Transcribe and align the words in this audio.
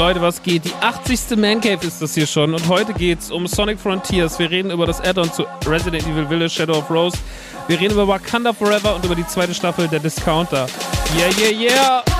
Leute, 0.00 0.22
was 0.22 0.42
geht? 0.42 0.64
Die 0.64 0.72
80. 0.80 1.36
Man 1.36 1.60
Cave 1.60 1.86
ist 1.86 2.00
das 2.00 2.14
hier 2.14 2.26
schon 2.26 2.54
und 2.54 2.66
heute 2.68 2.94
geht's 2.94 3.30
um 3.30 3.46
Sonic 3.46 3.78
Frontiers. 3.78 4.38
Wir 4.38 4.50
reden 4.50 4.70
über 4.70 4.86
das 4.86 4.98
Add-on 5.02 5.30
zu 5.30 5.44
Resident 5.66 6.06
Evil 6.06 6.26
Village 6.26 6.48
Shadow 6.48 6.78
of 6.78 6.90
Rose. 6.90 7.18
Wir 7.68 7.78
reden 7.78 7.92
über 7.92 8.08
Wakanda 8.08 8.54
Forever 8.54 8.94
und 8.94 9.04
über 9.04 9.14
die 9.14 9.26
zweite 9.26 9.52
Staffel 9.52 9.88
der 9.88 10.00
Discounter. 10.00 10.68
Yeah, 11.18 11.28
yeah, 11.38 11.50
yeah! 11.50 12.19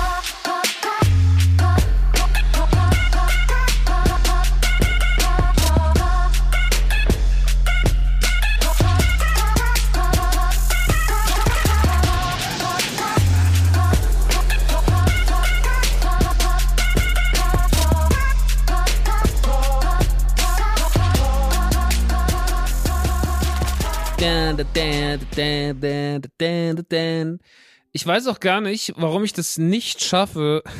Ich 27.93 28.05
weiß 28.05 28.27
auch 28.27 28.39
gar 28.39 28.61
nicht, 28.61 28.93
warum 28.95 29.23
ich 29.23 29.33
das 29.33 29.57
nicht 29.57 30.03
schaffe. 30.03 30.63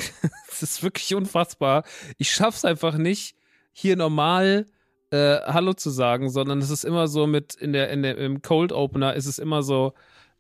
Das 0.50 0.64
ist 0.64 0.84
wirklich 0.84 1.16
unfassbar. 1.16 1.84
Ich 2.20 2.32
schaff's 2.32 2.66
einfach 2.66 2.96
nicht, 2.96 3.36
hier 3.72 3.96
normal 3.96 4.68
äh, 5.10 5.38
Hallo 5.46 5.74
zu 5.74 5.90
sagen, 5.90 6.30
sondern 6.30 6.60
es 6.60 6.70
ist 6.70 6.84
immer 6.84 7.08
so 7.08 7.26
mit 7.26 7.56
in 7.56 7.74
der, 7.74 7.90
in 7.90 8.04
der 8.04 8.18
im 8.18 8.44
Cold 8.44 8.72
Opener 8.72 9.16
ist 9.16 9.26
es 9.26 9.40
immer 9.40 9.64
so 9.64 9.94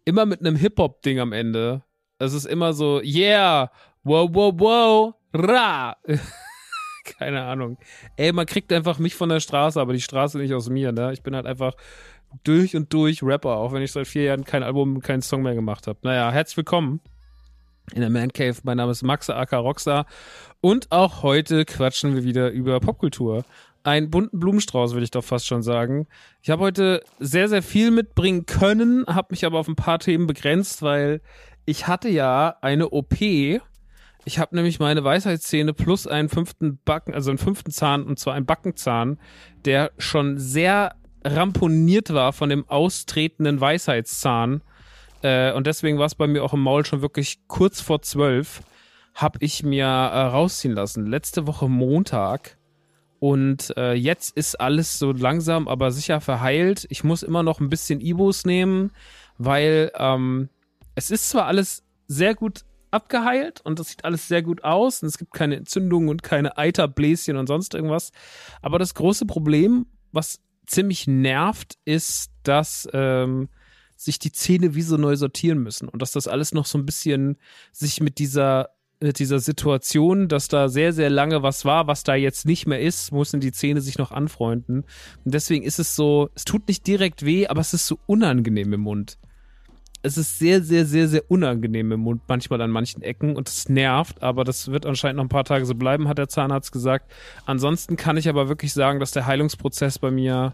immer 0.05 0.27
mit 0.27 0.41
einem 0.41 0.55
Hip 0.57 0.77
Hop 0.77 1.01
Ding 1.01 1.19
am 1.19 1.33
Ende. 1.33 1.81
Es 2.19 2.33
ist 2.33 2.45
immer 2.45 2.73
so 2.73 3.01
yeah, 3.01 3.71
wow 4.03 4.29
wow 4.31 4.53
wow, 4.55 5.13
ra. 5.33 5.97
Keine 7.17 7.41
Ahnung. 7.43 7.79
Ey, 8.15 8.31
man 8.31 8.45
kriegt 8.45 8.71
einfach 8.71 8.99
mich 8.99 9.15
von 9.15 9.29
der 9.29 9.39
Straße, 9.39 9.79
aber 9.81 9.93
die 9.93 10.01
Straße 10.01 10.37
nicht 10.37 10.53
aus 10.53 10.69
mir, 10.69 10.91
ne? 10.91 11.13
Ich 11.13 11.23
bin 11.23 11.35
halt 11.35 11.47
einfach 11.47 11.73
durch 12.43 12.75
und 12.75 12.93
durch 12.93 13.23
Rapper, 13.23 13.57
auch 13.57 13.73
wenn 13.73 13.81
ich 13.81 13.91
seit 13.91 14.07
vier 14.07 14.23
Jahren 14.23 14.45
kein 14.45 14.63
Album, 14.63 15.01
keinen 15.01 15.21
Song 15.21 15.41
mehr 15.41 15.55
gemacht 15.55 15.87
habe. 15.87 15.99
Naja, 16.03 16.31
herzlich 16.31 16.57
willkommen 16.57 17.01
in 17.93 18.01
der 18.01 18.09
Man 18.09 18.31
Cave. 18.31 18.55
Mein 18.63 18.77
Name 18.77 18.91
ist 18.91 19.03
Max 19.03 19.29
Aka 19.29 19.57
Rockstar 19.57 20.05
und 20.61 20.91
auch 20.91 21.23
heute 21.23 21.65
quatschen 21.65 22.15
wir 22.15 22.23
wieder 22.23 22.49
über 22.51 22.79
Popkultur. 22.79 23.43
Einen 23.83 24.11
bunten 24.11 24.39
Blumenstrauß, 24.39 24.93
würde 24.93 25.03
ich 25.03 25.11
doch 25.11 25.23
fast 25.23 25.47
schon 25.47 25.63
sagen. 25.63 26.07
Ich 26.41 26.51
habe 26.51 26.61
heute 26.61 27.03
sehr, 27.19 27.49
sehr 27.49 27.63
viel 27.63 27.89
mitbringen 27.89 28.45
können, 28.45 29.05
habe 29.07 29.29
mich 29.31 29.45
aber 29.45 29.59
auf 29.59 29.67
ein 29.67 29.75
paar 29.75 29.99
Themen 29.99 30.27
begrenzt, 30.27 30.83
weil 30.83 31.21
ich 31.65 31.87
hatte 31.87 32.09
ja 32.09 32.55
eine 32.61 32.89
OP. 32.89 33.19
Ich 34.23 34.37
habe 34.37 34.55
nämlich 34.55 34.79
meine 34.79 35.03
Weisheitszähne 35.03 35.73
plus 35.73 36.05
einen 36.05 36.29
fünften 36.29 36.79
Backen, 36.85 37.13
also 37.13 37.31
einen 37.31 37.39
fünften 37.39 37.71
Zahn, 37.71 38.03
und 38.03 38.19
zwar 38.19 38.35
einen 38.35 38.45
Backenzahn, 38.45 39.19
der 39.65 39.91
schon 39.97 40.37
sehr 40.37 40.93
ramponiert 41.23 42.13
war 42.13 42.33
von 42.33 42.49
dem 42.49 42.67
austretenden 42.69 43.59
Weisheitszahn. 43.61 44.61
Äh, 45.21 45.53
und 45.53 45.67
deswegen 45.67 45.99
war 45.99 46.05
es 46.05 46.15
bei 46.15 46.27
mir 46.27 46.43
auch 46.43 46.53
im 46.53 46.61
Maul 46.61 46.85
schon 46.85 47.01
wirklich 47.01 47.39
kurz 47.47 47.81
vor 47.81 48.01
zwölf, 48.01 48.61
habe 49.13 49.37
ich 49.41 49.63
mir 49.63 49.85
äh, 49.85 50.21
rausziehen 50.21 50.73
lassen. 50.73 51.05
Letzte 51.05 51.47
Woche 51.47 51.69
Montag. 51.69 52.57
Und 53.19 53.73
äh, 53.77 53.93
jetzt 53.93 54.35
ist 54.35 54.59
alles 54.59 54.97
so 54.97 55.11
langsam, 55.11 55.67
aber 55.67 55.91
sicher 55.91 56.21
verheilt. 56.21 56.87
Ich 56.89 57.03
muss 57.03 57.21
immer 57.21 57.43
noch 57.43 57.59
ein 57.59 57.69
bisschen 57.69 58.01
Ibos 58.01 58.45
nehmen, 58.45 58.91
weil 59.37 59.91
ähm, 59.95 60.49
es 60.95 61.11
ist 61.11 61.29
zwar 61.29 61.45
alles 61.45 61.83
sehr 62.07 62.33
gut 62.33 62.61
abgeheilt 62.89 63.61
und 63.61 63.79
das 63.79 63.89
sieht 63.89 64.05
alles 64.05 64.27
sehr 64.27 64.41
gut 64.41 64.63
aus 64.63 65.01
und 65.01 65.07
es 65.07 65.17
gibt 65.17 65.33
keine 65.33 65.55
Entzündungen 65.55 66.09
und 66.09 66.23
keine 66.23 66.57
Eiterbläschen 66.57 67.37
und 67.37 67.47
sonst 67.47 67.73
irgendwas. 67.73 68.11
Aber 68.61 68.79
das 68.79 68.95
große 68.95 69.25
Problem, 69.25 69.85
was 70.11 70.41
ziemlich 70.65 71.07
nervt, 71.07 71.77
ist, 71.85 72.31
dass 72.43 72.87
ähm, 72.93 73.49
sich 73.95 74.19
die 74.19 74.31
Zähne 74.31 74.75
wie 74.75 74.81
so 74.81 74.97
neu 74.97 75.15
sortieren 75.15 75.59
müssen 75.59 75.87
und 75.87 76.01
dass 76.01 76.11
das 76.11 76.27
alles 76.27 76.53
noch 76.53 76.65
so 76.65 76.77
ein 76.77 76.85
bisschen 76.85 77.37
sich 77.71 78.01
mit 78.01 78.19
dieser 78.19 78.69
mit 79.03 79.17
dieser 79.17 79.39
Situation, 79.39 80.27
dass 80.27 80.47
da 80.47 80.69
sehr, 80.69 80.93
sehr 80.93 81.09
lange 81.09 81.41
was 81.41 81.65
war, 81.65 81.87
was 81.87 82.03
da 82.03 82.13
jetzt 82.13 82.45
nicht 82.45 82.67
mehr 82.67 82.79
ist, 82.79 83.11
müssen 83.11 83.39
die 83.39 83.51
Zähne 83.51 83.81
sich 83.81 83.97
noch 83.97 84.11
anfreunden. 84.11 84.83
Und 85.25 85.33
deswegen 85.33 85.65
ist 85.65 85.79
es 85.79 85.95
so, 85.95 86.29
es 86.35 86.45
tut 86.45 86.67
nicht 86.67 86.85
direkt 86.85 87.25
weh, 87.25 87.47
aber 87.47 87.61
es 87.61 87.73
ist 87.73 87.87
so 87.87 87.97
unangenehm 88.05 88.73
im 88.73 88.81
Mund. 88.81 89.17
Es 90.03 90.17
ist 90.17 90.39
sehr, 90.39 90.63
sehr, 90.63 90.85
sehr, 90.85 91.07
sehr 91.07 91.23
unangenehm 91.29 91.91
im 91.91 91.99
Mund, 91.99 92.23
manchmal 92.27 92.61
an 92.61 92.71
manchen 92.71 93.03
Ecken 93.03 93.35
und 93.35 93.47
es 93.47 93.69
nervt, 93.69 94.23
aber 94.23 94.43
das 94.43 94.71
wird 94.71 94.85
anscheinend 94.85 95.17
noch 95.17 95.25
ein 95.25 95.29
paar 95.29 95.43
Tage 95.43 95.65
so 95.65 95.75
bleiben, 95.75 96.07
hat 96.07 96.17
der 96.17 96.27
Zahnarzt 96.27 96.71
gesagt. 96.71 97.11
Ansonsten 97.45 97.97
kann 97.97 98.17
ich 98.17 98.27
aber 98.27 98.49
wirklich 98.49 98.73
sagen, 98.73 98.99
dass 98.99 99.11
der 99.11 99.27
Heilungsprozess 99.27 99.99
bei 99.99 100.09
mir 100.09 100.53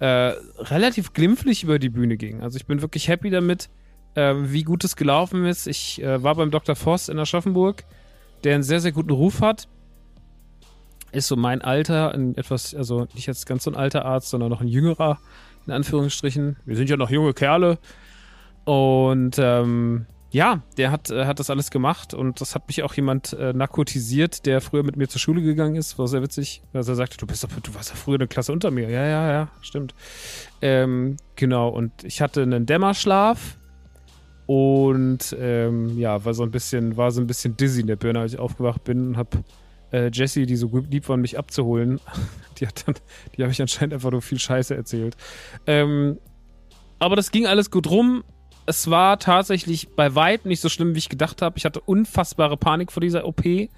äh, 0.00 0.06
relativ 0.06 1.14
glimpflich 1.14 1.64
über 1.64 1.78
die 1.78 1.88
Bühne 1.88 2.16
ging. 2.16 2.42
Also 2.42 2.56
ich 2.56 2.66
bin 2.66 2.82
wirklich 2.82 3.08
happy 3.08 3.30
damit 3.30 3.70
äh, 4.14 4.34
wie 4.36 4.62
gut 4.62 4.84
es 4.84 4.96
gelaufen 4.96 5.44
ist. 5.44 5.66
Ich 5.66 6.02
äh, 6.02 6.22
war 6.22 6.34
beim 6.34 6.50
Dr. 6.50 6.76
Voss 6.76 7.08
in 7.08 7.18
Aschaffenburg, 7.18 7.84
der 8.44 8.54
einen 8.54 8.62
sehr, 8.62 8.80
sehr 8.80 8.92
guten 8.92 9.10
Ruf 9.10 9.40
hat. 9.40 9.68
Ist 11.12 11.28
so 11.28 11.36
mein 11.36 11.62
Alter, 11.62 12.12
ein 12.12 12.36
etwas, 12.36 12.74
also 12.74 13.06
nicht 13.14 13.26
jetzt 13.26 13.46
ganz 13.46 13.64
so 13.64 13.70
ein 13.70 13.76
alter 13.76 14.04
Arzt, 14.04 14.30
sondern 14.30 14.50
noch 14.50 14.60
ein 14.60 14.68
jüngerer, 14.68 15.18
in 15.66 15.72
Anführungsstrichen. 15.72 16.56
Wir 16.64 16.76
sind 16.76 16.90
ja 16.90 16.96
noch 16.96 17.10
junge 17.10 17.34
Kerle. 17.34 17.78
Und 18.64 19.36
ähm, 19.38 20.06
ja, 20.34 20.62
der 20.76 20.90
hat, 20.90 21.10
äh, 21.10 21.26
hat 21.26 21.38
das 21.38 21.48
alles 21.48 21.70
gemacht 21.70 22.12
und 22.12 22.40
das 22.40 22.56
hat 22.56 22.66
mich 22.66 22.82
auch 22.82 22.92
jemand 22.94 23.34
äh, 23.34 23.52
narkotisiert, 23.52 24.46
der 24.46 24.60
früher 24.60 24.82
mit 24.82 24.96
mir 24.96 25.08
zur 25.08 25.20
Schule 25.20 25.42
gegangen 25.42 25.76
ist. 25.76 25.96
War 25.96 26.08
sehr 26.08 26.22
witzig. 26.22 26.62
Also 26.72 26.92
er 26.92 26.96
sagte, 26.96 27.18
du 27.18 27.26
bist 27.26 27.44
doch, 27.44 27.50
du 27.50 27.74
warst 27.74 27.90
ja 27.90 27.94
früher 27.94 28.16
eine 28.16 28.26
Klasse 28.26 28.52
unter 28.52 28.72
mir. 28.72 28.90
Ja, 28.90 29.06
ja, 29.06 29.30
ja, 29.30 29.48
stimmt. 29.60 29.94
Ähm, 30.60 31.18
genau, 31.36 31.68
und 31.68 31.92
ich 32.02 32.20
hatte 32.20 32.42
einen 32.42 32.66
Dämmerschlaf 32.66 33.58
und 34.46 35.36
ähm, 35.38 35.96
ja, 35.98 36.24
war 36.24 36.34
so 36.34 36.42
ein 36.42 36.50
bisschen, 36.50 36.96
war 36.96 37.12
so 37.12 37.20
ein 37.20 37.28
bisschen 37.28 37.56
dizzy 37.56 37.82
in 37.82 37.86
der 37.86 37.96
Birne, 37.96 38.18
als 38.18 38.32
ich 38.32 38.38
aufgewacht 38.40 38.82
bin 38.82 39.08
und 39.08 39.16
hab 39.16 39.38
äh, 39.92 40.10
Jessie, 40.12 40.46
die 40.46 40.56
so 40.56 40.68
lieb 40.90 41.08
war, 41.08 41.16
mich 41.16 41.38
abzuholen, 41.38 42.00
die 42.58 42.66
hat 42.66 42.88
dann, 42.88 42.96
die 43.36 43.42
habe 43.42 43.52
ich 43.52 43.60
anscheinend 43.60 43.94
einfach 43.94 44.10
nur 44.10 44.20
viel 44.20 44.40
Scheiße 44.40 44.74
erzählt. 44.74 45.16
Ähm, 45.68 46.18
aber 46.98 47.14
das 47.14 47.30
ging 47.30 47.46
alles 47.46 47.70
gut 47.70 47.88
rum. 47.88 48.24
Es 48.66 48.90
war 48.90 49.18
tatsächlich 49.18 49.88
bei 49.94 50.14
weitem 50.14 50.48
nicht 50.48 50.60
so 50.60 50.68
schlimm, 50.68 50.94
wie 50.94 50.98
ich 50.98 51.08
gedacht 51.08 51.42
habe. 51.42 51.58
Ich 51.58 51.64
hatte 51.64 51.80
unfassbare 51.80 52.56
Panik 52.56 52.92
vor 52.92 53.00
dieser 53.00 53.26
OP, 53.26 53.44
äh, 53.44 53.68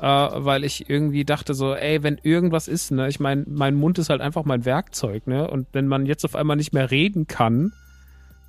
weil 0.00 0.64
ich 0.64 0.88
irgendwie 0.88 1.24
dachte 1.24 1.54
so, 1.54 1.74
ey, 1.74 2.02
wenn 2.02 2.18
irgendwas 2.22 2.68
ist, 2.68 2.92
ne, 2.92 3.08
ich 3.08 3.20
meine, 3.20 3.44
mein 3.48 3.74
Mund 3.74 3.98
ist 3.98 4.10
halt 4.10 4.20
einfach 4.20 4.44
mein 4.44 4.64
Werkzeug, 4.64 5.26
ne, 5.26 5.48
und 5.48 5.66
wenn 5.72 5.88
man 5.88 6.06
jetzt 6.06 6.24
auf 6.24 6.36
einmal 6.36 6.56
nicht 6.56 6.72
mehr 6.72 6.90
reden 6.90 7.26
kann, 7.26 7.72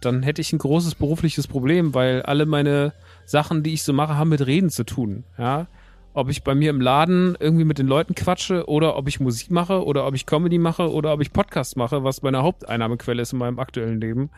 dann 0.01 0.21
hätte 0.21 0.41
ich 0.41 0.53
ein 0.53 0.59
großes 0.59 0.95
berufliches 0.95 1.47
Problem, 1.47 1.93
weil 1.93 2.21
alle 2.23 2.45
meine 2.45 2.93
Sachen, 3.25 3.63
die 3.63 3.73
ich 3.73 3.83
so 3.83 3.93
mache, 3.93 4.17
haben 4.17 4.29
mit 4.29 4.45
Reden 4.45 4.69
zu 4.69 4.83
tun. 4.83 5.23
Ja, 5.37 5.67
ob 6.13 6.29
ich 6.29 6.43
bei 6.43 6.55
mir 6.55 6.69
im 6.69 6.81
Laden 6.81 7.35
irgendwie 7.39 7.65
mit 7.65 7.77
den 7.77 7.87
Leuten 7.87 8.15
quatsche 8.15 8.67
oder 8.67 8.95
ob 8.95 9.07
ich 9.07 9.19
Musik 9.19 9.51
mache 9.51 9.83
oder 9.83 10.05
ob 10.05 10.15
ich 10.15 10.25
Comedy 10.25 10.57
mache 10.57 10.91
oder 10.91 11.13
ob 11.13 11.21
ich 11.21 11.33
Podcast 11.33 11.77
mache, 11.77 12.03
was 12.03 12.21
meine 12.21 12.43
Haupteinnahmequelle 12.43 13.21
ist 13.21 13.33
in 13.33 13.39
meinem 13.39 13.59
aktuellen 13.59 13.99
Leben. 13.99 14.29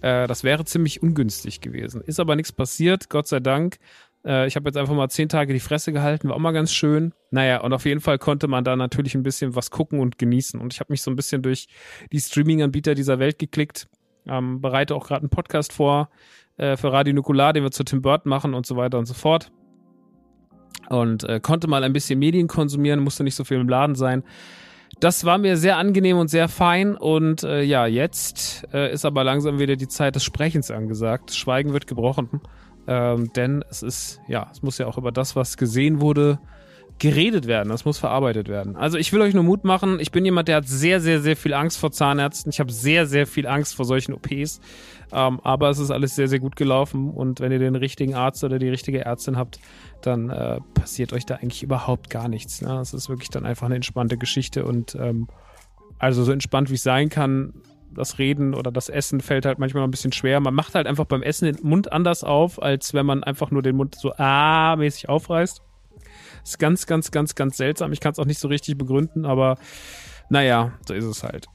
Äh, 0.00 0.26
das 0.26 0.44
wäre 0.44 0.64
ziemlich 0.64 1.02
ungünstig 1.02 1.60
gewesen. 1.60 2.00
Ist 2.02 2.20
aber 2.20 2.36
nichts 2.36 2.52
passiert, 2.52 3.08
Gott 3.08 3.28
sei 3.28 3.40
Dank. 3.40 3.78
Äh, 4.24 4.46
ich 4.46 4.56
habe 4.56 4.68
jetzt 4.68 4.76
einfach 4.76 4.94
mal 4.94 5.08
zehn 5.08 5.28
Tage 5.28 5.52
die 5.52 5.60
Fresse 5.60 5.92
gehalten, 5.92 6.28
war 6.28 6.36
auch 6.36 6.40
mal 6.40 6.52
ganz 6.52 6.72
schön. 6.72 7.12
Naja, 7.30 7.60
und 7.60 7.72
auf 7.72 7.84
jeden 7.84 8.00
Fall 8.00 8.18
konnte 8.18 8.48
man 8.48 8.64
da 8.64 8.76
natürlich 8.76 9.14
ein 9.14 9.22
bisschen 9.22 9.54
was 9.54 9.70
gucken 9.70 10.00
und 10.00 10.18
genießen. 10.18 10.60
Und 10.60 10.72
ich 10.72 10.80
habe 10.80 10.92
mich 10.92 11.02
so 11.02 11.10
ein 11.10 11.16
bisschen 11.16 11.42
durch 11.42 11.68
die 12.12 12.20
Streaming-Anbieter 12.20 12.94
dieser 12.94 13.18
Welt 13.18 13.38
geklickt 13.38 13.88
ähm, 14.26 14.60
bereite 14.60 14.94
auch 14.94 15.06
gerade 15.06 15.22
einen 15.22 15.30
Podcast 15.30 15.72
vor 15.72 16.10
äh, 16.56 16.76
für 16.76 16.92
Radio 16.92 17.14
Nukular, 17.14 17.52
den 17.52 17.64
wir 17.64 17.70
zu 17.70 17.84
Tim 17.84 18.02
Burton 18.02 18.30
machen 18.30 18.54
und 18.54 18.66
so 18.66 18.76
weiter 18.76 18.98
und 18.98 19.06
so 19.06 19.14
fort. 19.14 19.50
Und 20.92 21.24
äh, 21.24 21.40
konnte 21.40 21.68
mal 21.68 21.84
ein 21.84 21.92
bisschen 21.92 22.18
Medien 22.18 22.48
konsumieren, 22.48 23.00
musste 23.00 23.24
nicht 23.24 23.34
so 23.34 23.44
viel 23.44 23.58
im 23.58 23.68
Laden 23.68 23.94
sein. 23.94 24.24
Das 25.00 25.24
war 25.24 25.38
mir 25.38 25.56
sehr 25.56 25.78
angenehm 25.78 26.18
und 26.18 26.28
sehr 26.28 26.48
fein. 26.48 26.96
Und 26.96 27.42
äh, 27.44 27.62
ja, 27.62 27.86
jetzt 27.86 28.68
äh, 28.72 28.92
ist 28.92 29.04
aber 29.04 29.24
langsam 29.24 29.58
wieder 29.58 29.76
die 29.76 29.88
Zeit 29.88 30.16
des 30.16 30.22
Sprechens 30.22 30.70
angesagt. 30.70 31.30
Das 31.30 31.36
Schweigen 31.36 31.72
wird 31.72 31.86
gebrochen. 31.86 32.42
Ähm, 32.86 33.32
denn 33.34 33.64
es 33.70 33.82
ist, 33.82 34.20
ja, 34.28 34.48
es 34.52 34.62
muss 34.62 34.76
ja 34.78 34.86
auch 34.86 34.98
über 34.98 35.12
das, 35.12 35.34
was 35.34 35.56
gesehen 35.56 36.00
wurde, 36.00 36.38
geredet 36.98 37.46
werden, 37.46 37.68
das 37.68 37.84
muss 37.84 37.98
verarbeitet 37.98 38.48
werden. 38.48 38.76
Also 38.76 38.96
ich 38.96 39.12
will 39.12 39.20
euch 39.22 39.34
nur 39.34 39.42
Mut 39.42 39.64
machen. 39.64 39.98
Ich 39.98 40.12
bin 40.12 40.24
jemand, 40.24 40.46
der 40.46 40.56
hat 40.56 40.68
sehr, 40.68 41.00
sehr, 41.00 41.20
sehr 41.20 41.36
viel 41.36 41.54
Angst 41.54 41.78
vor 41.78 41.90
Zahnärzten. 41.90 42.50
Ich 42.50 42.60
habe 42.60 42.70
sehr, 42.70 43.06
sehr 43.06 43.26
viel 43.26 43.46
Angst 43.46 43.74
vor 43.74 43.84
solchen 43.84 44.12
OPs. 44.12 44.60
Ähm, 45.12 45.40
aber 45.42 45.70
es 45.70 45.78
ist 45.78 45.90
alles 45.90 46.14
sehr, 46.14 46.28
sehr 46.28 46.38
gut 46.38 46.54
gelaufen. 46.54 47.10
Und 47.10 47.40
wenn 47.40 47.50
ihr 47.50 47.58
den 47.58 47.74
richtigen 47.74 48.14
Arzt 48.14 48.44
oder 48.44 48.58
die 48.58 48.68
richtige 48.68 49.04
Ärztin 49.04 49.36
habt, 49.36 49.58
dann 50.06 50.30
äh, 50.30 50.60
passiert 50.74 51.12
euch 51.12 51.26
da 51.26 51.36
eigentlich 51.36 51.62
überhaupt 51.62 52.10
gar 52.10 52.28
nichts. 52.28 52.60
Ne? 52.60 52.68
Das 52.68 52.94
ist 52.94 53.08
wirklich 53.08 53.30
dann 53.30 53.46
einfach 53.46 53.66
eine 53.66 53.76
entspannte 53.76 54.16
Geschichte. 54.16 54.64
Und 54.64 54.94
ähm, 54.94 55.28
also 55.98 56.24
so 56.24 56.32
entspannt 56.32 56.70
wie 56.70 56.74
es 56.74 56.82
sein 56.82 57.08
kann, 57.08 57.54
das 57.94 58.18
Reden 58.18 58.54
oder 58.54 58.70
das 58.70 58.88
Essen 58.88 59.20
fällt 59.20 59.46
halt 59.46 59.58
manchmal 59.58 59.82
noch 59.82 59.88
ein 59.88 59.92
bisschen 59.92 60.12
schwer. 60.12 60.40
Man 60.40 60.54
macht 60.54 60.74
halt 60.74 60.86
einfach 60.86 61.04
beim 61.04 61.22
Essen 61.22 61.44
den 61.46 61.58
Mund 61.62 61.92
anders 61.92 62.24
auf, 62.24 62.62
als 62.62 62.94
wenn 62.94 63.06
man 63.06 63.22
einfach 63.22 63.50
nur 63.50 63.62
den 63.62 63.76
Mund 63.76 63.94
so 63.94 64.12
ah-mäßig 64.16 65.08
aufreißt. 65.08 65.62
Ist 66.42 66.58
ganz, 66.58 66.86
ganz, 66.86 67.10
ganz, 67.10 67.34
ganz 67.34 67.56
seltsam. 67.56 67.92
Ich 67.92 68.00
kann 68.00 68.12
es 68.12 68.18
auch 68.18 68.24
nicht 68.24 68.40
so 68.40 68.48
richtig 68.48 68.76
begründen, 68.78 69.24
aber 69.24 69.58
naja, 70.28 70.72
so 70.86 70.94
ist 70.94 71.04
es 71.04 71.22
halt. 71.22 71.46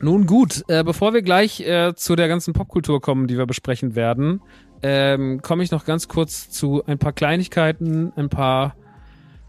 Nun 0.00 0.26
gut, 0.26 0.64
äh, 0.68 0.82
bevor 0.82 1.12
wir 1.12 1.22
gleich 1.22 1.60
äh, 1.60 1.94
zu 1.94 2.16
der 2.16 2.28
ganzen 2.28 2.54
Popkultur 2.54 3.00
kommen, 3.00 3.26
die 3.26 3.36
wir 3.36 3.46
besprechen 3.46 3.94
werden, 3.94 4.40
ähm, 4.82 5.42
komme 5.42 5.62
ich 5.62 5.70
noch 5.70 5.84
ganz 5.84 6.08
kurz 6.08 6.50
zu 6.50 6.82
ein 6.86 6.98
paar 6.98 7.12
Kleinigkeiten, 7.12 8.12
ein 8.16 8.28
paar 8.28 8.74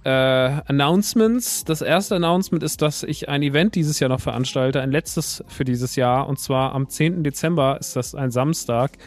äh, 0.03 0.09
Announcements. 0.09 1.63
Das 1.63 1.81
erste 1.81 2.15
Announcement 2.15 2.63
ist, 2.63 2.81
dass 2.81 3.03
ich 3.03 3.29
ein 3.29 3.43
Event 3.43 3.75
dieses 3.75 3.99
Jahr 3.99 4.09
noch 4.09 4.21
veranstalte, 4.21 4.81
ein 4.81 4.91
letztes 4.91 5.43
für 5.47 5.63
dieses 5.63 5.95
Jahr, 5.95 6.27
und 6.27 6.39
zwar 6.39 6.73
am 6.73 6.89
10. 6.89 7.23
Dezember 7.23 7.77
ist 7.79 7.95
das 7.95 8.15
ein 8.15 8.31
Samstag 8.31 8.97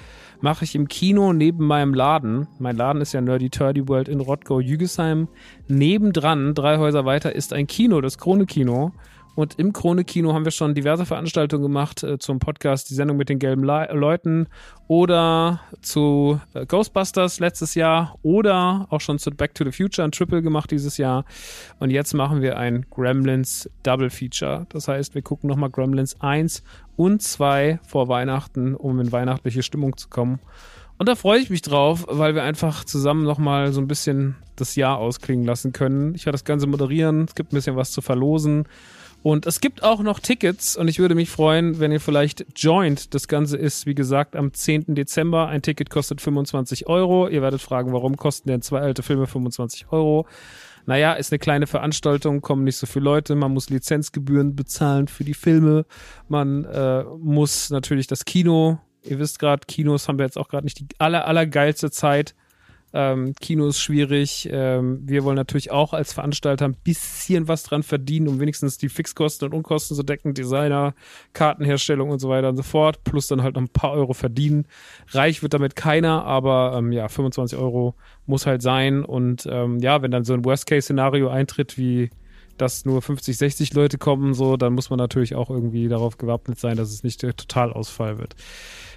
mache 0.45 0.65
ich 0.65 0.75
im 0.75 0.89
Kino 0.89 1.33
neben 1.33 1.67
meinem 1.67 1.95
Laden. 1.95 2.47
Mein 2.59 2.77
Laden 2.77 3.01
ist 3.01 3.15
ja 3.15 3.21
Nerdy 3.23 3.49
Turdy 3.49 3.89
World 3.89 4.09
in 4.09 4.21
Rottgau-Jügesheim. 4.21 5.27
Nebendran, 5.69 6.55
drei 6.55 6.77
Häuser 6.77 7.07
weiter, 7.07 7.35
ist 7.35 7.55
ein 7.55 7.67
Kino, 7.67 8.03
das 8.03 8.19
Krone 8.19 8.45
Kino. 8.45 8.93
Und 9.35 9.59
im 9.59 9.73
Krone-Kino 9.73 10.33
haben 10.33 10.45
wir 10.45 10.53
schon 10.53 10.75
diverse 10.75 11.07
Veranstaltungen 11.07 11.63
gemacht 11.63 12.03
äh, 12.03 12.19
zum 12.19 12.39
Podcast, 12.39 12.91
die 12.91 12.95
Sendung 12.95 13.17
mit 13.17 13.29
den 13.29 13.39
gelben 13.39 13.65
Le 13.65 13.89
Leuten 13.93 14.47
oder 14.87 15.61
zu 15.81 16.41
äh, 16.55 16.67
Ghostbusters 16.67 17.41
letztes 17.41 17.75
Jahr 17.75 18.17
oder 18.23 18.87
auch 18.91 19.01
schon 19.01 19.19
zu 19.19 19.31
Back 19.31 19.55
to 19.55 19.65
the 19.65 19.73
Future 19.73 20.07
ein 20.07 20.13
Triple 20.13 20.43
gemacht 20.43 20.71
dieses 20.71 20.97
Jahr. 20.99 21.25
Und 21.81 21.91
jetzt 21.91 22.15
machen 22.15 22.43
wir 22.43 22.59
ein 22.59 22.87
Gremlins 22.91 23.69
Double 23.83 24.11
Feature. 24.11 24.67
Das 24.69 24.89
heißt, 24.89 25.15
wir 25.15 25.23
gucken 25.23 25.49
nochmal 25.49 25.71
Gremlins 25.71 26.21
1 26.21 26.63
und 26.97 27.23
2 27.23 27.81
vor 27.87 28.09
Weihnachten, 28.09 28.75
um 28.75 29.01
in 29.01 29.11
weihnachtliche 29.11 29.63
Stimmung 29.63 29.97
zu 29.97 30.09
kommen. 30.09 30.39
Und 30.97 31.09
da 31.09 31.17
freue 31.17 31.41
ich 31.41 31.51
mich 31.51 31.63
drauf, 31.63 32.07
weil 32.09 32.37
wir 32.37 32.45
einfach 32.45 32.85
zusammen 32.85 33.25
nochmal 33.25 33.73
so 33.73 33.81
ein 33.81 33.89
bisschen 33.89 34.37
das 34.55 34.77
Jahr 34.77 34.99
ausklingen 34.99 35.45
lassen 35.45 35.73
können. 35.73 36.15
Ich 36.15 36.25
werde 36.25 36.35
das 36.35 36.45
Ganze 36.45 36.69
moderieren, 36.69 37.25
es 37.25 37.35
gibt 37.35 37.53
ein 37.53 37.57
bisschen 37.57 37.75
was 37.75 37.91
zu 37.91 38.01
verlosen. 38.01 38.67
Und 39.25 39.47
es 39.47 39.61
gibt 39.61 39.83
auch 39.83 40.03
noch 40.03 40.21
Tickets 40.21 40.77
und 40.77 40.87
ich 40.87 40.99
würde 40.99 41.15
mich 41.15 41.31
freuen, 41.31 41.81
wenn 41.81 41.91
ihr 41.91 42.01
vielleicht 42.01 42.45
joint. 42.57 43.15
Das 43.15 43.27
Ganze 43.27 43.57
ist, 43.57 43.87
wie 43.87 43.95
gesagt, 43.95 44.37
am 44.37 44.53
10. 44.53 44.95
Dezember. 44.95 45.49
Ein 45.49 45.63
Ticket 45.63 45.89
kostet 45.89 46.21
25 46.21 46.89
Euro. 46.89 47.27
Ihr 47.29 47.41
werdet 47.41 47.63
fragen, 47.63 47.95
warum 47.95 48.19
kosten 48.19 48.51
denn 48.51 48.61
zwei 48.61 48.81
alte 48.81 49.03
Filme 49.03 49.27
25 49.27 49.87
Euro? 49.93 50.27
Naja, 50.85 51.15
ist 51.15 51.33
eine 51.33 51.39
kleine 51.39 51.67
Veranstaltung, 51.67 52.43
kommen 52.43 52.65
nicht 52.65 52.77
so 52.77 52.87
viele 52.87 53.07
Leute, 53.07 53.35
man 53.35 53.55
muss 53.55 53.71
Lizenzgebühren 53.71 54.55
bezahlen 54.57 55.09
für 55.09 55.25
die 55.25 55.33
Filme, 55.33 55.87
man 56.29 56.67
äh, 56.67 57.05
muss 57.19 57.71
natürlich 57.71 58.07
das 58.07 58.27
Kino, 58.27 58.79
ihr 59.05 59.19
wisst 59.19 59.39
gerade, 59.39 59.63
Kinos 59.67 60.07
haben 60.07 60.19
wir 60.19 60.27
jetzt 60.27 60.37
auch 60.37 60.49
gerade 60.49 60.67
nicht 60.67 60.81
die 60.81 60.87
aller, 60.99 61.27
allergeilste 61.27 61.91
Zeit 61.91 62.35
ähm, 62.97 63.35
Kino 63.41 63.67
ist 63.67 63.81
schwierig. 63.81 64.49
Ähm, 64.53 65.01
wir 65.05 65.25
wollen 65.25 65.35
natürlich 65.35 65.73
auch 65.73 65.93
als 65.93 66.13
Veranstalter 66.13 66.65
ein 66.65 66.77
bisschen 66.77 67.49
was 67.49 67.65
dran 67.65 67.83
verdienen, 67.83 68.29
um 68.29 68.39
wenigstens 68.39 68.79
die 68.79 68.89
Fixkosten 68.89 69.49
und 69.49 69.55
Unkosten 69.55 69.97
zu 69.97 70.05
decken. 70.05 70.33
Designer, 70.33 70.95
Kartenherstellung 71.33 72.11
und 72.11 72.21
so 72.21 72.29
weiter 72.29 72.49
und 72.51 72.57
so 72.57 72.63
fort. 72.63 73.03
Plus 73.03 73.27
dann 73.27 73.43
halt 73.43 73.57
noch 73.57 73.63
ein 73.63 73.69
paar 73.69 73.91
Euro 73.91 74.13
verdienen. 74.13 74.67
Reich 75.09 75.43
wird 75.43 75.55
damit 75.55 75.75
keiner, 75.75 76.25
aber 76.25 76.77
ähm, 76.79 76.93
ja, 76.93 77.09
25 77.09 77.59
Euro 77.59 77.97
muss 78.27 78.47
halt 78.47 78.63
sein. 78.63 79.05
Und 79.05 79.49
ähm, 79.51 79.81
ja, 79.81 80.01
wenn 80.01 80.13
dann 80.13 80.25
so 80.25 80.33
ein 80.33 80.45
Worst-Case-Szenario 80.45 81.29
eintritt, 81.29 81.77
wie 81.77 82.11
dass 82.59 82.85
nur 82.85 83.03
50, 83.03 83.37
60 83.37 83.75
Leute 83.75 83.99
kommen, 83.99 84.33
so, 84.33 84.57
dann 84.57 84.75
muss 84.75 84.89
man 84.89 84.99
natürlich 84.99 85.35
auch 85.35 85.51
irgendwie 85.51 85.89
darauf 85.89 86.19
gewappnet 86.19 86.61
sein, 86.61 86.77
dass 86.77 86.91
es 86.91 87.03
nicht 87.03 87.21
der 87.23 87.35
Totalausfall 87.35 88.19
wird. 88.19 88.37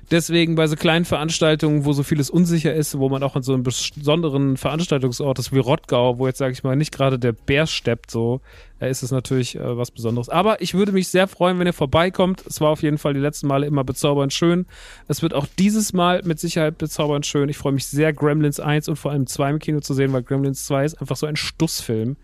Deswegen 0.10 0.56
bei 0.56 0.68
so 0.68 0.78
kleinen 0.78 1.04
Veranstaltungen, 1.04 1.84
wo 1.84 1.92
so 1.92 2.02
vieles 2.02 2.30
unsicher 2.30 2.74
ist, 2.74 2.98
wo 2.98 3.10
man 3.10 3.24
auch 3.24 3.36
an 3.36 3.44
so 3.44 3.54
einem 3.54 3.64
besonderen 3.64 4.56
Veranstaltungsort 4.56 5.38
ist 5.38 5.52
wie 5.52 5.60
Rottgau, 5.60 6.18
wo 6.18 6.28
jetzt, 6.28 6.38
sage 6.38 6.54
ich 6.54 6.64
mal, 6.64 6.78
nicht 6.78 6.94
gerade 6.94 7.20
der 7.20 7.34
Bär 7.34 7.68
steppt, 7.68 8.10
so, 8.10 8.40
ist 8.80 9.04
es 9.04 9.12
natürlich 9.12 9.58
äh, 9.58 9.78
was 9.78 9.92
Besonderes. 9.92 10.30
Aber 10.30 10.62
ich 10.62 10.74
würde 10.74 10.94
mich 10.94 11.10
sehr 11.10 11.28
freuen, 11.28 11.60
wenn 11.60 11.68
ihr 11.68 11.74
vorbeikommt. 11.74 12.46
Es 12.48 12.62
war 12.62 12.70
auf 12.70 12.84
jeden 12.84 12.98
Fall 12.98 13.16
die 13.16 13.20
letzten 13.20 13.48
Male 13.48 13.66
immer 13.66 13.84
bezaubernd 13.84 14.32
schön. 14.32 14.66
Es 15.10 15.22
wird 15.22 15.34
auch 15.34 15.46
dieses 15.60 15.92
Mal 15.92 16.22
mit 16.24 16.40
Sicherheit 16.40 16.78
bezaubernd 16.78 17.26
schön. 17.26 17.50
Ich 17.50 17.58
freue 17.58 17.74
mich 17.74 17.88
sehr, 17.88 18.14
Gremlins 18.14 18.62
1 18.62 18.88
und 18.88 18.96
vor 18.96 19.12
allem 19.12 19.28
2 19.28 19.50
im 19.50 19.60
Kino 19.60 19.82
zu 19.82 19.94
sehen, 19.94 20.14
weil 20.14 20.24
Gremlins 20.24 20.66
2 20.68 20.86
ist 20.86 21.02
einfach 21.02 21.18
so 21.18 21.26
ein 21.26 21.36
Stussfilm. 21.36 22.16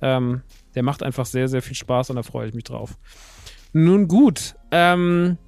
Ähm, 0.00 0.42
der 0.76 0.84
macht 0.84 1.02
einfach 1.02 1.26
sehr, 1.26 1.48
sehr 1.48 1.62
viel 1.62 1.76
Spaß 1.76 2.10
und 2.10 2.16
da 2.16 2.22
freue 2.22 2.48
ich 2.48 2.54
mich 2.54 2.64
drauf. 2.64 2.96
Nun 3.72 4.06
gut, 4.06 4.54
ähm, 4.70 5.38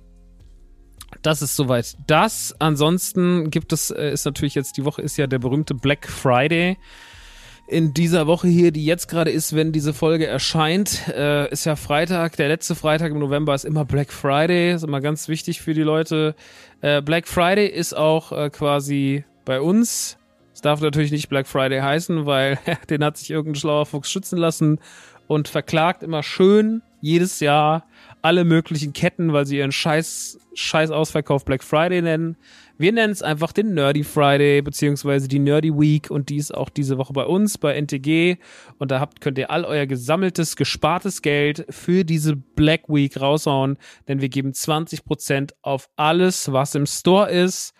das 1.23 1.42
ist 1.42 1.56
soweit 1.56 1.97
das. 2.06 2.54
Ansonsten 2.59 3.50
gibt 3.50 3.73
es, 3.73 3.90
äh, 3.90 4.12
ist 4.12 4.25
natürlich 4.25 4.54
jetzt, 4.54 4.76
die 4.76 4.85
Woche 4.85 5.02
ist 5.02 5.16
ja 5.16 5.26
der 5.26 5.38
berühmte 5.38 5.75
Black 5.75 6.09
Friday. 6.09 6.76
In 7.66 7.94
dieser 7.94 8.26
Woche 8.26 8.47
hier, 8.47 8.73
die 8.73 8.85
jetzt 8.85 9.09
gerade 9.09 9.30
ist, 9.30 9.54
wenn 9.54 9.73
diese 9.73 9.94
Folge 9.94 10.26
erscheint, 10.26 11.09
äh, 11.09 11.50
ist 11.50 11.64
ja 11.64 11.76
Freitag. 11.76 12.37
Der 12.37 12.49
letzte 12.49 12.75
Freitag 12.75 13.12
im 13.12 13.18
November 13.18 13.54
ist 13.54 13.64
immer 13.64 13.87
Black 13.87 14.12
Friday. 14.12 14.75
Ist 14.75 14.85
immer 14.85 15.00
ganz 15.00 15.28
wichtig 15.28 15.62
für 15.62 15.73
die 15.73 15.83
Leute. 15.83 16.35
Äh, 16.83 17.00
Black 17.00 17.26
Friday 17.26 17.66
ist 17.66 17.97
auch 17.97 18.50
quasi 18.50 19.25
bei 19.47 19.61
uns. 19.61 20.18
Es 20.52 20.61
darf 20.61 20.80
natürlich 20.80 21.11
nicht 21.11 21.28
Black 21.28 21.47
Friday 21.47 21.80
heißen, 21.80 22.26
weil 22.26 22.59
den 22.90 23.02
hat 23.02 23.16
sich 23.16 23.30
irgendein 23.30 23.61
schlauer 23.61 23.87
Fuchs 23.87 24.11
schützen 24.11 24.38
lassen 24.38 24.78
und 25.26 25.49
verklagt 25.49 26.02
immer 26.02 26.23
schön 26.23 26.83
jedes 27.04 27.40
Jahr 27.40 27.87
alle 28.23 28.44
möglichen 28.44 28.94
Ketten, 28.94 29.34
weil 29.34 29.44
sie 29.44 29.58
ihren 29.58 29.73
Scheiß, 29.73 30.38
Scheiß 30.54 30.90
Ausverkauf 30.90 31.44
Black 31.44 31.62
Friday 31.62 32.00
nennen. 32.00 32.37
Wir 32.78 32.92
nennen 32.92 33.12
es 33.12 33.23
einfach 33.23 33.52
den 33.52 33.75
Nerdy 33.75 34.02
Friday, 34.02 34.62
beziehungsweise 34.62 35.28
die 35.28 35.38
Nerdy 35.38 35.70
Week 35.73 36.11
und 36.11 36.30
die 36.30 36.38
ist 36.38 36.54
auch 36.54 36.70
diese 36.70 36.96
Woche 36.96 37.12
bei 37.12 37.25
uns, 37.26 37.58
bei 37.58 37.75
NTG. 37.75 38.38
Und 38.78 38.90
da 38.90 39.00
habt, 39.00 39.20
könnt 39.20 39.37
ihr 39.37 39.50
all 39.50 39.66
euer 39.66 39.84
gesammeltes, 39.84 40.56
gespartes 40.56 41.20
Geld 41.20 41.66
für 41.68 42.04
diese 42.04 42.37
Black 42.37 42.88
Week 42.88 43.20
raushauen, 43.20 43.76
denn 44.08 44.23
wir 44.23 44.30
geben 44.30 44.52
20% 44.52 45.52
auf 45.61 45.90
alles, 45.96 46.50
was 46.50 46.75
im 46.75 46.87
Store 46.87 47.30
ist. 47.30 47.75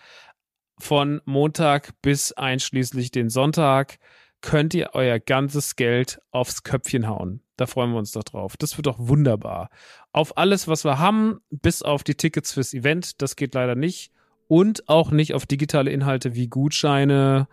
Von 0.77 1.21
Montag 1.25 1.99
bis 2.03 2.31
einschließlich 2.33 3.09
den 3.09 3.29
Sonntag 3.29 3.97
könnt 4.41 4.75
ihr 4.75 4.91
euer 4.93 5.19
ganzes 5.19 5.75
Geld 5.75 6.19
aufs 6.29 6.61
Köpfchen 6.61 7.07
hauen. 7.07 7.41
Da 7.57 7.67
freuen 7.67 7.91
wir 7.91 7.99
uns 7.99 8.11
doch 8.11 8.23
drauf. 8.23 8.57
Das 8.57 8.77
wird 8.77 8.87
doch 8.87 8.97
wunderbar. 8.99 9.69
Auf 10.11 10.37
alles, 10.37 10.67
was 10.67 10.83
wir 10.83 10.99
haben, 10.99 11.39
bis 11.49 11.81
auf 11.81 12.03
die 12.03 12.15
Tickets 12.15 12.53
fürs 12.53 12.73
Event, 12.73 13.21
das 13.21 13.35
geht 13.35 13.53
leider 13.53 13.75
nicht. 13.75 14.11
Und 14.47 14.89
auch 14.89 15.11
nicht 15.11 15.33
auf 15.33 15.45
digitale 15.45 15.91
Inhalte 15.91 16.35
wie 16.35 16.47
Gutscheine, 16.47 17.47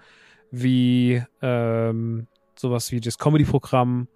wie 0.51 1.23
ähm, 1.41 2.27
sowas 2.57 2.93
wie 2.93 3.01
das 3.01 3.19
Comedy-Programm. 3.19 4.09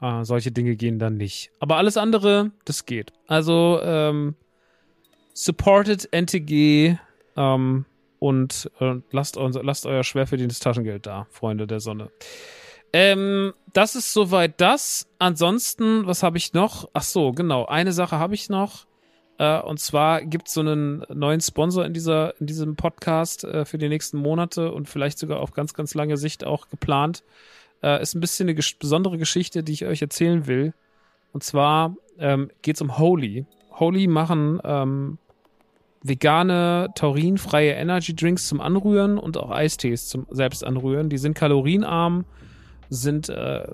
Äh, 0.00 0.24
solche 0.24 0.52
Dinge 0.52 0.76
gehen 0.76 0.98
dann 0.98 1.16
nicht. 1.16 1.50
Aber 1.60 1.76
alles 1.76 1.96
andere, 1.96 2.50
das 2.64 2.84
geht. 2.84 3.12
Also 3.26 3.80
ähm, 3.82 4.34
supported 5.32 6.12
NTG 6.12 6.98
ähm, 7.36 7.84
und 8.18 8.70
äh, 8.80 8.96
lasst, 9.10 9.36
lasst 9.36 9.86
euer 9.86 10.04
schwer 10.04 10.26
verdientes 10.26 10.58
Taschengeld 10.60 11.06
da, 11.06 11.26
Freunde 11.30 11.66
der 11.66 11.80
Sonne. 11.80 12.10
Ähm, 12.92 13.52
das 13.72 13.94
ist 13.94 14.12
soweit 14.12 14.60
das. 14.60 15.06
Ansonsten, 15.18 16.06
was 16.06 16.22
habe 16.22 16.38
ich 16.38 16.52
noch? 16.52 16.88
Ach 16.92 17.02
so, 17.02 17.32
genau. 17.32 17.66
Eine 17.66 17.92
Sache 17.92 18.18
habe 18.18 18.34
ich 18.34 18.48
noch. 18.48 18.86
Äh, 19.38 19.60
und 19.60 19.78
zwar 19.78 20.22
gibt 20.22 20.48
es 20.48 20.54
so 20.54 20.60
einen 20.60 21.04
neuen 21.12 21.40
Sponsor 21.40 21.84
in 21.84 21.92
dieser, 21.94 22.38
in 22.40 22.46
diesem 22.46 22.76
Podcast 22.76 23.44
äh, 23.44 23.64
für 23.64 23.78
die 23.78 23.88
nächsten 23.88 24.18
Monate 24.18 24.72
und 24.72 24.88
vielleicht 24.88 25.18
sogar 25.18 25.40
auf 25.40 25.52
ganz, 25.52 25.74
ganz 25.74 25.94
lange 25.94 26.16
Sicht 26.16 26.44
auch 26.44 26.68
geplant. 26.68 27.22
Äh, 27.82 28.02
ist 28.02 28.14
ein 28.14 28.20
bisschen 28.20 28.46
eine 28.46 28.54
ges 28.54 28.74
besondere 28.74 29.18
Geschichte, 29.18 29.62
die 29.62 29.72
ich 29.72 29.86
euch 29.86 30.02
erzählen 30.02 30.46
will. 30.46 30.74
Und 31.32 31.44
zwar 31.44 31.94
ähm, 32.18 32.50
geht 32.62 32.76
es 32.76 32.82
um 32.82 32.98
Holy. 32.98 33.46
Holy 33.78 34.08
machen 34.08 34.60
ähm, 34.64 35.18
vegane, 36.02 36.88
taurinfreie 36.94 37.72
Energy 37.72 38.16
Drinks 38.16 38.48
zum 38.48 38.60
Anrühren 38.60 39.18
und 39.18 39.36
auch 39.36 39.50
Eistees 39.50 40.08
zum 40.08 40.26
selbst 40.30 40.64
anrühren. 40.64 41.10
Die 41.10 41.18
sind 41.18 41.34
kalorienarm 41.34 42.24
sind 42.90 43.28
äh, 43.28 43.66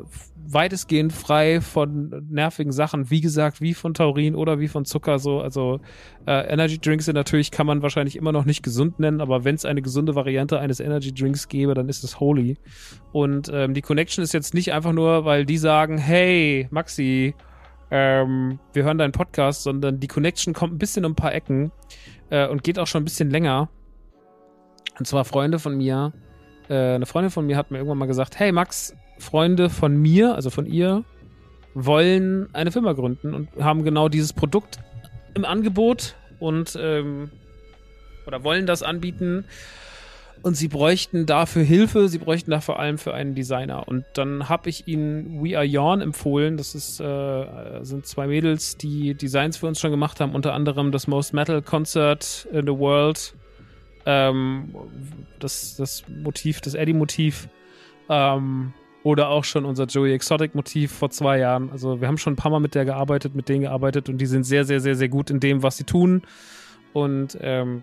weitestgehend 0.46 1.12
frei 1.12 1.60
von 1.60 2.26
nervigen 2.30 2.72
Sachen, 2.72 3.10
wie 3.10 3.20
gesagt, 3.20 3.60
wie 3.60 3.74
von 3.74 3.94
Taurin 3.94 4.34
oder 4.34 4.58
wie 4.60 4.68
von 4.68 4.84
Zucker. 4.84 5.18
So, 5.18 5.40
also 5.40 5.80
äh, 6.26 6.46
Energy 6.52 6.78
Drinks 6.78 7.06
sind 7.06 7.14
natürlich 7.14 7.50
kann 7.50 7.66
man 7.66 7.82
wahrscheinlich 7.82 8.16
immer 8.16 8.32
noch 8.32 8.44
nicht 8.44 8.62
gesund 8.62 8.98
nennen, 8.98 9.20
aber 9.20 9.44
wenn 9.44 9.54
es 9.54 9.64
eine 9.64 9.82
gesunde 9.82 10.14
Variante 10.14 10.58
eines 10.58 10.80
Energy 10.80 11.12
Drinks 11.14 11.48
gäbe, 11.48 11.74
dann 11.74 11.88
ist 11.88 12.04
es 12.04 12.20
Holy. 12.20 12.56
Und 13.12 13.50
ähm, 13.52 13.74
die 13.74 13.82
Connection 13.82 14.22
ist 14.22 14.34
jetzt 14.34 14.54
nicht 14.54 14.72
einfach 14.72 14.92
nur, 14.92 15.24
weil 15.24 15.46
die 15.46 15.58
sagen, 15.58 15.98
hey 15.98 16.68
Maxi, 16.70 17.34
ähm, 17.90 18.58
wir 18.72 18.84
hören 18.84 18.98
deinen 18.98 19.12
Podcast, 19.12 19.62
sondern 19.62 20.00
die 20.00 20.08
Connection 20.08 20.52
kommt 20.52 20.74
ein 20.74 20.78
bisschen 20.78 21.04
um 21.04 21.12
ein 21.12 21.16
paar 21.16 21.34
Ecken 21.34 21.70
äh, 22.30 22.48
und 22.48 22.62
geht 22.64 22.78
auch 22.78 22.86
schon 22.86 23.02
ein 23.02 23.04
bisschen 23.04 23.30
länger. 23.30 23.68
Und 24.98 25.06
zwar 25.06 25.24
Freunde 25.24 25.58
von 25.58 25.76
mir, 25.76 26.12
äh, 26.68 26.94
eine 26.94 27.06
Freundin 27.06 27.30
von 27.30 27.46
mir 27.46 27.56
hat 27.56 27.70
mir 27.70 27.78
irgendwann 27.78 27.98
mal 27.98 28.06
gesagt, 28.06 28.38
hey 28.38 28.52
Max, 28.52 28.94
Freunde 29.18 29.70
von 29.70 29.96
mir, 29.96 30.34
also 30.34 30.50
von 30.50 30.66
ihr, 30.66 31.04
wollen 31.74 32.48
eine 32.52 32.70
Firma 32.72 32.92
gründen 32.92 33.34
und 33.34 33.48
haben 33.58 33.84
genau 33.84 34.08
dieses 34.08 34.32
Produkt 34.32 34.78
im 35.34 35.44
Angebot 35.44 36.14
und 36.38 36.78
ähm, 36.80 37.30
oder 38.26 38.44
wollen 38.44 38.66
das 38.66 38.82
anbieten 38.82 39.44
und 40.44 40.56
sie 40.56 40.68
bräuchten 40.68 41.24
dafür 41.24 41.62
Hilfe, 41.62 42.06
sie 42.08 42.18
bräuchten 42.18 42.50
da 42.50 42.60
vor 42.60 42.78
allem 42.78 42.98
für 42.98 43.14
einen 43.14 43.34
Designer. 43.34 43.88
Und 43.88 44.04
dann 44.12 44.50
habe 44.50 44.68
ich 44.68 44.86
ihnen 44.86 45.42
We 45.42 45.56
Are 45.56 45.64
Yawn 45.64 46.02
empfohlen. 46.02 46.58
Das 46.58 46.74
ist, 46.74 47.00
äh, 47.00 47.82
sind 47.82 48.06
zwei 48.06 48.26
Mädels, 48.26 48.76
die 48.76 49.14
Designs 49.14 49.56
für 49.56 49.66
uns 49.66 49.80
schon 49.80 49.90
gemacht 49.90 50.20
haben, 50.20 50.34
unter 50.34 50.52
anderem 50.52 50.92
das 50.92 51.06
Most 51.06 51.32
Metal 51.32 51.62
Concert 51.62 52.46
in 52.52 52.66
the 52.66 52.78
World. 52.78 53.34
Ähm, 54.04 54.74
das, 55.38 55.76
das 55.76 56.04
Motiv, 56.08 56.60
das 56.60 56.74
Eddie-Motiv. 56.74 57.48
Ähm, 58.10 58.74
oder 59.04 59.28
auch 59.28 59.44
schon 59.44 59.66
unser 59.66 59.84
Joey 59.84 60.12
Exotic 60.14 60.54
Motiv 60.54 60.90
vor 60.90 61.10
zwei 61.10 61.38
Jahren. 61.38 61.70
Also 61.70 62.00
wir 62.00 62.08
haben 62.08 62.18
schon 62.18 62.32
ein 62.32 62.36
paar 62.36 62.50
Mal 62.50 62.58
mit 62.58 62.74
der 62.74 62.86
gearbeitet, 62.86 63.34
mit 63.34 63.48
denen 63.48 63.60
gearbeitet 63.60 64.08
und 64.08 64.18
die 64.18 64.26
sind 64.26 64.44
sehr, 64.44 64.64
sehr, 64.64 64.80
sehr, 64.80 64.96
sehr 64.96 65.08
gut 65.10 65.30
in 65.30 65.40
dem, 65.40 65.62
was 65.62 65.76
sie 65.76 65.84
tun. 65.84 66.22
Und 66.94 67.36
ähm, 67.42 67.82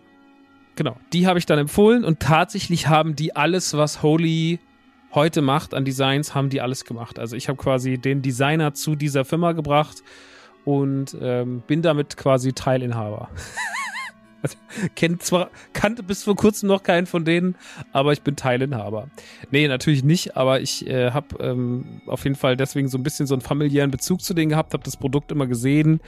genau, 0.76 0.98
die 1.14 1.28
habe 1.28 1.38
ich 1.38 1.46
dann 1.46 1.60
empfohlen 1.60 2.04
und 2.04 2.20
tatsächlich 2.20 2.88
haben 2.88 3.16
die 3.16 3.36
alles, 3.36 3.78
was 3.78 4.02
Holy 4.02 4.60
heute 5.14 5.44
macht 5.44 5.76
an 5.76 5.86
Designs, 5.86 6.34
haben 6.34 6.50
die 6.50 6.60
alles 6.60 6.86
gemacht. 6.86 7.20
Also 7.20 7.36
ich 7.36 7.50
habe 7.50 7.58
quasi 7.58 8.00
den 8.00 8.24
Designer 8.24 8.74
zu 8.74 8.96
dieser 8.96 9.24
Firma 9.24 9.52
gebracht 9.52 10.02
und 10.66 11.16
ähm, 11.22 11.62
bin 11.68 11.84
damit 11.84 12.18
quasi 12.18 12.54
Teilinhaber. 12.54 13.30
Kennt 14.96 15.24
zwar, 15.24 15.50
kannte 15.74 16.04
bis 16.04 16.24
vor 16.24 16.36
kurzem 16.36 16.68
noch 16.68 16.84
keinen 16.84 17.08
von 17.08 17.26
denen, 17.26 17.56
aber 17.92 18.14
ich 18.14 18.22
bin 18.22 18.36
Teilinhaber. 18.36 19.10
Nee, 19.52 19.68
natürlich 19.68 20.04
nicht, 20.04 20.38
aber 20.38 20.62
ich 20.62 20.88
äh, 20.88 21.12
habe 21.12 21.38
ähm, 21.40 22.02
auf 22.08 22.24
jeden 22.24 22.36
Fall 22.36 22.58
deswegen 22.58 22.88
so 22.88 22.98
ein 22.98 23.04
bisschen 23.04 23.28
so 23.28 23.36
einen 23.36 23.42
familiären 23.42 23.92
Bezug 23.92 24.22
zu 24.22 24.34
denen 24.34 24.50
gehabt, 24.50 24.74
habe 24.74 24.84
das 24.84 24.98
Produkt 24.98 25.32
immer 25.32 25.48
gesehen. 25.48 26.02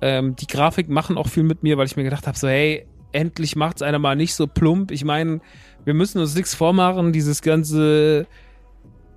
Ähm, 0.00 0.36
die 0.36 0.46
Grafik 0.46 0.88
machen 0.88 1.16
auch 1.16 1.28
viel 1.28 1.42
mit 1.42 1.62
mir, 1.62 1.78
weil 1.78 1.86
ich 1.86 1.96
mir 1.96 2.04
gedacht 2.04 2.26
habe, 2.26 2.38
so 2.38 2.48
hey, 2.48 2.86
endlich 3.12 3.56
macht's 3.56 3.82
einer 3.82 3.98
mal 3.98 4.16
nicht 4.16 4.34
so 4.34 4.46
plump. 4.46 4.90
Ich 4.90 5.04
meine, 5.04 5.40
wir 5.84 5.94
müssen 5.94 6.20
uns 6.20 6.34
nichts 6.34 6.54
vormachen, 6.54 7.12
dieses 7.12 7.42
ganze 7.42 8.26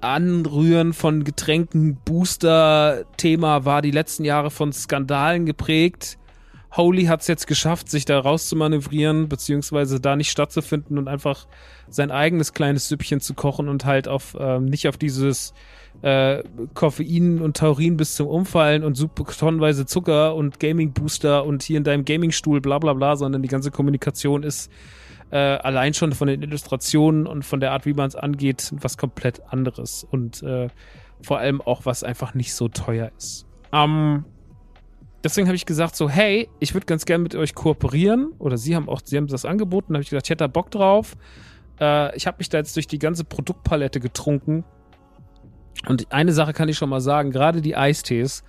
Anrühren 0.01 0.93
von 0.93 1.25
Getränken, 1.25 1.97
Booster-Thema 2.05 3.65
war 3.65 3.81
die 3.81 3.91
letzten 3.91 4.23
Jahre 4.23 4.49
von 4.49 4.71
Skandalen 4.71 5.45
geprägt 5.45 6.18
Holy 6.75 7.05
hat 7.05 7.21
es 7.21 7.27
jetzt 7.27 7.47
geschafft, 7.47 7.89
sich 7.89 8.05
da 8.05 8.19
rauszumanövrieren, 8.19 9.27
beziehungsweise 9.27 9.99
da 9.99 10.15
nicht 10.15 10.29
stattzufinden 10.29 10.97
und 10.97 11.07
einfach 11.07 11.47
sein 11.89 12.11
eigenes 12.11 12.53
kleines 12.53 12.87
Süppchen 12.87 13.19
zu 13.19 13.33
kochen 13.33 13.67
und 13.69 13.85
halt 13.85 14.07
auf 14.07 14.37
ähm, 14.39 14.65
nicht 14.65 14.87
auf 14.87 14.97
dieses 14.97 15.53
äh, 16.03 16.43
Koffein 16.75 17.41
und 17.41 17.57
Taurin 17.57 17.97
bis 17.97 18.15
zum 18.15 18.27
Umfallen 18.27 18.83
und 18.83 18.95
super 18.95 19.25
tonnenweise 19.25 19.85
Zucker 19.87 20.35
und 20.35 20.59
Gaming 20.59 20.93
Booster 20.93 21.43
und 21.43 21.63
hier 21.63 21.77
in 21.77 21.83
deinem 21.83 22.05
Gamingstuhl 22.05 22.61
bla 22.61 22.77
bla 22.77 22.93
bla, 22.93 23.15
sondern 23.15 23.41
die 23.41 23.49
ganze 23.49 23.71
Kommunikation 23.71 24.43
ist 24.43 24.71
äh, 25.31 25.37
allein 25.37 25.93
schon 25.93 26.13
von 26.13 26.27
den 26.27 26.41
Illustrationen 26.43 27.25
und 27.25 27.45
von 27.45 27.59
der 27.59 27.71
Art, 27.71 27.85
wie 27.85 27.93
man 27.93 28.07
es 28.07 28.15
angeht, 28.15 28.71
was 28.79 28.97
komplett 28.97 29.41
anderes 29.49 30.03
und 30.09 30.43
äh, 30.43 30.69
vor 31.21 31.39
allem 31.39 31.61
auch 31.61 31.85
was 31.85 32.03
einfach 32.03 32.33
nicht 32.33 32.53
so 32.53 32.67
teuer 32.67 33.11
ist. 33.17 33.45
Ähm, 33.73 34.25
deswegen 35.23 35.47
habe 35.47 35.55
ich 35.55 35.65
gesagt 35.65 35.95
so, 35.95 36.09
hey, 36.09 36.49
ich 36.59 36.73
würde 36.73 36.85
ganz 36.85 37.05
gerne 37.05 37.23
mit 37.23 37.35
euch 37.35 37.55
kooperieren. 37.55 38.31
Oder 38.39 38.57
sie 38.57 38.75
haben 38.75 38.89
auch, 38.89 39.01
sie 39.03 39.17
haben 39.17 39.27
das 39.27 39.45
angeboten. 39.45 39.93
Da 39.93 39.97
habe 39.97 40.03
ich 40.03 40.09
gesagt, 40.09 40.27
ich 40.27 40.29
hätte 40.29 40.43
da 40.43 40.47
Bock 40.47 40.71
drauf. 40.71 41.15
Äh, 41.79 42.15
ich 42.15 42.27
habe 42.27 42.37
mich 42.39 42.49
da 42.49 42.57
jetzt 42.57 42.75
durch 42.75 42.87
die 42.87 42.99
ganze 42.99 43.23
Produktpalette 43.23 43.99
getrunken. 43.99 44.63
Und 45.87 46.11
eine 46.11 46.33
Sache 46.33 46.53
kann 46.53 46.69
ich 46.69 46.77
schon 46.77 46.89
mal 46.89 47.01
sagen, 47.01 47.31
gerade 47.31 47.61
die 47.61 47.75
Eistees 47.75 48.43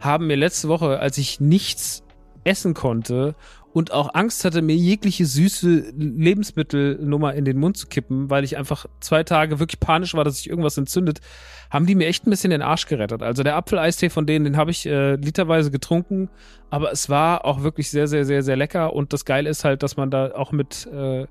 haben 0.00 0.26
mir 0.26 0.36
letzte 0.36 0.68
Woche, 0.68 1.00
als 1.00 1.18
ich 1.18 1.40
nichts 1.40 2.04
essen 2.44 2.74
konnte 2.74 3.34
und 3.72 3.92
auch 3.92 4.14
Angst 4.14 4.44
hatte, 4.44 4.62
mir 4.62 4.76
jegliche 4.76 5.26
süße 5.26 5.92
Lebensmittelnummer 5.96 7.34
in 7.34 7.44
den 7.44 7.58
Mund 7.58 7.76
zu 7.76 7.88
kippen, 7.88 8.30
weil 8.30 8.44
ich 8.44 8.56
einfach 8.56 8.86
zwei 9.00 9.22
Tage 9.24 9.58
wirklich 9.58 9.80
panisch 9.80 10.14
war, 10.14 10.24
dass 10.24 10.38
sich 10.38 10.48
irgendwas 10.48 10.78
entzündet, 10.78 11.20
haben 11.70 11.86
die 11.86 11.94
mir 11.94 12.06
echt 12.06 12.26
ein 12.26 12.30
bisschen 12.30 12.50
den 12.50 12.62
Arsch 12.62 12.86
gerettet. 12.86 13.22
Also 13.22 13.42
der 13.42 13.56
Apfeleistee 13.56 14.10
von 14.10 14.26
denen, 14.26 14.44
den 14.44 14.56
habe 14.56 14.70
ich 14.70 14.86
äh, 14.86 15.16
literweise 15.16 15.70
getrunken, 15.70 16.28
aber 16.70 16.92
es 16.92 17.08
war 17.08 17.44
auch 17.44 17.62
wirklich 17.62 17.90
sehr, 17.90 18.08
sehr, 18.08 18.24
sehr, 18.24 18.42
sehr 18.42 18.56
lecker 18.56 18.92
und 18.92 19.12
das 19.12 19.24
Geile 19.24 19.50
ist 19.50 19.64
halt, 19.64 19.82
dass 19.82 19.96
man 19.96 20.10
da 20.10 20.32
auch 20.32 20.52
mit 20.52 20.86
äh, 20.86 21.26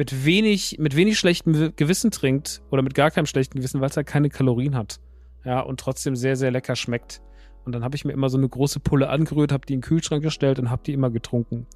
mit 0.00 0.24
wenig, 0.24 0.78
mit 0.78 0.96
wenig 0.96 1.18
schlechtem 1.18 1.74
Gewissen 1.76 2.10
trinkt 2.10 2.62
oder 2.70 2.80
mit 2.80 2.94
gar 2.94 3.10
keinem 3.10 3.26
schlechten 3.26 3.58
Gewissen, 3.58 3.82
weil 3.82 3.90
es 3.90 3.96
halt 3.98 4.06
keine 4.06 4.30
Kalorien 4.30 4.74
hat. 4.74 4.98
Ja, 5.44 5.60
und 5.60 5.78
trotzdem 5.78 6.16
sehr, 6.16 6.36
sehr 6.36 6.50
lecker 6.50 6.74
schmeckt. 6.74 7.20
Und 7.64 7.72
dann 7.72 7.84
habe 7.84 7.96
ich 7.96 8.04
mir 8.04 8.12
immer 8.12 8.28
so 8.28 8.38
eine 8.38 8.48
große 8.48 8.80
Pulle 8.80 9.08
angerührt, 9.08 9.52
habe 9.52 9.66
die 9.66 9.74
in 9.74 9.80
den 9.80 9.86
Kühlschrank 9.86 10.22
gestellt 10.22 10.58
und 10.58 10.70
habe 10.70 10.82
die 10.84 10.92
immer 10.92 11.10
getrunken. 11.10 11.66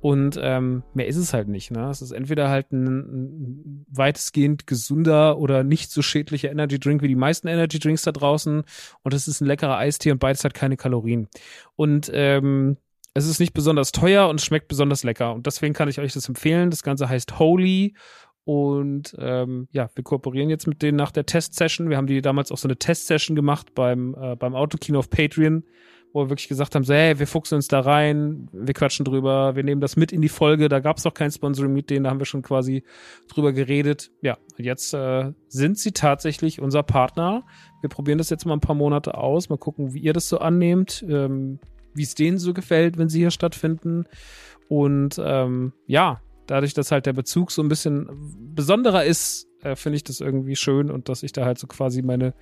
Und 0.00 0.38
ähm, 0.42 0.82
mehr 0.94 1.06
ist 1.06 1.16
es 1.16 1.32
halt 1.32 1.48
nicht. 1.48 1.70
Ne? 1.70 1.88
Es 1.90 2.02
ist 2.02 2.12
entweder 2.12 2.48
halt 2.48 2.72
ein, 2.72 2.86
ein 2.86 3.86
weitestgehend 3.90 4.66
gesunder 4.66 5.38
oder 5.38 5.64
nicht 5.64 5.90
so 5.90 6.02
schädlicher 6.02 6.50
Energy 6.50 6.78
Drink 6.78 7.02
wie 7.02 7.08
die 7.08 7.16
meisten 7.16 7.48
Energy 7.48 7.78
Drinks 7.78 8.02
da 8.02 8.12
draußen. 8.12 8.64
Und 9.02 9.14
es 9.14 9.28
ist 9.28 9.40
ein 9.40 9.46
leckerer 9.46 9.76
Eistee 9.76 10.12
und 10.12 10.18
beides 10.18 10.44
hat 10.44 10.54
keine 10.54 10.76
Kalorien. 10.76 11.28
Und 11.76 12.10
ähm, 12.14 12.76
es 13.14 13.26
ist 13.26 13.40
nicht 13.40 13.54
besonders 13.54 13.92
teuer 13.92 14.28
und 14.28 14.40
schmeckt 14.40 14.68
besonders 14.68 15.02
lecker. 15.02 15.34
Und 15.34 15.46
deswegen 15.46 15.74
kann 15.74 15.88
ich 15.88 15.98
euch 15.98 16.12
das 16.12 16.28
empfehlen. 16.28 16.70
Das 16.70 16.82
Ganze 16.82 17.08
heißt 17.08 17.38
Holy. 17.38 17.94
Und 18.44 19.14
ähm, 19.18 19.68
ja, 19.70 19.90
wir 19.94 20.02
kooperieren 20.02 20.50
jetzt 20.50 20.66
mit 20.66 20.82
denen 20.82 20.96
nach 20.96 21.12
der 21.12 21.26
Test-Session. 21.26 21.90
Wir 21.90 21.96
haben 21.96 22.06
die 22.06 22.22
damals 22.22 22.50
auch 22.50 22.58
so 22.58 22.68
eine 22.68 22.76
Test-Session 22.76 23.36
gemacht 23.36 23.74
beim, 23.74 24.14
äh, 24.20 24.36
beim 24.36 24.54
Autokino 24.54 24.98
auf 24.98 25.10
Patreon, 25.10 25.64
wo 26.12 26.24
wir 26.24 26.30
wirklich 26.30 26.48
gesagt 26.48 26.74
haben: 26.74 26.84
so, 26.84 26.94
hey, 26.94 27.18
wir 27.18 27.26
fuchsen 27.26 27.56
uns 27.56 27.68
da 27.68 27.80
rein, 27.80 28.48
wir 28.52 28.74
quatschen 28.74 29.04
drüber, 29.04 29.56
wir 29.56 29.62
nehmen 29.62 29.80
das 29.80 29.96
mit 29.96 30.10
in 30.10 30.22
die 30.22 30.28
Folge. 30.28 30.68
Da 30.68 30.80
gab 30.80 30.96
es 30.96 31.04
noch 31.04 31.14
kein 31.14 31.30
Sponsoring 31.30 31.72
mit 31.72 31.90
denen, 31.90 32.04
da 32.04 32.10
haben 32.10 32.18
wir 32.18 32.26
schon 32.26 32.42
quasi 32.42 32.82
drüber 33.28 33.52
geredet. 33.52 34.10
Ja, 34.22 34.38
jetzt 34.56 34.94
äh, 34.94 35.32
sind 35.48 35.78
sie 35.78 35.92
tatsächlich 35.92 36.60
unser 36.60 36.82
Partner. 36.82 37.44
Wir 37.82 37.90
probieren 37.90 38.18
das 38.18 38.30
jetzt 38.30 38.46
mal 38.46 38.54
ein 38.54 38.60
paar 38.60 38.74
Monate 38.74 39.16
aus, 39.18 39.50
mal 39.50 39.58
gucken, 39.58 39.92
wie 39.94 40.00
ihr 40.00 40.14
das 40.14 40.28
so 40.28 40.38
annehmt. 40.38 41.04
Ähm, 41.08 41.60
wie 41.94 42.02
es 42.02 42.14
denen 42.14 42.38
so 42.38 42.54
gefällt, 42.54 42.98
wenn 42.98 43.08
sie 43.08 43.18
hier 43.18 43.30
stattfinden. 43.30 44.04
Und 44.68 45.20
ähm, 45.22 45.72
ja, 45.86 46.20
dadurch, 46.50 46.74
dass 46.74 46.90
halt 46.90 47.06
der 47.06 47.12
Bezug 47.12 47.52
so 47.52 47.62
ein 47.62 47.68
bisschen 47.68 48.08
besonderer 48.54 49.04
ist, 49.04 49.46
äh, 49.62 49.76
finde 49.76 49.96
ich 49.96 50.04
das 50.04 50.20
irgendwie 50.20 50.56
schön 50.56 50.90
und 50.90 51.08
dass 51.08 51.22
ich 51.22 51.32
da 51.32 51.44
halt 51.44 51.58
so 51.58 51.66
quasi 51.66 52.02
meine, 52.02 52.34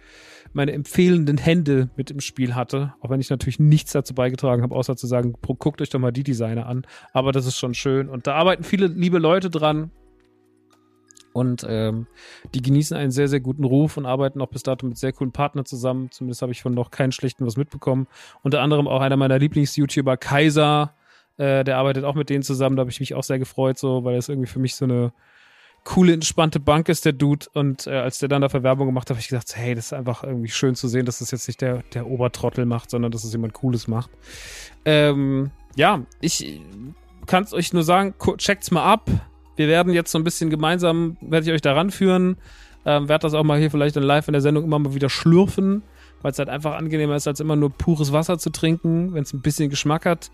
meine 0.52 0.72
empfehlenden 0.72 1.36
Hände 1.36 1.90
mit 1.96 2.10
im 2.10 2.20
Spiel 2.20 2.54
hatte. 2.54 2.94
Auch 3.00 3.10
wenn 3.10 3.20
ich 3.20 3.28
natürlich 3.28 3.58
nichts 3.58 3.92
dazu 3.92 4.14
beigetragen 4.14 4.62
habe, 4.62 4.74
außer 4.74 4.96
zu 4.96 5.06
sagen, 5.06 5.34
guckt 5.42 5.82
euch 5.82 5.90
doch 5.90 5.98
mal 5.98 6.12
die 6.12 6.22
Designer 6.22 6.66
an. 6.66 6.86
Aber 7.12 7.32
das 7.32 7.46
ist 7.46 7.58
schon 7.58 7.74
schön. 7.74 8.08
Und 8.08 8.26
da 8.26 8.34
arbeiten 8.34 8.64
viele 8.64 8.86
liebe 8.86 9.18
Leute 9.18 9.50
dran. 9.50 9.90
Und 11.34 11.64
ähm, 11.68 12.06
die 12.54 12.62
genießen 12.62 12.96
einen 12.96 13.10
sehr, 13.10 13.28
sehr 13.28 13.40
guten 13.40 13.64
Ruf 13.64 13.96
und 13.96 14.06
arbeiten 14.06 14.40
auch 14.40 14.48
bis 14.48 14.62
dato 14.62 14.86
mit 14.86 14.96
sehr 14.96 15.12
coolen 15.12 15.32
Partnern 15.32 15.66
zusammen. 15.66 16.10
Zumindest 16.10 16.42
habe 16.42 16.52
ich 16.52 16.62
von 16.62 16.72
noch 16.72 16.90
keinen 16.90 17.12
schlechten 17.12 17.46
was 17.46 17.56
mitbekommen. 17.56 18.08
Unter 18.42 18.62
anderem 18.62 18.88
auch 18.88 19.02
einer 19.02 19.16
meiner 19.16 19.38
Lieblings-YouTuber, 19.38 20.16
Kaiser, 20.16 20.94
äh, 21.38 21.64
der 21.64 21.78
arbeitet 21.78 22.04
auch 22.04 22.14
mit 22.14 22.30
denen 22.30 22.42
zusammen. 22.42 22.76
Da 22.76 22.80
habe 22.80 22.90
ich 22.90 23.00
mich 23.00 23.14
auch 23.14 23.24
sehr 23.24 23.38
gefreut, 23.38 23.78
so, 23.78 24.04
weil 24.04 24.16
es 24.16 24.28
irgendwie 24.28 24.48
für 24.48 24.58
mich 24.58 24.74
so 24.74 24.84
eine 24.84 25.12
coole, 25.84 26.12
entspannte 26.12 26.60
Bank 26.60 26.88
ist, 26.88 27.04
der 27.04 27.14
Dude. 27.14 27.46
Und 27.54 27.86
äh, 27.86 27.92
als 27.92 28.18
der 28.18 28.28
dann 28.28 28.42
dafür 28.42 28.62
Werbung 28.62 28.86
gemacht 28.86 29.08
hat, 29.08 29.16
habe 29.16 29.20
ich 29.20 29.28
gesagt, 29.28 29.56
hey, 29.56 29.74
das 29.74 29.86
ist 29.86 29.92
einfach 29.92 30.22
irgendwie 30.22 30.50
schön 30.50 30.74
zu 30.74 30.88
sehen, 30.88 31.06
dass 31.06 31.20
das 31.20 31.30
jetzt 31.30 31.48
nicht 31.48 31.60
der, 31.60 31.82
der 31.94 32.06
Obertrottel 32.06 32.66
macht, 32.66 32.90
sondern 32.90 33.10
dass 33.10 33.24
es 33.24 33.32
jemand 33.32 33.54
Cooles 33.54 33.88
macht. 33.88 34.10
Ähm, 34.84 35.50
ja, 35.76 36.02
ich 36.20 36.60
kann 37.26 37.44
es 37.44 37.54
euch 37.54 37.72
nur 37.72 37.84
sagen, 37.84 38.14
checkt's 38.38 38.70
mal 38.70 38.84
ab 38.84 39.08
wir 39.58 39.66
werden 39.66 39.92
jetzt 39.92 40.12
so 40.12 40.18
ein 40.18 40.24
bisschen 40.24 40.50
gemeinsam, 40.50 41.16
werde 41.20 41.46
ich 41.46 41.52
euch 41.52 41.60
da 41.60 41.74
ranführen. 41.74 42.36
Ähm, 42.86 43.08
werde 43.08 43.22
das 43.22 43.34
auch 43.34 43.42
mal 43.42 43.58
hier 43.58 43.72
vielleicht 43.72 43.96
in 43.96 44.04
live 44.04 44.28
in 44.28 44.32
der 44.32 44.40
Sendung 44.40 44.64
immer 44.64 44.78
mal 44.78 44.94
wieder 44.94 45.10
schlürfen, 45.10 45.82
weil 46.22 46.30
es 46.30 46.38
halt 46.38 46.48
einfach 46.48 46.76
angenehmer 46.76 47.16
ist, 47.16 47.26
als 47.26 47.40
immer 47.40 47.56
nur 47.56 47.70
pures 47.70 48.12
Wasser 48.12 48.38
zu 48.38 48.50
trinken, 48.50 49.12
wenn 49.12 49.24
es 49.24 49.32
ein 49.32 49.42
bisschen 49.42 49.68
Geschmack 49.68 50.06
hat. 50.06 50.30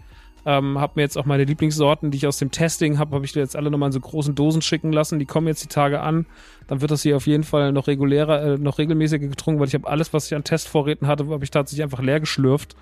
Ähm, 0.46 0.78
habe 0.78 0.94
mir 0.96 1.02
jetzt 1.02 1.16
auch 1.16 1.24
meine 1.24 1.44
Lieblingssorten, 1.44 2.10
die 2.10 2.18
ich 2.18 2.26
aus 2.26 2.38
dem 2.38 2.50
Testing 2.50 2.98
habe, 2.98 3.14
habe 3.14 3.24
ich 3.24 3.32
dir 3.32 3.40
jetzt 3.40 3.56
alle 3.56 3.70
nochmal 3.70 3.88
in 3.88 3.92
so 3.92 4.00
großen 4.00 4.34
Dosen 4.34 4.60
schicken 4.60 4.92
lassen. 4.92 5.18
Die 5.18 5.24
kommen 5.24 5.46
jetzt 5.46 5.64
die 5.64 5.68
Tage 5.68 6.00
an. 6.00 6.26
Dann 6.66 6.80
wird 6.80 6.90
das 6.90 7.02
hier 7.02 7.16
auf 7.16 7.26
jeden 7.26 7.44
Fall 7.44 7.72
noch 7.72 7.86
regulärer, 7.86 8.42
äh, 8.42 8.58
noch 8.58 8.78
regelmäßiger 8.78 9.26
getrunken, 9.28 9.60
weil 9.60 9.68
ich 9.68 9.74
habe 9.74 9.88
alles, 9.88 10.12
was 10.12 10.26
ich 10.26 10.34
an 10.34 10.44
Testvorräten 10.44 11.06
hatte, 11.08 11.28
habe 11.28 11.44
ich 11.44 11.50
tatsächlich 11.50 11.82
einfach 11.82 12.02
leer 12.02 12.20
geschlürft. 12.20 12.76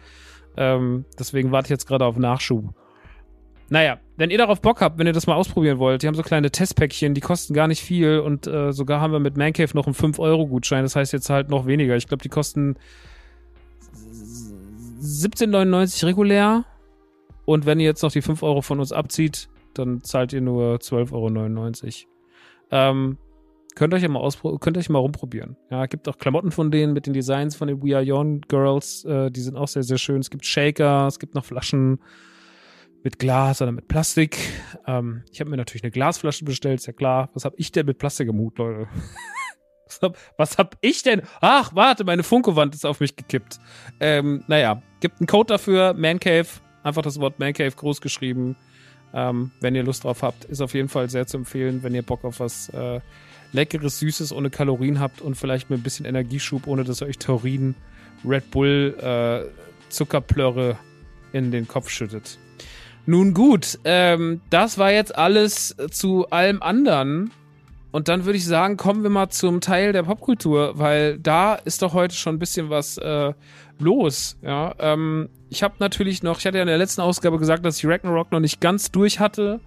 Ähm, 0.57 1.05
deswegen 1.19 1.53
warte 1.53 1.67
ich 1.67 1.71
jetzt 1.71 1.87
gerade 1.87 2.05
auf 2.05 2.17
Nachschub. 2.17 2.75
Naja, 3.69 3.99
wenn 4.17 4.31
ihr 4.31 4.39
darauf 4.39 4.61
Bock 4.61 4.83
habt, 4.83 4.99
wenn 4.99 5.07
ihr 5.07 5.15
das 5.15 5.27
mal 5.27 5.35
ausprobieren 5.35 5.79
wollt, 5.79 6.03
die 6.03 6.07
haben 6.07 6.15
so 6.15 6.23
kleine 6.23 6.51
Testpäckchen, 6.51 7.15
die 7.15 7.23
kosten 7.23 7.55
gar 7.55 7.69
nicht 7.69 7.83
viel 7.83 8.19
und 8.19 8.47
äh, 8.47 8.71
sogar 8.73 9.01
haben 9.01 9.13
wir 9.15 9.19
mit 9.19 9.39
Mancave 9.39 9.75
noch 9.75 9.87
einen 9.87 9.95
5-Euro-Gutschein, 9.95 10.83
das 10.83 10.95
heißt 10.95 11.13
jetzt 11.15 11.31
halt 11.31 11.49
noch 11.49 11.65
weniger. 11.65 11.97
Ich 11.97 12.07
glaube, 12.07 12.23
die 12.23 12.29
kosten 12.29 12.77
17,99 15.01 16.05
regulär 16.05 16.67
und 17.45 17.67
wenn 17.67 17.81
ihr 17.81 17.87
jetzt 17.87 18.03
noch 18.03 18.13
die 18.13 18.23
5 18.23 18.43
Euro 18.43 18.63
von 18.63 18.81
uns 18.81 18.93
abzieht, 18.93 19.49
dann 19.75 20.03
zahlt 20.03 20.33
ihr 20.33 20.41
nur 20.41 20.77
12,99 20.77 22.05
Euro. 22.05 22.13
Ähm, 22.71 23.19
könnt 23.75 23.95
euch 23.95 24.03
ja 24.03 24.09
mal 24.09 24.21
auspro 24.21 24.59
könnt 24.59 24.77
euch 24.77 24.89
mal 24.89 24.99
rumprobieren. 24.99 25.57
Ja, 25.71 25.87
gibt 25.87 26.09
auch 26.09 26.19
Klamotten 26.19 26.51
von 26.51 26.71
denen 26.71 26.93
mit 26.93 27.07
den 27.07 27.15
Designs 27.15 27.57
von 27.57 27.69
den 27.69 27.83
We 27.83 27.97
Are 27.97 28.05
Young 28.07 28.43
Girls, 28.43 29.05
äh, 29.05 29.31
die 29.31 29.41
sind 29.41 29.57
auch 29.57 29.69
sehr, 29.69 29.83
sehr 29.83 29.99
schön. 29.99 30.21
Es 30.21 30.31
gibt 30.31 30.47
Shaker, 30.47 31.07
es 31.07 31.19
gibt 31.19 31.35
noch 31.35 31.45
Flaschen 31.45 32.01
mit 33.03 33.19
Glas 33.19 33.61
oder 33.61 33.73
mit 33.73 33.89
Plastik. 33.89 34.39
Ähm, 34.87 35.25
ich 35.33 35.41
habe 35.41 35.51
mir 35.51 35.57
natürlich 35.57 35.83
eine 35.83 35.91
Glasflasche 35.91 36.45
bestellt, 36.45 36.81
ist 36.81 36.87
ja 36.87 36.93
klar. 36.93 37.31
Was 37.35 37.45
habe 37.45 37.57
ich 37.59 37.73
denn 37.73 37.87
mit 37.87 37.99
Plastik 37.99 38.29
im 38.29 38.39
Hut, 38.39 38.59
Leute? 38.59 38.89
was, 39.87 40.01
hab, 40.03 40.19
was 40.37 40.59
hab 40.59 40.77
ich 40.81 41.03
denn? 41.03 41.23
Ach, 41.41 41.75
warte, 41.75 42.05
meine 42.05 42.23
Funkowand 42.23 42.75
ist 42.75 42.87
auf 42.87 43.01
mich 43.01 43.17
gekippt. 43.17 43.59
Ähm, 44.01 44.45
naja, 44.47 44.83
gibt 45.01 45.21
einen 45.21 45.27
Code 45.27 45.49
dafür, 45.49 45.95
Mancave. 45.95 46.47
Einfach 46.83 47.03
das 47.03 47.21
Wort 47.21 47.39
Mancave 47.39 47.71
groß 47.71 48.01
geschrieben. 48.01 48.57
Ähm, 49.15 49.51
wenn 49.61 49.75
ihr 49.75 49.83
Lust 49.83 50.05
drauf 50.05 50.23
habt, 50.23 50.45
ist 50.47 50.61
auf 50.61 50.75
jeden 50.75 50.89
Fall 50.89 51.11
sehr 51.11 51.27
zu 51.27 51.37
empfehlen, 51.37 51.83
wenn 51.83 51.95
ihr 51.95 52.03
Bock 52.03 52.25
auf 52.25 52.41
was 52.41 52.69
äh, 52.71 53.01
Leckeres, 53.53 53.99
Süßes 53.99 54.33
ohne 54.33 54.49
Kalorien 54.49 55.01
habt 55.01 55.21
und 55.21 55.35
vielleicht 55.35 55.69
mit 55.69 55.81
ein 55.81 55.83
bisschen 55.83 56.07
Energieschub, 56.07 56.67
ohne 56.67 56.85
dass 56.85 57.03
ihr 57.03 57.09
euch 57.09 57.19
Taurin, 57.19 57.75
Red 58.25 58.51
Bull, 58.51 58.97
äh, 58.99 59.91
Zuckerplörre 59.91 60.79
in 61.33 61.51
den 61.51 61.69
Kopf 61.69 61.91
schüttet. 61.91 62.39
Nun 63.05 63.35
gut, 63.35 63.79
ähm, 63.85 64.41
das 64.49 64.79
war 64.79 64.93
jetzt 64.93 65.15
alles 65.17 65.77
zu 65.91 66.31
allem 66.31 66.63
anderen. 66.63 67.33
Und 67.91 68.09
dann 68.09 68.25
würde 68.25 68.39
ich 68.39 68.47
sagen, 68.47 68.79
kommen 68.79 69.03
wir 69.03 69.11
mal 69.11 69.29
zum 69.29 69.61
Teil 69.61 69.93
der 69.93 70.05
Popkultur, 70.05 70.79
weil 70.79 71.19
da 71.19 71.55
ist 71.57 71.83
doch 71.83 71.93
heute 71.93 72.15
schon 72.15 72.37
ein 72.37 72.39
bisschen 72.39 72.71
was 72.71 72.97
äh, 72.97 73.35
los. 73.79 74.39
Ja, 74.41 74.75
ähm, 74.79 75.29
ich 75.53 75.63
habe 75.63 75.75
natürlich 75.81 76.23
noch, 76.23 76.39
ich 76.39 76.47
hatte 76.47 76.57
ja 76.57 76.63
in 76.63 76.69
der 76.69 76.79
letzten 76.79 77.03
Ausgabe 77.03 77.39
gesagt, 77.39 77.63
dass 77.67 77.77
ich 77.77 77.87
Ragnarok 77.87 78.33
noch 78.33 78.41
nicht 78.41 78.63
ganz 78.63 78.91
durch 78.91 79.21
hatte. 79.21 79.61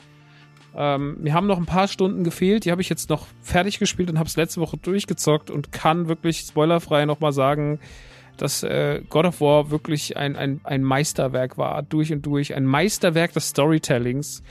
Ähm, 0.76 1.22
mir 1.22 1.36
haben 1.36 1.46
noch 1.46 1.60
ein 1.60 1.68
paar 1.68 1.88
Stunden 1.88 2.24
gefehlt, 2.24 2.66
die 2.66 2.72
habe 2.72 2.82
ich 2.82 2.90
jetzt 2.90 3.08
noch 3.12 3.28
fertig 3.44 3.78
gespielt 3.78 4.10
und 4.10 4.18
habe 4.18 4.28
es 4.28 4.36
letzte 4.36 4.60
Woche 4.62 4.78
durchgezockt 4.78 5.52
und 5.52 5.72
kann 5.72 6.08
wirklich 6.08 6.40
spoilerfrei 6.40 7.06
nochmal 7.06 7.34
sagen, 7.34 7.80
dass 8.38 8.64
äh, 8.64 9.02
God 9.10 9.26
of 9.26 9.42
War 9.42 9.70
wirklich 9.70 10.18
ein, 10.18 10.36
ein, 10.36 10.60
ein 10.64 10.82
Meisterwerk 10.82 11.60
war, 11.60 11.84
durch 11.84 12.12
und 12.12 12.26
durch. 12.26 12.56
Ein 12.56 12.66
Meisterwerk 12.66 13.34
des 13.34 13.50
Storytellings, 13.50 14.42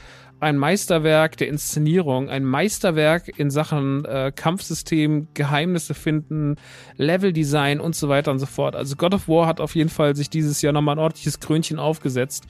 ein 0.45 0.57
Meisterwerk 0.57 1.37
der 1.37 1.49
Inszenierung, 1.49 2.29
ein 2.29 2.45
Meisterwerk 2.45 3.39
in 3.39 3.51
Sachen 3.51 4.05
äh, 4.05 4.31
Kampfsystem, 4.35 5.29
Geheimnisse 5.35 5.95
finden, 5.95 6.57
Leveldesign 6.97 7.81
und 7.81 7.97
so 7.97 8.09
weiter 8.09 8.31
und 8.31 8.39
so 8.39 8.47
fort. 8.47 8.77
Also 8.77 8.95
God 8.95 9.15
of 9.15 9.29
War 9.29 9.47
hat 9.47 9.61
auf 9.61 9.75
jeden 9.75 9.91
Fall 9.91 10.15
sich 10.15 10.31
dieses 10.31 10.63
Jahr 10.63 10.73
nochmal 10.73 10.97
ein 10.97 11.01
ordentliches 11.01 11.41
Krönchen 11.41 11.79
aufgesetzt 11.79 12.45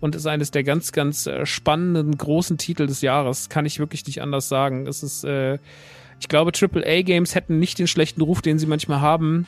und 0.00 0.14
ist 0.14 0.26
eines 0.26 0.50
der 0.50 0.64
ganz, 0.64 0.92
ganz 0.92 1.26
äh, 1.26 1.44
spannenden, 1.44 2.16
großen 2.16 2.56
Titel 2.56 2.86
des 2.86 3.02
Jahres. 3.02 3.48
Kann 3.48 3.66
ich 3.66 3.78
wirklich 3.78 4.06
nicht 4.06 4.22
anders 4.22 4.48
sagen. 4.48 4.86
Es 4.86 5.02
ist, 5.02 5.24
äh, 5.24 5.58
ich 6.20 6.28
glaube, 6.28 6.52
AAA-Games 6.52 7.34
hätten 7.34 7.58
nicht 7.58 7.78
den 7.78 7.86
schlechten 7.86 8.22
Ruf, 8.22 8.40
den 8.40 8.58
sie 8.58 8.66
manchmal 8.66 9.00
haben 9.00 9.46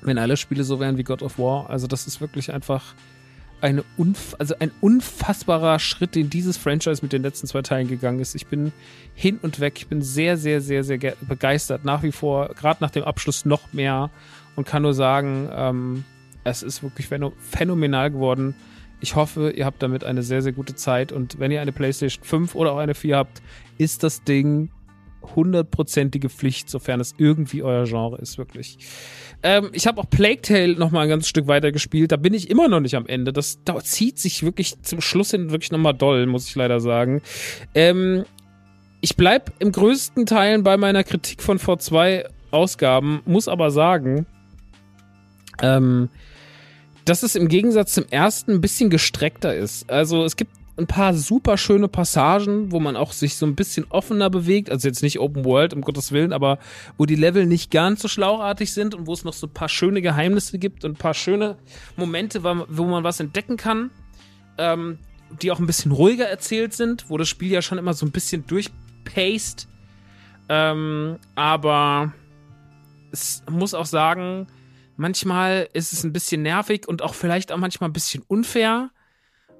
wenn 0.00 0.18
alle 0.18 0.36
Spiele 0.36 0.64
so 0.64 0.80
wären 0.80 0.96
wie 0.96 1.02
God 1.02 1.22
of 1.22 1.38
War. 1.38 1.70
Also 1.70 1.86
das 1.86 2.06
ist 2.06 2.20
wirklich 2.20 2.52
einfach 2.52 2.94
eine 3.60 3.84
unf 3.96 4.36
also 4.38 4.54
ein 4.58 4.70
unfassbarer 4.80 5.78
Schritt, 5.78 6.14
den 6.14 6.30
dieses 6.30 6.56
Franchise 6.56 7.00
mit 7.02 7.12
den 7.12 7.22
letzten 7.22 7.46
zwei 7.46 7.62
Teilen 7.62 7.88
gegangen 7.88 8.20
ist. 8.20 8.34
Ich 8.34 8.46
bin 8.46 8.72
hin 9.14 9.38
und 9.42 9.60
weg. 9.60 9.74
Ich 9.76 9.86
bin 9.88 10.02
sehr, 10.02 10.36
sehr, 10.36 10.60
sehr, 10.60 10.84
sehr 10.84 10.98
begeistert. 11.20 11.84
Nach 11.84 12.02
wie 12.02 12.12
vor, 12.12 12.48
gerade 12.54 12.82
nach 12.82 12.90
dem 12.90 13.04
Abschluss 13.04 13.44
noch 13.44 13.72
mehr 13.72 14.10
und 14.56 14.66
kann 14.66 14.82
nur 14.82 14.94
sagen, 14.94 15.48
ähm, 15.52 16.04
es 16.44 16.62
ist 16.62 16.82
wirklich 16.82 17.08
phänomenal 17.38 18.10
geworden. 18.10 18.54
Ich 19.00 19.14
hoffe, 19.14 19.50
ihr 19.50 19.64
habt 19.64 19.82
damit 19.82 20.02
eine 20.02 20.22
sehr, 20.22 20.42
sehr 20.42 20.52
gute 20.52 20.74
Zeit 20.74 21.12
und 21.12 21.38
wenn 21.38 21.50
ihr 21.50 21.60
eine 21.60 21.72
PlayStation 21.72 22.24
5 22.24 22.54
oder 22.54 22.72
auch 22.72 22.78
eine 22.78 22.94
4 22.94 23.16
habt, 23.16 23.42
ist 23.76 24.02
das 24.02 24.24
Ding 24.24 24.70
hundertprozentige 25.34 26.28
Pflicht, 26.28 26.70
sofern 26.70 27.00
es 27.00 27.14
irgendwie 27.18 27.62
euer 27.62 27.84
Genre 27.84 28.18
ist, 28.18 28.38
wirklich. 28.38 28.78
Ähm, 29.42 29.70
ich 29.72 29.86
habe 29.86 30.00
auch 30.00 30.10
Plague 30.10 30.42
Tale 30.42 30.74
noch 30.74 30.90
mal 30.90 31.02
ein 31.02 31.08
ganzes 31.08 31.28
Stück 31.28 31.46
weiter 31.46 31.72
gespielt. 31.72 32.12
Da 32.12 32.16
bin 32.16 32.34
ich 32.34 32.50
immer 32.50 32.68
noch 32.68 32.80
nicht 32.80 32.96
am 32.96 33.06
Ende. 33.06 33.32
Das, 33.32 33.62
das 33.64 33.84
zieht 33.84 34.18
sich 34.18 34.42
wirklich 34.42 34.80
zum 34.82 35.00
Schluss 35.00 35.30
hin 35.30 35.50
wirklich 35.50 35.70
noch 35.70 35.78
mal 35.78 35.92
doll, 35.92 36.26
muss 36.26 36.48
ich 36.48 36.54
leider 36.54 36.80
sagen. 36.80 37.22
Ähm, 37.74 38.24
ich 39.00 39.16
bleib 39.16 39.52
im 39.60 39.70
größten 39.72 40.26
Teilen 40.26 40.64
bei 40.64 40.76
meiner 40.76 41.04
Kritik 41.04 41.42
von 41.42 41.58
vor 41.58 41.78
zwei 41.78 42.24
Ausgaben, 42.50 43.20
muss 43.26 43.46
aber 43.46 43.70
sagen, 43.70 44.26
ähm, 45.62 46.08
dass 47.04 47.22
es 47.22 47.36
im 47.36 47.48
Gegensatz 47.48 47.94
zum 47.94 48.06
ersten 48.10 48.52
ein 48.52 48.60
bisschen 48.60 48.90
gestreckter 48.90 49.54
ist. 49.54 49.88
Also 49.90 50.24
es 50.24 50.36
gibt 50.36 50.57
ein 50.78 50.86
paar 50.86 51.12
super 51.12 51.56
schöne 51.56 51.88
Passagen, 51.88 52.70
wo 52.70 52.78
man 52.78 52.96
auch 52.96 53.12
sich 53.12 53.36
so 53.36 53.44
ein 53.44 53.56
bisschen 53.56 53.86
offener 53.90 54.30
bewegt. 54.30 54.70
Also 54.70 54.86
jetzt 54.86 55.02
nicht 55.02 55.18
Open 55.18 55.44
World, 55.44 55.74
um 55.74 55.80
Gottes 55.80 56.12
Willen, 56.12 56.32
aber 56.32 56.58
wo 56.96 57.04
die 57.04 57.16
Level 57.16 57.46
nicht 57.46 57.70
ganz 57.70 58.00
so 58.00 58.08
schlauartig 58.08 58.72
sind 58.72 58.94
und 58.94 59.06
wo 59.06 59.12
es 59.12 59.24
noch 59.24 59.32
so 59.32 59.48
ein 59.48 59.52
paar 59.52 59.68
schöne 59.68 60.00
Geheimnisse 60.00 60.58
gibt 60.58 60.84
und 60.84 60.92
ein 60.92 60.96
paar 60.96 61.14
schöne 61.14 61.56
Momente, 61.96 62.44
wo 62.44 62.84
man 62.84 63.04
was 63.04 63.18
entdecken 63.18 63.56
kann, 63.56 63.90
ähm, 64.56 64.98
die 65.42 65.50
auch 65.50 65.58
ein 65.58 65.66
bisschen 65.66 65.92
ruhiger 65.92 66.26
erzählt 66.26 66.72
sind, 66.72 67.10
wo 67.10 67.18
das 67.18 67.28
Spiel 67.28 67.50
ja 67.50 67.60
schon 67.60 67.78
immer 67.78 67.94
so 67.94 68.06
ein 68.06 68.12
bisschen 68.12 68.46
durchpaced. 68.46 69.66
Ähm, 70.48 71.18
aber 71.34 72.12
es 73.10 73.42
muss 73.50 73.74
auch 73.74 73.84
sagen, 73.84 74.46
manchmal 74.96 75.68
ist 75.72 75.92
es 75.92 76.04
ein 76.04 76.12
bisschen 76.12 76.42
nervig 76.42 76.86
und 76.86 77.02
auch 77.02 77.14
vielleicht 77.14 77.50
auch 77.50 77.58
manchmal 77.58 77.90
ein 77.90 77.94
bisschen 77.94 78.22
unfair. 78.28 78.90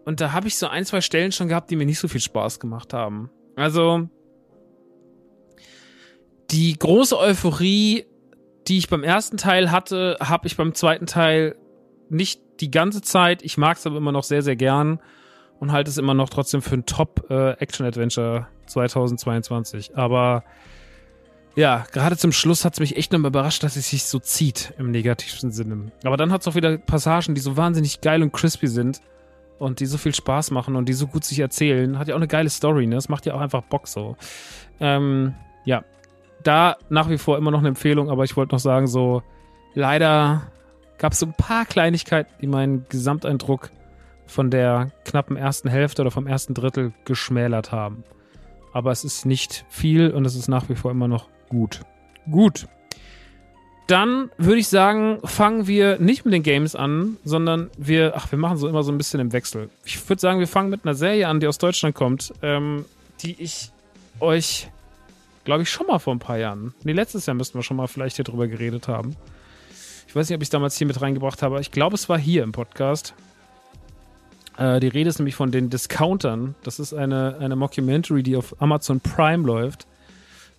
Und 0.09 0.23
da 0.23 0.33
habe 0.33 0.49
ich 0.49 0.57
so 0.57 0.69
ein, 0.69 0.87
zwei 0.87 1.03
Stellen 1.03 1.33
schon 1.33 1.49
gehabt, 1.49 1.71
die 1.71 1.77
mir 1.77 1.85
nicht 1.85 1.99
so 1.99 2.09
viel 2.09 2.23
Spaß 2.23 2.61
gemacht 2.61 2.95
haben. 2.95 3.29
Also 3.57 4.09
die 6.51 6.79
große 6.79 7.19
Euphorie, 7.19 8.07
die 8.69 8.79
ich 8.79 8.89
beim 8.89 9.05
ersten 9.05 9.37
Teil 9.37 9.71
hatte, 9.71 10.17
habe 10.19 10.47
ich 10.47 10.57
beim 10.57 10.73
zweiten 10.73 11.05
Teil 11.05 11.57
nicht 12.09 12.41
die 12.61 12.71
ganze 12.71 13.03
Zeit. 13.03 13.43
Ich 13.43 13.59
mag 13.59 13.77
es 13.77 13.87
aber 13.87 13.99
immer 13.99 14.11
noch 14.11 14.23
sehr, 14.25 14.41
sehr 14.41 14.57
gern 14.57 14.99
und 15.61 15.73
halte 15.73 15.91
es 15.91 15.99
immer 15.99 16.15
noch 16.15 16.31
trotzdem 16.31 16.63
für 16.63 16.77
ein 16.77 16.87
Top-Action-Adventure 16.87 18.47
äh, 18.65 18.67
2022. 18.67 19.95
Aber 19.95 20.43
ja, 21.55 21.85
gerade 21.93 22.17
zum 22.17 22.33
Schluss 22.33 22.65
hat 22.65 22.73
es 22.73 22.81
mich 22.81 22.97
echt 22.97 23.13
nochmal 23.13 23.29
überrascht, 23.29 23.63
dass 23.63 23.77
es 23.77 23.91
sich 23.91 24.05
so 24.05 24.19
zieht 24.21 24.73
im 24.79 24.91
negativsten 24.91 25.53
Sinne. 25.53 25.93
Aber 26.03 26.17
dann 26.17 26.33
hat 26.33 26.41
es 26.41 26.49
auch 26.49 26.55
wieder 26.55 26.79
Passagen, 26.79 27.35
die 27.35 27.43
so 27.43 27.59
wahnsinnig 27.59 28.01
geil 28.01 28.23
und 28.23 28.33
crispy 28.33 28.69
sind 28.69 29.03
und 29.59 29.81
die 29.81 29.87
so 29.87 29.99
viel 29.99 30.15
Spaß 30.15 30.51
machen 30.51 30.77
und 30.77 30.89
die 30.89 30.93
so 30.93 31.07
gut 31.07 31.25
sich 31.25 31.39
erzählen. 31.41 31.99
Hat 31.99 32.09
ja 32.09 32.15
auch 32.15 32.19
eine 32.19 32.29
geile 32.29 32.51
Story, 32.51 32.87
ne? 32.87 32.95
Das 32.95 33.09
macht 33.09 33.27
ja 33.27 33.35
auch 33.35 33.41
einfach 33.41 33.63
Bock 33.63 33.89
so. 33.89 34.17
Ähm, 34.81 35.35
ja, 35.65 35.85
da 36.45 36.77
nach 36.89 37.11
wie 37.11 37.19
vor 37.19 37.37
immer 37.39 37.51
noch 37.51 37.59
eine 37.59 37.69
Empfehlung, 37.69 38.11
aber 38.11 38.25
ich 38.25 38.37
wollte 38.37 38.55
noch 38.55 38.61
sagen, 38.61 38.87
so 38.87 39.23
leider 39.75 40.43
gab 40.99 41.13
es 41.13 41.21
so 41.21 41.27
ein 41.27 41.35
paar 41.35 41.65
Kleinigkeiten, 41.65 42.33
die 42.41 42.47
meinen 42.47 42.87
Gesamteindruck 42.89 43.71
von 44.27 44.51
der 44.51 44.91
knappen 45.05 45.37
ersten 45.37 45.69
Hälfte 45.69 46.03
oder 46.03 46.11
vom 46.11 46.27
ersten 46.27 46.55
Drittel 46.55 46.93
geschmälert 47.05 47.73
haben. 47.73 48.05
Aber 48.73 48.93
es 48.93 49.05
ist 49.05 49.25
nicht 49.25 49.65
viel 49.69 50.11
und 50.11 50.25
es 50.25 50.37
ist 50.37 50.49
nach 50.49 50.69
wie 50.69 50.75
vor 50.75 50.91
immer 50.91 51.09
noch 51.09 51.29
Gut. 51.49 51.81
Gut. 52.31 52.69
Dann 53.89 54.31
würde 54.37 54.61
ich 54.61 54.69
sagen, 54.69 55.19
fangen 55.25 55.67
wir 55.67 55.99
nicht 55.99 56.27
mit 56.27 56.35
den 56.35 56.43
Games 56.43 56.77
an, 56.77 57.17
sondern 57.25 57.71
wir, 57.79 58.13
ach, 58.15 58.31
wir 58.31 58.39
machen 58.39 58.59
so 58.59 58.69
immer 58.69 58.83
so 58.83 58.93
ein 58.93 58.99
bisschen 58.99 59.19
im 59.19 59.33
Wechsel. 59.33 59.71
Ich 59.87 60.07
würde 60.11 60.21
sagen, 60.21 60.41
wir 60.41 60.47
fangen 60.47 60.69
mit 60.69 60.85
einer 60.85 60.95
Serie 60.95 61.27
an, 61.27 61.41
die 61.41 61.47
aus 61.47 61.57
Deutschland 61.57 61.95
kommt, 61.95 62.35
ähm, 62.43 62.85
die 63.23 63.41
ich 63.43 63.71
euch, 64.21 64.69
glaube 65.45 65.63
ich, 65.63 65.71
schon 65.71 65.87
mal 65.87 65.99
vor 65.99 66.15
ein 66.15 66.19
paar 66.19 66.37
Jahren, 66.37 66.75
nee, 66.85 66.93
letztes 66.93 67.25
Jahr 67.25 67.35
müssten 67.35 67.59
wir 67.59 67.63
schon 67.63 67.79
mal 67.79 67.87
vielleicht 67.87 68.17
hier 68.17 68.27
drüber 68.27 68.47
geredet 68.47 68.89
haben. 68.89 69.17
Ich 70.07 70.15
weiß 70.15 70.29
nicht, 70.29 70.37
ob 70.37 70.43
ich 70.43 70.47
es 70.49 70.51
damals 70.51 70.77
hier 70.77 70.87
mit 70.87 71.01
reingebracht 71.01 71.43
habe, 71.43 71.59
ich 71.59 71.71
glaube, 71.71 71.95
es 71.95 72.11
war 72.11 72.19
hier 72.19 72.43
im 72.43 72.53
Podcast. 72.53 73.15
Äh, 74.59 74.81
die 74.81 74.89
Rede 74.89 75.09
ist 75.09 75.19
nämlich 75.19 75.35
von 75.35 75.51
den 75.51 75.71
Discountern. 75.71 76.57
Das 76.63 76.79
ist 76.79 76.93
eine, 76.93 77.39
eine 77.41 77.57
Mockumentary, 77.57 78.23
die 78.23 78.37
auf 78.37 78.61
Amazon 78.61 79.01
Prime 79.01 79.47
läuft. 79.47 79.87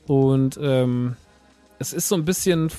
Und 0.07 0.59
ähm, 0.59 1.15
es 1.77 1.93
ist 1.93 2.07
so 2.07 2.15
ein 2.15 2.25
bisschen, 2.25 2.71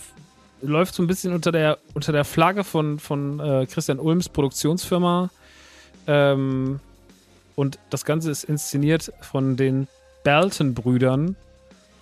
läuft 0.63 0.95
so 0.95 1.03
ein 1.03 1.07
bisschen 1.07 1.33
unter 1.33 1.53
der, 1.53 1.79
unter 1.95 2.13
der 2.13 2.25
Flagge 2.25 2.65
von, 2.65 2.99
von 2.99 3.41
äh, 3.41 3.67
Christian 3.67 3.99
Ulms 3.99 4.29
Produktionsfirma. 4.29 5.31
Ähm, 6.07 6.81
und 7.57 7.79
das 7.91 8.05
Ganze 8.05 8.31
ist 8.31 8.45
inszeniert 8.45 9.13
von 9.21 9.57
den 9.57 9.89
Belton-Brüdern, 10.25 11.37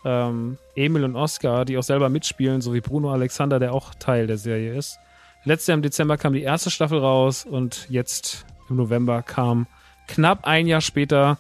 ähm, 0.05 0.59
Emil 0.77 1.05
und 1.05 1.17
Oscar, 1.17 1.65
die 1.65 1.77
auch 1.79 1.83
selber 1.83 2.09
mitspielen, 2.09 2.61
sowie 2.61 2.81
Bruno 2.81 3.13
Alexander, 3.13 3.59
der 3.59 3.73
auch 3.73 3.95
Teil 3.95 4.27
der 4.27 4.39
Serie 4.39 4.77
ist. 4.77 4.99
Letztes 5.45 5.69
Jahr 5.69 5.77
im 5.77 5.83
Dezember 5.83 6.17
kam 6.17 6.33
die 6.33 6.43
erste 6.43 6.71
Staffel 6.71 6.99
raus 6.99 7.45
und 7.45 7.87
jetzt 7.89 8.45
im 8.69 8.77
November 8.77 9.23
kam 9.23 9.67
knapp 10.07 10.47
ein 10.47 10.67
Jahr 10.67 10.81
später 10.81 11.39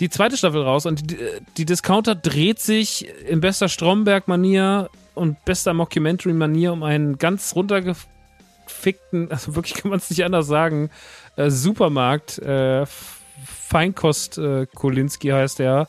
die 0.00 0.10
zweite 0.10 0.36
Staffel 0.36 0.62
raus 0.62 0.86
und 0.86 1.10
die, 1.10 1.18
die 1.56 1.64
Discounter 1.64 2.14
dreht 2.14 2.58
sich 2.58 3.06
in 3.28 3.40
bester 3.40 3.68
Stromberg-Manier 3.68 4.90
und 5.14 5.44
bester 5.44 5.74
Mockumentary-Manier 5.74 6.72
um 6.72 6.82
einen 6.82 7.18
ganz 7.18 7.54
runtergefickten, 7.54 9.30
also 9.30 9.54
wirklich 9.54 9.74
kann 9.74 9.90
man 9.90 9.98
es 9.98 10.10
nicht 10.10 10.24
anders 10.24 10.46
sagen, 10.46 10.90
äh, 11.36 11.50
Supermarkt, 11.50 12.38
äh, 12.38 12.86
Feinkost 13.44 14.38
äh, 14.38 14.66
Kolinski 14.66 15.28
heißt 15.28 15.58
der, 15.58 15.88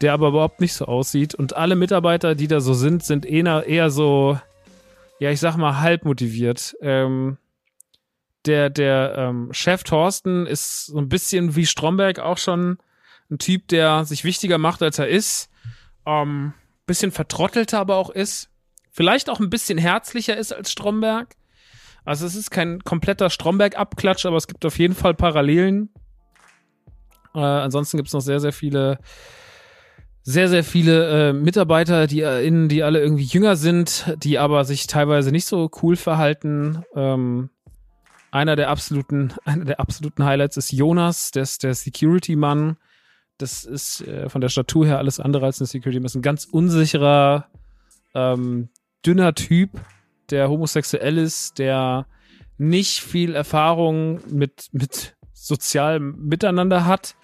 der 0.00 0.12
aber 0.12 0.28
überhaupt 0.28 0.60
nicht 0.60 0.74
so 0.74 0.86
aussieht 0.86 1.34
und 1.34 1.56
alle 1.56 1.76
Mitarbeiter, 1.76 2.34
die 2.34 2.48
da 2.48 2.60
so 2.60 2.74
sind, 2.74 3.04
sind 3.04 3.26
eher, 3.26 3.66
eher 3.66 3.90
so, 3.90 4.38
ja, 5.18 5.30
ich 5.30 5.40
sag 5.40 5.56
mal, 5.56 5.80
halb 5.80 6.04
motiviert. 6.04 6.76
Ähm, 6.80 7.38
der 8.46 8.70
der 8.70 9.14
ähm, 9.16 9.52
Chef 9.52 9.82
Thorsten 9.82 10.46
ist 10.46 10.86
so 10.86 10.98
ein 10.98 11.08
bisschen 11.08 11.56
wie 11.56 11.66
Stromberg 11.66 12.18
auch 12.18 12.38
schon 12.38 12.78
ein 13.30 13.38
Typ, 13.38 13.68
der 13.68 14.04
sich 14.04 14.24
wichtiger 14.24 14.58
macht, 14.58 14.82
als 14.82 14.98
er 14.98 15.08
ist. 15.08 15.50
Ähm, 16.06 16.54
bisschen 16.86 17.12
vertrottelter 17.12 17.78
aber 17.78 17.96
auch 17.96 18.10
ist. 18.10 18.48
Vielleicht 18.98 19.30
auch 19.30 19.38
ein 19.38 19.48
bisschen 19.48 19.78
herzlicher 19.78 20.36
ist 20.36 20.52
als 20.52 20.72
Stromberg. 20.72 21.36
Also 22.04 22.26
es 22.26 22.34
ist 22.34 22.50
kein 22.50 22.80
kompletter 22.80 23.30
Stromberg-Abklatsch, 23.30 24.26
aber 24.26 24.36
es 24.36 24.48
gibt 24.48 24.66
auf 24.66 24.76
jeden 24.76 24.96
Fall 24.96 25.14
Parallelen. 25.14 25.90
Äh, 27.32 27.38
ansonsten 27.38 27.96
gibt 27.96 28.08
es 28.08 28.12
noch 28.12 28.22
sehr, 28.22 28.40
sehr 28.40 28.52
viele, 28.52 28.98
sehr, 30.24 30.48
sehr 30.48 30.64
viele 30.64 31.28
äh, 31.28 31.32
Mitarbeiter, 31.32 32.08
die 32.08 32.22
äh, 32.22 32.44
innen, 32.44 32.68
die 32.68 32.82
alle 32.82 33.00
irgendwie 33.00 33.22
jünger 33.22 33.54
sind, 33.54 34.16
die 34.18 34.36
aber 34.36 34.64
sich 34.64 34.88
teilweise 34.88 35.30
nicht 35.30 35.46
so 35.46 35.70
cool 35.80 35.94
verhalten. 35.94 36.82
Ähm, 36.96 37.50
einer 38.32 38.56
der 38.56 38.68
absoluten, 38.68 39.32
einer 39.44 39.64
der 39.64 39.78
absoluten 39.78 40.24
Highlights 40.24 40.56
ist 40.56 40.72
Jonas, 40.72 41.30
der 41.30 41.46
der 41.62 41.74
Security-Mann, 41.76 42.78
das 43.36 43.64
ist 43.64 44.00
äh, 44.00 44.28
von 44.28 44.40
der 44.40 44.48
Statur 44.48 44.86
her 44.86 44.98
alles 44.98 45.20
andere 45.20 45.46
als 45.46 45.60
eine 45.60 45.68
Security. 45.68 46.02
Das 46.02 46.10
ist 46.10 46.16
ein 46.16 46.22
ganz 46.22 46.46
unsicherer, 46.46 47.46
ähm, 48.12 48.70
dünner 49.04 49.34
Typ, 49.34 49.70
der 50.30 50.48
homosexuell 50.48 51.18
ist, 51.18 51.58
der 51.58 52.06
nicht 52.58 53.00
viel 53.00 53.34
Erfahrung 53.34 54.20
mit, 54.30 54.68
mit 54.72 55.16
sozialem 55.32 56.16
Miteinander 56.26 56.84
hat, 56.84 57.16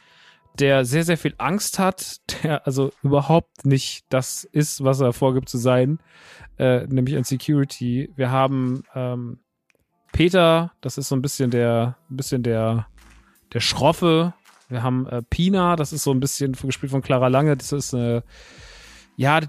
der 0.58 0.84
sehr, 0.84 1.04
sehr 1.04 1.18
viel 1.18 1.34
Angst 1.38 1.78
hat, 1.78 2.20
der 2.42 2.66
also 2.66 2.92
überhaupt 3.02 3.66
nicht 3.66 4.04
das 4.08 4.44
ist, 4.44 4.84
was 4.84 5.00
er 5.00 5.12
vorgibt 5.12 5.48
zu 5.48 5.58
sein, 5.58 5.98
äh, 6.58 6.86
nämlich 6.86 7.16
ein 7.16 7.24
Security. 7.24 8.12
Wir 8.14 8.30
haben 8.30 8.84
ähm, 8.94 9.40
Peter, 10.12 10.72
das 10.80 10.96
ist 10.96 11.08
so 11.08 11.16
ein 11.16 11.22
bisschen 11.22 11.50
der, 11.50 11.96
ein 12.08 12.16
bisschen 12.16 12.44
der, 12.44 12.86
der 13.52 13.60
Schroffe, 13.60 14.32
wir 14.68 14.82
haben 14.82 15.06
äh, 15.06 15.22
Pina, 15.22 15.76
das 15.76 15.92
ist 15.92 16.04
so 16.04 16.10
ein 16.12 16.20
bisschen 16.20 16.52
gespielt 16.52 16.90
von 16.90 17.02
Clara 17.02 17.28
Lange. 17.28 17.56
Das 17.56 17.72
ist 17.72 17.94
eine, 17.94 18.22
ja, 19.16 19.40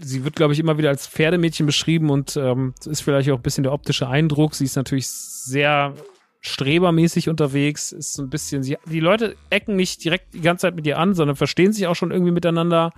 sie 0.00 0.24
wird, 0.24 0.36
glaube 0.36 0.52
ich, 0.52 0.60
immer 0.60 0.78
wieder 0.78 0.88
als 0.88 1.06
Pferdemädchen 1.06 1.66
beschrieben 1.66 2.10
und 2.10 2.36
ähm, 2.36 2.74
ist 2.84 3.02
vielleicht 3.02 3.30
auch 3.30 3.36
ein 3.36 3.42
bisschen 3.42 3.64
der 3.64 3.72
optische 3.72 4.08
Eindruck. 4.08 4.54
Sie 4.54 4.64
ist 4.64 4.76
natürlich 4.76 5.08
sehr 5.08 5.94
strebermäßig 6.40 7.28
unterwegs, 7.28 7.92
ist 7.92 8.14
so 8.14 8.22
ein 8.22 8.28
bisschen, 8.28 8.62
sie, 8.62 8.76
die 8.86 9.00
Leute 9.00 9.34
ecken 9.48 9.76
nicht 9.76 10.04
direkt 10.04 10.34
die 10.34 10.42
ganze 10.42 10.62
Zeit 10.62 10.76
mit 10.76 10.86
ihr 10.86 10.98
an, 10.98 11.14
sondern 11.14 11.36
verstehen 11.36 11.72
sich 11.72 11.86
auch 11.86 11.96
schon 11.96 12.10
irgendwie 12.10 12.32
miteinander. 12.32 12.92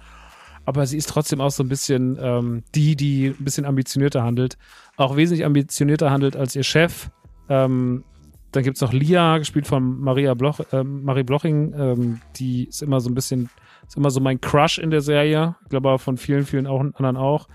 Aber 0.64 0.84
sie 0.84 0.96
ist 0.96 1.08
trotzdem 1.08 1.40
auch 1.40 1.52
so 1.52 1.62
ein 1.62 1.68
bisschen 1.68 2.18
ähm, 2.20 2.64
die, 2.74 2.96
die 2.96 3.28
ein 3.28 3.44
bisschen 3.44 3.64
ambitionierter 3.64 4.24
handelt. 4.24 4.58
Auch 4.96 5.16
wesentlich 5.16 5.46
ambitionierter 5.46 6.10
handelt 6.10 6.34
als 6.34 6.56
ihr 6.56 6.64
Chef. 6.64 7.08
Ähm, 7.48 8.02
dann 8.50 8.64
gibt 8.64 8.76
es 8.76 8.80
noch 8.80 8.92
Lia, 8.92 9.38
gespielt 9.38 9.68
von 9.68 10.00
Maria 10.00 10.34
Bloch, 10.34 10.60
äh, 10.72 10.82
Marie 10.82 11.22
Bloching. 11.22 11.72
Ähm, 11.78 12.20
die 12.36 12.64
ist 12.64 12.82
immer 12.82 13.00
so 13.00 13.08
ein 13.10 13.14
bisschen, 13.14 13.48
ist 13.86 13.96
immer 13.96 14.10
so 14.10 14.20
mein 14.20 14.40
Crush 14.40 14.78
in 14.78 14.90
der 14.90 15.00
Serie. 15.00 15.56
Ich 15.62 15.68
glaube 15.70 15.88
aber 15.88 15.98
von 15.98 16.16
vielen, 16.16 16.44
vielen 16.44 16.66
auch, 16.66 16.80
anderen 16.80 17.16
auch. 17.16 17.48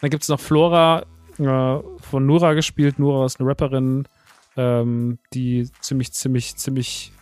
Dann 0.00 0.10
gibt 0.10 0.22
es 0.22 0.28
noch 0.28 0.40
Flora 0.40 1.04
äh, 1.38 1.78
von 2.00 2.26
Nura 2.26 2.54
gespielt. 2.54 2.98
Nura 2.98 3.24
ist 3.26 3.40
eine 3.40 3.48
Rapperin, 3.48 4.06
ähm, 4.56 5.18
die 5.32 5.68
ziemlich, 5.80 6.12
ziemlich, 6.12 6.56
ziemlich, 6.56 7.12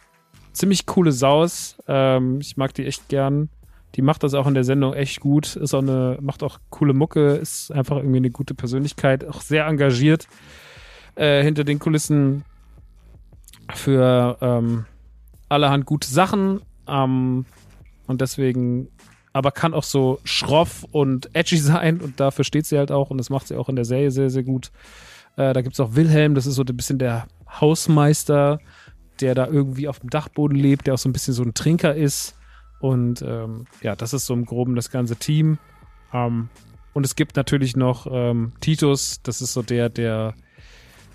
ziemlich 0.53 0.87
coole 0.87 1.13
Saus. 1.13 1.77
Ähm, 1.87 2.41
ich 2.41 2.57
mag 2.57 2.75
die 2.75 2.87
echt 2.87 3.09
gern. 3.09 3.49
Die 3.95 4.03
macht 4.03 4.23
das 4.23 4.35
auch 4.35 4.47
in 4.47 4.55
der 4.55 4.65
Sendung 4.65 4.93
echt 4.93 5.21
gut. 5.21 5.57
Ist 5.57 5.73
auch 5.73 5.81
eine, 5.81 6.19
macht 6.21 6.43
auch 6.43 6.59
coole 6.71 6.93
Mucke, 6.93 7.35
ist 7.37 7.73
einfach 7.73 7.97
irgendwie 7.97 8.19
eine 8.19 8.31
gute 8.31 8.55
Persönlichkeit, 8.55 9.27
auch 9.27 9.41
sehr 9.41 9.67
engagiert 9.67 10.29
äh, 11.15 11.43
hinter 11.43 11.65
den 11.65 11.79
Kulissen 11.79 12.45
für 13.75 14.37
ähm, 14.41 14.85
allerhand 15.49 15.87
gute 15.87 16.09
Sachen. 16.09 16.61
Ähm, 16.87 17.47
und 18.07 18.21
deswegen, 18.21 18.89
aber 19.33 19.53
kann 19.53 19.75
auch 19.75 19.83
so 19.83 20.19
schroff 20.25 20.85
und 20.91 21.31
edgy 21.35 21.57
sein 21.59 22.01
und 22.01 22.21
dafür 22.21 22.45
steht 22.45 22.67
sie 22.67 22.79
halt 22.79 22.91
auch 22.91 23.11
und 23.11 23.19
das 23.19 23.31
macht 23.31 23.49
sie 23.49 23.57
auch 23.57 23.69
in 23.69 23.77
der 23.77 23.85
Serie 23.85 24.11
sehr, 24.11 24.31
sehr 24.31 24.45
gut. 24.45 24.71
Äh, 25.37 25.53
da 25.53 25.63
gibt 25.63 25.75
es 25.75 25.81
auch 25.81 25.95
Wilhelm, 25.95 26.35
das 26.35 26.47
ist 26.47 26.55
so 26.55 26.63
ein 26.63 26.77
bisschen 26.77 26.99
der 26.99 27.27
Hausmeister, 27.61 28.59
der 29.21 29.35
da 29.35 29.47
irgendwie 29.47 29.89
auf 29.89 30.01
dem 30.01 30.11
Dachboden 30.11 30.57
lebt, 30.57 30.87
der 30.87 30.95
auch 30.95 30.99
so 30.99 31.09
ein 31.09 31.13
bisschen 31.13 31.35
so 31.35 31.43
ein 31.43 31.55
Trinker 31.55 31.95
ist. 31.95 32.35
Und 32.81 33.23
ähm, 33.23 33.67
ja, 33.81 33.97
das 33.97 34.13
ist 34.13 34.27
so 34.27 34.35
im 34.35 34.45
Groben 34.45 34.75
das 34.75 34.91
ganze 34.91 35.17
Team. 35.17 35.59
Ähm, 36.13 36.49
und 36.93 37.05
es 37.05 37.17
gibt 37.17 37.37
natürlich 37.37 37.77
noch 37.77 38.07
ähm, 38.11 38.53
Titus, 38.61 39.21
das 39.23 39.41
ist 39.41 39.53
so 39.53 39.63
der, 39.63 39.89
der 39.89 40.35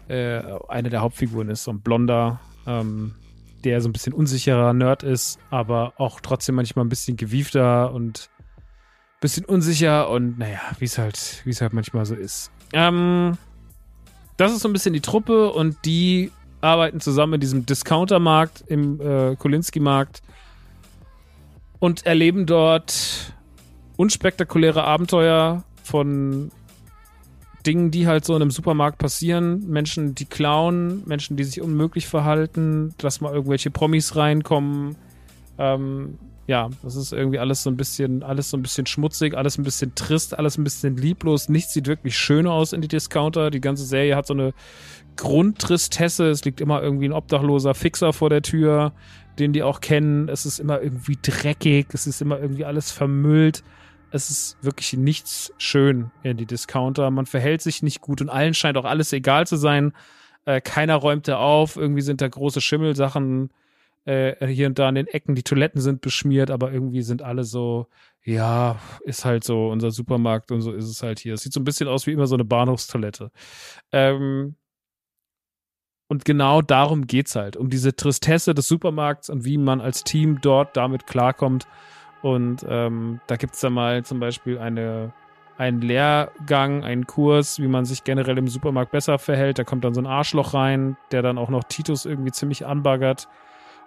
äh, 0.07 0.41
eine 0.67 0.89
der 0.89 1.01
Hauptfiguren 1.01 1.49
ist, 1.49 1.63
so 1.63 1.71
ein 1.71 1.81
blonder, 1.81 2.39
ähm, 2.67 3.15
der 3.61 3.81
so 3.81 3.89
ein 3.89 3.93
bisschen 3.93 4.13
unsicherer 4.13 4.73
Nerd 4.73 5.03
ist, 5.03 5.39
aber 5.49 5.93
auch 5.97 6.19
trotzdem 6.19 6.55
manchmal 6.55 6.85
ein 6.85 6.89
bisschen 6.89 7.17
gewiefter 7.17 7.93
und 7.93 8.29
ein 8.57 9.19
bisschen 9.21 9.45
unsicher 9.45 10.09
und 10.09 10.39
naja, 10.39 10.59
wie 10.79 10.85
es 10.85 10.97
halt, 10.97 11.43
es 11.45 11.61
halt 11.61 11.73
manchmal 11.73 12.05
so 12.05 12.15
ist. 12.15 12.51
Ähm, 12.73 13.37
das 14.37 14.51
ist 14.53 14.61
so 14.61 14.69
ein 14.69 14.73
bisschen 14.73 14.93
die 14.93 15.01
Truppe 15.01 15.51
und 15.51 15.77
die 15.85 16.31
arbeiten 16.61 16.99
zusammen 16.99 17.35
in 17.35 17.39
diesem 17.41 17.65
Discountermarkt 17.65 18.63
im 18.67 18.99
äh, 19.01 19.35
Kolinski-Markt 19.35 20.21
und 21.79 22.05
erleben 22.05 22.45
dort 22.45 23.33
unspektakuläre 23.97 24.83
Abenteuer 24.83 25.63
von 25.83 26.51
Dingen, 27.63 27.91
die 27.91 28.07
halt 28.07 28.25
so 28.25 28.35
in 28.35 28.41
einem 28.41 28.51
Supermarkt 28.51 28.97
passieren. 28.97 29.67
Menschen, 29.69 30.15
die 30.15 30.25
klauen, 30.25 31.03
Menschen, 31.05 31.37
die 31.37 31.43
sich 31.43 31.61
unmöglich 31.61 32.07
verhalten, 32.07 32.93
dass 32.97 33.21
mal 33.21 33.33
irgendwelche 33.33 33.71
Promis 33.71 34.15
reinkommen. 34.15 34.95
Ähm, 35.57 36.17
ja, 36.47 36.69
das 36.83 36.95
ist 36.95 37.13
irgendwie 37.13 37.39
alles 37.39 37.63
so 37.63 37.69
ein 37.69 37.77
bisschen, 37.77 38.23
alles 38.23 38.49
so 38.49 38.57
ein 38.57 38.61
bisschen 38.61 38.85
schmutzig, 38.85 39.37
alles 39.37 39.57
ein 39.57 39.63
bisschen 39.63 39.95
trist, 39.95 40.37
alles 40.37 40.57
ein 40.57 40.63
bisschen 40.63 40.97
lieblos. 40.97 41.49
Nichts 41.49 41.73
sieht 41.73 41.87
wirklich 41.87 42.17
schön 42.17 42.47
aus 42.47 42.73
in 42.73 42.81
die 42.81 42.87
Discounter. 42.87 43.51
Die 43.51 43.61
ganze 43.61 43.85
Serie 43.85 44.15
hat 44.15 44.27
so 44.27 44.33
eine 44.33 44.53
Grundtristesse. 45.15 46.29
Es 46.29 46.43
liegt 46.43 46.59
immer 46.59 46.81
irgendwie 46.81 47.05
ein 47.05 47.13
obdachloser 47.13 47.73
Fixer 47.73 48.11
vor 48.11 48.29
der 48.29 48.41
Tür, 48.41 48.91
den 49.39 49.53
die 49.53 49.63
auch 49.63 49.81
kennen. 49.81 50.27
Es 50.29 50.45
ist 50.45 50.59
immer 50.59 50.81
irgendwie 50.81 51.17
dreckig. 51.21 51.87
Es 51.93 52.07
ist 52.07 52.21
immer 52.21 52.39
irgendwie 52.39 52.65
alles 52.65 52.91
vermüllt 52.91 53.63
es 54.11 54.29
ist 54.29 54.57
wirklich 54.61 54.93
nichts 54.93 55.53
schön 55.57 56.11
in 56.23 56.37
die 56.37 56.45
Discounter. 56.45 57.09
Man 57.11 57.25
verhält 57.25 57.61
sich 57.61 57.81
nicht 57.81 58.01
gut 58.01 58.21
und 58.21 58.29
allen 58.29 58.53
scheint 58.53 58.77
auch 58.77 58.85
alles 58.85 59.13
egal 59.13 59.47
zu 59.47 59.55
sein. 59.55 59.93
Äh, 60.45 60.61
keiner 60.61 60.95
räumt 60.95 61.27
da 61.27 61.37
auf. 61.37 61.77
Irgendwie 61.77 62.01
sind 62.01 62.21
da 62.21 62.27
große 62.27 62.61
Schimmelsachen 62.61 63.51
äh, 64.05 64.45
hier 64.47 64.67
und 64.67 64.79
da 64.79 64.89
in 64.89 64.95
den 64.95 65.07
Ecken. 65.07 65.35
Die 65.35 65.43
Toiletten 65.43 65.81
sind 65.81 66.01
beschmiert, 66.01 66.51
aber 66.51 66.71
irgendwie 66.73 67.03
sind 67.03 67.21
alle 67.21 67.45
so, 67.45 67.87
ja, 68.23 68.79
ist 69.05 69.23
halt 69.23 69.43
so 69.43 69.69
unser 69.69 69.91
Supermarkt 69.91 70.51
und 70.51 70.61
so 70.61 70.73
ist 70.73 70.89
es 70.89 71.01
halt 71.03 71.19
hier. 71.19 71.35
Es 71.35 71.41
sieht 71.41 71.53
so 71.53 71.59
ein 71.59 71.65
bisschen 71.65 71.87
aus 71.87 72.05
wie 72.05 72.11
immer 72.11 72.27
so 72.27 72.35
eine 72.35 72.45
Bahnhofstoilette. 72.45 73.31
Ähm, 73.93 74.55
und 76.07 76.25
genau 76.25 76.61
darum 76.61 77.07
geht's 77.07 77.37
halt, 77.37 77.55
um 77.55 77.69
diese 77.69 77.95
Tristesse 77.95 78.53
des 78.53 78.67
Supermarkts 78.67 79.29
und 79.29 79.45
wie 79.45 79.57
man 79.57 79.79
als 79.79 80.03
Team 80.03 80.41
dort 80.41 80.75
damit 80.75 81.07
klarkommt 81.07 81.67
und 82.21 82.65
ähm, 82.67 83.19
da 83.27 83.35
gibt 83.35 83.55
es 83.55 83.61
dann 83.61 83.73
mal 83.73 84.03
zum 84.03 84.19
Beispiel 84.19 84.59
eine, 84.59 85.11
einen 85.57 85.81
Lehrgang, 85.81 86.83
einen 86.83 87.07
Kurs, 87.07 87.59
wie 87.59 87.67
man 87.67 87.85
sich 87.85 88.03
generell 88.03 88.37
im 88.37 88.47
Supermarkt 88.47 88.91
besser 88.91 89.17
verhält. 89.17 89.59
Da 89.59 89.63
kommt 89.63 89.83
dann 89.83 89.93
so 89.93 90.01
ein 90.01 90.07
Arschloch 90.07 90.53
rein, 90.53 90.97
der 91.11 91.21
dann 91.21 91.37
auch 91.37 91.49
noch 91.49 91.63
Titus 91.63 92.05
irgendwie 92.05 92.31
ziemlich 92.31 92.65
anbaggert. 92.65 93.27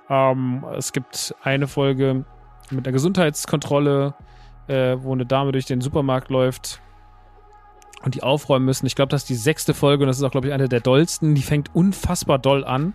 Ähm, 0.09 0.65
es 0.77 0.93
gibt 0.93 1.35
eine 1.43 1.69
Folge 1.69 2.25
mit 2.71 2.87
der 2.87 2.93
Gesundheitskontrolle, 2.93 4.15
äh, 4.67 4.97
wo 5.01 5.13
eine 5.13 5.27
Dame 5.27 5.53
durch 5.53 5.67
den 5.67 5.81
Supermarkt 5.81 6.31
läuft 6.31 6.81
und 8.03 8.15
die 8.15 8.23
aufräumen 8.23 8.67
müssen. 8.67 8.87
Ich 8.87 8.97
glaube, 8.97 9.11
das 9.11 9.23
ist 9.23 9.29
die 9.29 9.35
sechste 9.35 9.75
Folge 9.75 10.05
und 10.05 10.09
das 10.09 10.19
ist 10.19 10.25
auch, 10.25 10.31
glaube 10.31 10.49
ich, 10.49 10.53
eine 10.53 10.69
der 10.69 10.81
dollsten. 10.81 11.35
Die 11.35 11.43
fängt 11.43 11.75
unfassbar 11.75 12.39
doll 12.39 12.65
an. 12.65 12.95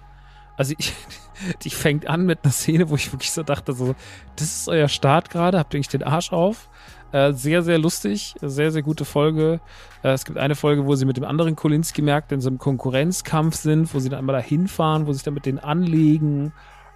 Also 0.59 0.75
ich, 0.77 0.93
die 1.63 1.69
fängt 1.69 2.07
an 2.07 2.25
mit 2.25 2.39
einer 2.43 2.51
Szene, 2.51 2.89
wo 2.89 2.95
ich 2.95 3.11
wirklich 3.13 3.31
so 3.31 3.43
dachte, 3.43 3.71
so, 3.73 3.95
das 4.35 4.59
ist 4.59 4.67
euer 4.67 4.89
Start 4.89 5.29
gerade, 5.29 5.57
habt 5.57 5.73
ihr 5.73 5.77
eigentlich 5.77 5.87
den 5.87 6.03
Arsch 6.03 6.33
auf? 6.33 6.69
Äh, 7.13 7.31
sehr, 7.31 7.63
sehr 7.63 7.79
lustig, 7.79 8.35
sehr, 8.41 8.69
sehr 8.69 8.83
gute 8.83 9.05
Folge. 9.05 9.61
Äh, 10.03 10.09
es 10.09 10.25
gibt 10.25 10.37
eine 10.37 10.55
Folge, 10.55 10.85
wo 10.85 10.95
sie 10.95 11.05
mit 11.05 11.15
dem 11.15 11.23
anderen 11.23 11.55
Kolinski 11.55 12.01
merkt, 12.01 12.33
in 12.33 12.41
so 12.41 12.49
einem 12.49 12.59
Konkurrenzkampf 12.59 13.55
sind, 13.55 13.93
wo 13.93 13.99
sie 13.99 14.09
dann 14.09 14.19
einmal 14.19 14.35
da 14.35 14.41
hinfahren, 14.41 15.07
wo 15.07 15.13
sie 15.13 15.23
dann 15.23 15.33
mit 15.33 15.45
denen 15.45 15.59
anlegen, 15.59 16.51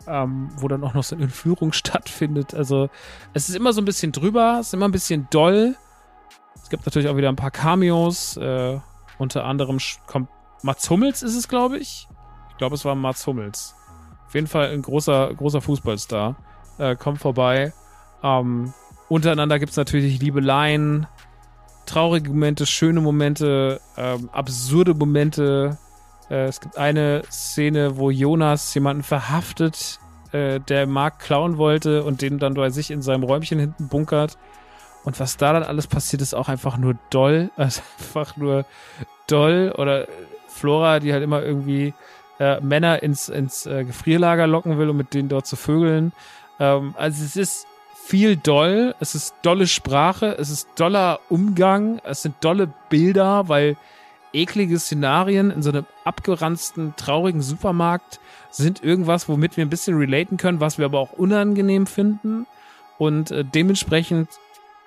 ähm, 0.07 0.49
wo 0.57 0.67
dann 0.67 0.83
auch 0.83 0.93
noch 0.93 1.03
so 1.03 1.15
eine 1.15 1.23
Entführung 1.23 1.71
stattfindet. 1.73 2.53
Also 2.53 2.89
es 3.33 3.47
ist 3.47 3.55
immer 3.55 3.71
so 3.71 3.81
ein 3.81 3.85
bisschen 3.85 4.11
drüber, 4.11 4.57
es 4.59 4.67
ist 4.67 4.73
immer 4.73 4.89
ein 4.89 4.91
bisschen 4.91 5.27
doll. 5.31 5.75
Es 6.61 6.69
gibt 6.69 6.85
natürlich 6.85 7.07
auch 7.07 7.17
wieder 7.17 7.29
ein 7.29 7.37
paar 7.37 7.51
Cameos. 7.51 8.35
Äh, 8.35 8.77
unter 9.17 9.45
anderem 9.45 9.79
kommt 10.05 10.27
Mats 10.63 10.89
Hummels 10.89 11.23
ist 11.23 11.35
es, 11.35 11.47
glaube 11.47 11.77
ich. 11.77 12.07
Ich 12.53 12.57
glaube, 12.57 12.75
es 12.75 12.85
war 12.85 12.95
Mats 12.95 13.25
Hummels. 13.27 13.75
Auf 14.27 14.35
jeden 14.35 14.47
Fall 14.47 14.69
ein 14.69 14.81
großer, 14.81 15.33
großer 15.33 15.61
Fußballstar. 15.61 16.35
Äh, 16.77 16.95
kommt 16.95 17.19
vorbei. 17.19 17.73
Ähm, 18.23 18.73
untereinander 19.09 19.59
gibt 19.59 19.71
es 19.71 19.77
natürlich 19.77 20.19
Liebeleien, 20.19 21.07
traurige 21.85 22.29
Momente, 22.29 22.65
schöne 22.65 23.01
Momente, 23.01 23.81
ähm, 23.97 24.29
absurde 24.31 24.93
Momente. 24.93 25.77
Äh, 26.29 26.45
es 26.45 26.61
gibt 26.61 26.77
eine 26.77 27.23
Szene, 27.29 27.97
wo 27.97 28.09
Jonas 28.09 28.73
jemanden 28.73 29.03
verhaftet, 29.03 29.99
äh, 30.31 30.59
der 30.59 30.87
Mark 30.87 31.19
klauen 31.19 31.57
wollte 31.57 32.03
und 32.03 32.21
den 32.21 32.39
dann 32.39 32.53
bei 32.53 32.69
sich 32.69 32.91
in 32.91 33.01
seinem 33.01 33.23
Räumchen 33.23 33.59
hinten 33.59 33.87
bunkert. 33.87 34.37
Und 35.03 35.19
was 35.19 35.37
da 35.37 35.53
dann 35.53 35.63
alles 35.63 35.87
passiert, 35.87 36.21
ist 36.21 36.33
auch 36.33 36.49
einfach 36.49 36.77
nur 36.77 36.95
doll. 37.09 37.51
Also 37.57 37.81
einfach 37.99 38.37
nur 38.37 38.65
doll. 39.27 39.73
Oder 39.77 40.07
Flora, 40.47 40.99
die 40.99 41.13
halt 41.13 41.23
immer 41.23 41.43
irgendwie 41.43 41.93
äh, 42.43 42.59
Männer 42.61 43.01
ins, 43.01 43.29
ins 43.29 43.65
äh, 43.65 43.85
Gefrierlager 43.85 44.47
locken 44.47 44.77
will, 44.77 44.89
um 44.89 44.97
mit 44.97 45.13
denen 45.13 45.29
dort 45.29 45.47
zu 45.47 45.55
vögeln. 45.55 46.11
Ähm, 46.59 46.93
also 46.97 47.23
es 47.23 47.37
ist 47.37 47.67
viel 48.05 48.35
doll, 48.35 48.95
es 48.99 49.15
ist 49.15 49.35
dolle 49.43 49.65
Sprache, 49.65 50.35
es 50.37 50.49
ist 50.49 50.67
doller 50.75 51.21
Umgang, 51.29 52.01
es 52.03 52.21
sind 52.21 52.35
dolle 52.41 52.67
Bilder, 52.89 53.47
weil 53.47 53.77
eklige 54.33 54.77
Szenarien 54.77 55.51
in 55.51 55.61
so 55.61 55.69
einem 55.69 55.85
abgeranzten, 56.03 56.95
traurigen 56.97 57.41
Supermarkt 57.41 58.19
sind 58.51 58.83
irgendwas, 58.83 59.29
womit 59.29 59.55
wir 59.55 59.65
ein 59.65 59.69
bisschen 59.69 59.97
relaten 59.97 60.35
können, 60.35 60.59
was 60.59 60.77
wir 60.77 60.85
aber 60.85 60.99
auch 60.99 61.13
unangenehm 61.13 61.87
finden. 61.87 62.45
Und 62.97 63.31
äh, 63.31 63.45
dementsprechend 63.45 64.27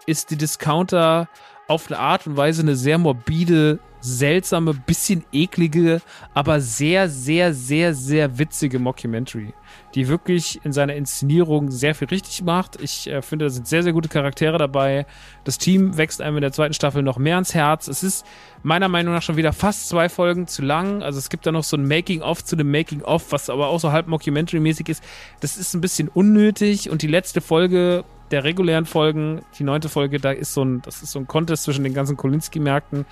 ist 0.05 0.31
die 0.31 0.37
Discounter 0.37 1.29
auf 1.69 1.91
eine 1.91 1.99
Art 1.99 2.27
und 2.27 2.37
Weise 2.37 2.63
eine 2.63 2.77
sehr 2.77 2.99
morbide 2.99 3.79
seltsame, 4.07 4.73
bisschen 4.73 5.25
eklige, 5.33 6.01
aber 6.33 6.61
sehr, 6.61 7.09
sehr, 7.09 7.53
sehr, 7.53 7.95
sehr 7.95 8.39
witzige 8.39 8.79
Mockumentary, 8.79 9.53
die 9.95 10.09
wirklich 10.09 10.61
in 10.65 10.73
seiner 10.73 10.95
Inszenierung 10.95 11.71
sehr 11.71 11.95
viel 11.95 12.09
richtig 12.09 12.43
macht. 12.43 12.81
Ich 12.81 13.09
äh, 13.09 13.21
finde, 13.21 13.47
da 13.47 13.51
sind 13.51 13.67
sehr, 13.67 13.83
sehr 13.83 13.93
gute 13.93 14.09
Charaktere 14.09 14.59
dabei. 14.59 15.07
Das 15.45 15.59
Team 15.59 15.97
wächst 15.97 16.21
einem 16.21 16.37
in 16.37 16.43
der 16.43 16.53
zweiten 16.53 16.75
Staffel 16.75 17.03
noch 17.03 17.19
mehr 17.19 17.35
ans 17.35 17.55
Herz. 17.55 17.89
Es 17.89 18.03
ist 18.03 18.25
meiner 18.63 18.89
Meinung 18.89 19.13
nach 19.13 19.23
schon 19.23 19.37
wieder 19.37 19.53
fast 19.53 19.89
zwei 19.89 20.09
Folgen 20.09 20.47
zu 20.47 20.63
lang. 20.63 21.03
Also 21.03 21.19
es 21.19 21.29
gibt 21.29 21.47
da 21.47 21.53
noch 21.53 21.65
so 21.65 21.77
ein 21.77 21.87
Making-of 21.87 22.45
zu 22.45 22.57
dem 22.57 22.71
Making-of, 22.71 23.33
was 23.33 23.51
aber 23.51 23.69
auch 23.69 23.81
so 23.81 23.93
halb 23.93 24.07
Mockumentary-mäßig 24.07 24.89
ist. 24.89 25.03
Das 25.41 25.57
ist 25.57 25.75
ein 25.75 25.81
bisschen 25.81 26.09
unnötig 26.09 26.91
und 26.91 27.03
die 27.03 27.09
letzte 27.09 27.41
Folge 27.41 28.05
der 28.31 28.45
regulären 28.45 28.87
Folgen, 28.87 29.43
die 29.59 29.65
neunte 29.65 29.89
Folge, 29.89 30.19
da 30.19 30.33
ist 30.33 30.53
so 30.53 30.65
ein, 30.65 30.83
das 30.83 31.03
ist 31.03 31.13
so 31.13 31.19
ein 31.19 31.27
Contest 31.27 31.65
zwischen 31.65 31.85
den 31.85 31.95
ganzen 31.95 32.17
Kolinski-Märkten 32.17 33.07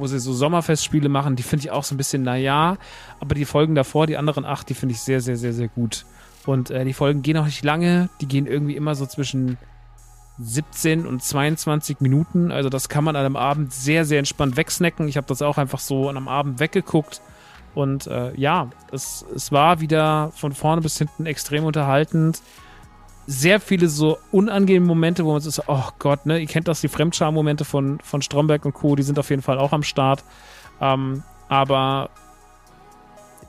wo 0.00 0.06
sie 0.06 0.18
so 0.18 0.32
Sommerfestspiele 0.32 1.08
machen, 1.08 1.36
die 1.36 1.42
finde 1.42 1.66
ich 1.66 1.70
auch 1.70 1.84
so 1.84 1.94
ein 1.94 1.98
bisschen 1.98 2.22
naja. 2.22 2.76
Aber 3.20 3.34
die 3.34 3.44
Folgen 3.44 3.74
davor, 3.74 4.06
die 4.06 4.16
anderen 4.16 4.44
acht, 4.44 4.68
die 4.68 4.74
finde 4.74 4.94
ich 4.94 5.00
sehr, 5.00 5.20
sehr, 5.20 5.36
sehr, 5.36 5.52
sehr 5.52 5.68
gut. 5.68 6.04
Und 6.46 6.70
äh, 6.70 6.84
die 6.84 6.92
Folgen 6.92 7.22
gehen 7.22 7.36
auch 7.36 7.44
nicht 7.44 7.64
lange. 7.64 8.08
Die 8.20 8.26
gehen 8.26 8.46
irgendwie 8.46 8.76
immer 8.76 8.94
so 8.94 9.06
zwischen 9.06 9.58
17 10.38 11.06
und 11.06 11.22
22 11.22 12.00
Minuten. 12.00 12.50
Also 12.50 12.68
das 12.68 12.88
kann 12.88 13.04
man 13.04 13.14
an 13.14 13.26
einem 13.26 13.36
Abend 13.36 13.72
sehr, 13.72 14.04
sehr 14.04 14.18
entspannt 14.18 14.56
wegsnacken. 14.56 15.06
Ich 15.06 15.16
habe 15.16 15.26
das 15.26 15.42
auch 15.42 15.58
einfach 15.58 15.78
so 15.78 16.08
an 16.08 16.16
einem 16.16 16.28
Abend 16.28 16.60
weggeguckt. 16.60 17.20
Und 17.74 18.06
äh, 18.06 18.34
ja, 18.36 18.70
es, 18.90 19.24
es 19.34 19.52
war 19.52 19.80
wieder 19.80 20.32
von 20.34 20.52
vorne 20.52 20.80
bis 20.80 20.98
hinten 20.98 21.26
extrem 21.26 21.64
unterhaltend 21.64 22.42
sehr 23.30 23.60
viele 23.60 23.88
so 23.88 24.18
unangenehme 24.32 24.86
Momente, 24.86 25.24
wo 25.24 25.30
man 25.30 25.40
so, 25.40 25.62
oh 25.68 25.84
Gott, 26.00 26.26
ne, 26.26 26.40
ihr 26.40 26.48
kennt 26.48 26.66
das, 26.66 26.80
die 26.80 26.88
Fremdscham-Momente 26.88 27.64
von, 27.64 28.00
von 28.02 28.22
Stromberg 28.22 28.64
und 28.64 28.72
Co., 28.72 28.96
die 28.96 29.04
sind 29.04 29.20
auf 29.20 29.30
jeden 29.30 29.40
Fall 29.40 29.58
auch 29.58 29.72
am 29.72 29.84
Start. 29.84 30.24
Ähm, 30.80 31.22
aber 31.48 32.10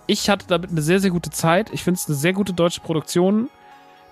ich 0.05 0.29
hatte 0.29 0.45
damit 0.47 0.69
eine 0.69 0.83
sehr, 0.83 0.99
sehr 0.99 1.09
gute 1.09 1.31
Zeit. 1.31 1.71
Ich 1.73 1.83
finde 1.83 1.99
es 1.99 2.07
eine 2.07 2.15
sehr 2.15 2.33
gute 2.33 2.53
deutsche 2.53 2.81
Produktion. 2.81 3.49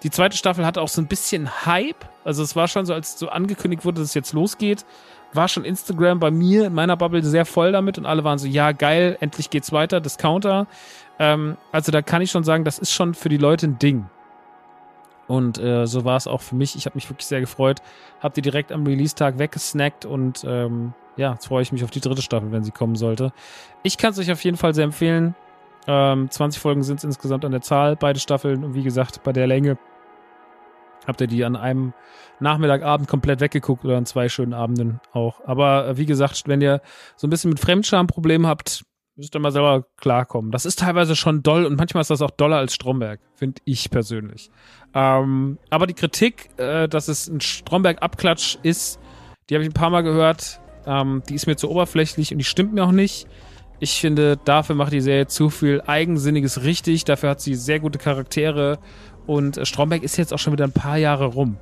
Die 0.02 0.10
zweite 0.10 0.36
Staffel 0.36 0.66
hatte 0.66 0.82
auch 0.82 0.88
so 0.88 1.02
ein 1.02 1.08
bisschen 1.08 1.68
Hype. 1.68 2.04
Also 2.24 2.42
es 2.42 2.56
war 2.56 2.68
schon 2.68 2.88
so, 2.88 2.96
als 2.96 3.20
so 3.20 3.30
angekündigt 3.30 3.86
wurde, 3.86 4.02
dass 4.02 4.10
es 4.10 4.14
jetzt 4.16 4.34
losgeht, 4.34 4.86
war 5.34 5.48
schon 5.48 5.66
Instagram 5.66 6.20
bei 6.20 6.32
mir 6.32 6.66
in 6.66 6.74
meiner 6.74 6.98
Bubble 6.98 7.24
sehr 7.24 7.46
voll 7.46 7.74
damit 7.74 8.00
und 8.00 8.08
alle 8.08 8.24
waren 8.24 8.40
so, 8.40 8.48
ja 8.48 8.72
geil, 8.72 9.18
endlich 9.20 9.52
geht's 9.52 9.72
weiter, 9.72 10.02
Discounter. 10.02 10.66
Ähm, 11.20 11.58
also 11.72 11.92
da 11.92 12.02
kann 12.02 12.24
ich 12.24 12.32
schon 12.32 12.44
sagen, 12.44 12.64
das 12.64 12.80
ist 12.80 12.92
schon 12.92 13.14
für 13.14 13.30
die 13.30 13.38
Leute 13.38 13.68
ein 13.68 13.78
Ding. 13.78 14.08
Und 15.30 15.60
äh, 15.60 15.86
so 15.86 16.06
war 16.06 16.18
es 16.18 16.26
auch 16.26 16.42
für 16.42 16.56
mich. 16.56 16.76
Ich 16.76 16.88
habe 16.88 16.96
mich 16.96 17.08
wirklich 17.08 17.28
sehr 17.28 17.40
gefreut. 17.40 17.84
Hab 18.20 18.34
die 18.34 18.42
direkt 18.42 18.72
am 18.72 18.86
Release-Tag 18.86 19.38
weggesnackt 19.38 20.04
und 20.04 20.44
ähm, 20.44 20.94
ja, 21.18 21.34
jetzt 21.34 21.46
freue 21.46 21.62
ich 21.62 21.72
mich 21.72 21.84
auf 21.84 21.92
die 21.92 22.02
dritte 22.02 22.24
Staffel, 22.24 22.52
wenn 22.52 22.64
sie 22.64 22.72
kommen 22.72 22.96
sollte. 22.96 23.32
Ich 23.84 24.00
kann 24.00 24.10
es 24.12 24.18
euch 24.18 24.32
auf 24.32 24.44
jeden 24.44 24.58
Fall 24.58 24.74
sehr 24.74 24.86
empfehlen. 24.86 25.36
Ähm, 25.86 26.32
20 26.32 26.60
Folgen 26.60 26.82
sind 26.82 26.98
es 26.98 27.04
insgesamt 27.04 27.46
an 27.46 27.52
der 27.52 27.62
Zahl, 27.62 27.96
beide 27.96 28.20
Staffeln. 28.20 28.64
Und 28.64 28.74
wie 28.74 28.82
gesagt, 28.82 29.22
bei 29.24 29.32
der 29.32 29.46
Länge 29.46 29.78
habt 31.06 31.22
ihr 31.22 31.28
die 31.28 31.46
an 31.46 31.56
einem 31.56 31.94
Nachmittagabend 32.40 33.08
komplett 33.08 33.40
weggeguckt 33.40 33.86
oder 33.86 33.98
an 33.98 34.08
zwei 34.08 34.30
schönen 34.30 34.56
Abenden 34.56 35.00
auch. 35.14 35.42
Aber 35.46 35.90
äh, 35.90 35.98
wie 35.98 36.08
gesagt, 36.08 36.48
wenn 36.48 36.62
ihr 36.62 36.82
so 37.16 37.28
ein 37.28 37.30
bisschen 37.30 37.50
mit 37.50 37.60
Fremdscham-Problemen 37.60 38.48
habt, 38.48 38.84
müsst 39.20 39.36
ihr 39.36 39.40
mal 39.40 39.52
selber 39.52 39.86
klarkommen. 39.98 40.50
Das 40.50 40.66
ist 40.66 40.80
teilweise 40.80 41.14
schon 41.14 41.44
doll 41.44 41.66
und 41.66 41.76
manchmal 41.76 42.02
ist 42.02 42.10
das 42.10 42.22
auch 42.22 42.32
doller 42.32 42.56
als 42.56 42.74
Stromberg, 42.74 43.20
finde 43.36 43.62
ich 43.66 43.92
persönlich. 43.92 44.50
Ähm, 44.94 45.58
aber 45.70 45.88
die 45.88 45.94
Kritik, 45.94 46.50
äh, 46.58 46.88
dass 46.88 47.10
es 47.10 47.28
ein 47.28 47.42
Stromberg-Abklatsch 47.42 48.58
ist, 48.64 48.98
die 49.50 49.56
habe 49.56 49.64
ich 49.64 49.70
ein 49.70 49.74
paar 49.74 49.90
Mal 49.90 50.04
gehört. 50.04 50.62
Ähm, 50.86 51.22
die 51.28 51.36
ist 51.36 51.48
mir 51.48 51.58
zu 51.58 51.70
oberflächlich 51.70 52.32
und 52.32 52.38
die 52.38 52.46
stimmt 52.46 52.74
mir 52.74 52.86
auch 52.86 52.94
nicht. 52.94 53.28
Ich 53.82 54.00
finde, 54.00 54.38
dafür 54.38 54.76
macht 54.76 54.94
die 54.94 55.02
Serie 55.02 55.28
zu 55.28 55.50
viel 55.50 55.82
Eigensinniges 55.86 56.64
richtig. 56.64 57.04
Dafür 57.04 57.32
hat 57.32 57.42
sie 57.42 57.56
sehr 57.56 57.82
gute 57.82 58.00
Charaktere. 58.00 58.80
Und 59.28 59.58
äh, 59.58 59.66
Stromberg 59.66 60.02
ist 60.02 60.16
jetzt 60.16 60.34
auch 60.34 60.40
schon 60.40 60.54
wieder 60.54 60.66
ein 60.66 60.72
paar 60.72 60.98
Jahre 60.98 61.26
rum. 61.26 61.58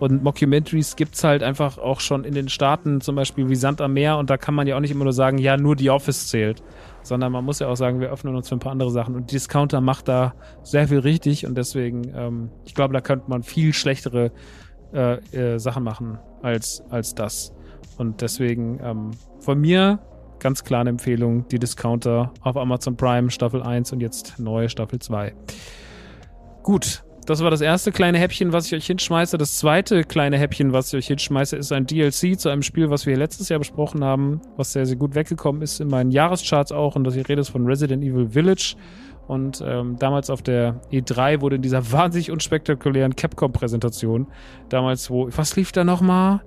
Und 0.00 0.24
Mockumentaries 0.24 0.96
gibt's 0.96 1.22
halt 1.22 1.42
einfach 1.42 1.76
auch 1.78 2.00
schon 2.00 2.24
in 2.24 2.34
den 2.34 2.48
Staaten, 2.48 3.02
zum 3.02 3.16
Beispiel 3.16 3.48
wie 3.50 3.54
Sand 3.54 3.80
am 3.82 3.92
Meer. 3.92 4.16
Und 4.16 4.30
da 4.30 4.38
kann 4.38 4.54
man 4.54 4.66
ja 4.66 4.76
auch 4.76 4.80
nicht 4.80 4.90
immer 4.90 5.04
nur 5.04 5.12
sagen, 5.12 5.36
ja, 5.38 5.58
nur 5.58 5.76
die 5.76 5.90
Office 5.90 6.28
zählt. 6.28 6.62
Sondern 7.02 7.30
man 7.32 7.44
muss 7.44 7.58
ja 7.58 7.68
auch 7.68 7.76
sagen, 7.76 8.00
wir 8.00 8.10
öffnen 8.10 8.34
uns 8.34 8.48
für 8.48 8.56
ein 8.56 8.60
paar 8.60 8.72
andere 8.72 8.90
Sachen. 8.90 9.14
Und 9.14 9.30
Discounter 9.30 9.80
macht 9.82 10.08
da 10.08 10.34
sehr 10.62 10.88
viel 10.88 11.00
richtig. 11.00 11.46
Und 11.46 11.56
deswegen, 11.56 12.10
ähm, 12.16 12.50
ich 12.64 12.74
glaube, 12.74 12.94
da 12.94 13.02
könnte 13.02 13.28
man 13.28 13.42
viel 13.42 13.74
schlechtere 13.74 14.32
äh, 14.94 15.16
äh, 15.36 15.58
Sachen 15.58 15.84
machen 15.84 16.18
als, 16.42 16.82
als 16.88 17.14
das. 17.14 17.54
Und 17.98 18.22
deswegen 18.22 18.80
ähm, 18.82 19.10
von 19.40 19.60
mir 19.60 19.98
ganz 20.38 20.64
klar 20.64 20.80
eine 20.80 20.90
Empfehlung, 20.90 21.46
die 21.48 21.58
Discounter 21.58 22.32
auf 22.40 22.56
Amazon 22.56 22.96
Prime 22.96 23.30
Staffel 23.30 23.62
1 23.62 23.92
und 23.92 24.00
jetzt 24.00 24.38
neue 24.38 24.70
Staffel 24.70 24.98
2. 24.98 25.34
Gut, 26.62 27.04
das 27.30 27.44
war 27.44 27.50
das 27.52 27.60
erste 27.60 27.92
kleine 27.92 28.18
Häppchen, 28.18 28.52
was 28.52 28.66
ich 28.66 28.74
euch 28.74 28.86
hinschmeiße. 28.86 29.38
Das 29.38 29.56
zweite 29.56 30.02
kleine 30.02 30.36
Häppchen, 30.36 30.72
was 30.72 30.92
ich 30.92 30.98
euch 30.98 31.06
hinschmeiße, 31.06 31.56
ist 31.56 31.70
ein 31.70 31.86
DLC 31.86 32.38
zu 32.38 32.48
einem 32.48 32.62
Spiel, 32.62 32.90
was 32.90 33.06
wir 33.06 33.16
letztes 33.16 33.48
Jahr 33.48 33.60
besprochen 33.60 34.02
haben, 34.02 34.40
was 34.56 34.72
sehr, 34.72 34.84
sehr 34.84 34.96
gut 34.96 35.14
weggekommen 35.14 35.62
ist 35.62 35.80
in 35.80 35.86
meinen 35.86 36.10
Jahrescharts 36.10 36.72
auch. 36.72 36.96
Und 36.96 37.04
das 37.04 37.14
ich 37.14 37.28
rede 37.28 37.40
ist 37.40 37.50
von 37.50 37.66
Resident 37.66 38.02
Evil 38.02 38.30
Village. 38.30 38.74
Und 39.28 39.62
ähm, 39.64 39.96
damals 39.96 40.28
auf 40.28 40.42
der 40.42 40.80
E3 40.90 41.40
wurde 41.40 41.54
in 41.54 41.62
dieser 41.62 41.92
wahnsinnig 41.92 42.32
unspektakulären 42.32 43.14
Capcom-Präsentation, 43.14 44.26
damals 44.68 45.08
wo, 45.08 45.28
was 45.30 45.54
lief 45.54 45.70
da 45.70 45.84
nochmal? 45.84 46.40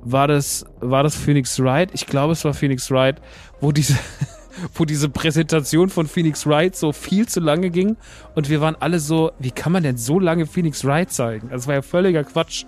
War 0.00 0.26
das, 0.26 0.64
war 0.80 1.02
das 1.02 1.14
Phoenix 1.16 1.60
Wright? 1.60 1.90
Ich 1.92 2.06
glaube, 2.06 2.32
es 2.32 2.46
war 2.46 2.54
Phoenix 2.54 2.90
Wright, 2.90 3.20
wo 3.60 3.72
diese, 3.72 3.98
wo 4.74 4.84
diese 4.84 5.08
Präsentation 5.08 5.88
von 5.88 6.06
Phoenix 6.06 6.46
Wright 6.46 6.76
so 6.76 6.92
viel 6.92 7.26
zu 7.28 7.40
lange 7.40 7.70
ging 7.70 7.96
und 8.34 8.48
wir 8.48 8.60
waren 8.60 8.76
alle 8.80 8.98
so, 8.98 9.32
wie 9.38 9.50
kann 9.50 9.72
man 9.72 9.82
denn 9.82 9.96
so 9.96 10.18
lange 10.18 10.46
Phoenix 10.46 10.84
Wright 10.84 11.10
zeigen? 11.10 11.48
Das 11.50 11.66
war 11.66 11.74
ja 11.74 11.82
völliger 11.82 12.24
Quatsch. 12.24 12.64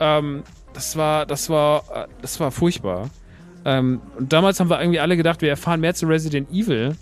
Ähm, 0.00 0.42
das 0.72 0.96
war, 0.96 1.26
das 1.26 1.50
war, 1.50 1.84
äh, 1.94 2.06
das 2.22 2.38
war 2.40 2.50
furchtbar. 2.50 3.10
Ähm, 3.64 4.00
und 4.18 4.32
damals 4.32 4.60
haben 4.60 4.70
wir 4.70 4.80
irgendwie 4.80 5.00
alle 5.00 5.16
gedacht, 5.16 5.42
wir 5.42 5.50
erfahren 5.50 5.80
mehr 5.80 5.94
zu 5.94 6.06
Resident 6.06 6.50
Evil. 6.50 6.96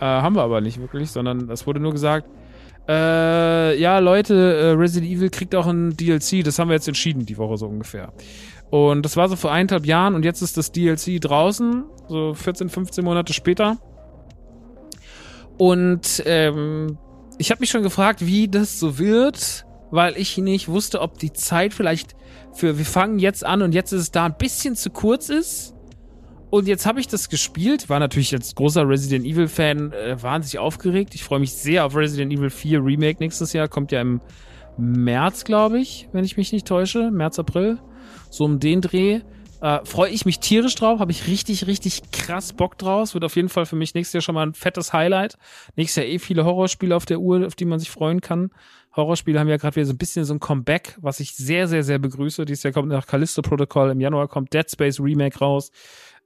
Äh, 0.00 0.04
haben 0.04 0.34
wir 0.34 0.42
aber 0.42 0.60
nicht 0.60 0.80
wirklich, 0.80 1.10
sondern 1.10 1.50
es 1.50 1.66
wurde 1.66 1.80
nur 1.80 1.92
gesagt, 1.92 2.26
äh, 2.88 3.78
ja, 3.78 3.98
Leute, 4.00 4.34
äh, 4.34 4.70
Resident 4.72 5.12
Evil 5.12 5.30
kriegt 5.30 5.54
auch 5.54 5.66
ein 5.66 5.96
DLC, 5.96 6.42
das 6.42 6.58
haben 6.58 6.68
wir 6.68 6.74
jetzt 6.74 6.88
entschieden, 6.88 7.24
die 7.24 7.38
Woche 7.38 7.56
so 7.56 7.66
ungefähr. 7.66 8.12
Und 8.70 9.02
das 9.02 9.16
war 9.16 9.28
so 9.28 9.36
vor 9.36 9.50
eineinhalb 9.50 9.84
Jahren 9.84 10.14
und 10.14 10.24
jetzt 10.24 10.42
ist 10.42 10.56
das 10.56 10.70
DLC 10.70 11.20
draußen, 11.20 11.84
so 12.08 12.34
14, 12.34 12.68
15 12.68 13.04
Monate 13.04 13.32
später. 13.32 13.78
Und 15.58 16.22
ähm, 16.24 16.96
ich 17.38 17.50
habe 17.50 17.60
mich 17.60 17.70
schon 17.70 17.82
gefragt, 17.82 18.24
wie 18.24 18.48
das 18.48 18.78
so 18.78 18.98
wird, 18.98 19.66
weil 19.90 20.16
ich 20.16 20.38
nicht 20.38 20.68
wusste, 20.68 21.00
ob 21.00 21.18
die 21.18 21.32
Zeit 21.32 21.74
vielleicht 21.74 22.14
für 22.52 22.78
wir 22.78 22.84
fangen 22.84 23.18
jetzt 23.18 23.44
an 23.44 23.62
und 23.62 23.74
jetzt 23.74 23.92
ist 23.92 24.00
es 24.00 24.10
da 24.12 24.26
ein 24.26 24.36
bisschen 24.38 24.76
zu 24.76 24.90
kurz 24.90 25.28
ist. 25.28 25.74
Und 26.50 26.66
jetzt 26.66 26.84
habe 26.84 26.98
ich 26.98 27.06
das 27.06 27.28
gespielt, 27.28 27.88
war 27.88 28.00
natürlich 28.00 28.34
als 28.34 28.54
großer 28.54 28.88
Resident 28.88 29.24
Evil 29.24 29.46
Fan 29.46 29.92
äh, 29.92 30.20
wahnsinnig 30.20 30.58
aufgeregt. 30.58 31.14
Ich 31.14 31.22
freue 31.22 31.38
mich 31.38 31.52
sehr 31.52 31.84
auf 31.84 31.94
Resident 31.94 32.32
Evil 32.32 32.50
4 32.50 32.84
Remake 32.84 33.18
nächstes 33.20 33.52
Jahr, 33.52 33.68
kommt 33.68 33.92
ja 33.92 34.00
im 34.00 34.20
März, 34.76 35.44
glaube 35.44 35.78
ich, 35.78 36.08
wenn 36.12 36.24
ich 36.24 36.36
mich 36.36 36.52
nicht 36.52 36.66
täusche, 36.66 37.10
März 37.10 37.38
April 37.38 37.78
so 38.30 38.44
um 38.44 38.58
den 38.58 38.80
Dreh. 38.80 39.20
Äh, 39.60 39.84
Freue 39.84 40.10
ich 40.10 40.24
mich 40.24 40.40
tierisch 40.40 40.74
drauf, 40.74 41.00
habe 41.00 41.12
ich 41.12 41.26
richtig, 41.26 41.66
richtig 41.66 42.10
krass 42.12 42.54
Bock 42.54 42.78
draus. 42.78 43.12
Wird 43.12 43.24
auf 43.24 43.36
jeden 43.36 43.50
Fall 43.50 43.66
für 43.66 43.76
mich 43.76 43.92
nächstes 43.92 44.14
Jahr 44.14 44.22
schon 44.22 44.34
mal 44.34 44.46
ein 44.46 44.54
fettes 44.54 44.92
Highlight. 44.92 45.36
Nächstes 45.76 46.02
Jahr 46.02 46.06
eh 46.06 46.18
viele 46.18 46.44
Horrorspiele 46.44 46.96
auf 46.96 47.04
der 47.04 47.20
Uhr, 47.20 47.46
auf 47.46 47.54
die 47.54 47.66
man 47.66 47.78
sich 47.78 47.90
freuen 47.90 48.22
kann. 48.22 48.50
Horrorspiele 48.96 49.38
haben 49.38 49.48
ja 49.48 49.58
gerade 49.58 49.76
wieder 49.76 49.86
so 49.86 49.92
ein 49.92 49.98
bisschen 49.98 50.24
so 50.24 50.32
ein 50.34 50.40
Comeback, 50.40 50.96
was 51.00 51.20
ich 51.20 51.36
sehr, 51.36 51.68
sehr, 51.68 51.82
sehr 51.82 51.98
begrüße. 51.98 52.44
Dieses 52.46 52.62
Jahr 52.62 52.72
kommt 52.72 52.88
nach 52.88 53.06
Callisto 53.06 53.42
Protocol, 53.42 53.90
im 53.90 54.00
Januar 54.00 54.28
kommt 54.28 54.52
Dead 54.54 54.68
Space 54.68 54.98
Remake 54.98 55.38
raus. 55.38 55.70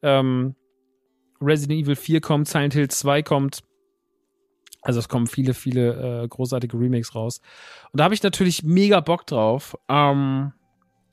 Ähm, 0.02 0.54
Resident 1.40 1.82
Evil 1.82 1.96
4 1.96 2.20
kommt, 2.20 2.48
Silent 2.48 2.74
Hill 2.74 2.88
2 2.88 3.22
kommt. 3.22 3.64
Also 4.80 5.00
es 5.00 5.08
kommen 5.08 5.26
viele, 5.26 5.54
viele 5.54 6.22
äh, 6.22 6.28
großartige 6.28 6.78
Remakes 6.78 7.14
raus. 7.14 7.40
Und 7.90 7.98
da 7.98 8.04
habe 8.04 8.14
ich 8.14 8.22
natürlich 8.22 8.62
mega 8.62 9.00
Bock 9.00 9.26
drauf. 9.26 9.76
Ähm, 9.88 10.52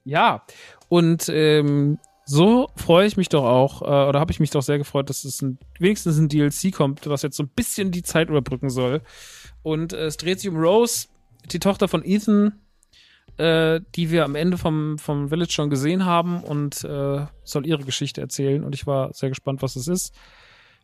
ja, 0.04 0.46
und 0.92 1.30
ähm, 1.30 2.00
so 2.26 2.68
freue 2.76 3.08
ich 3.08 3.16
mich 3.16 3.30
doch 3.30 3.46
auch, 3.46 3.82
äh, 3.82 4.10
oder 4.10 4.20
habe 4.20 4.34
ich 4.34 4.42
mich 4.42 4.50
doch 4.50 4.62
sehr 4.62 4.78
gefreut, 4.78 5.10
dass 5.10 5.24
es 5.24 5.42
ein, 5.42 5.58
wenigstens 5.80 6.18
ein 6.18 6.28
DLC 6.28 6.74
kommt, 6.74 7.08
was 7.08 7.22
jetzt 7.22 7.38
so 7.38 7.44
ein 7.44 7.50
bisschen 7.56 7.92
die 7.92 8.04
Zeit 8.04 8.28
überbrücken 8.28 8.70
soll. 8.70 9.02
Und 9.64 9.94
äh, 9.94 10.08
es 10.08 10.18
dreht 10.18 10.42
sich 10.42 10.50
um 10.50 10.58
Rose, 10.58 11.08
die 11.50 11.60
Tochter 11.60 11.88
von 11.88 12.04
Ethan, 12.04 12.60
äh, 13.38 13.80
die 13.96 14.12
wir 14.12 14.26
am 14.26 14.36
Ende 14.36 14.58
vom, 14.58 14.98
vom 14.98 15.30
Village 15.30 15.54
schon 15.54 15.70
gesehen 15.70 16.04
haben 16.04 16.44
und 16.44 16.84
äh, 16.84 17.26
soll 17.46 17.66
ihre 17.66 17.86
Geschichte 17.86 18.20
erzählen. 18.20 18.66
Und 18.66 18.76
ich 18.76 18.86
war 18.86 19.14
sehr 19.14 19.30
gespannt, 19.30 19.62
was 19.62 19.78
es 19.78 19.88
ist. 19.88 20.14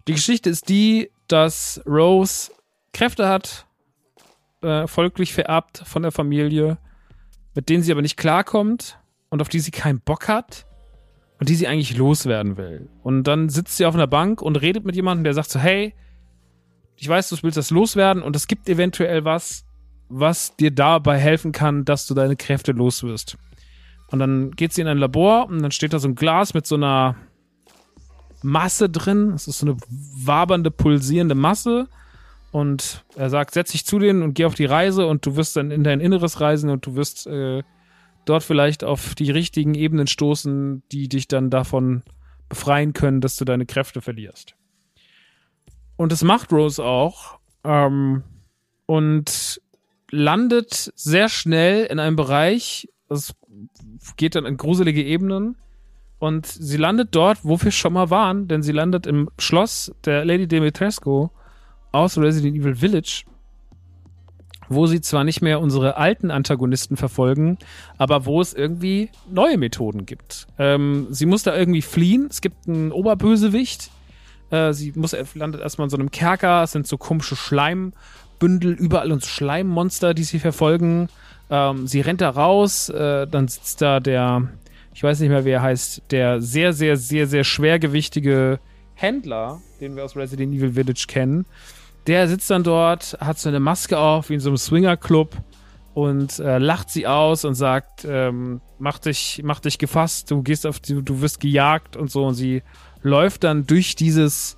Die 0.07 0.13
Geschichte 0.13 0.49
ist 0.49 0.69
die, 0.69 1.11
dass 1.27 1.81
Rose 1.85 2.53
Kräfte 2.93 3.27
hat, 3.27 3.65
äh, 4.61 4.87
folglich 4.87 5.33
vererbt 5.33 5.79
von 5.85 6.01
der 6.01 6.13
Familie, 6.13 6.77
mit 7.55 7.67
denen 7.67 7.83
sie 7.83 7.91
aber 7.91 8.01
nicht 8.01 8.15
klarkommt 8.15 8.97
und 9.29 9.41
auf 9.41 9.49
die 9.49 9.59
sie 9.59 9.71
keinen 9.71 9.99
Bock 9.99 10.27
hat 10.27 10.65
und 11.39 11.49
die 11.49 11.55
sie 11.55 11.67
eigentlich 11.67 11.97
loswerden 11.97 12.57
will. 12.57 12.89
Und 13.03 13.23
dann 13.23 13.49
sitzt 13.49 13.77
sie 13.77 13.85
auf 13.85 13.95
einer 13.95 14.07
Bank 14.07 14.41
und 14.41 14.55
redet 14.57 14.85
mit 14.85 14.95
jemandem, 14.95 15.23
der 15.23 15.33
sagt 15.33 15.49
so, 15.49 15.59
hey, 15.59 15.93
ich 16.95 17.07
weiß, 17.07 17.29
du 17.29 17.37
willst 17.43 17.57
das 17.57 17.69
loswerden 17.69 18.23
und 18.23 18.35
es 18.35 18.47
gibt 18.47 18.67
eventuell 18.69 19.23
was, 19.23 19.65
was 20.09 20.55
dir 20.55 20.71
dabei 20.71 21.17
helfen 21.17 21.51
kann, 21.51 21.85
dass 21.85 22.07
du 22.07 22.13
deine 22.13 22.35
Kräfte 22.35 22.71
loswirst. 22.71 23.37
Und 24.09 24.19
dann 24.19 24.51
geht 24.51 24.73
sie 24.73 24.81
in 24.81 24.87
ein 24.87 24.97
Labor 24.97 25.47
und 25.47 25.61
dann 25.61 25.71
steht 25.71 25.93
da 25.93 25.99
so 25.99 26.07
ein 26.07 26.15
Glas 26.15 26.53
mit 26.53 26.65
so 26.65 26.75
einer 26.75 27.15
Masse 28.41 28.89
drin. 28.89 29.33
Es 29.35 29.47
ist 29.47 29.59
so 29.59 29.67
eine 29.67 29.77
wabernde, 30.23 30.71
pulsierende 30.71 31.35
Masse. 31.35 31.87
Und 32.51 33.03
er 33.15 33.29
sagt, 33.29 33.53
setz 33.53 33.71
dich 33.71 33.85
zu 33.85 33.99
denen 33.99 34.23
und 34.23 34.33
geh 34.33 34.45
auf 34.45 34.55
die 34.55 34.65
Reise 34.65 35.05
und 35.05 35.25
du 35.25 35.35
wirst 35.35 35.57
dann 35.57 35.69
in 35.69 35.83
dein 35.83 35.99
Inneres 35.99 36.39
reisen 36.39 36.69
und 36.69 36.85
du 36.85 36.95
wirst 36.95 37.27
äh, 37.27 37.63
dort 38.29 38.43
vielleicht 38.43 38.83
auf 38.83 39.15
die 39.15 39.31
richtigen 39.31 39.73
Ebenen 39.73 40.07
stoßen, 40.07 40.83
die 40.91 41.09
dich 41.09 41.27
dann 41.27 41.49
davon 41.49 42.03
befreien 42.49 42.93
können, 42.93 43.21
dass 43.21 43.35
du 43.35 43.45
deine 43.45 43.65
Kräfte 43.65 44.01
verlierst. 44.01 44.55
Und 45.95 46.11
das 46.11 46.23
macht 46.23 46.51
Rose 46.51 46.83
auch 46.83 47.39
ähm, 47.63 48.23
und 48.85 49.61
landet 50.11 50.91
sehr 50.95 51.29
schnell 51.29 51.85
in 51.85 51.99
einem 51.99 52.15
Bereich, 52.15 52.87
das 53.09 53.35
geht 54.15 54.35
dann 54.35 54.45
in 54.45 54.57
gruselige 54.57 55.03
Ebenen. 55.03 55.57
Und 56.19 56.47
sie 56.47 56.77
landet 56.77 57.09
dort, 57.11 57.43
wo 57.43 57.61
wir 57.61 57.71
schon 57.71 57.93
mal 57.93 58.09
waren, 58.09 58.47
denn 58.47 58.63
sie 58.63 58.71
landet 58.71 59.05
im 59.05 59.29
Schloss 59.37 59.93
der 60.05 60.25
Lady 60.25 60.47
Dimitrescu 60.47 61.29
aus 61.91 62.17
Resident 62.17 62.57
Evil 62.57 62.75
Village 62.75 63.23
wo 64.69 64.87
sie 64.87 65.01
zwar 65.01 65.23
nicht 65.23 65.41
mehr 65.41 65.59
unsere 65.59 65.97
alten 65.97 66.31
Antagonisten 66.31 66.97
verfolgen, 66.97 67.57
aber 67.97 68.25
wo 68.25 68.41
es 68.41 68.53
irgendwie 68.53 69.09
neue 69.31 69.57
Methoden 69.57 70.05
gibt. 70.05 70.47
Ähm, 70.57 71.07
sie 71.09 71.25
muss 71.25 71.43
da 71.43 71.55
irgendwie 71.55 71.81
fliehen. 71.81 72.27
Es 72.29 72.41
gibt 72.41 72.67
einen 72.67 72.91
Oberbösewicht. 72.91 73.91
Äh, 74.49 74.73
sie 74.73 74.93
muss 74.95 75.15
landet 75.35 75.61
erstmal 75.61 75.85
in 75.85 75.89
so 75.89 75.97
einem 75.97 76.11
Kerker. 76.11 76.63
Es 76.63 76.71
sind 76.71 76.87
so 76.87 76.97
komische 76.97 77.35
Schleim. 77.35 77.93
Blutbündel, 78.37 78.73
überall 78.73 79.11
und 79.11 79.25
Schleimmonster, 79.25 80.13
die 80.13 80.23
sie 80.23 80.39
verfolgen. 80.39 81.09
Ähm, 81.49 81.87
sie 81.87 82.01
rennt 82.01 82.21
da 82.21 82.29
raus, 82.29 82.89
äh, 82.89 83.27
dann 83.27 83.47
sitzt 83.47 83.81
da 83.81 83.99
der, 83.99 84.49
ich 84.93 85.03
weiß 85.03 85.19
nicht 85.19 85.29
mehr, 85.29 85.45
wie 85.45 85.51
er 85.51 85.61
heißt, 85.61 86.03
der 86.11 86.41
sehr, 86.41 86.73
sehr, 86.73 86.97
sehr, 86.97 87.27
sehr 87.27 87.43
schwergewichtige 87.43 88.59
Händler, 88.95 89.61
den 89.79 89.95
wir 89.95 90.03
aus 90.03 90.15
Resident 90.15 90.53
Evil 90.53 90.73
Village 90.73 91.05
kennen. 91.07 91.45
Der 92.07 92.27
sitzt 92.27 92.49
dann 92.49 92.63
dort, 92.63 93.17
hat 93.19 93.37
so 93.37 93.49
eine 93.49 93.59
Maske 93.59 93.99
auf, 93.99 94.29
wie 94.29 94.35
in 94.35 94.39
so 94.39 94.49
einem 94.49 94.57
Swinger-Club 94.57 95.35
und 95.93 96.39
äh, 96.39 96.57
lacht 96.57 96.89
sie 96.89 97.05
aus 97.05 97.43
und 97.43 97.55
sagt, 97.55 98.05
ähm, 98.07 98.61
mach 98.79 98.99
dich, 98.99 99.41
mach 99.43 99.59
dich 99.59 99.77
gefasst, 99.77 100.31
du 100.31 100.41
gehst 100.41 100.65
auf 100.65 100.79
die, 100.79 101.01
du 101.01 101.21
wirst 101.21 101.39
gejagt 101.39 101.97
und 101.97 102.09
so 102.09 102.25
und 102.25 102.35
sie 102.35 102.63
läuft 103.01 103.43
dann 103.43 103.65
durch 103.67 103.95
dieses 103.95 104.57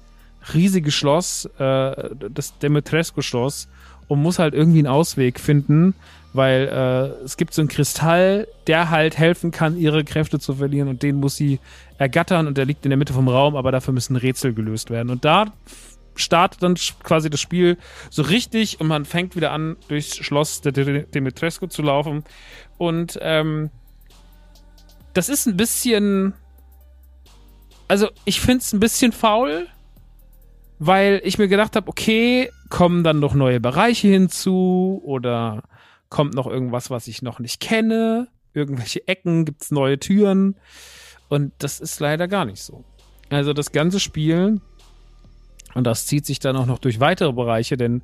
riesige 0.54 0.92
Schloss, 0.92 1.46
äh, 1.58 2.10
das 2.30 2.58
Demetrescu-Schloss 2.60 3.68
und 4.08 4.22
muss 4.22 4.38
halt 4.38 4.54
irgendwie 4.54 4.80
einen 4.80 4.88
Ausweg 4.88 5.40
finden, 5.40 5.96
weil 6.34 6.68
äh, 6.68 7.24
es 7.24 7.38
gibt 7.38 7.54
so 7.54 7.62
einen 7.62 7.70
Kristall, 7.70 8.48
der 8.68 8.90
halt 8.90 9.18
helfen 9.18 9.52
kann, 9.52 9.78
ihre 9.78 10.04
Kräfte 10.04 10.40
zu 10.40 10.56
verlieren 10.56 10.88
und 10.88 11.04
den 11.04 11.16
muss 11.16 11.36
sie 11.36 11.60
ergattern 11.98 12.48
und 12.48 12.58
der 12.58 12.66
liegt 12.66 12.86
in 12.86 12.90
der 12.90 12.98
Mitte 12.98 13.14
vom 13.14 13.28
Raum, 13.28 13.56
aber 13.56 13.72
dafür 13.72 13.94
müssen 13.94 14.16
Rätsel 14.16 14.54
gelöst 14.54 14.90
werden. 14.90 15.10
Und 15.10 15.26
da 15.26 15.54
startet 16.22 16.64
dann 16.64 16.76
quasi 17.04 17.30
das 17.30 17.40
Spiel 17.40 17.78
so 18.10 18.22
richtig 18.22 18.80
und 18.80 18.88
man 18.88 19.06
fängt 19.06 19.36
wieder 19.36 19.52
an, 19.52 19.78
durchs 19.88 20.18
Schloss 20.18 20.62
der 20.62 20.72
Demetrescu 20.72 21.68
zu 21.68 21.82
laufen. 21.82 22.24
Und 22.78 23.18
ähm, 23.22 23.72
das 25.14 25.30
ist 25.30 25.48
ein 25.48 25.58
bisschen. 25.58 26.34
Also, 27.88 28.10
ich 28.24 28.40
finde 28.40 28.60
es 28.60 28.72
ein 28.72 28.80
bisschen 28.80 29.12
faul, 29.12 29.68
weil 30.78 31.22
ich 31.24 31.38
mir 31.40 31.48
gedacht 31.48 31.76
habe, 31.76 31.88
okay, 31.88 32.52
kommen 32.70 33.04
dann 33.04 33.20
noch 33.20 33.34
neue 33.34 33.60
Bereiche 33.60 34.08
hinzu 34.08 35.02
oder 35.04 35.64
kommt 36.10 36.36
noch 36.36 36.48
irgendwas, 36.48 36.90
was 36.90 37.08
ich 37.08 37.22
noch 37.22 37.40
nicht 37.40 37.60
kenne? 37.60 38.28
Irgendwelche 38.54 39.08
Ecken, 39.08 39.46
gibt 39.46 39.64
es 39.64 39.72
neue 39.72 40.00
Türen? 40.00 40.56
Und 41.30 41.54
das 41.60 41.80
ist 41.80 42.00
leider 42.00 42.28
gar 42.28 42.46
nicht 42.46 42.62
so. 42.62 42.84
Also 43.30 43.54
das 43.54 43.72
ganze 43.72 44.00
Spiel, 44.00 44.62
und 45.74 45.86
das 45.86 46.06
zieht 46.06 46.26
sich 46.26 46.40
dann 46.40 46.56
auch 46.56 46.66
noch 46.66 46.80
durch 46.80 47.00
weitere 47.00 47.34
Bereiche, 47.34 47.78
denn 47.78 48.02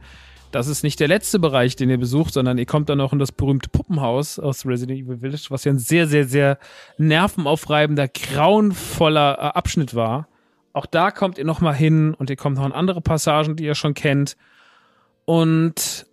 das 0.51 0.67
ist 0.67 0.83
nicht 0.83 0.99
der 1.01 1.09
letzte 1.09 1.37
Bereich, 1.37 1.75
den 1.75 1.89
ihr 1.89 1.97
besucht, 1.97 2.33
sondern 2.33 2.57
ihr 2.57 2.65
kommt 2.65 2.87
dann 2.87 3.01
auch 3.01 3.11
in 3.11 3.19
das 3.19 3.33
berühmte 3.33 3.69
Puppenhaus 3.69 4.39
aus 4.39 4.65
Resident 4.65 4.99
Evil 4.99 5.17
Village, 5.17 5.47
was 5.49 5.65
ja 5.65 5.73
ein 5.73 5.79
sehr, 5.79 6.07
sehr, 6.07 6.25
sehr 6.25 6.59
nervenaufreibender, 6.97 8.07
grauenvoller 8.07 9.37
äh, 9.37 9.41
Abschnitt 9.57 9.95
war. 9.95 10.29
Auch 10.71 10.85
da 10.85 11.11
kommt 11.11 11.37
ihr 11.37 11.45
nochmal 11.45 11.75
hin 11.75 12.13
und 12.13 12.29
ihr 12.29 12.35
kommt 12.35 12.57
noch 12.57 12.65
in 12.65 12.71
andere 12.71 13.01
Passagen, 13.01 13.55
die 13.57 13.65
ihr 13.65 13.75
schon 13.75 13.93
kennt. 13.95 14.37
Und 15.25 16.05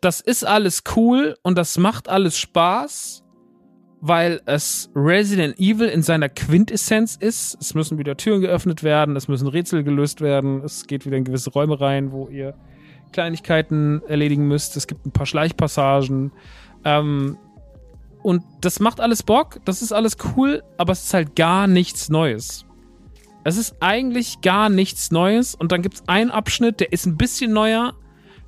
das 0.00 0.20
ist 0.20 0.44
alles 0.44 0.82
cool 0.96 1.36
und 1.42 1.56
das 1.56 1.78
macht 1.78 2.08
alles 2.08 2.38
Spaß, 2.38 3.22
weil 4.00 4.40
es 4.46 4.90
Resident 4.94 5.58
Evil 5.58 5.88
in 5.88 6.02
seiner 6.02 6.28
Quintessenz 6.28 7.16
ist. 7.16 7.56
Es 7.60 7.74
müssen 7.74 7.98
wieder 7.98 8.16
Türen 8.16 8.40
geöffnet 8.40 8.82
werden, 8.82 9.16
es 9.16 9.28
müssen 9.28 9.48
Rätsel 9.48 9.82
gelöst 9.82 10.20
werden, 10.20 10.62
es 10.64 10.86
geht 10.86 11.04
wieder 11.04 11.16
in 11.16 11.24
gewisse 11.24 11.50
Räume 11.50 11.80
rein, 11.80 12.12
wo 12.12 12.28
ihr 12.28 12.54
Kleinigkeiten 13.12 14.02
erledigen 14.06 14.46
müsst. 14.46 14.76
Es 14.76 14.86
gibt 14.86 15.06
ein 15.06 15.12
paar 15.12 15.26
Schleichpassagen. 15.26 16.32
Ähm, 16.84 17.36
und 18.22 18.42
das 18.60 18.80
macht 18.80 19.00
alles 19.00 19.22
Bock, 19.22 19.60
das 19.64 19.82
ist 19.82 19.92
alles 19.92 20.16
cool, 20.36 20.62
aber 20.76 20.92
es 20.92 21.04
ist 21.04 21.14
halt 21.14 21.34
gar 21.34 21.66
nichts 21.66 22.08
Neues. 22.08 22.66
Es 23.44 23.56
ist 23.56 23.76
eigentlich 23.80 24.40
gar 24.42 24.68
nichts 24.68 25.10
Neues 25.10 25.54
und 25.54 25.72
dann 25.72 25.82
gibt 25.82 25.94
es 25.96 26.08
einen 26.08 26.30
Abschnitt, 26.30 26.80
der 26.80 26.92
ist 26.92 27.06
ein 27.06 27.16
bisschen 27.16 27.52
neuer. 27.52 27.94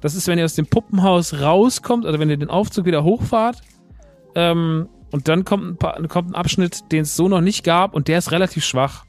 Das 0.01 0.15
ist, 0.15 0.29
wenn 0.29 0.39
ihr 0.39 0.45
aus 0.45 0.55
dem 0.55 0.67
Puppenhaus 0.67 1.41
rauskommt, 1.41 2.05
oder 2.07 2.19
wenn 2.19 2.31
ihr 2.31 2.37
den 2.37 2.51
Aufzug 2.51 2.87
wieder 2.87 3.05
hochfahrt. 3.05 3.61
Ähm, 4.35 4.89
und 5.13 5.29
dann 5.29 5.45
kommt 5.45 5.65
ein, 5.65 5.77
paar, 5.77 6.01
kommt 6.09 6.31
ein 6.31 6.35
Abschnitt, 6.35 6.93
den 6.93 7.03
es 7.03 7.17
so 7.17 7.29
noch 7.29 7.41
nicht 7.41 7.65
gab 7.65 7.95
und 7.95 8.09
der 8.09 8.19
ist 8.19 8.33
relativ 8.33 8.65
schwach. 8.65 9.05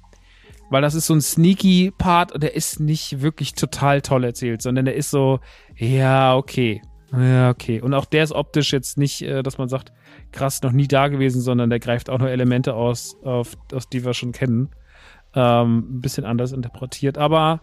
Weil 0.69 0.81
das 0.81 0.95
ist 0.95 1.07
so 1.07 1.13
ein 1.13 1.21
sneaky 1.21 1.91
Part 1.97 2.31
und 2.31 2.41
der 2.41 2.55
ist 2.55 2.79
nicht 2.79 3.21
wirklich 3.21 3.53
total 3.53 4.01
toll 4.01 4.23
erzählt, 4.23 4.61
sondern 4.61 4.85
der 4.85 4.95
ist 4.95 5.11
so, 5.11 5.39
ja, 5.75 6.35
okay. 6.35 6.81
Ja, 7.11 7.49
okay. 7.49 7.81
Und 7.81 7.93
auch 7.93 8.05
der 8.05 8.23
ist 8.23 8.31
optisch 8.31 8.71
jetzt 8.71 8.97
nicht, 8.97 9.21
äh, 9.21 9.43
dass 9.43 9.57
man 9.57 9.67
sagt, 9.67 9.91
krass, 10.31 10.61
noch 10.61 10.71
nie 10.71 10.87
da 10.87 11.09
gewesen, 11.09 11.41
sondern 11.41 11.69
der 11.69 11.79
greift 11.79 12.09
auch 12.09 12.19
nur 12.19 12.29
Elemente 12.29 12.73
aus, 12.73 13.17
auf, 13.23 13.57
aus 13.73 13.89
die 13.89 14.05
wir 14.05 14.13
schon 14.13 14.31
kennen 14.31 14.69
ähm, 15.35 15.97
ein 15.97 16.01
bisschen 16.01 16.25
anders 16.25 16.51
interpretiert. 16.51 17.17
Aber 17.17 17.61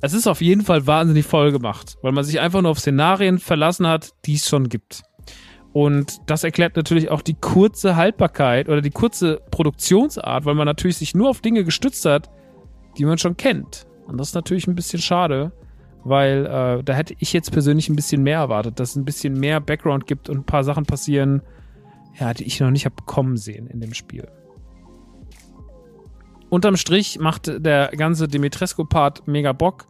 es 0.00 0.12
ist 0.12 0.26
auf 0.26 0.40
jeden 0.40 0.62
Fall 0.62 0.86
wahnsinnig 0.86 1.26
voll 1.26 1.52
gemacht, 1.52 1.96
weil 2.02 2.12
man 2.12 2.24
sich 2.24 2.40
einfach 2.40 2.62
nur 2.62 2.70
auf 2.70 2.78
Szenarien 2.78 3.38
verlassen 3.38 3.86
hat, 3.86 4.12
die 4.24 4.34
es 4.34 4.48
schon 4.48 4.68
gibt. 4.68 5.02
Und 5.72 6.20
das 6.26 6.42
erklärt 6.42 6.76
natürlich 6.76 7.10
auch 7.10 7.22
die 7.22 7.34
kurze 7.34 7.94
Haltbarkeit 7.94 8.68
oder 8.68 8.80
die 8.80 8.90
kurze 8.90 9.40
Produktionsart, 9.50 10.44
weil 10.44 10.54
man 10.54 10.66
natürlich 10.66 10.96
sich 10.96 11.14
nur 11.14 11.30
auf 11.30 11.40
Dinge 11.40 11.64
gestützt 11.64 12.04
hat, 12.04 12.28
die 12.98 13.04
man 13.04 13.18
schon 13.18 13.36
kennt. 13.36 13.86
Und 14.06 14.18
das 14.18 14.28
ist 14.28 14.34
natürlich 14.34 14.66
ein 14.66 14.74
bisschen 14.74 15.00
schade, 15.00 15.52
weil 16.02 16.46
äh, 16.46 16.82
da 16.82 16.92
hätte 16.92 17.14
ich 17.20 17.32
jetzt 17.32 17.52
persönlich 17.52 17.88
ein 17.88 17.94
bisschen 17.94 18.22
mehr 18.22 18.38
erwartet, 18.38 18.80
dass 18.80 18.90
es 18.90 18.96
ein 18.96 19.04
bisschen 19.04 19.34
mehr 19.34 19.60
Background 19.60 20.06
gibt 20.06 20.28
und 20.28 20.38
ein 20.38 20.44
paar 20.44 20.64
Sachen 20.64 20.86
passieren, 20.86 21.42
ja, 22.18 22.34
die 22.34 22.44
ich 22.44 22.58
noch 22.58 22.70
nicht 22.70 22.84
habe 22.84 22.96
kommen 23.06 23.36
sehen 23.36 23.68
in 23.68 23.80
dem 23.80 23.94
Spiel 23.94 24.26
unterm 26.50 26.76
Strich 26.76 27.18
macht 27.18 27.46
der 27.64 27.88
ganze 27.96 28.28
Dimitrescu-Part 28.28 29.26
mega 29.26 29.52
Bock. 29.52 29.86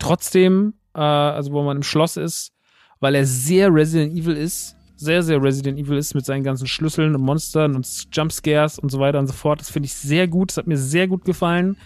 Trotzdem, 0.00 0.74
äh, 0.94 1.00
also 1.00 1.52
wo 1.52 1.62
man 1.62 1.78
im 1.78 1.82
Schloss 1.84 2.16
ist, 2.16 2.52
weil 2.98 3.14
er 3.14 3.26
sehr 3.26 3.72
Resident 3.72 4.18
Evil 4.18 4.36
ist, 4.36 4.76
sehr, 5.00 5.22
sehr 5.22 5.42
Resident 5.42 5.78
Evil 5.78 5.96
ist 5.96 6.14
mit 6.14 6.26
seinen 6.26 6.44
ganzen 6.44 6.66
Schlüsseln 6.66 7.14
und 7.14 7.22
Monstern 7.22 7.74
und 7.74 7.86
Jumpscares 8.12 8.78
und 8.78 8.90
so 8.90 9.00
weiter 9.00 9.18
und 9.18 9.26
so 9.26 9.32
fort. 9.32 9.58
Das 9.58 9.70
finde 9.70 9.86
ich 9.86 9.94
sehr 9.94 10.28
gut. 10.28 10.50
Das 10.50 10.58
hat 10.58 10.66
mir 10.66 10.76
sehr 10.76 11.08
gut 11.08 11.24
gefallen. 11.24 11.78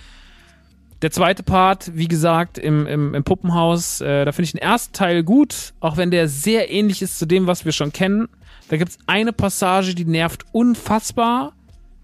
Der 1.00 1.12
zweite 1.12 1.42
Part, 1.44 1.92
wie 1.94 2.08
gesagt, 2.08 2.58
im, 2.58 2.86
im, 2.86 3.14
im 3.14 3.24
Puppenhaus, 3.24 4.00
äh, 4.00 4.24
da 4.24 4.32
finde 4.32 4.46
ich 4.46 4.52
den 4.52 4.62
ersten 4.62 4.92
Teil 4.94 5.22
gut, 5.22 5.74
auch 5.80 5.96
wenn 5.96 6.10
der 6.10 6.28
sehr 6.28 6.70
ähnlich 6.72 7.02
ist 7.02 7.18
zu 7.18 7.26
dem, 7.26 7.46
was 7.46 7.64
wir 7.64 7.72
schon 7.72 7.92
kennen. 7.92 8.28
Da 8.68 8.78
gibt 8.78 8.90
es 8.90 8.98
eine 9.06 9.32
Passage, 9.32 9.94
die 9.94 10.06
nervt 10.06 10.44
unfassbar. 10.52 11.52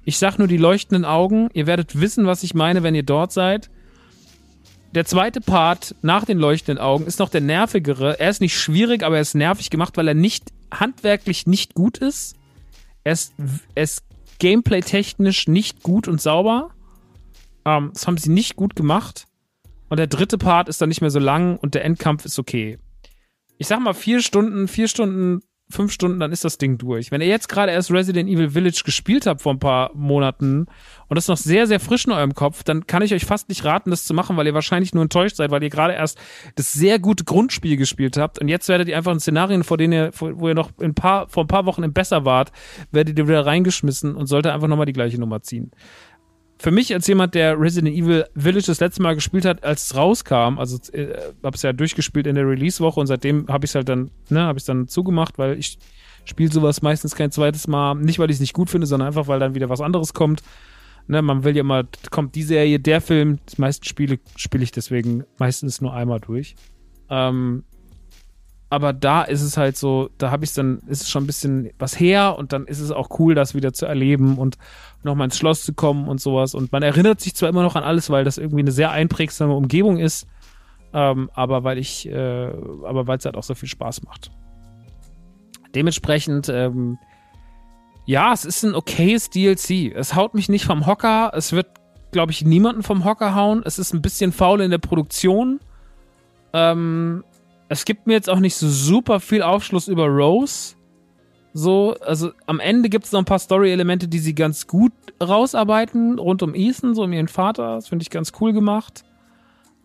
Ich 0.04 0.18
sag 0.18 0.38
nur 0.38 0.48
die 0.48 0.58
leuchtenden 0.58 1.04
Augen. 1.04 1.48
Ihr 1.54 1.66
werdet 1.66 2.00
wissen, 2.00 2.26
was 2.26 2.42
ich 2.42 2.54
meine, 2.54 2.82
wenn 2.82 2.94
ihr 2.94 3.02
dort 3.02 3.32
seid. 3.32 3.68
Der 4.94 5.06
zweite 5.06 5.40
Part 5.40 5.94
nach 6.02 6.24
den 6.24 6.38
leuchtenden 6.38 6.82
Augen 6.82 7.06
ist 7.06 7.18
noch 7.18 7.30
der 7.30 7.40
nervigere. 7.40 8.20
Er 8.20 8.30
ist 8.30 8.40
nicht 8.40 8.58
schwierig, 8.58 9.02
aber 9.02 9.16
er 9.16 9.22
ist 9.22 9.34
nervig 9.34 9.70
gemacht, 9.70 9.96
weil 9.96 10.08
er 10.08 10.14
nicht 10.14 10.52
handwerklich 10.72 11.46
nicht 11.46 11.74
gut 11.74 11.98
ist. 11.98 12.36
Er 13.04 13.16
ist 13.74 14.04
gameplay-technisch 14.38 15.48
nicht 15.48 15.82
gut 15.82 16.08
und 16.08 16.20
sauber. 16.20 16.70
Ähm, 17.64 17.90
das 17.92 18.06
haben 18.06 18.18
sie 18.18 18.30
nicht 18.30 18.56
gut 18.56 18.76
gemacht. 18.76 19.26
Und 19.88 19.98
der 19.98 20.06
dritte 20.06 20.38
Part 20.38 20.68
ist 20.68 20.80
dann 20.80 20.88
nicht 20.88 21.00
mehr 21.00 21.10
so 21.10 21.18
lang 21.18 21.58
und 21.58 21.74
der 21.74 21.84
Endkampf 21.84 22.24
ist 22.24 22.38
okay. 22.38 22.78
Ich 23.58 23.66
sag 23.66 23.80
mal, 23.80 23.92
vier 23.92 24.22
Stunden, 24.22 24.68
vier 24.68 24.88
Stunden 24.88 25.42
fünf 25.70 25.92
Stunden, 25.92 26.20
dann 26.20 26.32
ist 26.32 26.44
das 26.44 26.58
Ding 26.58 26.78
durch. 26.78 27.10
Wenn 27.10 27.20
ihr 27.20 27.26
jetzt 27.26 27.48
gerade 27.48 27.72
erst 27.72 27.90
Resident 27.90 28.28
Evil 28.28 28.50
Village 28.50 28.82
gespielt 28.84 29.26
habt 29.26 29.42
vor 29.42 29.52
ein 29.52 29.58
paar 29.58 29.90
Monaten 29.94 30.66
und 31.08 31.16
das 31.16 31.28
noch 31.28 31.36
sehr, 31.36 31.66
sehr 31.66 31.80
frisch 31.80 32.06
in 32.06 32.12
eurem 32.12 32.34
Kopf, 32.34 32.62
dann 32.62 32.86
kann 32.86 33.02
ich 33.02 33.14
euch 33.14 33.24
fast 33.24 33.48
nicht 33.48 33.64
raten, 33.64 33.90
das 33.90 34.04
zu 34.04 34.14
machen, 34.14 34.36
weil 34.36 34.46
ihr 34.46 34.54
wahrscheinlich 34.54 34.94
nur 34.94 35.02
enttäuscht 35.02 35.36
seid, 35.36 35.50
weil 35.50 35.62
ihr 35.62 35.70
gerade 35.70 35.94
erst 35.94 36.18
das 36.56 36.72
sehr 36.72 36.98
gute 36.98 37.24
Grundspiel 37.24 37.76
gespielt 37.76 38.16
habt 38.16 38.38
und 38.40 38.48
jetzt 38.48 38.68
werdet 38.68 38.88
ihr 38.88 38.96
einfach 38.96 39.12
in 39.12 39.20
Szenarien, 39.20 39.64
vor 39.64 39.76
denen 39.76 39.92
ihr, 39.92 40.10
wo 40.18 40.48
ihr 40.48 40.54
noch 40.54 40.70
ein 40.80 40.94
paar, 40.94 41.28
vor 41.28 41.44
ein 41.44 41.48
paar 41.48 41.66
Wochen 41.66 41.82
im 41.82 41.92
Besser 41.92 42.24
wart, 42.24 42.52
werdet 42.90 43.18
ihr 43.18 43.28
wieder 43.28 43.46
reingeschmissen 43.46 44.14
und 44.14 44.26
sollte 44.26 44.52
einfach 44.52 44.68
nochmal 44.68 44.86
die 44.86 44.92
gleiche 44.92 45.18
Nummer 45.18 45.42
ziehen 45.42 45.70
für 46.60 46.70
mich 46.70 46.92
als 46.92 47.06
jemand, 47.06 47.34
der 47.34 47.58
Resident 47.58 47.96
Evil 47.96 48.26
Village 48.36 48.66
das 48.66 48.80
letzte 48.80 49.00
Mal 49.00 49.14
gespielt 49.14 49.46
hat, 49.46 49.64
als 49.64 49.84
es 49.84 49.96
rauskam, 49.96 50.58
also 50.58 50.76
äh, 50.92 51.14
habe 51.42 51.56
es 51.56 51.62
ja 51.62 51.72
durchgespielt 51.72 52.26
in 52.26 52.34
der 52.34 52.46
Release-Woche 52.46 53.00
und 53.00 53.06
seitdem 53.06 53.48
habe 53.48 53.64
ich 53.64 53.70
es 53.70 53.74
halt 53.74 53.88
dann, 53.88 54.10
ne, 54.28 54.42
habe 54.42 54.58
ich 54.58 54.66
dann 54.66 54.86
zugemacht, 54.86 55.38
weil 55.38 55.58
ich 55.58 55.78
spiele 56.26 56.52
sowas 56.52 56.82
meistens 56.82 57.14
kein 57.14 57.30
zweites 57.30 57.66
Mal, 57.66 57.94
nicht 57.94 58.18
weil 58.18 58.28
ich 58.28 58.34
es 58.36 58.40
nicht 58.40 58.52
gut 58.52 58.68
finde, 58.68 58.86
sondern 58.86 59.08
einfach, 59.08 59.26
weil 59.26 59.40
dann 59.40 59.54
wieder 59.54 59.70
was 59.70 59.80
anderes 59.80 60.12
kommt. 60.12 60.42
Ne, 61.06 61.22
man 61.22 61.44
will 61.44 61.56
ja 61.56 61.62
mal, 61.62 61.88
kommt 62.10 62.34
die 62.34 62.42
Serie, 62.42 62.78
der 62.78 63.00
Film, 63.00 63.38
die 63.50 63.58
meisten 63.58 63.86
Spiele 63.86 64.18
spiele 64.36 64.62
ich 64.62 64.70
deswegen 64.70 65.24
meistens 65.38 65.80
nur 65.80 65.94
einmal 65.94 66.20
durch. 66.20 66.56
Ähm, 67.08 67.64
aber 68.70 68.92
da 68.92 69.22
ist 69.22 69.42
es 69.42 69.56
halt 69.56 69.76
so, 69.76 70.10
da 70.16 70.30
habe 70.30 70.44
ich 70.44 70.54
dann, 70.54 70.78
ist 70.86 71.02
es 71.02 71.10
schon 71.10 71.24
ein 71.24 71.26
bisschen 71.26 71.70
was 71.80 71.98
her 71.98 72.36
und 72.38 72.52
dann 72.52 72.66
ist 72.66 72.78
es 72.78 72.92
auch 72.92 73.18
cool, 73.18 73.34
das 73.34 73.54
wieder 73.54 73.72
zu 73.72 73.84
erleben 73.84 74.38
und 74.38 74.58
nochmal 75.02 75.24
ins 75.24 75.36
Schloss 75.36 75.64
zu 75.64 75.74
kommen 75.74 76.06
und 76.08 76.20
sowas. 76.20 76.54
Und 76.54 76.70
man 76.70 76.84
erinnert 76.84 77.20
sich 77.20 77.34
zwar 77.34 77.48
immer 77.48 77.64
noch 77.64 77.74
an 77.74 77.82
alles, 77.82 78.10
weil 78.10 78.22
das 78.24 78.38
irgendwie 78.38 78.60
eine 78.60 78.70
sehr 78.70 78.92
einprägsame 78.92 79.54
Umgebung 79.54 79.98
ist, 79.98 80.28
ähm, 80.94 81.30
aber 81.34 81.64
weil 81.64 81.78
ich, 81.78 82.08
äh, 82.08 82.46
aber 82.84 83.08
weil 83.08 83.18
es 83.18 83.24
halt 83.24 83.36
auch 83.36 83.42
so 83.42 83.56
viel 83.56 83.68
Spaß 83.68 84.04
macht. 84.04 84.30
Dementsprechend, 85.74 86.48
ähm, 86.48 86.96
ja, 88.06 88.32
es 88.32 88.44
ist 88.44 88.62
ein 88.62 88.76
okayes 88.76 89.30
DLC. 89.30 89.92
Es 89.94 90.14
haut 90.14 90.34
mich 90.34 90.48
nicht 90.48 90.64
vom 90.64 90.86
Hocker. 90.86 91.32
Es 91.34 91.52
wird, 91.52 91.66
glaube 92.12 92.30
ich, 92.30 92.44
niemanden 92.44 92.84
vom 92.84 93.04
Hocker 93.04 93.34
hauen. 93.34 93.62
Es 93.64 93.80
ist 93.80 93.92
ein 93.94 94.02
bisschen 94.02 94.32
faul 94.32 94.60
in 94.60 94.70
der 94.70 94.78
Produktion. 94.78 95.60
Ähm, 96.52 97.24
es 97.70 97.84
gibt 97.84 98.08
mir 98.08 98.14
jetzt 98.14 98.28
auch 98.28 98.40
nicht 98.40 98.56
so 98.56 98.68
super 98.68 99.20
viel 99.20 99.42
Aufschluss 99.42 99.86
über 99.86 100.06
Rose. 100.06 100.74
So, 101.54 101.94
also 102.00 102.32
am 102.46 102.58
Ende 102.58 102.88
gibt 102.88 103.04
es 103.04 103.12
noch 103.12 103.20
ein 103.20 103.24
paar 103.24 103.38
Story-Elemente, 103.38 104.08
die 104.08 104.18
sie 104.18 104.34
ganz 104.34 104.66
gut 104.66 104.92
rausarbeiten, 105.22 106.18
rund 106.18 106.42
um 106.42 106.56
Ethan, 106.56 106.96
so 106.96 107.04
um 107.04 107.12
ihren 107.12 107.28
Vater. 107.28 107.76
Das 107.76 107.86
finde 107.86 108.02
ich 108.02 108.10
ganz 108.10 108.32
cool 108.40 108.52
gemacht. 108.52 109.04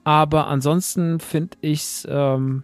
Aber 0.04 0.48
ansonsten 0.48 1.20
finde 1.20 1.58
ich's, 1.62 2.08
ähm, 2.10 2.64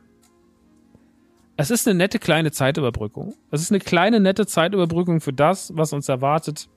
es 1.55 1.69
ist 1.69 1.87
eine 1.87 1.99
nette 1.99 2.17
kleine 2.17 2.51
Zeitüberbrückung. 2.51 3.35
Es 3.51 3.61
ist 3.61 3.71
eine 3.71 3.79
kleine 3.79 4.19
nette 4.19 4.47
Zeitüberbrückung 4.47 5.21
für 5.21 5.33
das, 5.33 5.71
was 5.75 5.93
uns 5.93 6.09
erwartet, 6.09 6.67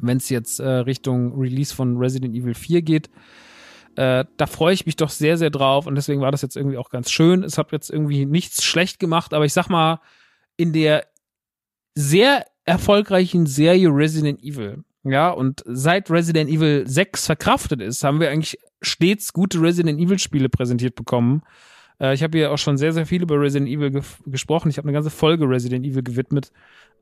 wenn 0.00 0.16
es 0.16 0.30
jetzt 0.30 0.60
äh, 0.60 0.66
Richtung 0.66 1.38
Release 1.38 1.74
von 1.74 1.98
Resident 1.98 2.34
Evil 2.34 2.54
4 2.54 2.80
geht. 2.80 3.10
Äh, 3.96 4.26
da 4.36 4.46
freue 4.46 4.74
ich 4.74 4.84
mich 4.84 4.96
doch 4.96 5.10
sehr, 5.10 5.38
sehr 5.38 5.50
drauf 5.50 5.86
und 5.86 5.94
deswegen 5.94 6.20
war 6.20 6.30
das 6.30 6.42
jetzt 6.42 6.56
irgendwie 6.56 6.76
auch 6.76 6.90
ganz 6.90 7.10
schön. 7.10 7.42
Es 7.42 7.56
hat 7.58 7.72
jetzt 7.72 7.90
irgendwie 7.90 8.26
nichts 8.26 8.62
schlecht 8.62 8.98
gemacht, 8.98 9.32
aber 9.32 9.44
ich 9.44 9.52
sag 9.52 9.68
mal, 9.68 10.00
in 10.56 10.72
der 10.72 11.06
sehr 11.94 12.44
erfolgreichen 12.64 13.46
Serie 13.46 13.88
Resident 13.88 14.42
Evil, 14.42 14.84
ja, 15.02 15.30
und 15.30 15.62
seit 15.66 16.10
Resident 16.10 16.50
Evil 16.50 16.86
6 16.86 17.26
verkraftet 17.26 17.80
ist, 17.80 18.04
haben 18.04 18.20
wir 18.20 18.30
eigentlich 18.30 18.58
stets 18.82 19.32
gute 19.32 19.62
Resident 19.62 20.00
Evil 20.00 20.18
Spiele 20.18 20.48
präsentiert 20.48 20.94
bekommen. 20.94 21.42
Äh, 22.00 22.14
ich 22.14 22.22
habe 22.22 22.38
hier 22.38 22.52
auch 22.52 22.58
schon 22.58 22.76
sehr, 22.76 22.92
sehr 22.92 23.06
viel 23.06 23.22
über 23.22 23.40
Resident 23.40 23.70
Evil 23.70 23.90
ge 23.90 24.02
gesprochen. 24.26 24.68
Ich 24.68 24.78
habe 24.78 24.86
eine 24.86 24.94
ganze 24.94 25.10
Folge 25.10 25.48
Resident 25.48 25.84
Evil 25.84 26.02
gewidmet, 26.02 26.52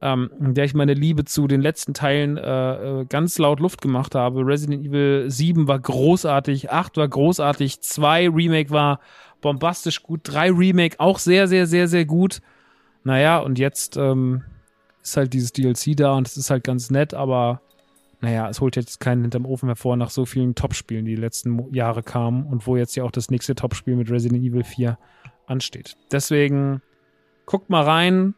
ähm, 0.01 0.31
in 0.41 0.55
der 0.55 0.65
ich 0.65 0.75
meine 0.75 0.95
Liebe 0.95 1.25
zu 1.25 1.47
den 1.47 1.61
letzten 1.61 1.95
Teilen 1.95 2.37
äh, 2.37 3.01
äh 3.01 3.05
ganz 3.07 3.39
laut 3.39 3.61
Luft 3.61 3.81
gemacht 3.83 4.15
habe. 4.15 4.47
Resident 4.47 4.85
Evil 4.85 5.31
7 5.31 5.69
war 5.69 5.79
großartig, 5.79 6.71
8 6.71 6.97
war 6.97 7.09
großartig, 7.09 7.81
2 7.81 8.29
Remake 8.29 8.71
war 8.71 9.01
bombastisch 9.41 10.03
gut, 10.03 10.21
3 10.25 10.51
Remake 10.53 10.97
auch 10.99 11.19
sehr, 11.19 11.49
sehr, 11.49 11.67
sehr, 11.67 11.89
sehr 11.89 12.05
gut. 12.05 12.41
Naja, 13.03 13.39
und 13.39 13.59
jetzt 13.59 13.97
ähm, 13.97 14.45
ist 15.03 15.17
halt 15.17 15.35
dieses 15.35 15.53
DLC 15.53 15.97
da 15.97 16.15
und 16.15 16.27
es 16.27 16.37
ist 16.39 16.51
halt 16.51 16.65
ganz 16.65 16.91
nett, 16.91 17.13
aber 17.13 17.61
naja, 18.25 18.49
es 18.49 18.63
holt 18.63 18.75
jetzt 18.77 19.01
keinen 19.01 19.21
hinterm 19.21 19.45
Ofen 19.45 19.69
hervor 19.69 19.97
nach 19.97 20.09
so 20.09 20.25
vielen 20.25 20.55
Topspielen, 20.55 21.05
die 21.05 21.15
die 21.15 21.21
letzten 21.21 21.75
Jahre 21.75 22.03
kamen 22.03 22.47
und 22.47 22.67
wo 22.67 22.77
jetzt 22.77 22.97
ja 22.97 23.05
auch 23.05 23.11
das 23.11 23.31
nächste 23.31 23.55
Topspiel 23.55 23.97
mit 23.97 24.11
Resident 24.11 24.43
Evil 24.43 24.65
4 24.65 24.99
ansteht. 25.47 25.99
Deswegen 26.11 26.81
guckt 27.45 27.69
mal 27.69 27.83
rein. 27.83 28.35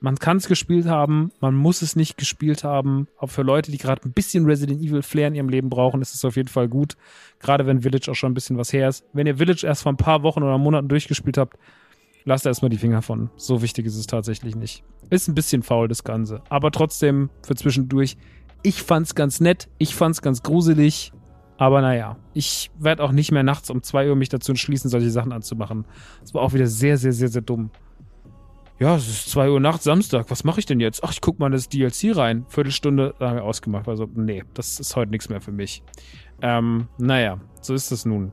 Man 0.00 0.16
kann 0.16 0.36
es 0.36 0.46
gespielt 0.46 0.86
haben, 0.86 1.32
man 1.40 1.56
muss 1.56 1.82
es 1.82 1.96
nicht 1.96 2.16
gespielt 2.16 2.62
haben. 2.62 3.08
Auch 3.16 3.30
für 3.30 3.42
Leute, 3.42 3.70
die 3.72 3.78
gerade 3.78 4.08
ein 4.08 4.12
bisschen 4.12 4.44
Resident 4.44 4.80
Evil 4.80 5.02
Flair 5.02 5.28
in 5.28 5.34
ihrem 5.34 5.48
Leben 5.48 5.70
brauchen, 5.70 6.00
ist 6.02 6.14
es 6.14 6.24
auf 6.24 6.36
jeden 6.36 6.48
Fall 6.48 6.68
gut. 6.68 6.96
Gerade 7.40 7.66
wenn 7.66 7.82
Village 7.82 8.08
auch 8.10 8.14
schon 8.14 8.30
ein 8.30 8.34
bisschen 8.34 8.58
was 8.58 8.72
her 8.72 8.88
ist. 8.88 9.04
Wenn 9.12 9.26
ihr 9.26 9.38
Village 9.38 9.66
erst 9.66 9.82
vor 9.82 9.92
ein 9.92 9.96
paar 9.96 10.22
Wochen 10.22 10.42
oder 10.42 10.58
Monaten 10.58 10.88
durchgespielt 10.88 11.38
habt, 11.38 11.58
lasst 12.24 12.46
erstmal 12.46 12.68
die 12.68 12.76
Finger 12.76 13.02
von. 13.02 13.30
So 13.36 13.62
wichtig 13.62 13.86
ist 13.86 13.96
es 13.96 14.06
tatsächlich 14.06 14.54
nicht. 14.54 14.84
Ist 15.10 15.28
ein 15.28 15.34
bisschen 15.34 15.62
faul, 15.62 15.88
das 15.88 16.04
Ganze. 16.04 16.42
Aber 16.48 16.70
trotzdem 16.70 17.30
für 17.44 17.56
zwischendurch 17.56 18.16
ich 18.62 18.82
fand's 18.82 19.14
ganz 19.14 19.40
nett, 19.40 19.68
ich 19.78 19.94
fand's 19.94 20.22
ganz 20.22 20.42
gruselig, 20.42 21.12
aber 21.58 21.80
naja, 21.80 22.16
ich 22.34 22.70
werde 22.78 23.02
auch 23.02 23.10
nicht 23.12 23.32
mehr 23.32 23.42
nachts 23.42 23.68
um 23.68 23.82
2 23.82 24.08
Uhr 24.08 24.16
mich 24.16 24.28
dazu 24.28 24.52
entschließen, 24.52 24.88
solche 24.88 25.10
Sachen 25.10 25.32
anzumachen. 25.32 25.86
Das 26.20 26.32
war 26.32 26.42
auch 26.42 26.52
wieder 26.52 26.68
sehr, 26.68 26.96
sehr, 26.96 27.12
sehr, 27.12 27.28
sehr 27.28 27.42
dumm. 27.42 27.70
Ja, 28.78 28.94
es 28.94 29.08
ist 29.08 29.30
2 29.30 29.50
Uhr 29.50 29.58
nachts, 29.58 29.82
Samstag. 29.82 30.26
Was 30.30 30.44
mache 30.44 30.60
ich 30.60 30.66
denn 30.66 30.78
jetzt? 30.78 31.02
Ach, 31.02 31.10
ich 31.10 31.20
guck 31.20 31.40
mal 31.40 31.50
das 31.50 31.68
DLC 31.68 32.16
rein. 32.16 32.46
Viertelstunde 32.48 33.12
haben 33.18 33.34
wir 33.34 33.42
ausgemacht. 33.42 33.88
Also, 33.88 34.08
nee, 34.14 34.44
das 34.54 34.78
ist 34.78 34.94
heute 34.94 35.10
nichts 35.10 35.28
mehr 35.28 35.40
für 35.40 35.50
mich. 35.50 35.82
Ähm, 36.42 36.86
naja, 36.96 37.40
so 37.60 37.74
ist 37.74 37.90
es 37.90 38.04
nun. 38.04 38.30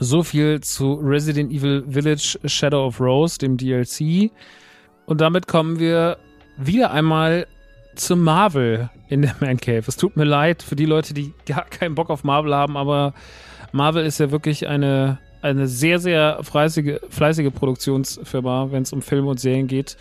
So 0.00 0.24
viel 0.24 0.60
zu 0.60 0.94
Resident 0.94 1.52
Evil 1.52 1.84
Village 1.88 2.40
Shadow 2.44 2.86
of 2.86 3.00
Rose, 3.00 3.38
dem 3.38 3.56
DLC. 3.56 4.32
Und 5.06 5.20
damit 5.20 5.46
kommen 5.46 5.78
wir 5.78 6.18
wieder 6.56 6.90
einmal 6.90 7.46
zu 7.94 8.16
Marvel 8.16 8.90
in 9.08 9.22
der 9.22 9.34
Man 9.40 9.58
Cave. 9.58 9.84
Es 9.86 9.96
tut 9.96 10.16
mir 10.16 10.24
leid 10.24 10.62
für 10.62 10.76
die 10.76 10.86
Leute, 10.86 11.14
die 11.14 11.32
gar 11.46 11.64
keinen 11.64 11.94
Bock 11.94 12.10
auf 12.10 12.24
Marvel 12.24 12.54
haben, 12.54 12.76
aber 12.76 13.14
Marvel 13.72 14.04
ist 14.04 14.20
ja 14.20 14.30
wirklich 14.30 14.66
eine, 14.68 15.18
eine 15.42 15.66
sehr, 15.66 15.98
sehr 15.98 16.38
fleißige, 16.42 17.00
fleißige 17.10 17.52
Produktionsfirma, 17.52 18.68
wenn 18.70 18.82
es 18.82 18.92
um 18.92 19.02
Filme 19.02 19.28
und 19.28 19.40
Serien 19.40 19.66
geht. 19.66 19.96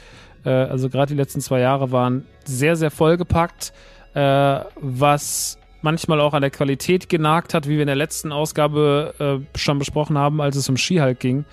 Äh, 0.46 0.50
also 0.50 0.90
gerade 0.90 1.14
die 1.14 1.18
letzten 1.18 1.42
zwei 1.42 1.60
Jahre 1.60 1.92
waren 1.92 2.26
sehr, 2.46 2.76
sehr 2.76 2.92
vollgepackt, 2.92 3.74
äh, 4.14 4.60
was 4.76 5.58
manchmal 5.82 6.22
auch 6.22 6.34
an 6.34 6.42
der 6.42 6.52
Qualität 6.52 7.10
genagt 7.10 7.54
hat, 7.54 7.68
wie 7.68 7.74
wir 7.74 7.82
in 7.82 7.88
der 7.88 7.96
letzten 7.96 8.32
Ausgabe 8.32 9.14
äh, 9.54 9.58
schon 9.58 9.80
besprochen 9.80 10.18
haben, 10.18 10.42
als 10.42 10.56
es 10.56 10.70
um 10.70 10.78
She-Hulk 10.78 11.20
ging. 11.20 11.46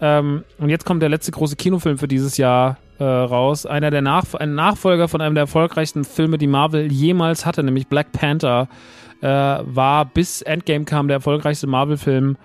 Ähm, 0.00 0.44
und 0.58 0.68
jetzt 0.68 0.84
kommt 0.84 1.00
der 1.00 1.08
letzte 1.08 1.30
große 1.32 1.56
Kinofilm 1.56 1.96
für 1.96 2.08
dieses 2.08 2.36
Jahr 2.36 2.76
äh, 3.02 3.04
raus. 3.04 3.66
Einer 3.66 3.90
der 3.90 4.00
Nach 4.00 4.32
ein 4.34 4.54
Nachfolger 4.54 5.08
von 5.08 5.20
einem 5.20 5.34
der 5.34 5.42
erfolgreichsten 5.42 6.04
Filme, 6.04 6.38
die 6.38 6.46
Marvel 6.46 6.92
jemals 6.92 7.44
hatte, 7.44 7.64
nämlich 7.64 7.88
Black 7.88 8.12
Panther, 8.12 8.68
äh, 9.20 9.26
war 9.26 10.04
bis 10.04 10.42
Endgame 10.42 10.84
kam 10.84 11.08
der 11.08 11.16
erfolgreichste 11.16 11.66
Marvel-Film 11.66 12.36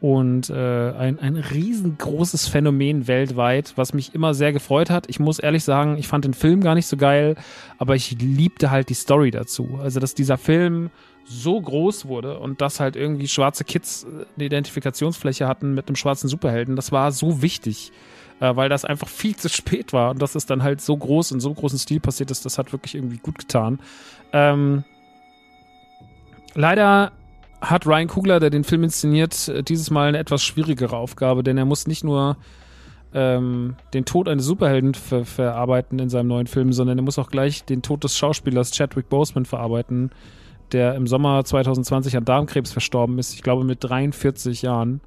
und 0.00 0.48
äh, 0.50 0.92
ein, 0.92 1.18
ein 1.18 1.36
riesengroßes 1.36 2.48
Phänomen 2.48 3.08
weltweit, 3.08 3.74
was 3.76 3.92
mich 3.92 4.14
immer 4.14 4.32
sehr 4.32 4.52
gefreut 4.52 4.88
hat. 4.88 5.06
Ich 5.08 5.20
muss 5.20 5.38
ehrlich 5.38 5.64
sagen, 5.64 5.98
ich 5.98 6.08
fand 6.08 6.24
den 6.24 6.34
Film 6.34 6.62
gar 6.62 6.74
nicht 6.74 6.86
so 6.86 6.96
geil, 6.96 7.34
aber 7.78 7.94
ich 7.94 8.18
liebte 8.18 8.70
halt 8.70 8.88
die 8.88 8.94
Story 8.94 9.30
dazu. 9.30 9.78
Also, 9.82 10.00
dass 10.00 10.14
dieser 10.14 10.38
Film 10.38 10.90
so 11.24 11.60
groß 11.60 12.06
wurde 12.06 12.38
und 12.38 12.60
dass 12.60 12.80
halt 12.80 12.96
irgendwie 12.96 13.28
schwarze 13.28 13.64
Kids 13.64 14.06
eine 14.36 14.44
Identifikationsfläche 14.44 15.46
hatten 15.46 15.74
mit 15.74 15.88
einem 15.88 15.96
schwarzen 15.96 16.28
Superhelden, 16.28 16.76
das 16.76 16.92
war 16.92 17.12
so 17.12 17.42
wichtig 17.42 17.92
äh, 18.40 18.54
weil 18.54 18.68
das 18.68 18.84
einfach 18.84 19.08
viel 19.08 19.36
zu 19.36 19.48
spät 19.48 19.92
war 19.92 20.10
und 20.10 20.20
dass 20.20 20.34
es 20.34 20.46
dann 20.46 20.62
halt 20.62 20.80
so 20.80 20.96
groß 20.96 21.32
in 21.32 21.40
so 21.40 21.52
großen 21.52 21.78
Stil 21.78 22.00
passiert 22.00 22.30
ist, 22.30 22.44
das 22.44 22.58
hat 22.58 22.72
wirklich 22.72 22.94
irgendwie 22.94 23.18
gut 23.18 23.38
getan. 23.38 23.78
Ähm, 24.32 24.84
leider 26.54 27.12
hat 27.60 27.86
Ryan 27.86 28.08
Kugler, 28.08 28.40
der 28.40 28.50
den 28.50 28.64
Film 28.64 28.84
inszeniert, 28.84 29.48
äh, 29.48 29.62
dieses 29.62 29.90
Mal 29.90 30.08
eine 30.08 30.18
etwas 30.18 30.42
schwierigere 30.42 30.96
Aufgabe, 30.96 31.42
denn 31.42 31.58
er 31.58 31.64
muss 31.64 31.86
nicht 31.86 32.04
nur 32.04 32.36
ähm, 33.14 33.76
den 33.94 34.04
Tod 34.04 34.28
eines 34.28 34.44
Superhelden 34.44 34.94
ver 34.94 35.24
verarbeiten 35.24 35.98
in 35.98 36.10
seinem 36.10 36.28
neuen 36.28 36.46
Film, 36.46 36.72
sondern 36.72 36.98
er 36.98 37.04
muss 37.04 37.18
auch 37.18 37.30
gleich 37.30 37.64
den 37.64 37.82
Tod 37.82 38.04
des 38.04 38.16
Schauspielers 38.16 38.72
Chadwick 38.72 39.08
Boseman 39.08 39.46
verarbeiten, 39.46 40.10
der 40.72 40.94
im 40.94 41.06
Sommer 41.06 41.44
2020 41.44 42.16
an 42.16 42.24
Darmkrebs 42.24 42.72
verstorben 42.72 43.18
ist, 43.18 43.34
ich 43.34 43.42
glaube 43.42 43.64
mit 43.64 43.82
43 43.82 44.62
Jahren. 44.62 45.00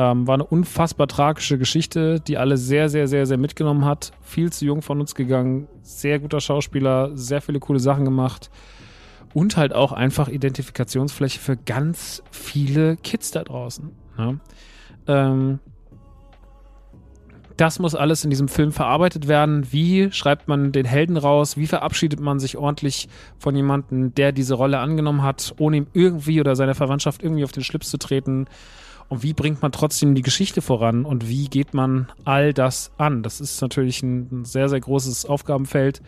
Ähm, 0.00 0.28
war 0.28 0.34
eine 0.34 0.44
unfassbar 0.44 1.08
tragische 1.08 1.58
Geschichte, 1.58 2.20
die 2.20 2.38
alle 2.38 2.56
sehr, 2.56 2.88
sehr, 2.88 3.08
sehr, 3.08 3.26
sehr 3.26 3.36
mitgenommen 3.36 3.84
hat. 3.84 4.12
Viel 4.22 4.52
zu 4.52 4.64
jung 4.64 4.80
von 4.80 5.00
uns 5.00 5.16
gegangen, 5.16 5.66
sehr 5.82 6.20
guter 6.20 6.40
Schauspieler, 6.40 7.10
sehr 7.16 7.40
viele 7.40 7.58
coole 7.58 7.80
Sachen 7.80 8.04
gemacht 8.04 8.48
und 9.34 9.56
halt 9.56 9.74
auch 9.74 9.92
einfach 9.92 10.28
Identifikationsfläche 10.28 11.40
für 11.40 11.56
ganz 11.56 12.22
viele 12.30 12.96
Kids 12.96 13.32
da 13.32 13.42
draußen. 13.42 13.90
Ja. 14.16 14.34
Ähm, 15.08 15.58
das 17.56 17.80
muss 17.80 17.96
alles 17.96 18.22
in 18.22 18.30
diesem 18.30 18.46
Film 18.46 18.70
verarbeitet 18.70 19.26
werden. 19.26 19.72
Wie 19.72 20.12
schreibt 20.12 20.46
man 20.46 20.70
den 20.70 20.86
Helden 20.86 21.16
raus? 21.16 21.56
Wie 21.56 21.66
verabschiedet 21.66 22.20
man 22.20 22.38
sich 22.38 22.56
ordentlich 22.56 23.08
von 23.36 23.56
jemandem, 23.56 24.14
der 24.14 24.30
diese 24.30 24.54
Rolle 24.54 24.78
angenommen 24.78 25.24
hat, 25.24 25.56
ohne 25.58 25.78
ihm 25.78 25.86
irgendwie 25.92 26.40
oder 26.40 26.54
seiner 26.54 26.76
Verwandtschaft 26.76 27.20
irgendwie 27.20 27.42
auf 27.42 27.50
den 27.50 27.64
Schlips 27.64 27.90
zu 27.90 27.98
treten? 27.98 28.46
Und 29.08 29.22
wie 29.22 29.32
bringt 29.32 29.62
man 29.62 29.72
trotzdem 29.72 30.14
die 30.14 30.22
Geschichte 30.22 30.60
voran 30.60 31.04
und 31.04 31.28
wie 31.28 31.48
geht 31.48 31.72
man 31.72 32.08
all 32.24 32.52
das 32.52 32.92
an? 32.98 33.22
Das 33.22 33.40
ist 33.40 33.60
natürlich 33.62 34.02
ein 34.02 34.44
sehr, 34.44 34.68
sehr 34.68 34.80
großes 34.80 35.24
Aufgabenfeld, 35.24 36.02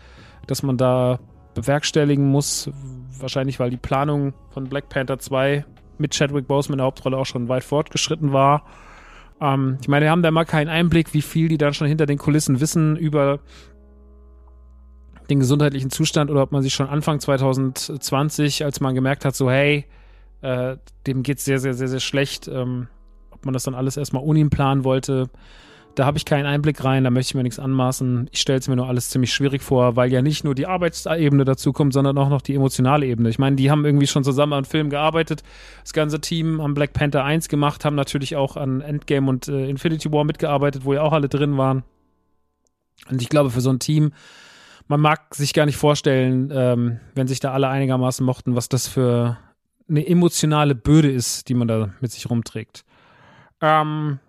das 0.46 0.62
man 0.62 0.76
da 0.76 1.18
bewerkstelligen 1.55 2.26
muss. 2.26 2.70
Wahrscheinlich, 3.18 3.59
weil 3.59 3.70
die 3.70 3.78
Planung 3.78 4.34
von 4.51 4.64
Black 4.64 4.90
Panther 4.90 5.18
2 5.18 5.64
mit 5.98 6.14
Chadwick 6.14 6.46
Boseman 6.46 6.74
in 6.74 6.78
der 6.78 6.86
Hauptrolle 6.86 7.16
auch 7.16 7.26
schon 7.26 7.48
weit 7.48 7.64
fortgeschritten 7.64 8.32
war. 8.32 8.64
Ähm, 9.40 9.78
ich 9.80 9.88
meine, 9.88 10.07
wir 10.07 10.11
haben 10.11 10.22
da 10.22 10.30
mal 10.30 10.44
keinen 10.44 10.68
Einblick, 10.68 11.14
wie 11.14 11.22
viel 11.22 11.48
die 11.48 11.59
dann 11.59 11.74
schon 11.74 11.86
hinter 11.86 12.07
den 12.07 12.18
Kulissen 12.18 12.61
wissen 12.61 12.96
über 12.96 13.40
den 15.30 15.38
gesundheitlichen 15.38 15.90
Zustand 15.90 16.30
oder 16.30 16.42
ob 16.42 16.53
man 16.53 16.62
sich 16.62 16.74
schon 16.74 16.88
Anfang 16.88 17.20
2020, 17.20 18.64
als 18.64 18.80
man 18.80 18.94
gemerkt 18.94 19.24
hat, 19.24 19.34
so 19.34 19.51
hey, 19.51 19.86
äh, 20.43 20.76
dem 21.07 21.22
geht 21.22 21.38
es 21.38 21.45
sehr, 21.45 21.59
sehr, 21.59 21.74
sehr, 21.74 21.88
sehr 21.88 22.01
schlecht. 22.01 22.49
Ähm, 22.49 22.88
ob 23.30 23.45
man 23.45 23.55
das 23.55 23.64
dann 23.64 23.74
alles 23.74 23.97
erstmal 23.97 24.22
ohne 24.22 24.38
ihn 24.38 24.51
planen 24.51 24.84
wollte, 24.84 25.30
da 25.95 26.07
habe 26.07 26.18
ich 26.18 26.24
keinen 26.24 26.47
Einblick 26.47 26.84
rein, 26.84 27.05
da 27.05 27.11
möchte 27.11 27.32
ich 27.32 27.34
mir 27.34 27.43
nichts 27.43 27.59
anmaßen. 27.59 28.28
Ich 28.32 28.41
stelle 28.41 28.59
es 28.59 28.68
mir 28.68 28.76
nur 28.76 28.88
alles 28.88 29.11
ziemlich 29.11 29.32
schwierig 29.32 29.62
vor, 29.62 29.97
weil 29.97 30.12
ja 30.12 30.22
nicht 30.22 30.45
nur 30.45 30.55
die 30.55 30.66
Arbeitsebene 30.66 31.45
dazu 31.45 31.72
kommt, 31.72 31.93
sondern 31.93 32.16
auch 32.16 32.28
noch 32.28 32.43
die 32.43 32.55
emotionale 32.55 33.07
Ebene. 33.07 33.28
Ich 33.28 33.38
meine, 33.38 33.57
die 33.57 33.70
haben 33.70 33.84
irgendwie 33.84 34.07
schon 34.07 34.22
zusammen 34.22 34.53
an 34.53 34.64
Film 34.64 34.88
gearbeitet, 34.88 35.43
das 35.82 35.93
ganze 35.93 36.20
Team 36.20 36.61
am 36.61 36.74
Black 36.74 36.93
Panther 36.93 37.24
1 37.24 37.49
gemacht, 37.49 37.84
haben 37.84 37.97
natürlich 37.97 38.36
auch 38.36 38.57
an 38.57 38.80
Endgame 38.80 39.28
und 39.28 39.49
äh, 39.49 39.68
Infinity 39.68 40.12
War 40.12 40.24
mitgearbeitet, 40.24 40.84
wo 40.84 40.95
ja 40.95 41.03
auch 41.03 41.12
alle 41.12 41.28
drin 41.28 41.57
waren. 41.59 41.82
Und 43.11 43.20
ich 43.20 43.28
glaube, 43.28 43.51
für 43.51 43.61
so 43.61 43.70
ein 43.70 43.80
Team, 43.80 44.12
man 44.86 45.01
mag 45.01 45.34
sich 45.34 45.55
gar 45.55 45.66
nicht 45.66 45.76
vorstellen, 45.76 46.51
ähm, 46.53 47.01
wenn 47.14 47.26
sich 47.26 47.41
da 47.41 47.53
alle 47.53 47.68
einigermaßen 47.68 48.24
mochten, 48.24 48.55
was 48.55 48.68
das 48.68 48.86
für 48.86 49.38
eine 49.91 50.07
emotionale 50.07 50.74
Bürde 50.74 51.11
ist, 51.11 51.49
die 51.49 51.55
man 51.55 51.68
da 51.68 51.93
mit 52.01 52.12
sich 52.12 52.30
rumträgt. 52.30 52.84
Ähm, 53.61 54.20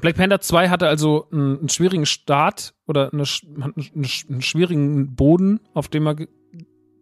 Black 0.00 0.16
Panther 0.16 0.40
2 0.40 0.68
hatte 0.68 0.88
also 0.88 1.28
einen, 1.32 1.60
einen 1.60 1.68
schwierigen 1.68 2.06
Start 2.06 2.74
oder 2.86 3.12
eine, 3.12 3.24
einen, 3.54 3.74
einen, 3.94 4.42
schwierigen 4.42 5.14
Boden, 5.14 5.60
auf 5.74 5.88
dem 5.88 6.06
er 6.06 6.16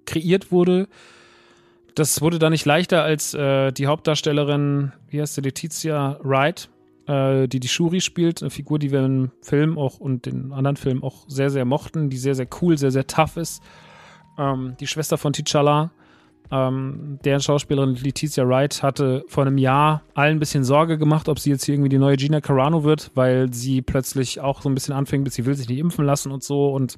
kreiert 0.05 0.53
wurde. 0.53 0.89
Das 1.95 2.20
wurde 2.20 2.39
da 2.39 2.51
nicht 2.51 2.64
leichter, 2.64 3.03
als 3.03 3.34
äh, 3.34 3.72
die 3.72 3.87
Hauptdarstellerin, 3.87 4.93
wie 5.09 5.20
heißt 5.20 5.34
sie, 5.34 5.41
Letizia 5.41 6.18
Wright, 6.22 6.68
äh, 7.07 7.49
die 7.49 7.61
die 7.61 7.68
Shuri 7.68 8.01
spielt, 8.01 8.43
eine 8.43 8.51
Figur, 8.51 8.78
die 8.78 8.93
wir 8.93 9.05
im 9.05 9.30
Film 9.43 9.78
auch 9.78 9.99
und 9.99 10.26
den 10.26 10.53
anderen 10.53 10.76
Filmen 10.76 11.03
auch 11.03 11.24
sehr, 11.28 11.51
sehr 11.51 11.64
mochten, 11.64 12.11
die 12.11 12.18
sehr, 12.18 12.34
sehr 12.34 12.49
cool, 12.61 12.78
sehr, 12.78 12.91
sehr 12.91 13.07
tough 13.07 13.37
ist. 13.37 13.62
Ähm, 14.39 14.76
die 14.78 14.87
Schwester 14.87 15.18
von 15.18 15.32
T'Challa, 15.32 15.91
ähm, 16.51 17.18
deren 17.24 17.40
Schauspielerin 17.40 17.94
Letizia 17.94 18.47
Wright 18.49 18.82
hatte 18.82 19.24
vor 19.28 19.44
einem 19.47 19.59
Jahr 19.59 20.03
allen 20.14 20.36
ein 20.36 20.40
bisschen 20.40 20.64
Sorge 20.64 20.99
gemacht, 20.99 21.28
ob 21.28 21.38
sie 21.38 21.51
jetzt 21.51 21.64
hier 21.64 21.74
irgendwie 21.74 21.88
die 21.88 21.99
neue 21.99 22.16
Gina 22.16 22.40
Carano 22.40 22.84
wird, 22.84 23.11
weil 23.14 23.53
sie 23.53 23.82
plötzlich 23.82 24.40
auch 24.40 24.62
so 24.62 24.68
ein 24.68 24.74
bisschen 24.74 24.94
anfängt, 24.94 25.30
sie 25.32 25.47
will 25.47 25.55
sich 25.55 25.68
nicht 25.68 25.78
impfen 25.78 26.05
lassen 26.05 26.30
und 26.30 26.42
so 26.42 26.72
und 26.72 26.97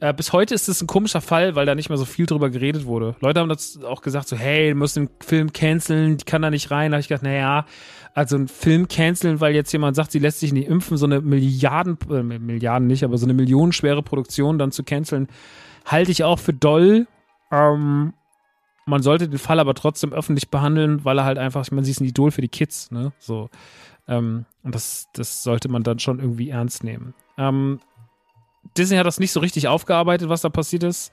äh, 0.00 0.14
bis 0.14 0.32
heute 0.32 0.54
ist 0.54 0.68
es 0.68 0.80
ein 0.80 0.86
komischer 0.86 1.20
Fall, 1.20 1.54
weil 1.54 1.66
da 1.66 1.74
nicht 1.74 1.90
mehr 1.90 1.98
so 1.98 2.06
viel 2.06 2.24
drüber 2.24 2.48
geredet 2.48 2.86
wurde. 2.86 3.16
Leute 3.20 3.40
haben 3.40 3.50
das 3.50 3.78
auch 3.84 4.00
gesagt, 4.00 4.28
so, 4.28 4.36
hey, 4.36 4.70
du 4.70 4.74
musst 4.74 4.96
den 4.96 5.10
Film 5.20 5.52
canceln, 5.52 6.16
die 6.16 6.24
kann 6.24 6.40
da 6.40 6.48
nicht 6.48 6.70
rein. 6.70 6.90
Da 6.90 6.96
habe 6.96 7.02
ich 7.02 7.08
gedacht, 7.08 7.22
naja, 7.22 7.66
also 8.14 8.36
einen 8.36 8.48
Film 8.48 8.88
canceln, 8.88 9.40
weil 9.40 9.54
jetzt 9.54 9.72
jemand 9.72 9.96
sagt, 9.96 10.12
sie 10.12 10.18
lässt 10.18 10.40
sich 10.40 10.54
nicht 10.54 10.68
impfen, 10.68 10.96
so 10.96 11.04
eine 11.04 11.20
Milliarden, 11.20 11.98
äh, 12.10 12.22
Milliarden 12.22 12.88
nicht, 12.88 13.04
aber 13.04 13.18
so 13.18 13.26
eine 13.26 13.34
millionenschwere 13.34 14.02
Produktion 14.02 14.58
dann 14.58 14.72
zu 14.72 14.84
canceln, 14.84 15.28
halte 15.84 16.10
ich 16.10 16.24
auch 16.24 16.38
für 16.38 16.54
doll. 16.54 17.06
Ähm, 17.52 18.14
man 18.90 19.02
sollte 19.02 19.28
den 19.28 19.38
Fall 19.38 19.60
aber 19.60 19.74
trotzdem 19.74 20.12
öffentlich 20.12 20.50
behandeln, 20.50 21.04
weil 21.04 21.18
er 21.18 21.24
halt 21.24 21.38
einfach, 21.38 21.62
ich 21.62 21.72
meine, 21.72 21.84
sie 21.84 21.92
ist 21.92 22.00
ein 22.00 22.06
Idol 22.06 22.30
für 22.30 22.42
die 22.42 22.48
Kids, 22.48 22.90
ne? 22.90 23.12
So. 23.18 23.48
Ähm, 24.08 24.44
und 24.62 24.74
das, 24.74 25.08
das 25.14 25.42
sollte 25.42 25.68
man 25.68 25.82
dann 25.82 25.98
schon 25.98 26.18
irgendwie 26.18 26.50
ernst 26.50 26.84
nehmen. 26.84 27.14
Ähm, 27.38 27.80
Disney 28.76 28.96
hat 28.96 29.06
das 29.06 29.20
nicht 29.20 29.32
so 29.32 29.40
richtig 29.40 29.68
aufgearbeitet, 29.68 30.28
was 30.28 30.42
da 30.42 30.48
passiert 30.48 30.82
ist. 30.82 31.12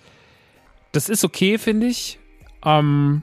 Das 0.92 1.08
ist 1.08 1.24
okay, 1.24 1.58
finde 1.58 1.88
ich. 1.88 2.20
Ähm, 2.66 3.22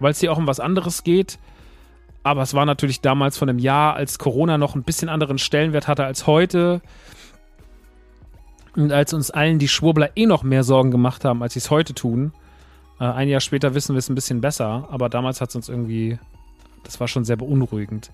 weil 0.00 0.12
es 0.12 0.20
hier 0.20 0.32
auch 0.32 0.38
um 0.38 0.46
was 0.46 0.60
anderes 0.60 1.04
geht. 1.04 1.38
Aber 2.22 2.42
es 2.42 2.52
war 2.52 2.66
natürlich 2.66 3.00
damals 3.00 3.38
von 3.38 3.48
einem 3.48 3.58
Jahr, 3.58 3.94
als 3.94 4.18
Corona 4.18 4.58
noch 4.58 4.74
ein 4.74 4.82
bisschen 4.82 5.08
anderen 5.08 5.38
Stellenwert 5.38 5.88
hatte 5.88 6.04
als 6.04 6.26
heute. 6.26 6.82
Und 8.76 8.92
als 8.92 9.14
uns 9.14 9.30
allen 9.30 9.58
die 9.58 9.68
Schwurbler 9.68 10.10
eh 10.16 10.26
noch 10.26 10.42
mehr 10.42 10.64
Sorgen 10.64 10.90
gemacht 10.90 11.24
haben, 11.24 11.42
als 11.42 11.54
sie 11.54 11.60
es 11.60 11.70
heute 11.70 11.94
tun. 11.94 12.32
Äh, 13.00 13.04
ein 13.04 13.28
Jahr 13.28 13.40
später 13.40 13.74
wissen 13.74 13.94
wir 13.94 13.98
es 13.98 14.08
ein 14.08 14.14
bisschen 14.14 14.40
besser. 14.40 14.86
Aber 14.90 15.08
damals 15.08 15.40
hat 15.40 15.48
es 15.48 15.56
uns 15.56 15.68
irgendwie. 15.68 16.18
Das 16.84 17.00
war 17.00 17.08
schon 17.08 17.24
sehr 17.24 17.36
beunruhigend. 17.36 18.10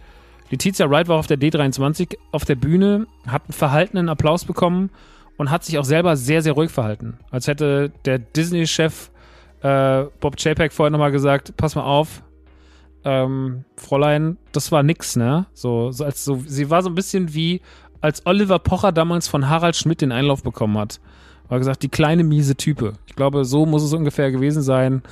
Letizia 0.50 0.88
Wright 0.88 1.08
war 1.08 1.18
auf 1.18 1.26
der 1.26 1.38
D23 1.38 2.16
auf 2.30 2.44
der 2.44 2.54
Bühne, 2.54 3.06
hat 3.26 3.42
einen 3.44 3.52
verhaltenen 3.52 4.08
Applaus 4.08 4.44
bekommen 4.44 4.90
und 5.36 5.50
hat 5.50 5.64
sich 5.64 5.78
auch 5.78 5.84
selber 5.84 6.16
sehr, 6.16 6.42
sehr 6.42 6.52
ruhig 6.52 6.70
verhalten. 6.70 7.18
Als 7.30 7.48
hätte 7.48 7.92
der 8.04 8.18
Disney-Chef 8.18 9.10
äh, 9.62 10.04
Bob 10.20 10.36
Chapek 10.36 10.72
vorher 10.72 10.90
nochmal 10.90 11.10
gesagt, 11.10 11.56
pass 11.56 11.74
mal 11.74 11.82
auf, 11.82 12.22
ähm, 13.04 13.64
Fräulein, 13.76 14.36
das 14.52 14.70
war 14.72 14.82
nix, 14.82 15.16
ne? 15.16 15.46
So, 15.52 15.90
so 15.90 16.04
als 16.04 16.24
so, 16.24 16.42
sie 16.46 16.70
war 16.70 16.82
so 16.82 16.90
ein 16.90 16.94
bisschen 16.94 17.34
wie, 17.34 17.60
als 18.00 18.24
Oliver 18.26 18.58
Pocher 18.58 18.92
damals 18.92 19.28
von 19.28 19.48
Harald 19.48 19.76
Schmidt 19.76 20.00
den 20.00 20.12
Einlauf 20.12 20.42
bekommen 20.42 20.78
hat. 20.78 21.00
War 21.48 21.58
gesagt, 21.58 21.82
die 21.82 21.88
kleine 21.88 22.24
miese 22.24 22.56
Type. 22.56 22.94
Ich 23.06 23.14
glaube, 23.14 23.44
so 23.44 23.66
muss 23.66 23.82
es 23.82 23.92
ungefähr 23.92 24.30
gewesen 24.30 24.62
sein. 24.62 25.02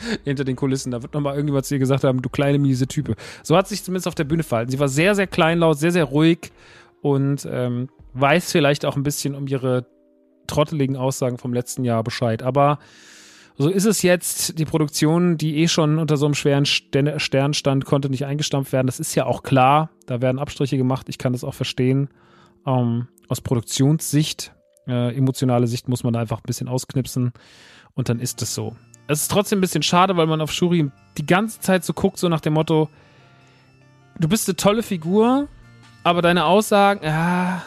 hinter 0.24 0.44
den 0.44 0.56
Kulissen. 0.56 0.90
Da 0.90 1.02
wird 1.02 1.14
nochmal 1.14 1.34
irgendjemand 1.34 1.66
zu 1.66 1.74
ihr 1.74 1.78
gesagt 1.78 2.04
haben, 2.04 2.22
du 2.22 2.28
kleine 2.28 2.58
miese 2.58 2.86
Type. 2.86 3.14
So 3.42 3.56
hat 3.56 3.68
sie 3.68 3.74
sich 3.74 3.84
zumindest 3.84 4.08
auf 4.08 4.14
der 4.14 4.24
Bühne 4.24 4.42
verhalten. 4.42 4.70
Sie 4.70 4.78
war 4.78 4.88
sehr, 4.88 5.14
sehr 5.14 5.26
kleinlaut, 5.26 5.78
sehr, 5.78 5.92
sehr 5.92 6.04
ruhig 6.04 6.52
und 7.02 7.46
ähm, 7.50 7.88
weiß 8.14 8.52
vielleicht 8.52 8.84
auch 8.84 8.96
ein 8.96 9.02
bisschen 9.02 9.34
um 9.34 9.46
ihre 9.46 9.86
trotteligen 10.46 10.96
Aussagen 10.96 11.38
vom 11.38 11.52
letzten 11.52 11.84
Jahr 11.84 12.02
Bescheid. 12.02 12.42
Aber 12.42 12.78
so 13.56 13.68
ist 13.68 13.84
es 13.84 14.02
jetzt. 14.02 14.58
Die 14.58 14.64
Produktion, 14.64 15.36
die 15.36 15.58
eh 15.58 15.68
schon 15.68 15.98
unter 15.98 16.16
so 16.16 16.26
einem 16.26 16.34
schweren 16.34 16.64
Stern 16.66 17.54
stand, 17.54 17.84
konnte 17.84 18.10
nicht 18.10 18.24
eingestampft 18.24 18.72
werden. 18.72 18.86
Das 18.86 19.00
ist 19.00 19.14
ja 19.14 19.26
auch 19.26 19.42
klar. 19.42 19.90
Da 20.06 20.20
werden 20.20 20.38
Abstriche 20.38 20.76
gemacht. 20.76 21.08
Ich 21.08 21.18
kann 21.18 21.32
das 21.32 21.44
auch 21.44 21.54
verstehen. 21.54 22.08
Ähm, 22.66 23.08
aus 23.28 23.40
Produktionssicht, 23.40 24.52
äh, 24.86 25.16
emotionale 25.16 25.66
Sicht 25.66 25.88
muss 25.88 26.04
man 26.04 26.12
da 26.12 26.20
einfach 26.20 26.38
ein 26.38 26.46
bisschen 26.46 26.68
ausknipsen. 26.68 27.32
Und 27.94 28.08
dann 28.08 28.20
ist 28.20 28.42
es 28.42 28.54
so. 28.54 28.76
Es 29.06 29.22
ist 29.22 29.30
trotzdem 29.30 29.58
ein 29.58 29.62
bisschen 29.62 29.82
schade, 29.82 30.16
weil 30.16 30.26
man 30.26 30.40
auf 30.40 30.52
Shuri 30.52 30.90
die 31.18 31.26
ganze 31.26 31.60
Zeit 31.60 31.84
so 31.84 31.92
guckt, 31.92 32.18
so 32.18 32.28
nach 32.28 32.40
dem 32.40 32.52
Motto, 32.52 32.88
du 34.18 34.28
bist 34.28 34.48
eine 34.48 34.56
tolle 34.56 34.82
Figur, 34.82 35.48
aber 36.04 36.22
deine 36.22 36.44
Aussagen, 36.44 37.04
ja, 37.04 37.62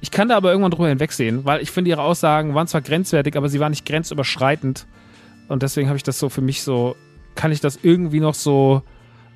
ich 0.00 0.10
kann 0.10 0.28
da 0.28 0.36
aber 0.36 0.50
irgendwann 0.50 0.70
drüber 0.70 0.88
hinwegsehen, 0.88 1.44
weil 1.44 1.60
ich 1.60 1.70
finde, 1.70 1.90
ihre 1.90 2.02
Aussagen 2.02 2.54
waren 2.54 2.66
zwar 2.66 2.80
grenzwertig, 2.80 3.36
aber 3.36 3.48
sie 3.48 3.60
waren 3.60 3.70
nicht 3.70 3.84
grenzüberschreitend. 3.84 4.86
Und 5.48 5.62
deswegen 5.62 5.88
habe 5.88 5.96
ich 5.96 6.02
das 6.02 6.18
so 6.18 6.28
für 6.28 6.40
mich 6.40 6.62
so, 6.62 6.96
kann 7.34 7.52
ich 7.52 7.60
das 7.60 7.78
irgendwie 7.82 8.20
noch 8.20 8.34
so 8.34 8.82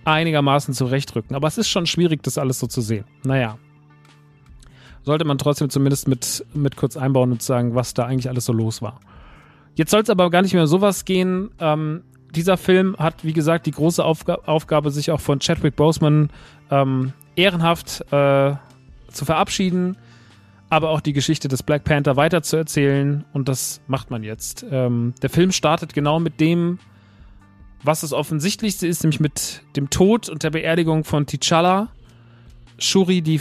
einigermaßen 0.05 0.73
zurechtrücken. 0.73 1.35
Aber 1.35 1.49
es 1.49 1.59
ist 1.59 1.69
schon 1.69 1.87
schwierig, 1.87 2.23
das 2.23 2.39
alles 2.39 2.59
so 2.59 2.67
zu 2.67 2.81
sehen. 2.81 3.05
Naja. 3.25 3.59
Sollte 5.05 5.25
man 5.25 5.39
trotzdem 5.39 5.71
zumindest 5.71 6.09
mit, 6.09 6.45
mit 6.55 6.77
kurz 6.77 6.97
einbauen 6.97 7.31
und 7.31 7.43
sagen, 7.43 7.75
was 7.75 7.95
da 7.95 8.07
eigentlich 8.07 8.29
alles 8.29 8.47
so 8.47 8.53
los 8.53 8.83
war. 8.83 9.01
Jetzt 9.75 9.91
soll 9.91 10.03
es 10.03 10.11
aber 10.11 10.31
gar 10.31 10.43
nicht 10.43 10.55
mehr 10.55 10.67
sowas 10.67 11.05
gehen. 11.05 11.51
Ähm, 11.61 12.03
dieser 12.35 12.57
Film 12.57 12.97
hat, 12.99 13.25
wie 13.25 13.33
gesagt, 13.33 13.67
die 13.67 13.71
große 13.71 14.05
Aufga 14.05 14.39
Aufgabe, 14.47 14.91
sich 14.91 15.11
auch 15.11 15.21
von 15.21 15.39
Chadwick 15.41 15.77
Boseman 15.77 16.31
ähm, 16.71 17.13
ehrenhaft 17.37 18.01
äh, 18.13 18.55
zu 19.09 19.25
verabschieden 19.25 19.97
aber 20.75 20.91
auch 20.91 21.01
die 21.01 21.13
Geschichte 21.13 21.47
des 21.47 21.63
Black 21.63 21.85
Panther 21.85 22.17
weiterzuerzählen. 22.17 23.25
Und 23.33 23.49
das 23.49 23.81
macht 23.87 24.11
man 24.11 24.25
jetzt. 24.25 24.67
Ähm, 24.69 25.15
der 25.23 25.31
Film 25.31 25.53
startet 25.53 25.95
genau 25.95 26.19
mit 26.19 26.41
dem, 26.41 26.81
was 27.85 28.01
das 28.01 28.13
Offensichtlichste 28.13 28.87
ist, 28.87 29.05
nämlich 29.05 29.21
mit 29.21 29.63
dem 29.77 29.91
Tod 29.91 30.29
und 30.29 30.43
der 30.43 30.51
Beerdigung 30.51 31.05
von 31.05 31.27
T'Challa. 31.27 31.89
Shuri, 32.79 33.23
die 33.23 33.41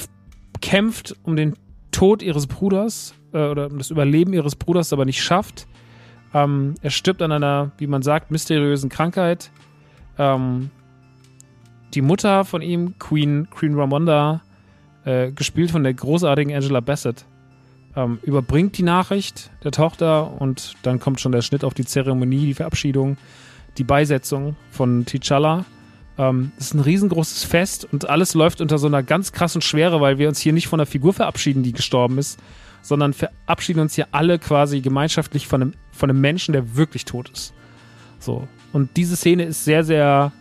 kämpft 0.62 1.16
um 1.24 1.36
den 1.36 1.56
Tod 1.92 2.22
ihres 2.22 2.48
Bruders 2.48 3.14
äh, 3.34 3.46
oder 3.48 3.68
um 3.68 3.78
das 3.78 3.92
Überleben 3.92 4.34
ihres 4.34 4.56
Bruders, 4.56 4.94
aber 4.94 5.06
nicht 5.06 5.22
schafft. 5.22 5.68
Ähm, 6.34 6.76
er 6.82 6.90
stirbt 6.90 7.22
an 7.22 7.32
einer, 7.32 7.72
wie 7.78 7.88
man 7.88 8.02
sagt, 8.02 8.32
mysteriösen 8.32 8.90
Krankheit. 8.90 9.52
Ähm, 10.18 10.70
die 11.94 12.02
Mutter 12.02 12.44
von 12.44 12.62
ihm, 12.62 12.98
Queen, 12.98 13.48
Queen 13.52 13.76
Ramonda, 13.76 14.42
äh, 15.06 15.32
gespielt 15.32 15.72
von 15.72 15.84
der 15.84 15.94
großartigen 15.94 16.54
Angela 16.54 16.80
Bassett, 16.80 17.26
ähm, 17.96 18.20
überbringt 18.24 18.78
die 18.78 18.84
Nachricht 18.84 19.52
der 19.64 19.72
Tochter 19.72 20.42
und 20.42 20.76
dann 20.82 21.00
kommt 21.00 21.22
schon 21.22 21.32
der 21.32 21.42
Schnitt 21.42 21.64
auf 21.64 21.74
die 21.74 21.86
Zeremonie, 21.86 22.48
die 22.48 22.54
Verabschiedung, 22.54 23.18
die 23.78 23.84
Beisetzung 23.84 24.56
von 24.72 25.06
T'Challa. 25.06 25.66
Ähm, 26.18 26.52
das 26.58 26.68
ist 26.68 26.74
ein 26.74 26.80
riesengroßes 26.80 27.44
Fest 27.44 27.88
und 27.92 28.10
alles 28.10 28.34
läuft 28.34 28.62
unter 28.62 28.78
so 28.78 28.88
einer 28.88 29.04
ganz 29.04 29.32
krassen 29.32 29.62
Schwere, 29.62 30.02
weil 30.02 30.18
wir 30.18 30.28
uns 30.28 30.40
hier 30.40 30.54
nicht 30.54 30.68
von 30.68 30.80
einer 30.80 30.86
Figur 30.86 31.14
verabschieden, 31.14 31.64
die 31.64 31.72
gestorben 31.72 32.18
ist, 32.18 32.40
sondern 32.82 33.14
verabschieden 33.14 33.80
uns 33.80 33.96
hier 33.96 34.08
alle 34.12 34.40
quasi 34.40 34.82
gemeinschaftlich 34.82 35.48
von 35.48 35.62
einem, 35.62 35.74
von 35.92 36.10
einem 36.10 36.22
Menschen, 36.22 36.54
der 36.54 36.76
wirklich 36.76 37.06
tot 37.06 37.30
ist. 37.30 37.54
So. 38.20 38.48
Und 38.72 38.96
diese 38.98 39.16
Szene 39.16 39.44
ist 39.44 39.66
sehr, 39.66 39.84
sehr, 39.84 40.32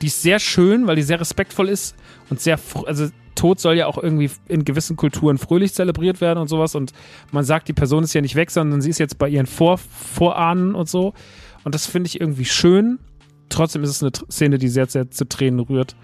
die 0.00 0.06
ist 0.06 0.22
sehr 0.22 0.38
schön, 0.38 0.86
weil 0.86 0.96
die 0.96 1.02
sehr 1.02 1.20
respektvoll 1.20 1.68
ist 1.68 1.96
und 2.30 2.40
sehr, 2.40 2.58
also 2.86 3.08
Tod 3.34 3.60
soll 3.60 3.76
ja 3.76 3.86
auch 3.86 3.98
irgendwie 3.98 4.30
in 4.48 4.64
gewissen 4.64 4.96
Kulturen 4.96 5.38
fröhlich 5.38 5.74
zelebriert 5.74 6.20
werden 6.20 6.38
und 6.38 6.48
sowas. 6.48 6.74
Und 6.74 6.92
man 7.32 7.44
sagt, 7.44 7.68
die 7.68 7.72
Person 7.72 8.04
ist 8.04 8.14
ja 8.14 8.20
nicht 8.20 8.36
weg, 8.36 8.50
sondern 8.50 8.80
sie 8.80 8.90
ist 8.90 8.98
jetzt 8.98 9.18
bei 9.18 9.28
ihren 9.28 9.46
Vor 9.46 9.78
Vorahnen 9.78 10.74
und 10.74 10.88
so. 10.88 11.14
Und 11.64 11.74
das 11.74 11.86
finde 11.86 12.08
ich 12.08 12.20
irgendwie 12.20 12.44
schön. 12.44 12.98
Trotzdem 13.48 13.82
ist 13.82 13.90
es 13.90 14.02
eine 14.02 14.12
Szene, 14.30 14.58
die 14.58 14.68
sehr, 14.68 14.86
sehr 14.86 15.10
zu 15.10 15.28
Tränen 15.28 15.60
rührt. 15.60 15.94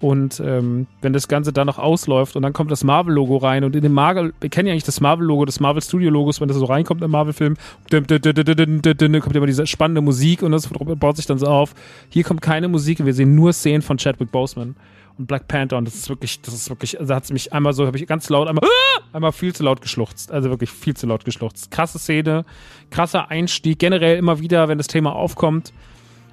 Und 0.00 0.40
ähm, 0.40 0.86
wenn 1.02 1.12
das 1.12 1.28
Ganze 1.28 1.52
dann 1.52 1.66
noch 1.66 1.78
ausläuft 1.78 2.34
und 2.34 2.42
dann 2.42 2.54
kommt 2.54 2.70
das 2.70 2.84
Marvel-Logo 2.84 3.36
rein 3.36 3.64
und 3.64 3.76
in 3.76 3.82
dem 3.82 3.92
Marvel, 3.92 4.32
wir 4.40 4.48
kennen 4.48 4.66
ja 4.66 4.72
eigentlich 4.72 4.84
das 4.84 5.02
Marvel-Logo, 5.02 5.44
das 5.44 5.60
Marvel-Studio-Logos, 5.60 6.40
wenn 6.40 6.48
das 6.48 6.56
so 6.56 6.64
reinkommt 6.64 7.02
im 7.02 7.10
Marvel-Film, 7.10 7.56
kommt 7.90 8.10
immer 9.36 9.46
diese 9.46 9.66
spannende 9.66 10.00
Musik 10.00 10.42
und 10.42 10.52
das 10.52 10.68
baut 10.68 11.16
sich 11.18 11.26
dann 11.26 11.38
so 11.38 11.46
auf. 11.46 11.74
Hier 12.08 12.24
kommt 12.24 12.40
keine 12.40 12.68
Musik, 12.68 13.04
wir 13.04 13.12
sehen 13.12 13.34
nur 13.34 13.52
Szenen 13.52 13.82
von 13.82 13.98
Chadwick 13.98 14.32
Boseman 14.32 14.74
und 15.18 15.26
Black 15.26 15.48
Panther 15.48 15.76
und 15.76 15.84
das 15.84 15.94
ist 15.94 16.08
wirklich, 16.08 16.40
das 16.40 16.54
ist 16.54 16.70
wirklich, 16.70 16.98
also 16.98 17.14
hat 17.14 17.24
es 17.24 17.32
mich 17.32 17.52
einmal 17.52 17.74
so, 17.74 17.86
habe 17.86 17.98
ich 17.98 18.06
ganz 18.06 18.30
laut, 18.30 18.48
einmal, 18.48 18.66
einmal 19.12 19.32
viel 19.32 19.54
zu 19.54 19.62
laut 19.64 19.82
geschluchzt. 19.82 20.32
Also 20.32 20.48
wirklich 20.48 20.70
viel 20.70 20.96
zu 20.96 21.06
laut 21.06 21.26
geschluchzt. 21.26 21.70
Krasse 21.70 21.98
Szene, 21.98 22.46
krasser 22.88 23.30
Einstieg, 23.30 23.78
generell 23.78 24.16
immer 24.16 24.40
wieder, 24.40 24.68
wenn 24.68 24.78
das 24.78 24.86
Thema 24.86 25.14
aufkommt. 25.14 25.74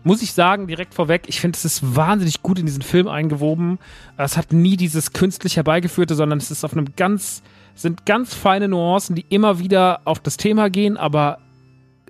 Muss 0.04 0.22
ich 0.22 0.34
sagen, 0.34 0.68
direkt 0.68 0.94
vorweg, 0.94 1.24
ich 1.28 1.42
finde, 1.42 1.58
es 1.58 1.66
ist 1.66 1.96
wahnsinnig 1.96 2.42
gut 2.42 2.60
in 2.60 2.66
diesen 2.66 2.82
Film 2.82 3.08
eingewoben. 3.08 3.80
Es 4.18 4.38
hat 4.38 4.54
nie 4.54 4.78
dieses 4.78 5.14
künstlich 5.14 5.58
herbeigeführte, 5.58 6.16
sondern 6.16 6.38
es 6.38 6.52
ist 6.52 6.64
auf 6.64 6.74
einem 6.74 6.88
ganz, 6.96 7.42
sind 7.76 8.06
ganz 8.06 8.34
feine 8.34 8.68
Nuancen, 8.68 9.16
die 9.16 9.26
immer 9.30 9.60
wieder 9.60 10.02
auf 10.06 10.20
das 10.20 10.38
Thema 10.38 10.70
gehen, 10.70 10.98
aber 10.98 11.40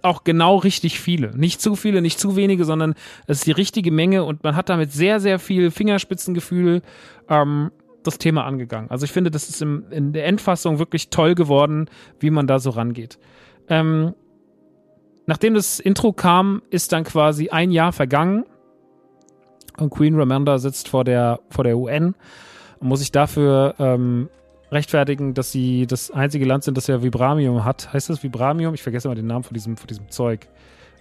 auch 0.03 0.23
genau 0.23 0.57
richtig 0.57 0.99
viele. 0.99 1.35
Nicht 1.35 1.61
zu 1.61 1.75
viele, 1.75 2.01
nicht 2.01 2.19
zu 2.19 2.35
wenige, 2.35 2.65
sondern 2.65 2.93
es 3.25 3.39
ist 3.39 3.47
die 3.47 3.51
richtige 3.51 3.91
Menge 3.91 4.23
und 4.23 4.43
man 4.43 4.55
hat 4.55 4.69
damit 4.69 4.91
sehr, 4.91 5.19
sehr 5.19 5.39
viel 5.39 5.71
Fingerspitzengefühl. 5.71 6.81
Ähm, 7.29 7.71
das 8.07 8.17
Thema 8.17 8.45
angegangen. 8.45 8.89
Also 8.89 9.03
ich 9.03 9.11
finde, 9.11 9.29
das 9.29 9.49
ist 9.49 9.61
im, 9.61 9.85
in 9.91 10.13
der 10.13 10.25
Endfassung 10.25 10.79
wirklich 10.79 11.09
toll 11.09 11.35
geworden, 11.35 11.89
wie 12.19 12.29
man 12.29 12.47
da 12.47 12.57
so 12.57 12.71
rangeht. 12.71 13.19
Ähm, 13.69 14.13
nachdem 15.27 15.53
das 15.53 15.79
Intro 15.79 16.13
kam, 16.13 16.63
ist 16.71 16.91
dann 16.91 17.03
quasi 17.03 17.49
ein 17.49 17.71
Jahr 17.71 17.93
vergangen 17.93 18.45
und 19.77 19.91
Queen 19.91 20.15
Ramonda 20.15 20.57
sitzt 20.57 20.89
vor 20.89 21.03
der, 21.03 21.39
vor 21.49 21.63
der 21.63 21.77
UN 21.77 22.15
und 22.79 22.87
muss 22.87 22.99
sich 22.99 23.11
dafür 23.11 23.75
ähm, 23.77 24.29
rechtfertigen, 24.71 25.33
dass 25.33 25.51
sie 25.51 25.85
das 25.85 26.11
einzige 26.11 26.45
Land 26.45 26.63
sind, 26.63 26.77
das 26.77 26.87
ja 26.87 27.03
Vibramium 27.03 27.63
hat. 27.63 27.93
Heißt 27.93 28.09
das 28.09 28.23
Vibramium? 28.23 28.73
Ich 28.73 28.83
vergesse 28.83 29.07
immer 29.07 29.15
den 29.15 29.27
Namen 29.27 29.43
von 29.43 29.53
diesem, 29.53 29.77
von 29.77 29.87
diesem 29.87 30.09
Zeug. 30.09 30.47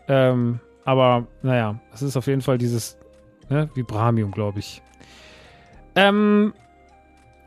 Ähm, 0.09 0.61
aber 0.85 1.27
naja, 1.43 1.81
es 1.93 2.03
ist 2.03 2.17
auf 2.17 2.27
jeden 2.27 2.43
Fall 2.43 2.59
dieses 2.59 2.99
ne, 3.49 3.69
Vibramium, 3.75 4.31
glaube 4.31 4.61
ich. 4.61 4.83
Ähm, 5.95 6.53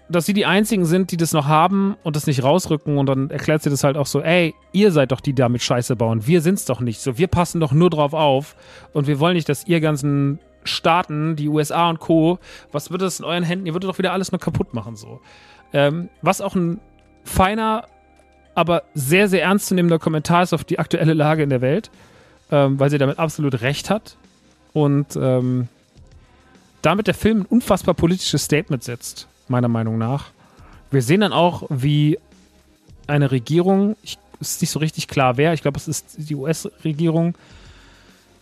dass 0.09 0.25
sie 0.25 0.33
die 0.33 0.45
einzigen 0.45 0.85
sind, 0.85 1.11
die 1.11 1.17
das 1.17 1.33
noch 1.33 1.45
haben 1.45 1.95
und 2.03 2.15
das 2.15 2.27
nicht 2.27 2.43
rausrücken 2.43 2.97
und 2.97 3.05
dann 3.05 3.29
erklärt 3.29 3.61
sie 3.61 3.69
das 3.69 3.83
halt 3.83 3.95
auch 3.95 4.07
so, 4.07 4.21
ey, 4.21 4.55
ihr 4.71 4.91
seid 4.91 5.11
doch 5.11 5.21
die, 5.21 5.29
die 5.33 5.41
damit 5.41 5.61
Scheiße 5.61 5.95
bauen. 5.95 6.25
Wir 6.25 6.41
sind's 6.41 6.65
doch 6.65 6.81
nicht. 6.81 6.99
So, 6.99 7.17
wir 7.17 7.27
passen 7.27 7.59
doch 7.61 7.71
nur 7.71 7.91
drauf 7.91 8.13
auf 8.13 8.55
und 8.93 9.05
wir 9.05 9.19
wollen 9.19 9.35
nicht, 9.35 9.47
dass 9.47 9.67
ihr 9.67 9.79
ganzen 9.79 10.39
Staaten, 10.63 11.35
die 11.35 11.47
USA 11.47 11.89
und 11.89 11.99
Co., 11.99 12.39
was 12.71 12.91
wird 12.91 13.01
das 13.01 13.19
in 13.19 13.25
euren 13.25 13.43
Händen? 13.43 13.67
Ihr 13.67 13.73
würdet 13.73 13.89
doch 13.89 13.99
wieder 13.99 14.11
alles 14.11 14.31
nur 14.31 14.39
kaputt 14.39 14.73
machen, 14.73 14.95
so. 14.95 15.21
Ähm, 15.71 16.09
was 16.21 16.41
auch 16.41 16.55
ein 16.55 16.79
feiner, 17.23 17.85
aber 18.55 18.83
sehr, 18.95 19.29
sehr 19.29 19.43
ernstzunehmender 19.43 19.99
Kommentar 19.99 20.43
ist 20.43 20.53
auf 20.53 20.63
die 20.63 20.79
aktuelle 20.79 21.13
Lage 21.13 21.43
in 21.43 21.49
der 21.49 21.61
Welt, 21.61 21.91
ähm, 22.51 22.79
weil 22.79 22.89
sie 22.89 22.97
damit 22.97 23.19
absolut 23.19 23.61
recht 23.61 23.89
hat 23.89 24.17
und 24.73 25.15
ähm, 25.15 25.67
damit 26.81 27.07
der 27.07 27.13
Film 27.13 27.41
ein 27.41 27.45
unfassbar 27.45 27.93
politisches 27.93 28.43
Statement 28.43 28.83
setzt, 28.83 29.27
meiner 29.49 29.67
Meinung 29.67 29.97
nach. 29.97 30.31
Wir 30.91 31.01
sehen 31.01 31.21
dann 31.21 31.33
auch, 31.33 31.63
wie 31.69 32.19
eine 33.07 33.31
Regierung, 33.31 33.95
ich, 34.03 34.17
ist 34.39 34.61
nicht 34.61 34.71
so 34.71 34.79
richtig 34.79 35.07
klar 35.07 35.37
wer, 35.37 35.53
ich 35.53 35.61
glaube, 35.61 35.77
es 35.77 35.87
ist 35.87 36.15
die 36.17 36.35
US-Regierung, 36.35 37.35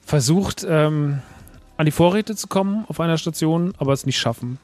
versucht, 0.05 0.65
ähm, 0.67 1.21
an 1.75 1.85
die 1.85 1.91
Vorräte 1.91 2.35
zu 2.35 2.47
kommen 2.47 2.85
auf 2.87 2.99
einer 2.99 3.17
Station, 3.17 3.73
aber 3.77 3.93
es 3.93 4.05
nicht 4.05 4.17
schaffen. 4.17 4.57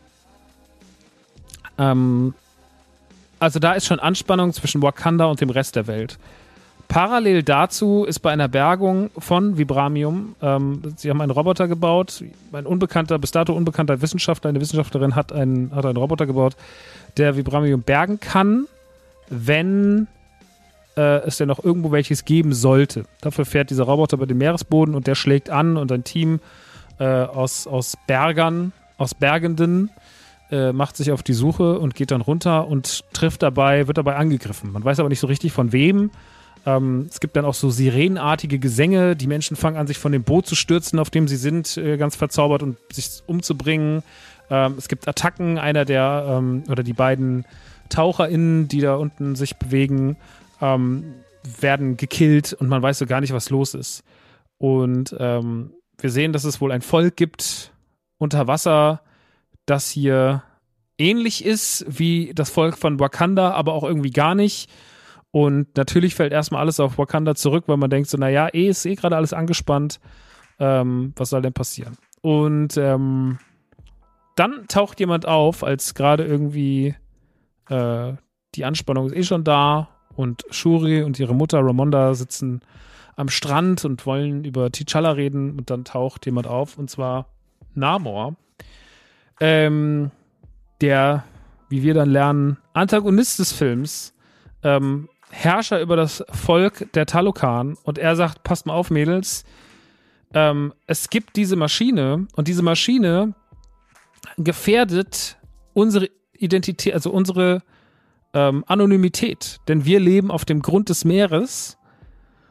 Ähm, 1.78 2.34
also 3.40 3.60
da 3.60 3.74
ist 3.74 3.86
schon 3.86 4.00
Anspannung 4.00 4.54
zwischen 4.54 4.82
Wakanda 4.82 5.26
und 5.26 5.42
dem 5.42 5.50
Rest 5.50 5.76
der 5.76 5.88
Welt. 5.88 6.18
Parallel 6.94 7.42
dazu 7.42 8.06
ist 8.08 8.20
bei 8.20 8.32
einer 8.32 8.48
Bergung 8.48 9.10
von 9.18 9.58
Vibramium, 9.58 10.36
ähm, 10.44 10.94
sie 10.96 11.10
haben 11.10 11.22
einen 11.22 11.32
Roboter 11.32 11.68
gebaut, 11.68 12.24
ein 12.52 12.68
unbekannter, 12.68 13.18
bis 13.18 13.32
dato 13.32 13.52
unbekannter 13.52 14.00
Wissenschaftler, 14.04 14.50
eine 14.50 14.62
Wissenschaftlerin 14.62 15.16
hat 15.16 15.34
einen, 15.34 15.74
hat 15.74 15.88
einen 15.88 15.98
Roboter 15.98 16.28
gebaut, 16.28 16.56
der 17.18 17.36
Vibramium 17.36 17.82
bergen 17.82 18.20
kann, 18.20 18.68
wenn 19.28 20.06
äh, 20.96 21.26
es 21.26 21.38
denn 21.38 21.48
noch 21.48 21.64
irgendwo 21.64 21.92
welches 21.92 22.26
geben 22.26 22.54
sollte. 22.54 23.06
Dafür 23.22 23.46
fährt 23.46 23.72
dieser 23.72 23.86
Roboter 23.86 24.18
über 24.18 24.28
den 24.28 24.38
Meeresboden 24.38 24.94
und 24.94 25.08
der 25.08 25.16
schlägt 25.16 25.50
an 25.50 25.78
und 25.78 25.92
ein 25.92 26.04
Team 26.04 26.42
äh, 27.00 27.06
aus, 27.06 27.66
aus 27.66 27.98
Bergern, 28.06 28.72
aus 29.00 29.16
Bergenden, 29.16 29.90
äh, 30.52 30.72
macht 30.72 30.96
sich 30.96 31.12
auf 31.12 31.24
die 31.24 31.34
Suche 31.34 31.80
und 31.80 31.96
geht 31.96 32.12
dann 32.12 32.22
runter 32.22 32.68
und 32.68 33.04
trifft 33.14 33.42
dabei, 33.42 33.88
wird 33.88 33.98
dabei 33.98 34.16
angegriffen. 34.16 34.72
Man 34.72 34.86
weiß 34.86 35.00
aber 35.00 35.10
nicht 35.10 35.22
so 35.22 35.26
richtig 35.26 35.54
von 35.54 35.72
wem. 35.72 36.12
Ähm, 36.66 37.08
es 37.10 37.20
gibt 37.20 37.36
dann 37.36 37.46
auch 37.46 37.54
so 37.54 37.70
sirenenartige 37.70 38.60
Gesänge. 38.60 39.16
Die 39.16 39.28
Menschen 39.28 39.58
fangen 39.58 39.78
an, 39.78 39.88
sich 39.88 39.98
von 39.98 40.12
dem 40.12 40.24
Boot 40.24 40.46
zu 40.46 40.56
stürzen, 40.56 41.00
auf 41.00 41.10
dem 41.10 41.28
sie 41.28 41.36
sind, 41.36 41.78
äh, 41.78 41.98
ganz 41.98 42.16
verzaubert 42.16 42.64
und 42.64 42.78
sich 42.92 43.22
umzubringen. 43.28 44.04
Ähm, 44.50 44.76
es 44.78 44.88
gibt 44.88 45.08
Attacken. 45.08 45.58
Einer 45.58 45.86
der, 45.86 46.26
ähm, 46.30 46.64
oder 46.70 46.84
die 46.84 46.94
beiden 46.94 47.46
TaucherInnen, 47.90 48.68
die 48.68 48.82
da 48.82 48.96
unten 48.96 49.36
sich 49.36 49.58
bewegen, 49.58 50.18
ähm, 50.62 51.14
werden 51.60 51.98
gekillt 51.98 52.54
und 52.54 52.70
man 52.70 52.82
weiß 52.82 53.00
so 53.00 53.06
gar 53.06 53.22
nicht, 53.22 53.34
was 53.34 53.50
los 53.50 53.74
ist. 53.74 54.04
Und 54.58 55.16
ähm, 55.20 55.74
wir 55.98 56.10
sehen, 56.10 56.34
dass 56.34 56.46
es 56.46 56.62
wohl 56.62 56.72
ein 56.72 56.82
Volk 56.82 57.18
gibt 57.18 57.74
unter 58.18 58.48
Wasser, 58.48 59.02
das 59.66 59.90
hier 59.90 60.44
ähnlich 60.98 61.44
ist 61.44 61.86
wie 61.88 62.32
das 62.34 62.50
Volk 62.50 62.78
von 62.78 63.00
Wakanda, 63.00 63.52
aber 63.52 63.74
auch 63.74 63.84
irgendwie 63.84 64.12
gar 64.12 64.36
nicht. 64.36 64.70
Und 65.34 65.76
natürlich 65.76 66.14
fällt 66.14 66.32
erstmal 66.32 66.62
alles 66.62 66.80
auf 66.80 67.00
Wakanda 67.00 67.34
zurück, 67.34 67.64
weil 67.66 67.78
man 67.78 67.90
denkt 67.90 68.08
so, 68.08 68.20
naja, 68.20 68.50
eh 68.54 68.68
ist 68.68 68.86
eh 68.86 68.94
gerade 68.94 69.16
alles 69.16 69.34
angespannt. 69.34 70.00
Ähm, 70.60 71.12
was 71.16 71.32
soll 71.32 71.42
denn 71.42 71.54
passieren? 71.54 71.98
Und 72.22 72.78
ähm, 72.78 73.40
dann 74.36 74.68
taucht 74.68 75.00
jemand 75.00 75.28
auf, 75.28 75.64
als 75.64 75.96
gerade 75.96 76.24
irgendwie 76.24 76.94
äh, 77.68 78.14
die 78.54 78.64
Anspannung 78.64 79.08
ist 79.08 79.16
eh 79.16 79.24
schon 79.24 79.44
da 79.44 79.90
und 80.16 80.44
Shuri 80.52 81.02
und 81.02 81.18
ihre 81.20 81.34
Mutter 81.34 81.66
Ramonda 81.66 82.14
sitzen 82.14 82.62
am 83.16 83.28
Strand 83.28 83.86
und 83.86 84.06
wollen 84.06 84.44
über 84.44 84.68
T'Challa 84.68 85.16
reden 85.16 85.58
und 85.58 85.72
dann 85.72 85.84
taucht 85.84 86.28
jemand 86.28 86.46
auf 86.46 86.78
und 86.78 86.92
zwar 86.92 87.26
Namor, 87.74 88.36
ähm, 89.40 90.12
der, 90.80 91.24
wie 91.70 91.82
wir 91.82 91.96
dann 91.96 92.12
lernen, 92.12 92.58
Antagonist 92.74 93.40
des 93.40 93.52
Films, 93.52 94.14
ähm, 94.62 95.10
Herrscher 95.34 95.82
über 95.82 95.96
das 95.96 96.24
Volk 96.32 96.92
der 96.94 97.08
Talokan 97.08 97.76
und 97.84 97.98
er 97.98 98.16
sagt, 98.16 98.44
passt 98.44 98.68
mal 98.68 98.74
auf, 98.74 98.92
Mädels, 98.92 99.44
ähm, 100.34 100.74
es 100.86 101.10
gibt 101.10 101.36
diese 101.36 101.56
Maschine 101.56 102.28
und 102.36 102.48
diese 102.48 102.62
Maschine 102.62 103.34
gefährdet 104.38 105.38
unsere 105.74 106.10
Identität, 106.34 106.94
also 106.94 107.10
unsere 107.10 107.64
ähm, 108.34 108.64
Anonymität, 108.68 109.60
denn 109.68 109.86
wir 109.86 110.00
leben 110.00 110.30
auf 110.30 110.46
dem 110.46 110.62
Grund 110.62 110.90
des 110.90 111.04
Meeres 111.04 111.78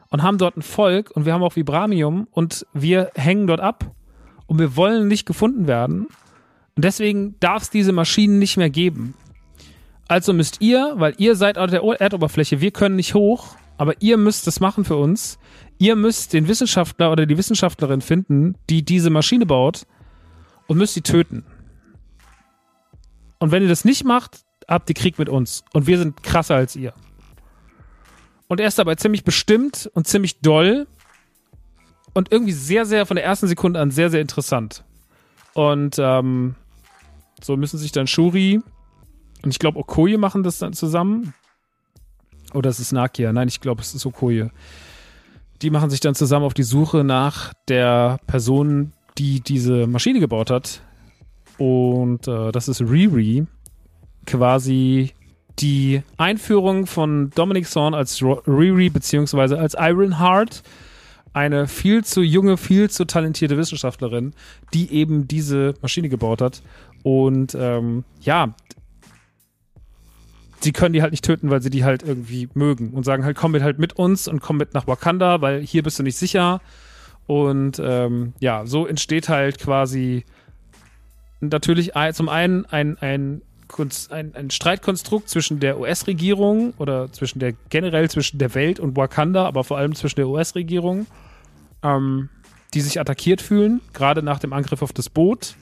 und 0.09 0.21
haben 0.21 0.37
dort 0.37 0.57
ein 0.57 0.61
Volk 0.61 1.11
und 1.11 1.25
wir 1.25 1.33
haben 1.33 1.43
auch 1.43 1.55
Vibramium 1.55 2.27
und 2.31 2.65
wir 2.73 3.11
hängen 3.15 3.47
dort 3.47 3.61
ab 3.61 3.95
und 4.45 4.59
wir 4.59 4.75
wollen 4.75 5.07
nicht 5.07 5.25
gefunden 5.25 5.67
werden. 5.67 6.07
Und 6.75 6.83
deswegen 6.85 7.39
darf 7.39 7.63
es 7.63 7.69
diese 7.69 7.93
Maschinen 7.93 8.39
nicht 8.39 8.57
mehr 8.57 8.69
geben. 8.69 9.13
Also 10.07 10.33
müsst 10.33 10.61
ihr, 10.61 10.93
weil 10.95 11.15
ihr 11.17 11.35
seid 11.35 11.57
auf 11.57 11.69
der 11.69 11.81
Erdoberfläche, 11.81 12.61
wir 12.61 12.71
können 12.71 12.95
nicht 12.95 13.13
hoch, 13.13 13.55
aber 13.77 14.01
ihr 14.01 14.17
müsst 14.17 14.47
es 14.47 14.59
machen 14.59 14.85
für 14.85 14.97
uns. 14.97 15.39
Ihr 15.79 15.95
müsst 15.95 16.33
den 16.33 16.47
Wissenschaftler 16.47 17.11
oder 17.11 17.25
die 17.25 17.37
Wissenschaftlerin 17.37 18.01
finden, 18.01 18.55
die 18.69 18.83
diese 18.83 19.09
Maschine 19.09 19.45
baut 19.45 19.85
und 20.67 20.77
müsst 20.77 20.93
sie 20.93 21.01
töten. 21.01 21.45
Und 23.39 23.51
wenn 23.51 23.63
ihr 23.63 23.69
das 23.69 23.83
nicht 23.83 24.05
macht, 24.05 24.43
habt 24.67 24.89
ihr 24.89 24.95
Krieg 24.95 25.19
mit 25.19 25.29
uns. 25.29 25.63
Und 25.73 25.87
wir 25.87 25.97
sind 25.97 26.23
krasser 26.23 26.55
als 26.55 26.75
ihr. 26.75 26.93
Und 28.47 28.59
er 28.59 28.67
ist 28.67 28.77
dabei 28.77 28.95
ziemlich 28.95 29.23
bestimmt 29.23 29.89
und 29.93 30.07
ziemlich 30.07 30.39
doll. 30.41 30.87
Und 32.13 32.31
irgendwie 32.31 32.53
sehr, 32.53 32.85
sehr 32.85 33.05
von 33.05 33.15
der 33.15 33.25
ersten 33.25 33.47
Sekunde 33.47 33.79
an 33.79 33.91
sehr, 33.91 34.09
sehr 34.09 34.21
interessant. 34.21 34.83
Und 35.53 35.95
ähm, 35.97 36.55
so 37.41 37.57
müssen 37.57 37.77
sich 37.79 37.91
dann 37.91 38.07
Shuri 38.07 38.61
und 39.43 39.51
ich 39.51 39.59
glaube 39.59 39.79
Okoye 39.79 40.17
machen 40.17 40.43
das 40.43 40.57
dann 40.57 40.73
zusammen. 40.73 41.33
Oder 42.53 42.69
es 42.69 42.79
ist 42.79 42.91
Nakia. 42.91 43.33
Nein, 43.33 43.47
ich 43.47 43.61
glaube, 43.61 43.81
es 43.81 43.93
ist 43.93 44.05
Okoye. 44.05 44.49
Die 45.61 45.69
machen 45.69 45.89
sich 45.89 45.99
dann 45.99 46.15
zusammen 46.15 46.45
auf 46.45 46.53
die 46.53 46.63
Suche 46.63 47.03
nach 47.03 47.53
der 47.67 48.19
Person, 48.27 48.93
die 49.17 49.41
diese 49.41 49.87
Maschine 49.87 50.19
gebaut 50.19 50.49
hat. 50.49 50.81
Und 51.57 52.27
äh, 52.27 52.51
das 52.51 52.67
ist 52.67 52.81
Riri. 52.81 53.45
Quasi 54.25 55.13
die 55.59 56.01
Einführung 56.17 56.85
von 56.85 57.29
Dominic 57.31 57.69
Thorne 57.69 57.95
als 57.95 58.21
Riri 58.21 58.89
beziehungsweise 58.89 59.59
als 59.59 59.75
Ironheart, 59.77 60.63
eine 61.33 61.67
viel 61.67 62.03
zu 62.03 62.21
junge, 62.21 62.57
viel 62.57 62.89
zu 62.89 63.05
talentierte 63.05 63.57
Wissenschaftlerin, 63.57 64.33
die 64.73 64.91
eben 64.91 65.27
diese 65.27 65.73
Maschine 65.81 66.09
gebaut 66.09 66.41
hat. 66.41 66.61
Und 67.03 67.55
ähm, 67.59 68.03
ja, 68.21 68.53
sie 70.63 70.71
können 70.71 70.93
die 70.93 71.01
halt 71.01 71.11
nicht 71.11 71.25
töten, 71.25 71.49
weil 71.49 71.61
sie 71.61 71.69
die 71.69 71.83
halt 71.83 72.03
irgendwie 72.03 72.49
mögen 72.53 72.91
und 72.91 73.03
sagen 73.03 73.23
halt, 73.25 73.35
komm 73.35 73.51
mit 73.51 73.63
halt 73.63 73.79
mit 73.79 73.93
uns 73.93 74.27
und 74.27 74.39
komm 74.39 74.57
mit 74.57 74.73
nach 74.73 74.87
Wakanda, 74.87 75.41
weil 75.41 75.61
hier 75.61 75.83
bist 75.83 75.99
du 75.99 76.03
nicht 76.03 76.17
sicher. 76.17 76.61
Und 77.27 77.81
ähm, 77.83 78.33
ja, 78.39 78.65
so 78.65 78.85
entsteht 78.85 79.29
halt 79.29 79.59
quasi 79.59 80.25
natürlich 81.39 81.91
zum 82.13 82.29
einen 82.29 82.65
ein, 82.65 82.97
ein 82.99 83.41
ein, 84.11 84.35
ein 84.35 84.51
Streitkonstrukt 84.51 85.29
zwischen 85.29 85.59
der 85.59 85.79
US-Regierung 85.79 86.73
oder 86.77 87.11
zwischen 87.11 87.39
der 87.39 87.53
generell 87.69 88.07
zwischen 88.09 88.37
der 88.37 88.53
Welt 88.53 88.79
und 88.79 88.95
Wakanda, 88.95 89.47
aber 89.47 89.63
vor 89.63 89.79
allem 89.79 89.95
zwischen 89.95 90.17
der 90.17 90.27
US-Regierung, 90.27 91.07
ähm, 91.81 92.29
die 92.75 92.81
sich 92.81 92.99
attackiert 92.99 93.41
fühlen, 93.41 93.81
gerade 93.93 94.21
nach 94.21 94.37
dem 94.37 94.53
Angriff 94.53 94.83
auf 94.83 94.93
das 94.93 95.09
Boot. 95.09 95.55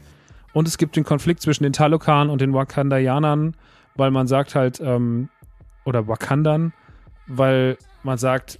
Und 0.52 0.68
es 0.68 0.78
gibt 0.78 0.98
den 0.98 1.06
Konflikt 1.06 1.42
zwischen 1.42 1.64
den 1.64 1.72
Talokan 1.72 2.30
und 2.30 2.42
den 2.42 2.54
Wakandayanern, 2.54 3.56
weil 3.96 4.12
man 4.12 4.28
sagt 4.28 4.56
halt, 4.56 4.80
ähm, 4.80 5.30
oder 5.86 6.08
Wakandan, 6.08 6.74
weil 7.28 7.78
man 8.04 8.18
sagt, 8.18 8.60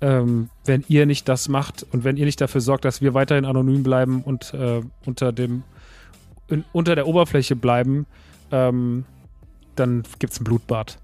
ähm, 0.00 0.50
wenn 0.64 0.84
ihr 0.88 1.06
nicht 1.06 1.28
das 1.28 1.48
macht 1.48 1.86
und 1.92 2.04
wenn 2.04 2.16
ihr 2.16 2.26
nicht 2.26 2.40
dafür 2.40 2.60
sorgt, 2.60 2.84
dass 2.84 3.00
wir 3.00 3.14
weiterhin 3.14 3.44
anonym 3.44 3.82
bleiben 3.82 4.22
und 4.22 4.52
äh, 4.54 4.82
unter 5.04 5.32
dem 5.32 5.62
in, 6.48 6.64
unter 6.72 6.94
der 6.94 7.06
Oberfläche 7.06 7.56
bleiben, 7.56 8.06
ähm, 8.52 9.04
dann 9.74 10.04
gibt 10.18 10.32
es 10.32 10.40
ein 10.40 10.44
Blutbad. 10.44 10.98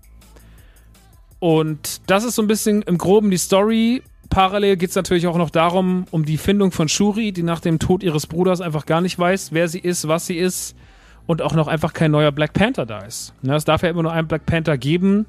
Und 1.40 2.02
das 2.08 2.24
ist 2.24 2.36
so 2.36 2.42
ein 2.42 2.48
bisschen 2.48 2.82
im 2.82 2.98
Groben 2.98 3.30
die 3.30 3.38
Story. 3.38 4.02
Parallel 4.30 4.76
geht 4.76 4.90
es 4.90 4.96
natürlich 4.96 5.26
auch 5.26 5.36
noch 5.36 5.50
darum, 5.50 6.04
um 6.10 6.24
die 6.24 6.38
Findung 6.38 6.70
von 6.70 6.88
Shuri, 6.88 7.32
die 7.32 7.42
nach 7.42 7.60
dem 7.60 7.78
Tod 7.78 8.02
ihres 8.02 8.26
Bruders 8.26 8.60
einfach 8.60 8.86
gar 8.86 9.00
nicht 9.00 9.18
weiß, 9.18 9.52
wer 9.52 9.68
sie 9.68 9.80
ist, 9.80 10.06
was 10.06 10.26
sie 10.26 10.38
ist 10.38 10.76
und 11.32 11.40
auch 11.40 11.54
noch 11.54 11.66
einfach 11.66 11.94
kein 11.94 12.10
neuer 12.10 12.30
Black 12.30 12.52
Panther 12.52 12.84
da 12.84 12.98
ist. 12.98 13.32
Ne, 13.40 13.54
es 13.54 13.64
darf 13.64 13.82
ja 13.82 13.88
immer 13.88 14.02
nur 14.02 14.12
einen 14.12 14.28
Black 14.28 14.44
Panther 14.44 14.76
geben. 14.76 15.24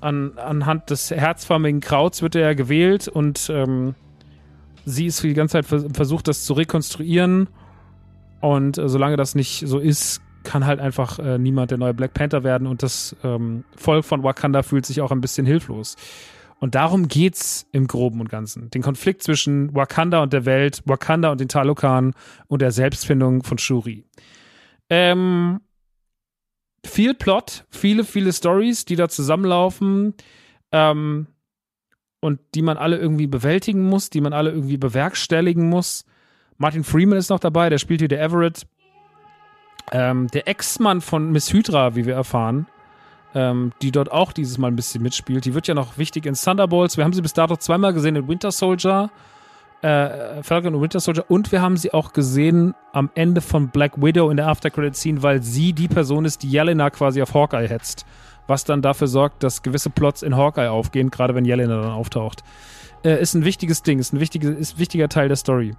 An, 0.00 0.32
anhand 0.38 0.88
des 0.88 1.10
herzförmigen 1.10 1.80
Krauts 1.80 2.22
wird 2.22 2.36
er 2.36 2.40
ja 2.40 2.54
gewählt 2.54 3.06
und 3.06 3.50
ähm, 3.50 3.94
sie 4.86 5.04
ist 5.04 5.20
für 5.20 5.28
die 5.28 5.34
ganze 5.34 5.62
Zeit 5.62 5.66
versucht, 5.94 6.28
das 6.28 6.46
zu 6.46 6.54
rekonstruieren. 6.54 7.48
Und 8.40 8.78
äh, 8.78 8.88
solange 8.88 9.16
das 9.16 9.34
nicht 9.34 9.64
so 9.66 9.78
ist, 9.78 10.22
kann 10.42 10.64
halt 10.64 10.80
einfach 10.80 11.18
äh, 11.18 11.36
niemand 11.36 11.70
der 11.70 11.76
neue 11.76 11.92
Black 11.92 12.14
Panther 12.14 12.42
werden 12.42 12.66
und 12.66 12.82
das 12.82 13.14
ähm, 13.22 13.64
Volk 13.76 14.06
von 14.06 14.22
Wakanda 14.22 14.62
fühlt 14.62 14.86
sich 14.86 15.02
auch 15.02 15.10
ein 15.10 15.20
bisschen 15.20 15.44
hilflos. 15.44 15.96
Und 16.60 16.74
darum 16.74 17.08
geht's 17.08 17.66
im 17.72 17.86
Groben 17.86 18.20
und 18.20 18.30
Ganzen. 18.30 18.70
Den 18.70 18.80
Konflikt 18.80 19.22
zwischen 19.22 19.74
Wakanda 19.74 20.22
und 20.22 20.32
der 20.32 20.46
Welt, 20.46 20.82
Wakanda 20.86 21.30
und 21.30 21.42
den 21.42 21.48
Talokan 21.48 22.14
und 22.48 22.62
der 22.62 22.70
Selbstfindung 22.70 23.42
von 23.42 23.58
Shuri. 23.58 24.05
Ähm, 24.90 25.60
viel 26.84 27.14
Plot, 27.14 27.64
viele, 27.70 28.04
viele 28.04 28.32
Stories, 28.32 28.84
die 28.84 28.96
da 28.96 29.08
zusammenlaufen 29.08 30.14
ähm, 30.72 31.26
und 32.20 32.40
die 32.54 32.62
man 32.62 32.76
alle 32.76 32.96
irgendwie 32.96 33.26
bewältigen 33.26 33.84
muss, 33.88 34.10
die 34.10 34.20
man 34.20 34.32
alle 34.32 34.50
irgendwie 34.50 34.78
bewerkstelligen 34.78 35.68
muss. 35.68 36.04
Martin 36.56 36.84
Freeman 36.84 37.18
ist 37.18 37.30
noch 37.30 37.40
dabei, 37.40 37.68
der 37.68 37.78
spielt 37.78 38.00
hier 38.00 38.08
der 38.08 38.22
Everett. 38.22 38.66
Ähm, 39.92 40.28
der 40.28 40.48
Ex-Mann 40.48 41.00
von 41.00 41.30
Miss 41.30 41.52
Hydra, 41.52 41.94
wie 41.94 42.06
wir 42.06 42.14
erfahren, 42.14 42.66
ähm, 43.34 43.72
die 43.82 43.92
dort 43.92 44.10
auch 44.10 44.32
dieses 44.32 44.58
Mal 44.58 44.68
ein 44.68 44.76
bisschen 44.76 45.02
mitspielt, 45.02 45.44
die 45.44 45.54
wird 45.54 45.68
ja 45.68 45.74
noch 45.74 45.96
wichtig 45.96 46.26
in 46.26 46.34
Thunderbolts. 46.34 46.96
Wir 46.96 47.04
haben 47.04 47.12
sie 47.12 47.22
bis 47.22 47.34
dato 47.34 47.56
zweimal 47.56 47.92
gesehen 47.92 48.16
in 48.16 48.26
Winter 48.26 48.50
Soldier, 48.50 49.10
äh, 49.82 50.42
Falcon 50.42 50.74
und 50.74 50.82
Winter 50.82 51.00
Soldier 51.00 51.24
und 51.28 51.52
wir 51.52 51.60
haben 51.60 51.76
sie 51.76 51.92
auch 51.92 52.12
gesehen 52.12 52.74
am 52.92 53.10
Ende 53.14 53.40
von 53.40 53.68
Black 53.68 54.00
Widow 54.00 54.30
in 54.30 54.36
der 54.36 54.48
After 54.48 54.70
Credit 54.70 54.96
Scene, 54.96 55.22
weil 55.22 55.42
sie 55.42 55.72
die 55.72 55.88
Person 55.88 56.24
ist, 56.24 56.42
die 56.42 56.50
Jelena 56.50 56.90
quasi 56.90 57.22
auf 57.22 57.34
Hawkeye 57.34 57.68
hetzt. 57.68 58.06
Was 58.46 58.64
dann 58.64 58.80
dafür 58.80 59.08
sorgt, 59.08 59.42
dass 59.42 59.62
gewisse 59.62 59.90
Plots 59.90 60.22
in 60.22 60.36
Hawkeye 60.36 60.70
aufgehen, 60.70 61.10
gerade 61.10 61.34
wenn 61.34 61.44
Jelena 61.44 61.82
dann 61.82 61.90
auftaucht. 61.90 62.44
Äh, 63.04 63.20
ist 63.20 63.34
ein 63.34 63.44
wichtiges 63.44 63.82
Ding, 63.82 63.98
ist 63.98 64.12
ein, 64.12 64.20
wichtige, 64.20 64.48
ist 64.50 64.78
wichtiger 64.78 65.08
Teil 65.08 65.28
der 65.28 65.36
Story. 65.36 65.74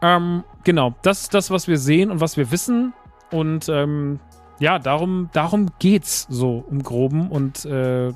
Ähm, 0.00 0.44
genau, 0.64 0.94
das 1.02 1.22
ist 1.22 1.34
das, 1.34 1.50
was 1.50 1.66
wir 1.66 1.78
sehen 1.78 2.10
und 2.10 2.20
was 2.20 2.36
wir 2.36 2.50
wissen. 2.50 2.92
Und 3.30 3.68
ähm, 3.68 4.20
ja, 4.60 4.78
darum, 4.78 5.30
darum 5.32 5.68
geht's 5.78 6.26
so 6.28 6.64
im 6.70 6.82
Groben 6.82 7.28
und 7.30 7.64
äh, 7.64 8.12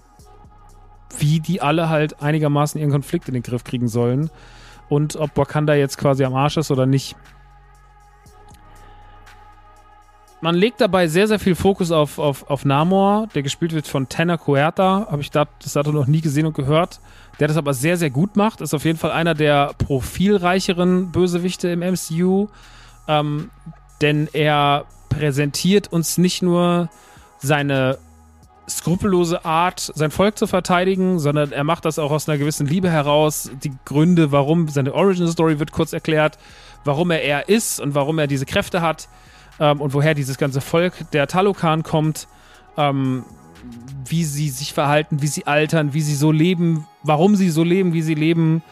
wie 1.18 1.40
die 1.40 1.60
alle 1.60 1.88
halt 1.88 2.22
einigermaßen 2.22 2.80
ihren 2.80 2.90
Konflikt 2.90 3.28
in 3.28 3.34
den 3.34 3.42
Griff 3.42 3.64
kriegen 3.64 3.88
sollen. 3.88 4.30
Und 4.92 5.16
ob 5.16 5.34
Wakanda 5.38 5.72
jetzt 5.72 5.96
quasi 5.96 6.22
am 6.22 6.34
Arsch 6.34 6.58
ist 6.58 6.70
oder 6.70 6.84
nicht. 6.84 7.16
Man 10.42 10.54
legt 10.54 10.82
dabei 10.82 11.06
sehr, 11.08 11.26
sehr 11.26 11.38
viel 11.38 11.54
Fokus 11.54 11.90
auf, 11.90 12.18
auf, 12.18 12.50
auf 12.50 12.66
Namor, 12.66 13.26
der 13.34 13.42
gespielt 13.42 13.72
wird 13.72 13.88
von 13.88 14.10
Tanner 14.10 14.36
Cuerta. 14.36 15.06
Habe 15.10 15.22
ich 15.22 15.30
das 15.30 15.48
dato 15.72 15.92
noch 15.92 16.06
nie 16.06 16.20
gesehen 16.20 16.44
und 16.44 16.54
gehört. 16.54 17.00
Der 17.40 17.48
das 17.48 17.56
aber 17.56 17.72
sehr, 17.72 17.96
sehr 17.96 18.10
gut 18.10 18.36
macht. 18.36 18.60
Ist 18.60 18.74
auf 18.74 18.84
jeden 18.84 18.98
Fall 18.98 19.12
einer 19.12 19.32
der 19.32 19.72
profilreicheren 19.78 21.10
Bösewichte 21.10 21.68
im 21.68 21.80
MCU. 21.80 22.48
Ähm, 23.08 23.48
denn 24.02 24.28
er 24.34 24.84
präsentiert 25.08 25.90
uns 25.90 26.18
nicht 26.18 26.42
nur 26.42 26.90
seine 27.38 27.96
skrupellose 28.68 29.44
Art, 29.44 29.90
sein 29.94 30.10
Volk 30.10 30.38
zu 30.38 30.46
verteidigen, 30.46 31.18
sondern 31.18 31.52
er 31.52 31.64
macht 31.64 31.84
das 31.84 31.98
auch 31.98 32.10
aus 32.10 32.28
einer 32.28 32.38
gewissen 32.38 32.66
Liebe 32.66 32.90
heraus. 32.90 33.50
Die 33.62 33.72
Gründe, 33.84 34.32
warum 34.32 34.68
seine 34.68 34.94
Origin 34.94 35.28
Story 35.28 35.58
wird 35.58 35.72
kurz 35.72 35.92
erklärt, 35.92 36.38
warum 36.84 37.10
er 37.10 37.22
er 37.22 37.48
ist 37.48 37.80
und 37.80 37.94
warum 37.94 38.18
er 38.18 38.26
diese 38.26 38.46
Kräfte 38.46 38.80
hat 38.80 39.08
ähm, 39.60 39.80
und 39.80 39.94
woher 39.94 40.14
dieses 40.14 40.38
ganze 40.38 40.60
Volk 40.60 41.10
der 41.12 41.26
Talokan 41.26 41.82
kommt, 41.82 42.28
ähm, 42.76 43.24
wie 44.06 44.24
sie 44.24 44.48
sich 44.48 44.72
verhalten, 44.72 45.22
wie 45.22 45.28
sie 45.28 45.46
altern, 45.46 45.94
wie 45.94 46.00
sie 46.00 46.14
so 46.14 46.32
leben, 46.32 46.86
warum 47.02 47.36
sie 47.36 47.50
so 47.50 47.62
leben, 47.62 47.92
wie 47.92 48.02
sie 48.02 48.14
leben 48.14 48.62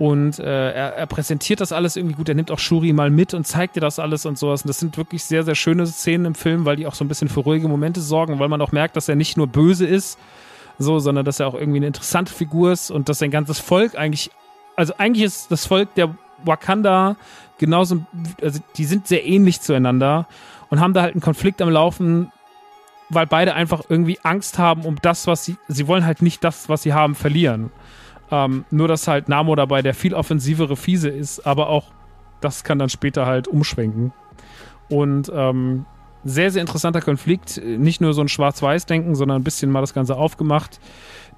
und 0.00 0.38
äh, 0.38 0.72
er, 0.72 0.96
er, 0.96 1.06
präsentiert 1.06 1.60
das 1.60 1.72
alles 1.72 1.94
irgendwie 1.94 2.14
gut. 2.14 2.26
Er 2.30 2.34
nimmt 2.34 2.50
auch 2.50 2.58
Shuri 2.58 2.94
mal 2.94 3.10
mit 3.10 3.34
und 3.34 3.46
zeigt 3.46 3.76
dir 3.76 3.82
das 3.82 3.98
alles 3.98 4.24
und 4.24 4.38
sowas. 4.38 4.62
Und 4.62 4.70
das 4.70 4.78
sind 4.78 4.96
wirklich 4.96 5.22
sehr, 5.24 5.44
sehr 5.44 5.54
schöne 5.54 5.86
Szenen 5.86 6.24
im 6.24 6.34
Film, 6.34 6.64
weil 6.64 6.76
die 6.76 6.86
auch 6.86 6.94
so 6.94 7.04
ein 7.04 7.08
bisschen 7.08 7.28
für 7.28 7.40
ruhige 7.40 7.68
Momente 7.68 8.00
sorgen, 8.00 8.38
weil 8.38 8.48
man 8.48 8.62
auch 8.62 8.72
merkt, 8.72 8.96
dass 8.96 9.10
er 9.10 9.14
nicht 9.14 9.36
nur 9.36 9.46
böse 9.46 9.84
ist, 9.84 10.18
so, 10.78 11.00
sondern 11.00 11.26
dass 11.26 11.38
er 11.38 11.48
auch 11.48 11.54
irgendwie 11.54 11.80
eine 11.80 11.88
interessante 11.88 12.32
Figur 12.32 12.72
ist 12.72 12.90
und 12.90 13.10
dass 13.10 13.18
sein 13.18 13.30
ganzes 13.30 13.58
Volk 13.58 13.94
eigentlich, 13.94 14.30
also 14.74 14.94
eigentlich 14.96 15.26
ist 15.26 15.52
das 15.52 15.66
Volk 15.66 15.94
der 15.96 16.14
Wakanda 16.46 17.16
genauso, 17.58 18.02
also 18.40 18.58
die 18.78 18.86
sind 18.86 19.06
sehr 19.06 19.26
ähnlich 19.26 19.60
zueinander 19.60 20.26
und 20.70 20.80
haben 20.80 20.94
da 20.94 21.02
halt 21.02 21.12
einen 21.12 21.20
Konflikt 21.20 21.60
am 21.60 21.68
Laufen, 21.68 22.32
weil 23.10 23.26
beide 23.26 23.52
einfach 23.52 23.82
irgendwie 23.90 24.18
Angst 24.22 24.56
haben 24.56 24.86
um 24.86 24.96
das, 25.02 25.26
was 25.26 25.44
sie, 25.44 25.58
sie 25.68 25.86
wollen 25.86 26.06
halt 26.06 26.22
nicht 26.22 26.42
das, 26.42 26.70
was 26.70 26.84
sie 26.84 26.94
haben, 26.94 27.14
verlieren. 27.14 27.70
Ähm, 28.30 28.64
nur, 28.70 28.88
dass 28.88 29.08
halt 29.08 29.28
Namo 29.28 29.54
dabei 29.56 29.82
der 29.82 29.94
viel 29.94 30.14
offensivere 30.14 30.76
Fiese 30.76 31.08
ist, 31.08 31.46
aber 31.46 31.68
auch 31.68 31.86
das 32.40 32.64
kann 32.64 32.78
dann 32.78 32.88
später 32.88 33.26
halt 33.26 33.48
umschwenken. 33.48 34.12
Und 34.88 35.30
ähm, 35.34 35.84
sehr, 36.24 36.50
sehr 36.50 36.60
interessanter 36.60 37.00
Konflikt. 37.00 37.60
Nicht 37.64 38.00
nur 38.00 38.12
so 38.12 38.20
ein 38.20 38.28
Schwarz-Weiß-Denken, 38.28 39.14
sondern 39.14 39.40
ein 39.40 39.44
bisschen 39.44 39.70
mal 39.70 39.80
das 39.80 39.94
Ganze 39.94 40.16
aufgemacht. 40.16 40.80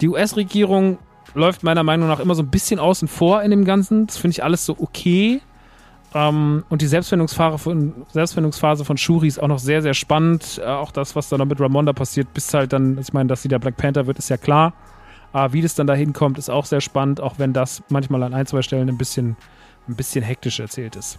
Die 0.01 0.09
US-Regierung 0.09 0.99
läuft 1.34 1.62
meiner 1.62 1.82
Meinung 1.82 2.09
nach 2.09 2.20
immer 2.20 2.34
so 2.34 2.43
ein 2.43 2.51
bisschen 2.51 2.78
außen 2.78 3.09
vor 3.09 3.43
in 3.43 3.51
dem 3.51 3.64
Ganzen. 3.64 4.07
Das 4.07 4.16
finde 4.16 4.32
ich 4.32 4.45
alles 4.45 4.66
so 4.66 4.76
okay. 4.78 5.40
Ähm, 6.14 6.64
und 6.68 6.82
die 6.82 6.86
Selbstfindungsphase 6.86 7.59
von, 7.59 8.07
Selbstfindungsphase 8.12 8.84
von 8.84 8.97
Shuri 8.99 9.28
ist 9.28 9.43
auch 9.43 9.49
noch 9.49 9.59
sehr, 9.59 9.82
sehr 9.82 9.95
spannend. 9.95 10.61
Äh, 10.62 10.68
auch 10.68 10.90
das, 10.90 11.16
was 11.16 11.28
dann 11.28 11.38
noch 11.38 11.47
mit 11.47 11.61
Ramonda 11.61 11.93
passiert, 11.93 12.34
bis 12.34 12.53
halt 12.53 12.72
dann, 12.72 12.99
ich 12.99 13.12
meine, 13.12 13.28
dass 13.28 13.43
sie 13.43 13.49
der 13.49 13.59
Black 13.59 13.76
Panther 13.76 14.07
wird, 14.07 14.18
ist 14.18 14.28
ja 14.28 14.36
klar. 14.36 14.74
Aber 15.33 15.53
wie 15.53 15.62
das 15.62 15.74
dann 15.74 15.87
dahin 15.87 16.12
kommt, 16.12 16.39
ist 16.39 16.51
auch 16.51 16.66
sehr 16.66 16.80
spannend, 16.80 17.20
auch 17.20 17.39
wenn 17.39 17.53
das 17.53 17.83
manchmal 17.89 18.22
an 18.22 18.35
ein, 18.35 18.47
zwei 18.47 18.62
Stellen 18.62 18.89
ein 18.89 18.99
bisschen, 18.99 19.37
ein 19.89 19.97
bisschen 19.97 20.22
hektisch 20.22 20.61
erzählt 20.61 20.97
ist. 20.97 21.18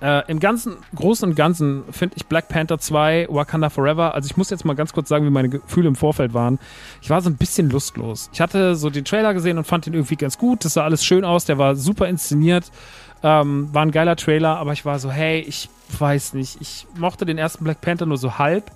Äh, 0.00 0.22
Im 0.28 0.40
ganzen, 0.40 0.76
Großen 0.94 1.28
und 1.28 1.34
Ganzen 1.34 1.84
finde 1.90 2.16
ich 2.16 2.26
Black 2.26 2.48
Panther 2.48 2.78
2, 2.78 3.26
Wakanda 3.28 3.68
Forever, 3.68 4.14
also 4.14 4.26
ich 4.26 4.36
muss 4.36 4.48
jetzt 4.48 4.64
mal 4.64 4.74
ganz 4.74 4.94
kurz 4.94 5.10
sagen, 5.10 5.26
wie 5.26 5.30
meine 5.30 5.50
Gefühle 5.50 5.88
im 5.88 5.96
Vorfeld 5.96 6.32
waren. 6.32 6.58
Ich 7.02 7.10
war 7.10 7.20
so 7.20 7.28
ein 7.28 7.36
bisschen 7.36 7.68
lustlos. 7.68 8.30
Ich 8.32 8.40
hatte 8.40 8.76
so 8.76 8.88
den 8.88 9.04
Trailer 9.04 9.34
gesehen 9.34 9.58
und 9.58 9.66
fand 9.66 9.84
den 9.84 9.92
irgendwie 9.92 10.16
ganz 10.16 10.38
gut. 10.38 10.64
Das 10.64 10.74
sah 10.74 10.84
alles 10.84 11.04
schön 11.04 11.24
aus, 11.24 11.44
der 11.44 11.58
war 11.58 11.76
super 11.76 12.08
inszeniert. 12.08 12.70
Ähm, 13.22 13.68
war 13.72 13.82
ein 13.82 13.90
geiler 13.90 14.16
Trailer, 14.16 14.56
aber 14.56 14.72
ich 14.72 14.86
war 14.86 14.98
so, 14.98 15.10
hey, 15.10 15.40
ich 15.40 15.68
weiß 15.98 16.32
nicht. 16.32 16.58
Ich 16.62 16.86
mochte 16.96 17.26
den 17.26 17.36
ersten 17.36 17.64
Black 17.64 17.82
Panther 17.82 18.06
nur 18.06 18.16
so 18.16 18.38
halb. 18.38 18.70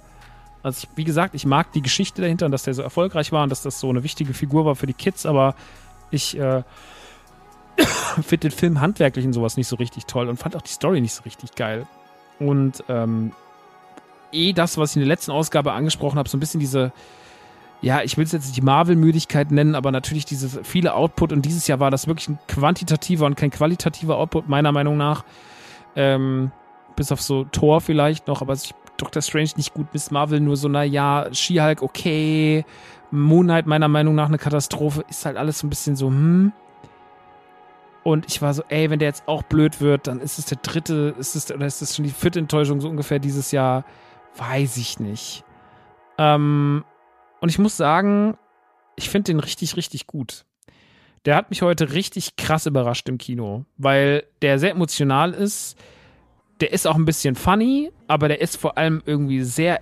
Also 0.65 0.83
ich, 0.83 0.97
wie 0.97 1.05
gesagt, 1.05 1.35
ich 1.35 1.45
mag 1.45 1.73
die 1.73 1.83
Geschichte 1.83 2.23
dahinter 2.23 2.47
und 2.47 2.53
dass 2.53 2.63
der 2.63 2.73
so 2.73 2.83
erfolgreich 2.83 3.33
war 3.33 3.43
und 3.43 3.51
dass 3.51 3.63
das 3.63 3.79
so 3.79 3.91
eine 3.91 4.03
wichtige 4.03 4.33
Figur 4.33 4.65
war 4.65 4.75
für 4.75 4.87
die 4.87 4.95
Kids, 4.95 5.27
aber 5.27 5.55
ich 6.11 6.39
äh, 6.39 6.63
finde 8.23 8.49
den 8.49 8.51
Film 8.51 8.81
handwerklich 8.81 9.27
und 9.27 9.35
sowas 9.35 9.59
nicht 9.59 9.69
so 9.69 9.77
richtig 9.77 10.07
toll 10.07 10.27
und 10.27 10.39
fand 10.39 10.57
auch 10.57 10.63
die 10.63 10.73
Story 10.73 11.03
nicht 11.03 11.13
so 11.13 11.23
richtig 11.25 11.55
geil. 11.55 11.87
Und 12.39 12.83
ähm, 12.89 13.33
eh 14.33 14.55
das, 14.55 14.79
was 14.79 14.93
ich 14.93 14.97
in 14.97 15.03
der 15.03 15.09
letzten 15.09 15.33
Ausgabe 15.33 15.73
angesprochen 15.73 16.19
habe, 16.19 16.31
so 16.31 16.39
ein 16.39 16.41
bisschen 16.41 16.61
diese, 16.61 16.93
ja, 17.83 18.01
ich 18.01 18.17
will 18.17 18.25
es 18.25 18.33
jetzt 18.33 18.47
nicht 18.47 18.57
die 18.57 18.63
Marvel-Müdigkeit 18.63 19.51
nennen, 19.51 19.75
aber 19.75 19.93
natürlich 19.93 20.25
diese 20.25 20.65
viele 20.65 20.95
Output 20.95 21.35
und 21.35 21.43
dieses 21.43 21.67
Jahr 21.67 21.79
war 21.79 21.91
das 21.91 22.07
wirklich 22.07 22.31
ein 22.31 22.39
quantitativer 22.49 23.27
und 23.27 23.37
kein 23.37 23.51
qualitativer 23.51 24.17
Output, 24.17 24.49
meiner 24.49 24.73
Meinung 24.73 24.97
nach. 24.97 25.25
Ähm, 25.95 26.53
bis 26.97 27.13
auf 27.13 27.21
so 27.21 27.45
Tor 27.45 27.83
vielleicht 27.83 28.29
noch, 28.29 28.41
aber 28.41 28.55
ich 28.55 28.75
Doctor 28.97 29.23
Strange 29.23 29.51
nicht 29.57 29.75
gut, 29.75 29.89
Miss 29.93 30.11
Marvel 30.11 30.41
nur 30.41 30.57
so, 30.57 30.69
naja, 30.69 31.29
She-Hulk 31.33 31.83
okay, 31.83 32.65
Moon 33.11 33.47
Knight 33.47 33.67
meiner 33.67 33.89
Meinung 33.89 34.15
nach 34.15 34.29
eine 34.29 34.39
Katastrophe, 34.39 35.05
ist 35.09 35.27
halt 35.27 35.37
alles 35.37 35.59
so 35.59 35.67
ein 35.67 35.71
bisschen 35.71 35.97
so, 35.97 36.09
hm. 36.09 36.53
Und 38.03 38.27
ich 38.27 38.43
war 38.43 38.53
so, 38.53 38.63
ey, 38.69 38.91
wenn 38.91 38.99
der 38.99 39.09
jetzt 39.09 39.27
auch 39.27 39.43
blöd 39.43 39.81
wird, 39.81 40.07
dann 40.07 40.21
ist 40.21 40.39
es 40.39 40.45
der 40.45 40.59
dritte, 40.59 41.15
ist 41.19 41.35
es, 41.35 41.51
oder 41.51 41.65
ist 41.65 41.81
das 41.81 41.97
schon 41.97 42.05
die 42.05 42.11
vierte 42.11 42.39
Enttäuschung 42.39 42.81
so 42.81 42.89
ungefähr 42.89 43.19
dieses 43.19 43.51
Jahr? 43.51 43.85
Weiß 44.37 44.77
ich 44.77 45.01
nicht. 45.01 45.43
Ähm, 46.19 46.85
und 47.41 47.49
ich 47.49 47.59
muss 47.59 47.79
sagen, 47.79 48.37
ich 48.97 49.09
finde 49.09 49.33
den 49.33 49.41
richtig, 49.41 49.77
richtig 49.77 50.07
gut. 50.07 50.45
Der 51.25 51.37
hat 51.37 51.49
mich 51.49 51.63
heute 51.63 51.93
richtig 51.93 52.37
krass 52.37 52.67
überrascht 52.67 53.09
im 53.09 53.17
Kino, 53.17 53.65
weil 53.79 54.25
der 54.43 54.59
sehr 54.59 54.73
emotional 54.73 55.33
ist 55.33 55.79
der 56.61 56.73
ist 56.73 56.87
auch 56.87 56.95
ein 56.95 57.05
bisschen 57.05 57.35
funny, 57.35 57.91
aber 58.09 58.29
der 58.29 58.41
ist 58.41 58.57
vor 58.57 58.79
allem 58.79 59.03
irgendwie 59.07 59.43
sehr 59.43 59.79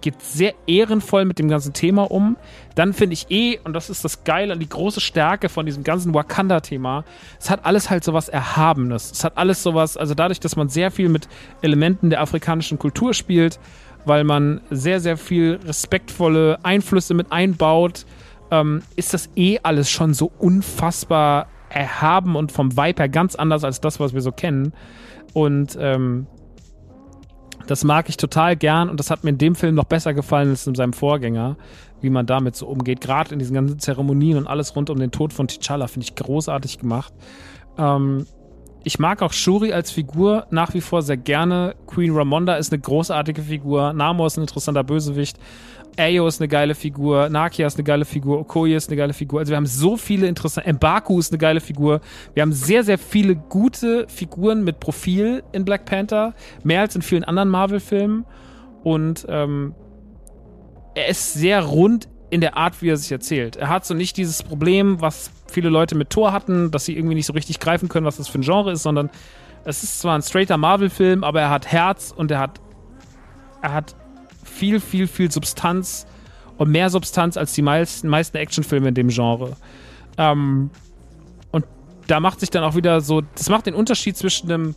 geht 0.00 0.20
sehr 0.20 0.54
ehrenvoll 0.66 1.24
mit 1.24 1.38
dem 1.38 1.48
ganzen 1.48 1.72
Thema 1.72 2.10
um. 2.10 2.36
Dann 2.74 2.92
finde 2.92 3.14
ich 3.14 3.30
eh, 3.30 3.58
und 3.64 3.72
das 3.74 3.90
ist 3.90 4.04
das 4.04 4.24
Geile, 4.24 4.56
die 4.56 4.68
große 4.68 5.00
Stärke 5.00 5.48
von 5.48 5.66
diesem 5.66 5.84
ganzen 5.84 6.14
Wakanda-Thema, 6.14 7.04
es 7.38 7.50
hat 7.50 7.64
alles 7.64 7.90
halt 7.90 8.04
sowas 8.04 8.28
Erhabenes. 8.28 9.12
Es 9.12 9.24
hat 9.24 9.38
alles 9.38 9.62
sowas, 9.62 9.96
also 9.96 10.14
dadurch, 10.14 10.40
dass 10.40 10.56
man 10.56 10.68
sehr 10.68 10.90
viel 10.90 11.08
mit 11.08 11.28
Elementen 11.62 12.10
der 12.10 12.20
afrikanischen 12.20 12.78
Kultur 12.78 13.14
spielt, 13.14 13.58
weil 14.04 14.24
man 14.24 14.60
sehr, 14.70 15.00
sehr 15.00 15.16
viel 15.16 15.58
respektvolle 15.64 16.58
Einflüsse 16.62 17.14
mit 17.14 17.32
einbaut, 17.32 18.04
ähm, 18.50 18.82
ist 18.96 19.14
das 19.14 19.30
eh 19.36 19.58
alles 19.62 19.90
schon 19.90 20.12
so 20.12 20.30
unfassbar 20.38 21.46
erhaben 21.70 22.36
und 22.36 22.52
vom 22.52 22.76
Vibe 22.76 23.02
her 23.02 23.08
ganz 23.08 23.34
anders 23.34 23.64
als 23.64 23.80
das, 23.80 23.98
was 24.00 24.12
wir 24.12 24.20
so 24.20 24.32
kennen. 24.32 24.72
Und 25.34 25.76
ähm, 25.78 26.26
das 27.66 27.84
mag 27.84 28.08
ich 28.08 28.16
total 28.16 28.56
gern 28.56 28.88
und 28.88 29.00
das 29.00 29.10
hat 29.10 29.24
mir 29.24 29.30
in 29.30 29.38
dem 29.38 29.54
Film 29.54 29.74
noch 29.74 29.84
besser 29.84 30.14
gefallen 30.14 30.50
als 30.50 30.66
in 30.66 30.74
seinem 30.74 30.92
Vorgänger, 30.92 31.56
wie 32.00 32.10
man 32.10 32.26
damit 32.26 32.56
so 32.56 32.66
umgeht. 32.66 33.00
Gerade 33.00 33.32
in 33.32 33.38
diesen 33.38 33.54
ganzen 33.54 33.78
Zeremonien 33.78 34.38
und 34.38 34.46
alles 34.46 34.74
rund 34.76 34.90
um 34.90 34.98
den 34.98 35.10
Tod 35.10 35.32
von 35.32 35.46
T'Challa 35.46 35.88
finde 35.88 36.06
ich 36.06 36.14
großartig 36.14 36.78
gemacht. 36.78 37.12
Ähm, 37.78 38.26
ich 38.86 38.98
mag 38.98 39.22
auch 39.22 39.32
Shuri 39.32 39.72
als 39.72 39.90
Figur 39.90 40.46
nach 40.50 40.74
wie 40.74 40.82
vor 40.82 41.00
sehr 41.00 41.16
gerne. 41.16 41.74
Queen 41.86 42.14
Ramonda 42.14 42.56
ist 42.56 42.70
eine 42.70 42.82
großartige 42.82 43.42
Figur. 43.42 43.94
Namor 43.94 44.26
ist 44.26 44.36
ein 44.36 44.42
interessanter 44.42 44.84
Bösewicht. 44.84 45.38
Ayo 45.96 46.26
ist 46.26 46.40
eine 46.40 46.48
geile 46.48 46.74
Figur, 46.74 47.28
Nakia 47.28 47.66
ist 47.66 47.76
eine 47.76 47.84
geile 47.84 48.04
Figur, 48.04 48.40
Okoye 48.40 48.74
ist 48.74 48.88
eine 48.88 48.96
geile 48.96 49.12
Figur. 49.12 49.40
Also 49.40 49.50
wir 49.50 49.56
haben 49.56 49.66
so 49.66 49.96
viele 49.96 50.26
interessante, 50.26 50.72
Mbaku 50.72 51.18
ist 51.18 51.32
eine 51.32 51.38
geile 51.38 51.60
Figur. 51.60 52.00
Wir 52.34 52.42
haben 52.42 52.52
sehr, 52.52 52.84
sehr 52.84 52.98
viele 52.98 53.36
gute 53.36 54.06
Figuren 54.08 54.64
mit 54.64 54.80
Profil 54.80 55.42
in 55.52 55.64
Black 55.64 55.84
Panther, 55.84 56.34
mehr 56.62 56.80
als 56.80 56.96
in 56.96 57.02
vielen 57.02 57.24
anderen 57.24 57.48
Marvel-Filmen. 57.48 58.24
Und 58.82 59.26
ähm, 59.28 59.74
er 60.94 61.08
ist 61.08 61.34
sehr 61.34 61.62
rund 61.62 62.08
in 62.30 62.40
der 62.40 62.56
Art, 62.56 62.82
wie 62.82 62.88
er 62.88 62.96
sich 62.96 63.12
erzählt. 63.12 63.56
Er 63.56 63.68
hat 63.68 63.86
so 63.86 63.94
nicht 63.94 64.16
dieses 64.16 64.42
Problem, 64.42 65.00
was 65.00 65.30
viele 65.46 65.68
Leute 65.68 65.94
mit 65.94 66.10
Thor 66.10 66.32
hatten, 66.32 66.70
dass 66.70 66.84
sie 66.84 66.96
irgendwie 66.96 67.14
nicht 67.14 67.26
so 67.26 67.32
richtig 67.32 67.60
greifen 67.60 67.88
können, 67.88 68.06
was 68.06 68.16
das 68.16 68.28
für 68.28 68.38
ein 68.38 68.42
Genre 68.42 68.72
ist, 68.72 68.82
sondern 68.82 69.10
es 69.64 69.82
ist 69.82 70.00
zwar 70.00 70.16
ein 70.16 70.22
straighter 70.22 70.56
Marvel-Film, 70.56 71.24
aber 71.24 71.40
er 71.40 71.50
hat 71.50 71.70
Herz 71.70 72.12
und 72.14 72.30
er 72.30 72.40
hat 72.40 72.60
er 73.64 73.72
hat 73.72 73.96
viel, 74.54 74.80
viel, 74.80 75.06
viel 75.06 75.30
Substanz 75.30 76.06
und 76.56 76.70
mehr 76.70 76.90
Substanz 76.90 77.36
als 77.36 77.52
die 77.52 77.62
meisten, 77.62 78.08
meisten 78.08 78.36
Actionfilme 78.36 78.88
in 78.88 78.94
dem 78.94 79.08
Genre. 79.08 79.56
Ähm, 80.16 80.70
und 81.50 81.66
da 82.06 82.20
macht 82.20 82.40
sich 82.40 82.50
dann 82.50 82.64
auch 82.64 82.76
wieder 82.76 83.00
so, 83.00 83.20
das 83.20 83.48
macht 83.48 83.66
den 83.66 83.74
Unterschied 83.74 84.16
zwischen 84.16 84.50
einem 84.50 84.74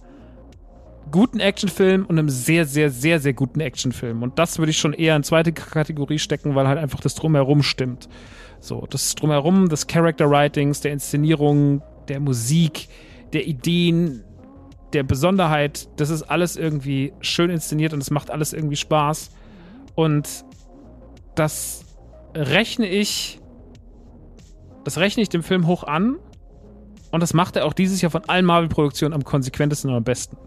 guten 1.11 1.39
Actionfilm 1.39 2.05
und 2.05 2.17
einem 2.17 2.29
sehr, 2.29 2.65
sehr, 2.65 2.89
sehr, 2.89 3.19
sehr 3.19 3.33
guten 3.33 3.59
Actionfilm. 3.59 4.23
Und 4.23 4.39
das 4.39 4.57
würde 4.59 4.71
ich 4.71 4.77
schon 4.77 4.93
eher 4.93 5.15
in 5.15 5.23
zweite 5.23 5.53
Kategorie 5.53 6.19
stecken, 6.19 6.55
weil 6.55 6.67
halt 6.67 6.79
einfach 6.79 6.99
das 6.99 7.15
Drumherum 7.15 7.63
stimmt. 7.63 8.09
So, 8.59 8.87
das 8.89 9.15
Drumherum 9.15 9.69
des 9.69 9.87
Character 9.87 10.29
Writings, 10.29 10.81
der 10.81 10.91
Inszenierung, 10.91 11.81
der 12.07 12.19
Musik, 12.19 12.89
der 13.33 13.47
Ideen, 13.47 14.23
der 14.93 15.03
Besonderheit, 15.03 15.87
das 15.97 16.09
ist 16.09 16.23
alles 16.23 16.55
irgendwie 16.55 17.13
schön 17.21 17.49
inszeniert 17.49 17.93
und 17.93 18.01
es 18.01 18.09
macht 18.09 18.31
alles 18.31 18.53
irgendwie 18.53 18.75
Spaß. 18.75 19.31
Und 19.97 20.45
das 21.33 21.83
rechne 22.35 22.87
ich, 22.87 23.41
das 24.83 24.99
rechne 24.99 25.23
ich 25.23 25.29
dem 25.29 25.41
Film 25.41 25.65
hoch 25.65 25.83
an. 25.83 26.19
Und 27.09 27.23
das 27.23 27.33
macht 27.33 27.55
er 27.55 27.65
auch 27.65 27.73
dieses 27.73 27.99
Jahr 28.01 28.11
von 28.11 28.23
allen 28.27 28.45
Marvel-Produktionen 28.45 29.15
am 29.15 29.23
konsequentesten 29.23 29.89
und 29.89 29.97
am 29.97 30.03
besten. 30.03 30.37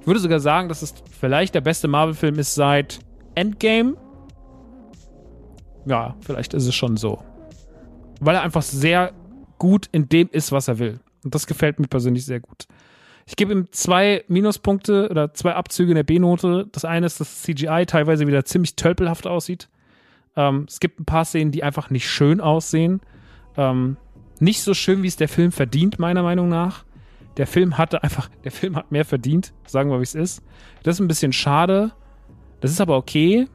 Ich 0.00 0.08
würde 0.08 0.18
sogar 0.18 0.40
sagen, 0.40 0.68
dass 0.68 0.82
es 0.82 0.92
vielleicht 1.20 1.54
der 1.54 1.60
beste 1.60 1.86
Marvel-Film 1.86 2.40
ist 2.40 2.56
seit 2.56 2.98
Endgame. 3.36 3.96
Ja, 5.86 6.16
vielleicht 6.22 6.52
ist 6.52 6.66
es 6.66 6.74
schon 6.74 6.96
so. 6.96 7.22
Weil 8.18 8.34
er 8.34 8.42
einfach 8.42 8.62
sehr 8.62 9.12
gut 9.58 9.88
in 9.92 10.08
dem 10.08 10.28
ist, 10.32 10.50
was 10.50 10.66
er 10.66 10.80
will. 10.80 10.98
Und 11.22 11.36
das 11.36 11.46
gefällt 11.46 11.78
mir 11.78 11.86
persönlich 11.86 12.26
sehr 12.26 12.40
gut. 12.40 12.66
Ich 13.30 13.36
gebe 13.36 13.52
ihm 13.52 13.68
zwei 13.70 14.24
Minuspunkte 14.26 15.08
oder 15.08 15.32
zwei 15.34 15.54
Abzüge 15.54 15.92
in 15.92 15.94
der 15.94 16.02
B-Note. 16.02 16.66
Das 16.72 16.84
eine 16.84 17.06
ist, 17.06 17.20
dass 17.20 17.42
CGI 17.42 17.84
teilweise 17.86 18.26
wieder 18.26 18.44
ziemlich 18.44 18.74
tölpelhaft 18.74 19.28
aussieht. 19.28 19.68
Ähm, 20.34 20.64
es 20.66 20.80
gibt 20.80 20.98
ein 20.98 21.04
paar 21.04 21.24
Szenen, 21.24 21.52
die 21.52 21.62
einfach 21.62 21.90
nicht 21.90 22.10
schön 22.10 22.40
aussehen. 22.40 23.00
Ähm, 23.56 23.98
nicht 24.40 24.62
so 24.62 24.74
schön, 24.74 25.04
wie 25.04 25.06
es 25.06 25.14
der 25.14 25.28
Film 25.28 25.52
verdient, 25.52 26.00
meiner 26.00 26.24
Meinung 26.24 26.48
nach. 26.48 26.84
Der 27.36 27.46
Film 27.46 27.78
hatte 27.78 28.02
einfach, 28.02 28.28
der 28.44 28.50
Film 28.50 28.74
hat 28.74 28.90
mehr 28.90 29.04
verdient, 29.04 29.52
sagen 29.64 29.90
wir, 29.90 30.00
wie 30.00 30.02
es 30.02 30.16
ist. 30.16 30.42
Das 30.82 30.96
ist 30.96 31.00
ein 31.00 31.06
bisschen 31.08 31.32
schade. 31.32 31.92
Das 32.60 32.72
ist 32.72 32.80
aber 32.80 32.96
okay. 32.96 33.46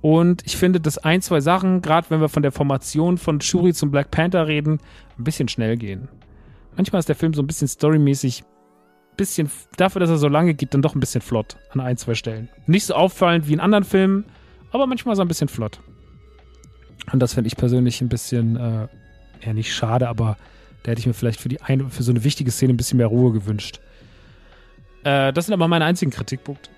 Und 0.00 0.44
ich 0.44 0.56
finde, 0.56 0.80
dass 0.80 0.98
ein, 0.98 1.22
zwei 1.22 1.40
Sachen, 1.40 1.80
gerade 1.80 2.10
wenn 2.10 2.20
wir 2.20 2.28
von 2.28 2.42
der 2.42 2.50
Formation 2.50 3.18
von 3.18 3.40
Shuri 3.40 3.72
zum 3.72 3.92
Black 3.92 4.10
Panther 4.10 4.48
reden, 4.48 4.80
ein 5.16 5.22
bisschen 5.22 5.46
schnell 5.46 5.76
gehen. 5.76 6.08
Manchmal 6.78 7.00
ist 7.00 7.08
der 7.08 7.16
Film 7.16 7.34
so 7.34 7.42
ein 7.42 7.46
bisschen 7.48 7.66
storymäßig, 7.66 8.44
bisschen, 9.16 9.50
dafür, 9.76 9.98
dass 9.98 10.10
er 10.10 10.16
so 10.16 10.28
lange 10.28 10.54
geht, 10.54 10.74
dann 10.74 10.80
doch 10.80 10.94
ein 10.94 11.00
bisschen 11.00 11.20
flott 11.20 11.56
an 11.70 11.80
ein, 11.80 11.96
zwei 11.96 12.14
Stellen. 12.14 12.48
Nicht 12.66 12.86
so 12.86 12.94
auffallend 12.94 13.48
wie 13.48 13.52
in 13.52 13.58
anderen 13.58 13.82
Filmen, 13.82 14.24
aber 14.70 14.86
manchmal 14.86 15.16
so 15.16 15.22
ein 15.22 15.28
bisschen 15.28 15.48
flott. 15.48 15.80
Und 17.12 17.18
das 17.18 17.34
finde 17.34 17.48
ich 17.48 17.56
persönlich 17.56 18.00
ein 18.00 18.08
bisschen, 18.08 18.54
äh, 18.54 18.86
ja, 19.44 19.52
nicht 19.52 19.74
schade, 19.74 20.08
aber 20.08 20.36
da 20.84 20.92
hätte 20.92 21.00
ich 21.00 21.06
mir 21.08 21.14
vielleicht 21.14 21.40
für, 21.40 21.48
die 21.48 21.60
eine, 21.62 21.90
für 21.90 22.04
so 22.04 22.12
eine 22.12 22.22
wichtige 22.22 22.52
Szene 22.52 22.74
ein 22.74 22.76
bisschen 22.76 22.98
mehr 22.98 23.08
Ruhe 23.08 23.32
gewünscht. 23.32 23.80
Äh, 25.02 25.32
das 25.32 25.46
sind 25.46 25.54
aber 25.54 25.66
meine 25.66 25.84
einzigen 25.84 26.12
Kritikpunkte. 26.12 26.70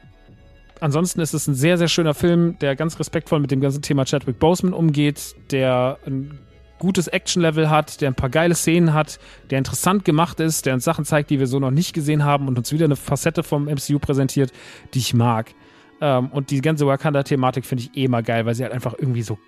Ansonsten 0.80 1.20
ist 1.20 1.34
es 1.34 1.46
ein 1.46 1.54
sehr, 1.54 1.76
sehr 1.76 1.88
schöner 1.88 2.14
Film, 2.14 2.58
der 2.60 2.74
ganz 2.74 2.98
respektvoll 2.98 3.40
mit 3.40 3.50
dem 3.50 3.60
ganzen 3.60 3.82
Thema 3.82 4.06
Chadwick 4.06 4.38
Boseman 4.38 4.72
umgeht, 4.72 5.36
der 5.50 5.98
ein 6.06 6.38
gutes 6.80 7.06
Action-Level 7.06 7.70
hat, 7.70 8.00
der 8.00 8.10
ein 8.10 8.16
paar 8.16 8.30
geile 8.30 8.56
Szenen 8.56 8.92
hat, 8.92 9.20
der 9.50 9.58
interessant 9.58 10.04
gemacht 10.04 10.40
ist, 10.40 10.66
der 10.66 10.74
uns 10.74 10.82
Sachen 10.82 11.04
zeigt, 11.04 11.30
die 11.30 11.38
wir 11.38 11.46
so 11.46 11.60
noch 11.60 11.70
nicht 11.70 11.92
gesehen 11.92 12.24
haben 12.24 12.48
und 12.48 12.58
uns 12.58 12.72
wieder 12.72 12.86
eine 12.86 12.96
Facette 12.96 13.44
vom 13.44 13.66
MCU 13.66 14.00
präsentiert, 14.00 14.52
die 14.94 14.98
ich 14.98 15.14
mag. 15.14 15.54
Ähm, 16.00 16.28
und 16.28 16.50
die 16.50 16.60
ganze 16.60 16.86
Wakanda-Thematik 16.86 17.64
finde 17.64 17.84
ich 17.84 17.96
eh 17.96 18.08
mal 18.08 18.24
geil, 18.24 18.46
weil 18.46 18.56
sie 18.56 18.64
halt 18.64 18.72
einfach 18.72 18.94
irgendwie 18.98 19.22
so 19.22 19.38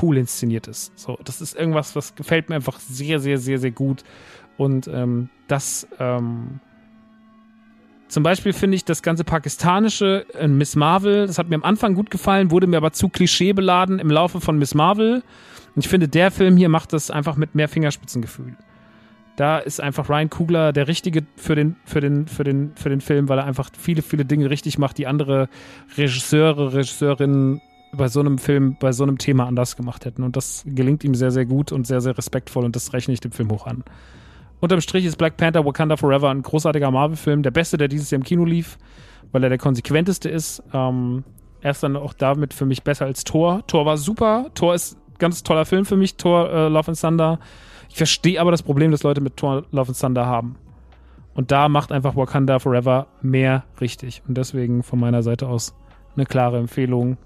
cool 0.00 0.16
inszeniert 0.16 0.68
ist. 0.68 0.96
So, 0.96 1.18
das 1.24 1.40
ist 1.40 1.56
irgendwas, 1.56 1.96
was 1.96 2.14
gefällt 2.14 2.48
mir 2.48 2.56
einfach 2.56 2.78
sehr, 2.78 3.18
sehr, 3.18 3.38
sehr, 3.38 3.58
sehr 3.58 3.70
gut. 3.70 4.04
Und 4.56 4.88
ähm, 4.88 5.28
das 5.48 5.86
ähm, 5.98 6.60
zum 8.08 8.22
Beispiel 8.22 8.52
finde 8.52 8.76
ich 8.76 8.84
das 8.84 9.02
ganze 9.02 9.24
pakistanische 9.24 10.26
in 10.40 10.56
Miss 10.56 10.76
Marvel, 10.76 11.26
das 11.26 11.38
hat 11.38 11.48
mir 11.48 11.56
am 11.56 11.64
Anfang 11.64 11.94
gut 11.94 12.10
gefallen, 12.10 12.50
wurde 12.50 12.66
mir 12.66 12.76
aber 12.76 12.92
zu 12.92 13.08
klischeebeladen 13.08 13.98
im 13.98 14.10
Laufe 14.10 14.40
von 14.40 14.58
Miss 14.58 14.74
Marvel. 14.74 15.22
Und 15.74 15.84
ich 15.84 15.88
finde, 15.88 16.08
der 16.08 16.30
Film 16.30 16.56
hier 16.56 16.68
macht 16.68 16.92
das 16.92 17.10
einfach 17.10 17.36
mit 17.36 17.54
mehr 17.54 17.68
Fingerspitzengefühl. 17.68 18.56
Da 19.36 19.58
ist 19.58 19.82
einfach 19.82 20.08
Ryan 20.08 20.30
Kugler 20.30 20.72
der 20.72 20.88
Richtige 20.88 21.26
für 21.36 21.54
den, 21.54 21.76
für 21.84 22.00
den, 22.00 22.26
für 22.26 22.42
den, 22.42 22.72
für 22.74 22.88
den 22.88 23.02
Film, 23.02 23.28
weil 23.28 23.38
er 23.38 23.44
einfach 23.44 23.70
viele, 23.78 24.00
viele 24.00 24.24
Dinge 24.24 24.48
richtig 24.48 24.78
macht, 24.78 24.96
die 24.96 25.06
andere 25.06 25.48
Regisseure, 25.96 26.72
Regisseurinnen 26.72 27.60
bei 27.92 28.08
so 28.08 28.20
einem 28.20 28.38
Film, 28.38 28.76
bei 28.80 28.92
so 28.92 29.02
einem 29.02 29.18
Thema 29.18 29.46
anders 29.46 29.76
gemacht 29.76 30.06
hätten. 30.06 30.22
Und 30.22 30.36
das 30.36 30.62
gelingt 30.66 31.04
ihm 31.04 31.14
sehr, 31.14 31.30
sehr 31.30 31.44
gut 31.44 31.70
und 31.72 31.86
sehr, 31.86 32.00
sehr 32.00 32.16
respektvoll 32.16 32.64
und 32.64 32.76
das 32.76 32.94
rechne 32.94 33.12
ich 33.12 33.20
dem 33.20 33.32
Film 33.32 33.50
hoch 33.50 33.66
an. 33.66 33.84
Unterm 34.60 34.80
Strich 34.80 35.04
ist 35.04 35.16
Black 35.16 35.36
Panther 35.36 35.64
Wakanda 35.64 35.96
Forever 35.96 36.30
ein 36.30 36.42
großartiger 36.42 36.90
Marvel-Film, 36.90 37.42
der 37.42 37.50
beste, 37.50 37.76
der 37.76 37.88
dieses 37.88 38.10
Jahr 38.10 38.18
im 38.18 38.24
Kino 38.24 38.44
lief, 38.44 38.78
weil 39.32 39.42
er 39.42 39.50
der 39.50 39.58
konsequenteste 39.58 40.28
ist. 40.28 40.62
Ähm, 40.72 41.24
er 41.60 41.72
ist 41.72 41.82
dann 41.82 41.96
auch 41.96 42.14
damit 42.14 42.54
für 42.54 42.64
mich 42.64 42.82
besser 42.82 43.06
als 43.06 43.24
Thor. 43.24 43.66
Thor 43.66 43.84
war 43.84 43.96
super. 43.96 44.50
Thor 44.54 44.74
ist 44.74 44.98
ganz 45.18 45.42
toller 45.42 45.64
Film 45.64 45.84
für 45.84 45.96
mich, 45.96 46.16
Thor 46.16 46.50
äh, 46.50 46.68
Love 46.68 46.88
and 46.88 47.00
Thunder. 47.00 47.38
Ich 47.88 47.96
verstehe 47.96 48.40
aber 48.40 48.50
das 48.50 48.62
Problem, 48.62 48.90
das 48.90 49.02
Leute 49.02 49.20
mit 49.20 49.36
Thor 49.36 49.64
Love 49.70 49.88
and 49.88 50.00
Thunder 50.00 50.26
haben. 50.26 50.56
Und 51.34 51.50
da 51.50 51.68
macht 51.68 51.92
einfach 51.92 52.16
Wakanda 52.16 52.58
Forever 52.58 53.08
mehr 53.20 53.64
richtig. 53.80 54.22
Und 54.26 54.38
deswegen 54.38 54.82
von 54.82 54.98
meiner 54.98 55.22
Seite 55.22 55.48
aus 55.48 55.74
eine 56.14 56.24
klare 56.24 56.58
Empfehlung. 56.58 57.18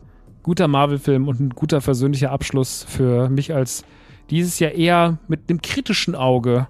Guter 0.42 0.68
Marvel-Film 0.68 1.28
und 1.28 1.38
ein 1.38 1.50
guter 1.50 1.80
persönlicher 1.80 2.32
Abschluss 2.32 2.84
für 2.88 3.28
mich 3.28 3.54
als 3.54 3.84
dieses 4.30 4.58
Jahr 4.58 4.72
eher 4.72 5.18
mit 5.28 5.48
einem 5.48 5.62
kritischen 5.62 6.14
Auge 6.14 6.66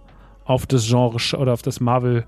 auf 0.50 0.66
das 0.66 0.86
Genre 0.86 1.18
oder 1.38 1.52
auf 1.52 1.62
das 1.62 1.80
Marvel, 1.80 2.24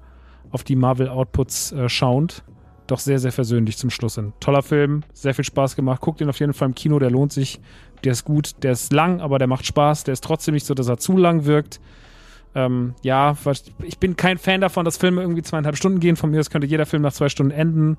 auf 0.50 0.64
die 0.64 0.76
Marvel-Outputs 0.76 1.72
äh, 1.72 1.88
schauend. 1.88 2.44
Doch 2.86 2.98
sehr, 2.98 3.18
sehr 3.18 3.32
versöhnlich 3.32 3.78
zum 3.78 3.90
Schluss 3.90 4.16
hin. 4.16 4.32
Toller 4.40 4.62
Film, 4.62 5.02
sehr 5.12 5.34
viel 5.34 5.44
Spaß 5.44 5.76
gemacht. 5.76 6.00
Guckt 6.00 6.20
ihn 6.20 6.28
auf 6.28 6.40
jeden 6.40 6.52
Fall 6.52 6.68
im 6.68 6.74
Kino, 6.74 6.98
der 6.98 7.10
lohnt 7.10 7.32
sich 7.32 7.60
der 8.04 8.12
ist 8.12 8.24
gut, 8.24 8.62
der 8.62 8.72
ist 8.72 8.92
lang, 8.92 9.20
aber 9.20 9.38
der 9.38 9.48
macht 9.48 9.66
Spaß. 9.66 10.04
Der 10.04 10.12
ist 10.12 10.24
trotzdem 10.24 10.54
nicht 10.54 10.66
so, 10.66 10.74
dass 10.74 10.88
er 10.88 10.98
zu 10.98 11.16
lang 11.16 11.44
wirkt. 11.44 11.80
Ähm, 12.54 12.94
ja, 13.02 13.36
ich 13.82 13.98
bin 13.98 14.16
kein 14.16 14.38
Fan 14.38 14.60
davon, 14.60 14.84
dass 14.84 14.98
Filme 14.98 15.22
irgendwie 15.22 15.42
zweieinhalb 15.42 15.76
Stunden 15.76 16.00
gehen. 16.00 16.16
Von 16.16 16.30
mir 16.30 16.40
aus 16.40 16.50
könnte 16.50 16.66
jeder 16.66 16.86
Film 16.86 17.02
nach 17.02 17.12
zwei 17.12 17.28
Stunden 17.28 17.52
enden. 17.52 17.98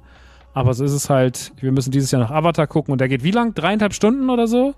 Aber 0.54 0.74
so 0.74 0.84
ist 0.84 0.92
es 0.92 1.10
halt. 1.10 1.54
Wir 1.60 1.72
müssen 1.72 1.92
dieses 1.92 2.12
Jahr 2.12 2.22
nach 2.22 2.32
Avatar 2.32 2.68
gucken 2.68 2.92
und 2.92 3.02
der 3.02 3.08
geht 3.08 3.24
wie 3.24 3.32
lang? 3.32 3.56
Dreieinhalb 3.56 3.94
Stunden 3.94 4.30
oder 4.30 4.48
so? 4.48 4.76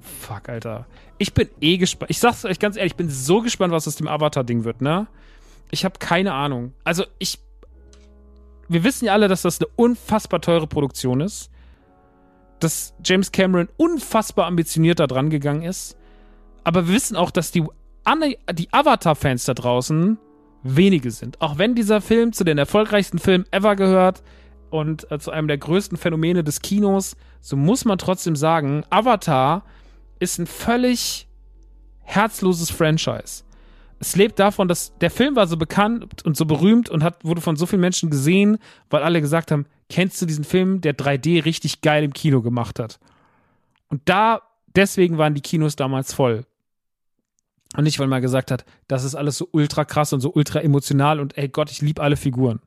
Fuck, 0.00 0.48
Alter. 0.48 0.86
Ich 1.18 1.32
bin 1.32 1.48
eh 1.60 1.76
gespannt. 1.76 2.10
Ich 2.10 2.18
sag's 2.18 2.44
euch 2.44 2.58
ganz 2.58 2.76
ehrlich, 2.76 2.92
ich 2.92 2.96
bin 2.96 3.08
so 3.08 3.40
gespannt, 3.40 3.72
was 3.72 3.86
aus 3.86 3.96
dem 3.96 4.08
Avatar-Ding 4.08 4.64
wird, 4.64 4.80
ne? 4.80 5.06
Ich 5.70 5.84
habe 5.84 5.98
keine 5.98 6.32
Ahnung. 6.32 6.72
Also, 6.84 7.04
ich. 7.18 7.38
Wir 8.68 8.82
wissen 8.82 9.04
ja 9.06 9.12
alle, 9.12 9.28
dass 9.28 9.42
das 9.42 9.60
eine 9.60 9.68
unfassbar 9.76 10.40
teure 10.40 10.66
Produktion 10.66 11.20
ist 11.20 11.50
dass 12.64 12.94
James 13.04 13.30
Cameron 13.30 13.68
unfassbar 13.76 14.46
ambitioniert 14.46 14.98
da 14.98 15.06
dran 15.06 15.30
gegangen 15.30 15.62
ist. 15.62 15.96
Aber 16.64 16.88
wir 16.88 16.94
wissen 16.94 17.16
auch, 17.16 17.30
dass 17.30 17.50
die, 17.50 17.64
die 18.52 18.72
Avatar-Fans 18.72 19.44
da 19.44 19.54
draußen 19.54 20.18
wenige 20.62 21.10
sind. 21.10 21.40
Auch 21.42 21.58
wenn 21.58 21.74
dieser 21.74 22.00
Film 22.00 22.32
zu 22.32 22.42
den 22.42 22.56
erfolgreichsten 22.56 23.18
Filmen 23.18 23.44
ever 23.50 23.76
gehört 23.76 24.22
und 24.70 25.10
äh, 25.10 25.18
zu 25.18 25.30
einem 25.30 25.46
der 25.46 25.58
größten 25.58 25.98
Phänomene 25.98 26.42
des 26.42 26.62
Kinos, 26.62 27.16
so 27.42 27.54
muss 27.56 27.84
man 27.84 27.98
trotzdem 27.98 28.34
sagen, 28.34 28.82
Avatar 28.88 29.64
ist 30.18 30.38
ein 30.38 30.46
völlig 30.46 31.28
herzloses 32.02 32.70
Franchise. 32.70 33.44
Es 33.98 34.16
lebt 34.16 34.38
davon, 34.38 34.68
dass 34.68 34.96
der 34.98 35.10
Film 35.10 35.36
war 35.36 35.46
so 35.46 35.56
bekannt 35.56 36.24
und 36.24 36.36
so 36.36 36.44
berühmt 36.44 36.90
und 36.90 37.02
hat, 37.02 37.24
wurde 37.24 37.40
von 37.40 37.56
so 37.56 37.64
vielen 37.66 37.80
Menschen 37.80 38.10
gesehen, 38.10 38.58
weil 38.90 39.02
alle 39.02 39.20
gesagt 39.20 39.50
haben, 39.50 39.66
kennst 39.88 40.20
du 40.20 40.26
diesen 40.26 40.44
Film, 40.44 40.80
der 40.80 40.96
3D 40.96 41.44
richtig 41.44 41.80
geil 41.80 42.04
im 42.04 42.12
Kino 42.12 42.42
gemacht 42.42 42.78
hat? 42.78 42.98
Und 43.88 44.02
da, 44.04 44.42
deswegen 44.74 45.18
waren 45.18 45.34
die 45.34 45.40
Kinos 45.40 45.76
damals 45.76 46.12
voll. 46.12 46.44
Und 47.76 47.84
nicht, 47.84 47.98
weil 47.98 48.06
man 48.06 48.22
gesagt 48.22 48.50
hat, 48.50 48.64
das 48.88 49.04
ist 49.04 49.14
alles 49.14 49.38
so 49.38 49.48
ultra 49.52 49.84
krass 49.84 50.12
und 50.12 50.20
so 50.20 50.32
ultra 50.32 50.60
emotional 50.60 51.18
und 51.18 51.36
ey 51.36 51.48
Gott, 51.48 51.70
ich 51.70 51.80
liebe 51.80 52.02
alle 52.02 52.16
Figuren. 52.16 52.60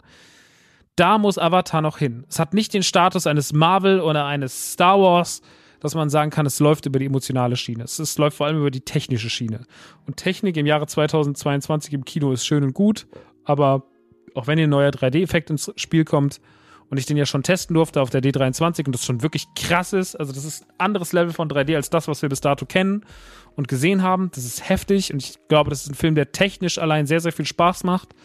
Da 0.96 1.18
muss 1.18 1.38
Avatar 1.38 1.82
noch 1.82 2.00
hin. 2.00 2.26
Es 2.28 2.40
hat 2.40 2.54
nicht 2.54 2.74
den 2.74 2.84
Status 2.84 3.28
eines 3.28 3.54
Marvel 3.54 4.02
oder 4.02 4.26
eines 4.26 4.74
Star 4.74 5.00
Wars, 5.00 5.42
dass 5.80 5.96
man 5.96 6.10
sagen 6.10 6.32
kann, 6.32 6.46
es 6.46 6.60
läuft 6.60 6.86
über 6.86 7.00
die 7.00 7.06
emotionale 7.06 7.56
Schiene. 7.56 7.84
Es, 7.84 8.00
es 8.00 8.18
läuft 8.18 8.38
vor 8.38 8.48
allem 8.48 8.58
über 8.58 8.72
die 8.72 8.82
technische 8.82 9.30
Schiene. 9.30 9.66
Und 10.06 10.18
Technik 10.18 10.58
im 10.58 10.66
Jahre 10.66 10.88
2022 10.88 11.94
im 11.94 12.06
Kino 12.06 12.32
ist 12.32 12.46
schön 12.46 12.64
und 12.64 12.74
gut, 12.74 13.08
aber 13.44 13.84
auch 14.36 14.48
wenn 14.48 14.58
hier 14.58 14.68
ein 14.68 14.72
neuer 14.72 14.92
3D-Effekt 14.92 15.50
ins 15.50 15.72
Spiel 15.76 16.06
kommt 16.06 16.40
und 16.90 16.98
ich 16.98 17.06
den 17.06 17.18
ja 17.18 17.26
schon 17.26 17.44
testen 17.44 17.74
durfte 17.74 18.02
auf 18.02 18.10
der 18.10 18.22
D23 18.22 18.86
und 18.86 18.94
das 18.94 19.06
schon 19.06 19.22
wirklich 19.22 19.48
krass 19.56 19.94
ist, 19.94 20.16
also 20.16 20.32
das 20.32 20.46
ist 20.46 20.64
ein 20.64 20.74
anderes 20.78 21.14
Level 21.14 21.34
von 21.34 21.50
3D 21.50 21.76
als 21.76 21.90
das, 21.90 22.08
was 22.08 22.22
wir 22.22 22.30
bis 22.30 22.42
dato 22.42 22.66
kennen 22.66 23.04
und 23.56 23.68
gesehen 23.68 24.04
haben. 24.04 24.32
Das 24.34 24.46
ist 24.46 24.70
heftig 24.70 25.12
und 25.12 25.22
ich 25.22 25.36
glaube, 25.48 25.70
das 25.70 25.84
ist 25.84 25.90
ein 25.90 25.96
Film, 25.96 26.16
der 26.16 26.32
technisch 26.32 26.78
allein 26.78 27.08
sehr, 27.08 27.20
sehr 27.20 27.32
viel 27.34 27.46
Spaß 27.46 27.84
macht. 27.84 28.16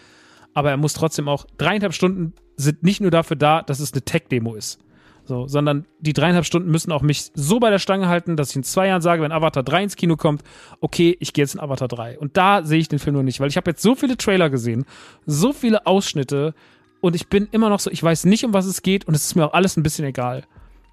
Aber 0.55 0.71
er 0.71 0.77
muss 0.77 0.93
trotzdem 0.93 1.29
auch 1.29 1.47
dreieinhalb 1.57 1.95
Stunden 1.95 2.35
sind 2.57 2.83
nicht 2.83 3.01
nur 3.01 3.11
dafür 3.11 3.37
da, 3.37 3.63
dass 3.63 3.81
es 3.81 3.93
eine 3.93 4.03
Tech-Demo 4.03 4.55
ist. 4.55 4.79
So, 5.25 5.47
sondern 5.47 5.87
die 6.01 6.13
dreieinhalb 6.13 6.45
Stunden 6.45 6.71
müssen 6.71 6.91
auch 6.91 7.03
mich 7.03 7.31
so 7.35 7.61
bei 7.61 7.71
der 7.71 7.79
Stange 7.79 8.09
halten, 8.09 8.37
dass 8.37 8.51
ich 8.51 8.57
in 8.57 8.65
zwei 8.65 8.89
Jahren 8.89 9.03
sage, 9.03 9.23
wenn 9.23 9.31
Avatar 9.31 9.63
3 9.63 9.85
ins 9.85 9.97
Kino 9.97 10.17
kommt, 10.17 10.43
okay, 10.81 11.17
ich 11.21 11.33
gehe 11.33 11.45
jetzt 11.45 11.55
in 11.55 11.61
Avatar 11.61 11.87
3. 11.87 12.19
Und 12.19 12.37
da 12.37 12.65
sehe 12.65 12.81
ich 12.81 12.89
den 12.89 12.99
Film 12.99 13.15
noch 13.15 13.23
nicht, 13.23 13.39
weil 13.39 13.49
ich 13.49 13.57
habe 13.57 13.71
jetzt 13.71 13.83
so 13.83 13.95
viele 13.95 14.17
Trailer 14.17 14.51
gesehen, 14.51 14.85
so 15.25 15.53
viele 15.53 15.87
Ausschnitte 15.87 16.55
und 17.01 17.15
ich 17.15 17.29
bin 17.29 17.49
immer 17.53 17.69
noch 17.69 17.79
so, 17.79 17.91
ich 17.91 18.03
weiß 18.03 18.25
nicht, 18.25 18.45
um 18.45 18.53
was 18.53 18.67
es 18.67 18.83
geht 18.83 19.07
und 19.07 19.15
es 19.15 19.25
ist 19.27 19.37
mir 19.37 19.47
auch 19.47 19.55
alles 19.55 19.77
ein 19.77 19.85
bisschen 19.85 20.05
egal. 20.05 20.43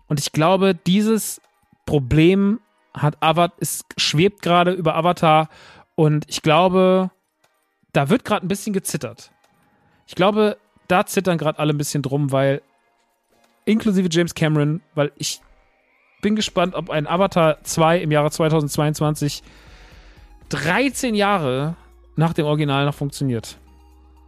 Und 0.07 0.19
ich 0.19 0.31
glaube, 0.31 0.75
dieses 0.75 1.41
Problem 1.87 2.59
hat 2.93 3.17
Avatar, 3.21 3.57
es 3.59 3.83
schwebt 3.97 4.43
gerade 4.43 4.71
über 4.71 4.95
Avatar 4.95 5.49
und 5.95 6.25
ich 6.27 6.43
glaube, 6.43 7.09
da 7.93 8.09
wird 8.09 8.25
gerade 8.25 8.45
ein 8.45 8.47
bisschen 8.47 8.73
gezittert. 8.73 9.31
Ich 10.05 10.15
glaube, 10.15 10.57
da 10.87 11.05
zittern 11.05 11.37
gerade 11.37 11.59
alle 11.59 11.73
ein 11.73 11.77
bisschen 11.77 12.01
drum, 12.01 12.31
weil 12.31 12.61
inklusive 13.65 14.09
James 14.11 14.33
Cameron, 14.33 14.81
weil 14.95 15.11
ich 15.17 15.41
bin 16.21 16.35
gespannt, 16.35 16.75
ob 16.75 16.89
ein 16.89 17.07
Avatar 17.07 17.63
2 17.63 17.99
im 17.99 18.11
Jahre 18.11 18.31
2022 18.31 19.43
13 20.49 21.15
Jahre 21.15 21.75
nach 22.15 22.33
dem 22.33 22.45
Original 22.45 22.85
noch 22.85 22.95
funktioniert. 22.95 23.57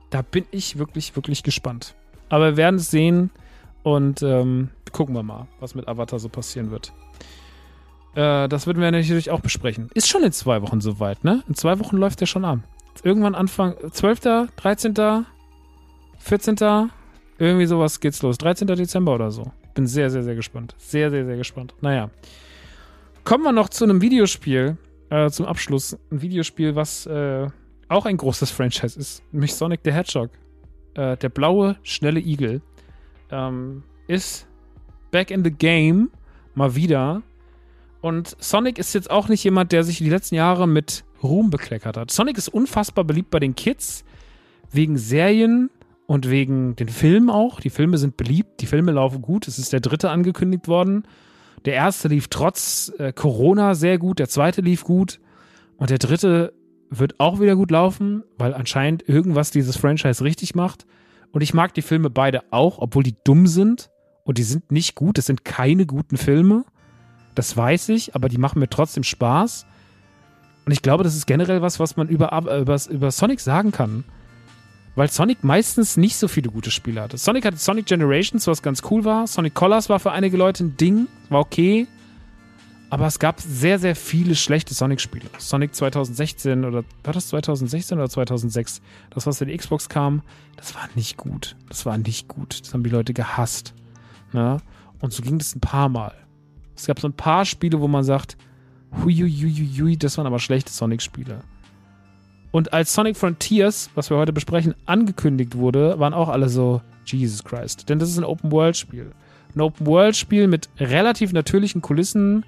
Da 0.09 0.21
bin 0.21 0.45
ich 0.51 0.77
wirklich, 0.77 1.15
wirklich 1.15 1.43
gespannt. 1.43 1.95
Aber 2.29 2.51
wir 2.51 2.57
werden 2.57 2.75
es 2.75 2.91
sehen 2.91 3.31
und 3.83 4.21
ähm, 4.21 4.69
gucken 4.91 5.15
wir 5.15 5.23
mal, 5.23 5.47
was 5.59 5.75
mit 5.75 5.87
Avatar 5.87 6.19
so 6.19 6.29
passieren 6.29 6.71
wird. 6.71 6.93
Äh, 8.15 8.47
das 8.47 8.67
würden 8.67 8.81
wir 8.81 8.91
natürlich 8.91 9.31
auch 9.31 9.39
besprechen. 9.39 9.89
Ist 9.93 10.07
schon 10.07 10.23
in 10.23 10.31
zwei 10.31 10.61
Wochen 10.61 10.81
soweit, 10.81 11.23
ne? 11.23 11.43
In 11.47 11.55
zwei 11.55 11.79
Wochen 11.79 11.97
läuft 11.97 12.21
der 12.21 12.25
schon 12.25 12.45
an. 12.45 12.63
Irgendwann 13.03 13.35
Anfang 13.35 13.75
12., 13.91 14.49
13., 14.55 15.25
14. 16.19 16.91
Irgendwie 17.41 17.65
sowas 17.65 17.99
geht's 17.99 18.21
los. 18.21 18.37
13. 18.37 18.67
Dezember 18.67 19.15
oder 19.15 19.31
so. 19.31 19.51
Bin 19.73 19.87
sehr, 19.87 20.11
sehr, 20.11 20.21
sehr 20.21 20.35
gespannt. 20.35 20.75
Sehr, 20.77 21.09
sehr, 21.09 21.25
sehr 21.25 21.37
gespannt. 21.37 21.73
Naja. 21.81 22.11
Kommen 23.23 23.43
wir 23.43 23.51
noch 23.51 23.69
zu 23.69 23.83
einem 23.83 23.99
Videospiel. 23.99 24.77
Äh, 25.09 25.31
zum 25.31 25.47
Abschluss. 25.47 25.97
Ein 26.11 26.21
Videospiel, 26.21 26.75
was 26.75 27.07
äh, 27.07 27.47
auch 27.87 28.05
ein 28.05 28.17
großes 28.17 28.51
Franchise 28.51 28.99
ist. 28.99 29.23
Nämlich 29.31 29.55
Sonic 29.55 29.79
the 29.83 29.91
Hedgehog. 29.91 30.29
Äh, 30.93 31.17
der 31.17 31.29
blaue, 31.29 31.77
schnelle 31.81 32.19
Igel. 32.19 32.61
Ähm, 33.31 33.81
ist 34.05 34.45
back 35.09 35.31
in 35.31 35.43
the 35.43 35.49
game. 35.49 36.11
Mal 36.53 36.75
wieder. 36.75 37.23
Und 38.01 38.35
Sonic 38.37 38.77
ist 38.77 38.93
jetzt 38.93 39.09
auch 39.09 39.29
nicht 39.29 39.43
jemand, 39.43 39.71
der 39.71 39.83
sich 39.83 39.97
die 39.97 40.11
letzten 40.11 40.35
Jahre 40.35 40.67
mit 40.67 41.05
Ruhm 41.23 41.49
bekleckert 41.49 41.97
hat. 41.97 42.11
Sonic 42.11 42.37
ist 42.37 42.49
unfassbar 42.49 43.03
beliebt 43.03 43.31
bei 43.31 43.39
den 43.39 43.55
Kids. 43.55 44.05
Wegen 44.71 44.99
Serien, 44.99 45.71
und 46.11 46.29
wegen 46.29 46.75
den 46.75 46.89
Filmen 46.89 47.29
auch. 47.29 47.61
Die 47.61 47.69
Filme 47.69 47.97
sind 47.97 48.17
beliebt, 48.17 48.59
die 48.59 48.65
Filme 48.65 48.91
laufen 48.91 49.21
gut. 49.21 49.47
Es 49.47 49.57
ist 49.57 49.71
der 49.71 49.79
dritte 49.79 50.09
angekündigt 50.09 50.67
worden. 50.67 51.03
Der 51.63 51.73
erste 51.73 52.09
lief 52.09 52.27
trotz 52.27 52.91
äh, 52.97 53.13
Corona 53.13 53.75
sehr 53.75 53.97
gut, 53.97 54.19
der 54.19 54.27
zweite 54.27 54.59
lief 54.59 54.83
gut 54.83 55.21
und 55.77 55.89
der 55.89 55.99
dritte 55.99 56.51
wird 56.89 57.17
auch 57.21 57.39
wieder 57.39 57.55
gut 57.55 57.71
laufen, 57.71 58.25
weil 58.37 58.53
anscheinend 58.53 59.07
irgendwas 59.07 59.51
dieses 59.51 59.77
Franchise 59.77 60.21
richtig 60.21 60.53
macht. 60.53 60.85
Und 61.31 61.43
ich 61.43 61.53
mag 61.53 61.73
die 61.75 61.81
Filme 61.81 62.09
beide 62.09 62.43
auch, 62.51 62.79
obwohl 62.79 63.03
die 63.03 63.15
dumm 63.23 63.47
sind 63.47 63.89
und 64.25 64.37
die 64.37 64.43
sind 64.43 64.69
nicht 64.69 64.95
gut. 64.95 65.17
Es 65.17 65.27
sind 65.27 65.45
keine 65.45 65.85
guten 65.85 66.17
Filme. 66.17 66.65
Das 67.35 67.55
weiß 67.55 67.87
ich, 67.87 68.15
aber 68.15 68.27
die 68.27 68.37
machen 68.37 68.59
mir 68.59 68.69
trotzdem 68.69 69.03
Spaß. 69.03 69.65
Und 70.65 70.73
ich 70.73 70.81
glaube, 70.81 71.05
das 71.05 71.15
ist 71.15 71.25
generell 71.25 71.61
was, 71.61 71.79
was 71.79 71.95
man 71.95 72.09
über, 72.09 72.37
über, 72.37 72.77
über 72.89 73.11
Sonic 73.11 73.39
sagen 73.39 73.71
kann 73.71 74.03
weil 75.01 75.09
Sonic 75.09 75.43
meistens 75.43 75.97
nicht 75.97 76.15
so 76.15 76.27
viele 76.27 76.51
gute 76.51 76.69
Spiele 76.69 77.01
hatte. 77.01 77.17
Sonic 77.17 77.43
hatte 77.43 77.57
Sonic 77.57 77.87
Generations, 77.87 78.45
was 78.45 78.61
ganz 78.61 78.83
cool 78.91 79.03
war. 79.03 79.25
Sonic 79.25 79.55
Colors 79.55 79.89
war 79.89 79.99
für 79.99 80.11
einige 80.11 80.37
Leute 80.37 80.63
ein 80.63 80.77
Ding, 80.77 81.07
war 81.29 81.39
okay. 81.39 81.87
Aber 82.91 83.07
es 83.07 83.17
gab 83.17 83.41
sehr, 83.41 83.79
sehr 83.79 83.95
viele 83.95 84.35
schlechte 84.35 84.75
Sonic-Spiele. 84.75 85.25
Sonic 85.39 85.73
2016 85.73 86.65
oder 86.65 86.83
war 87.03 87.13
das 87.13 87.29
2016 87.29 87.97
oder 87.97 88.09
2006? 88.09 88.83
Das, 89.09 89.25
was 89.25 89.41
in 89.41 89.47
die 89.47 89.57
Xbox 89.57 89.89
kam, 89.89 90.21
das 90.55 90.75
war 90.75 90.87
nicht 90.93 91.17
gut. 91.17 91.55
Das 91.67 91.87
war 91.87 91.97
nicht 91.97 92.27
gut. 92.27 92.61
Das 92.61 92.75
haben 92.75 92.83
die 92.83 92.91
Leute 92.91 93.15
gehasst. 93.15 93.73
Ne? 94.33 94.57
Und 94.99 95.13
so 95.13 95.23
ging 95.23 95.39
das 95.39 95.55
ein 95.55 95.61
paar 95.61 95.89
Mal. 95.89 96.13
Es 96.75 96.85
gab 96.85 96.99
so 96.99 97.07
ein 97.07 97.13
paar 97.13 97.45
Spiele, 97.45 97.81
wo 97.81 97.87
man 97.87 98.03
sagt, 98.03 98.37
hui, 99.03 99.15
hui, 99.15 99.31
hui, 99.31 99.79
hui, 99.79 99.97
das 99.97 100.19
waren 100.19 100.27
aber 100.27 100.37
schlechte 100.37 100.71
Sonic-Spiele. 100.71 101.39
Und 102.51 102.73
als 102.73 102.93
Sonic 102.93 103.17
Frontiers, 103.17 103.89
was 103.95 104.09
wir 104.09 104.17
heute 104.17 104.33
besprechen, 104.33 104.75
angekündigt 104.85 105.57
wurde, 105.57 105.99
waren 105.99 106.13
auch 106.13 106.29
alle 106.29 106.49
so, 106.49 106.81
Jesus 107.05 107.43
Christ. 107.43 107.89
Denn 107.89 107.99
das 107.99 108.09
ist 108.09 108.17
ein 108.17 108.23
Open-World-Spiel. 108.23 109.11
Ein 109.55 109.61
Open-World-Spiel 109.61 110.47
mit 110.47 110.69
relativ 110.79 111.33
natürlichen 111.33 111.81
Kulissen, 111.81 112.45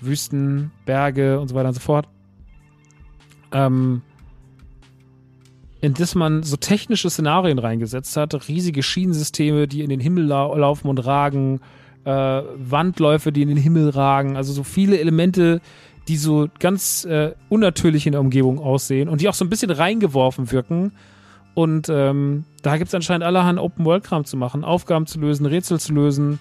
Wüsten, 0.00 0.70
Berge 0.86 1.40
und 1.40 1.48
so 1.48 1.54
weiter 1.54 1.68
und 1.68 1.74
so 1.74 1.80
fort. 1.80 2.08
Ähm, 3.52 4.02
in 5.80 5.94
das 5.94 6.14
man 6.14 6.42
so 6.42 6.56
technische 6.56 7.08
Szenarien 7.10 7.58
reingesetzt 7.58 8.16
hat, 8.16 8.48
riesige 8.48 8.82
Schienensysteme, 8.82 9.68
die 9.68 9.82
in 9.82 9.90
den 9.90 10.00
Himmel 10.00 10.24
lau 10.24 10.56
laufen 10.56 10.88
und 10.88 10.98
ragen, 10.98 11.60
äh, 12.04 12.10
Wandläufe, 12.10 13.32
die 13.32 13.42
in 13.42 13.48
den 13.48 13.56
Himmel 13.56 13.90
ragen, 13.90 14.36
also 14.36 14.52
so 14.52 14.62
viele 14.62 14.98
Elemente, 14.98 15.60
die 16.08 16.16
so 16.16 16.48
ganz 16.58 17.04
äh, 17.04 17.32
unnatürlich 17.50 18.06
in 18.06 18.12
der 18.12 18.20
Umgebung 18.20 18.58
aussehen 18.58 19.08
und 19.08 19.20
die 19.20 19.28
auch 19.28 19.34
so 19.34 19.44
ein 19.44 19.50
bisschen 19.50 19.70
reingeworfen 19.70 20.50
wirken. 20.50 20.92
Und 21.54 21.88
ähm, 21.90 22.44
da 22.62 22.78
gibt 22.78 22.88
es 22.88 22.94
anscheinend 22.94 23.24
allerhand 23.24 23.58
Open-World-Kram 23.58 24.24
zu 24.24 24.36
machen, 24.36 24.64
Aufgaben 24.64 25.06
zu 25.06 25.20
lösen, 25.20 25.44
Rätsel 25.44 25.78
zu 25.78 25.92
lösen, 25.92 26.38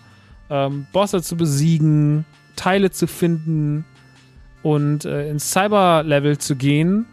ähm, 0.49 0.88
Bosse 0.94 1.22
zu 1.22 1.35
besiegen, 1.35 2.26
Teile 2.56 2.91
zu 2.91 3.07
finden 3.07 3.84
und 4.64 5.06
äh, 5.06 5.30
ins 5.30 5.52
Cyber-Level 5.52 6.38
zu 6.38 6.56
gehen, 6.56 7.06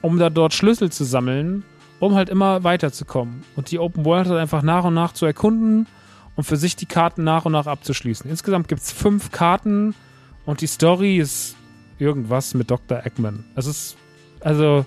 um 0.00 0.18
da 0.18 0.30
dort 0.30 0.54
Schlüssel 0.54 0.90
zu 0.90 1.04
sammeln, 1.04 1.64
um 2.00 2.14
halt 2.14 2.30
immer 2.30 2.64
weiterzukommen. 2.64 3.42
Und 3.56 3.70
die 3.70 3.78
Open 3.78 4.04
World 4.04 4.28
halt 4.28 4.40
einfach 4.40 4.62
nach 4.62 4.84
und 4.84 4.94
nach 4.94 5.12
zu 5.12 5.26
erkunden 5.26 5.86
und 6.36 6.44
für 6.44 6.56
sich 6.56 6.76
die 6.76 6.86
Karten 6.86 7.24
nach 7.24 7.44
und 7.44 7.52
nach 7.52 7.66
abzuschließen. 7.66 8.30
Insgesamt 8.30 8.68
gibt 8.68 8.80
es 8.80 8.90
fünf 8.90 9.32
Karten 9.32 9.94
und 10.46 10.60
die 10.60 10.66
Story 10.66 11.18
ist 11.18 11.56
irgendwas 11.98 12.54
mit 12.54 12.70
Dr. 12.70 13.04
Eggman. 13.04 13.44
Es 13.54 13.66
ist, 13.66 13.96
also, 14.40 14.84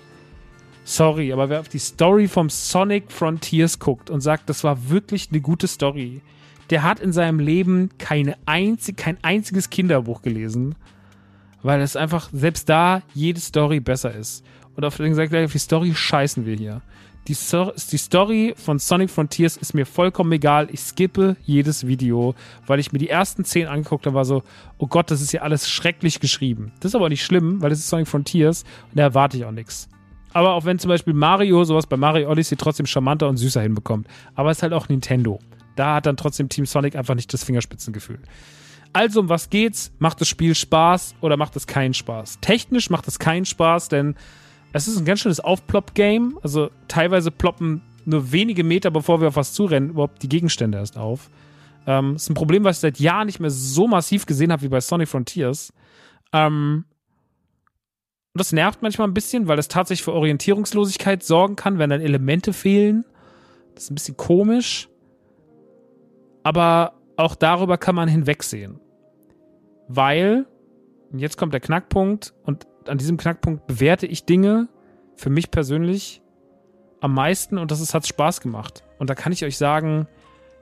sorry, 0.84 1.32
aber 1.32 1.48
wer 1.48 1.60
auf 1.60 1.68
die 1.68 1.78
Story 1.78 2.28
vom 2.28 2.50
Sonic 2.50 3.12
Frontiers 3.12 3.78
guckt 3.78 4.10
und 4.10 4.20
sagt, 4.20 4.48
das 4.48 4.64
war 4.64 4.88
wirklich 4.90 5.28
eine 5.30 5.40
gute 5.40 5.66
Story, 5.66 6.22
der 6.70 6.82
hat 6.82 7.00
in 7.00 7.12
seinem 7.12 7.40
Leben 7.40 7.90
keine 7.98 8.36
einzig, 8.46 8.96
kein 8.96 9.18
einziges 9.22 9.70
Kinderbuch 9.70 10.22
gelesen, 10.22 10.74
weil 11.62 11.80
es 11.80 11.96
einfach 11.96 12.28
selbst 12.32 12.68
da 12.68 13.02
jede 13.14 13.40
Story 13.40 13.80
besser 13.80 14.14
ist. 14.14 14.44
Und 14.76 14.84
auf 14.84 15.00
auf 15.00 15.52
die 15.52 15.58
Story 15.58 15.94
scheißen 15.94 16.46
wir 16.46 16.54
hier. 16.54 16.82
Die, 17.28 17.34
so 17.34 17.72
die 17.92 17.98
Story 17.98 18.54
von 18.56 18.78
Sonic 18.78 19.10
Frontiers 19.10 19.58
ist 19.58 19.74
mir 19.74 19.84
vollkommen 19.84 20.32
egal. 20.32 20.68
Ich 20.72 20.80
skippe 20.80 21.36
jedes 21.44 21.86
Video, 21.86 22.34
weil 22.66 22.80
ich 22.80 22.90
mir 22.90 22.98
die 22.98 23.10
ersten 23.10 23.44
zehn 23.44 23.66
angeguckt 23.66 24.06
habe, 24.06 24.16
war 24.16 24.24
so, 24.24 24.42
oh 24.78 24.86
Gott, 24.86 25.10
das 25.10 25.20
ist 25.20 25.32
ja 25.32 25.42
alles 25.42 25.68
schrecklich 25.68 26.20
geschrieben. 26.20 26.72
Das 26.80 26.92
ist 26.92 26.94
aber 26.94 27.10
nicht 27.10 27.22
schlimm, 27.22 27.60
weil 27.60 27.68
das 27.68 27.80
ist 27.80 27.88
Sonic 27.88 28.08
Frontiers 28.08 28.64
und 28.90 28.96
da 28.96 29.02
erwarte 29.02 29.36
ich 29.36 29.44
auch 29.44 29.52
nichts. 29.52 29.90
Aber 30.32 30.54
auch 30.54 30.64
wenn 30.64 30.78
zum 30.78 30.88
Beispiel 30.88 31.12
Mario 31.12 31.64
sowas 31.64 31.86
bei 31.86 31.98
Mario 31.98 32.30
Odyssey 32.30 32.56
trotzdem 32.56 32.86
charmanter 32.86 33.28
und 33.28 33.36
süßer 33.36 33.60
hinbekommt. 33.60 34.08
Aber 34.34 34.50
es 34.50 34.58
ist 34.58 34.62
halt 34.62 34.72
auch 34.72 34.88
Nintendo. 34.88 35.38
Da 35.76 35.96
hat 35.96 36.06
dann 36.06 36.16
trotzdem 36.16 36.48
Team 36.48 36.64
Sonic 36.64 36.96
einfach 36.96 37.14
nicht 37.14 37.32
das 37.32 37.44
Fingerspitzengefühl. 37.44 38.20
Also, 38.94 39.20
um 39.20 39.28
was 39.28 39.50
geht's? 39.50 39.92
Macht 39.98 40.20
das 40.22 40.28
Spiel 40.28 40.54
Spaß 40.54 41.16
oder 41.20 41.36
macht 41.36 41.56
es 41.56 41.66
keinen 41.66 41.92
Spaß? 41.92 42.38
Technisch 42.40 42.88
macht 42.88 43.06
es 43.06 43.18
keinen 43.18 43.44
Spaß, 43.44 43.88
denn 43.88 44.14
es 44.78 44.88
ist 44.88 44.98
ein 44.98 45.04
ganz 45.04 45.20
schönes 45.20 45.40
Aufplopp-Game. 45.40 46.38
Also, 46.42 46.70
teilweise 46.86 47.30
ploppen 47.30 47.82
nur 48.04 48.32
wenige 48.32 48.64
Meter, 48.64 48.90
bevor 48.90 49.20
wir 49.20 49.28
auf 49.28 49.36
was 49.36 49.52
zurennen, 49.52 49.90
überhaupt 49.90 50.22
die 50.22 50.28
Gegenstände 50.28 50.78
erst 50.78 50.96
auf. 50.96 51.28
Ähm, 51.86 52.14
ist 52.14 52.30
ein 52.30 52.34
Problem, 52.34 52.64
was 52.64 52.76
ich 52.76 52.80
seit 52.80 53.00
Jahren 53.00 53.26
nicht 53.26 53.40
mehr 53.40 53.50
so 53.50 53.88
massiv 53.88 54.24
gesehen 54.24 54.52
habe 54.52 54.62
wie 54.62 54.68
bei 54.68 54.80
Sonic 54.80 55.08
Frontiers. 55.08 55.72
Ähm, 56.32 56.84
und 58.34 58.38
das 58.38 58.52
nervt 58.52 58.82
manchmal 58.82 59.08
ein 59.08 59.14
bisschen, 59.14 59.48
weil 59.48 59.56
das 59.56 59.66
tatsächlich 59.66 60.04
für 60.04 60.12
Orientierungslosigkeit 60.12 61.24
sorgen 61.24 61.56
kann, 61.56 61.78
wenn 61.78 61.90
dann 61.90 62.00
Elemente 62.00 62.52
fehlen. 62.52 63.04
Das 63.74 63.84
ist 63.84 63.90
ein 63.90 63.96
bisschen 63.96 64.16
komisch. 64.16 64.88
Aber 66.44 66.92
auch 67.16 67.34
darüber 67.34 67.78
kann 67.78 67.96
man 67.96 68.08
hinwegsehen. 68.08 68.78
Weil, 69.88 70.46
jetzt 71.12 71.36
kommt 71.36 71.52
der 71.52 71.60
Knackpunkt, 71.60 72.32
und 72.44 72.67
an 72.88 72.98
diesem 72.98 73.16
Knackpunkt 73.16 73.66
bewerte 73.66 74.06
ich 74.06 74.24
Dinge 74.24 74.68
für 75.16 75.30
mich 75.30 75.50
persönlich 75.50 76.22
am 77.00 77.14
meisten 77.14 77.58
und 77.58 77.70
das 77.70 77.94
hat 77.94 78.06
Spaß 78.06 78.40
gemacht. 78.40 78.84
Und 78.98 79.10
da 79.10 79.14
kann 79.14 79.32
ich 79.32 79.44
euch 79.44 79.56
sagen, 79.56 80.08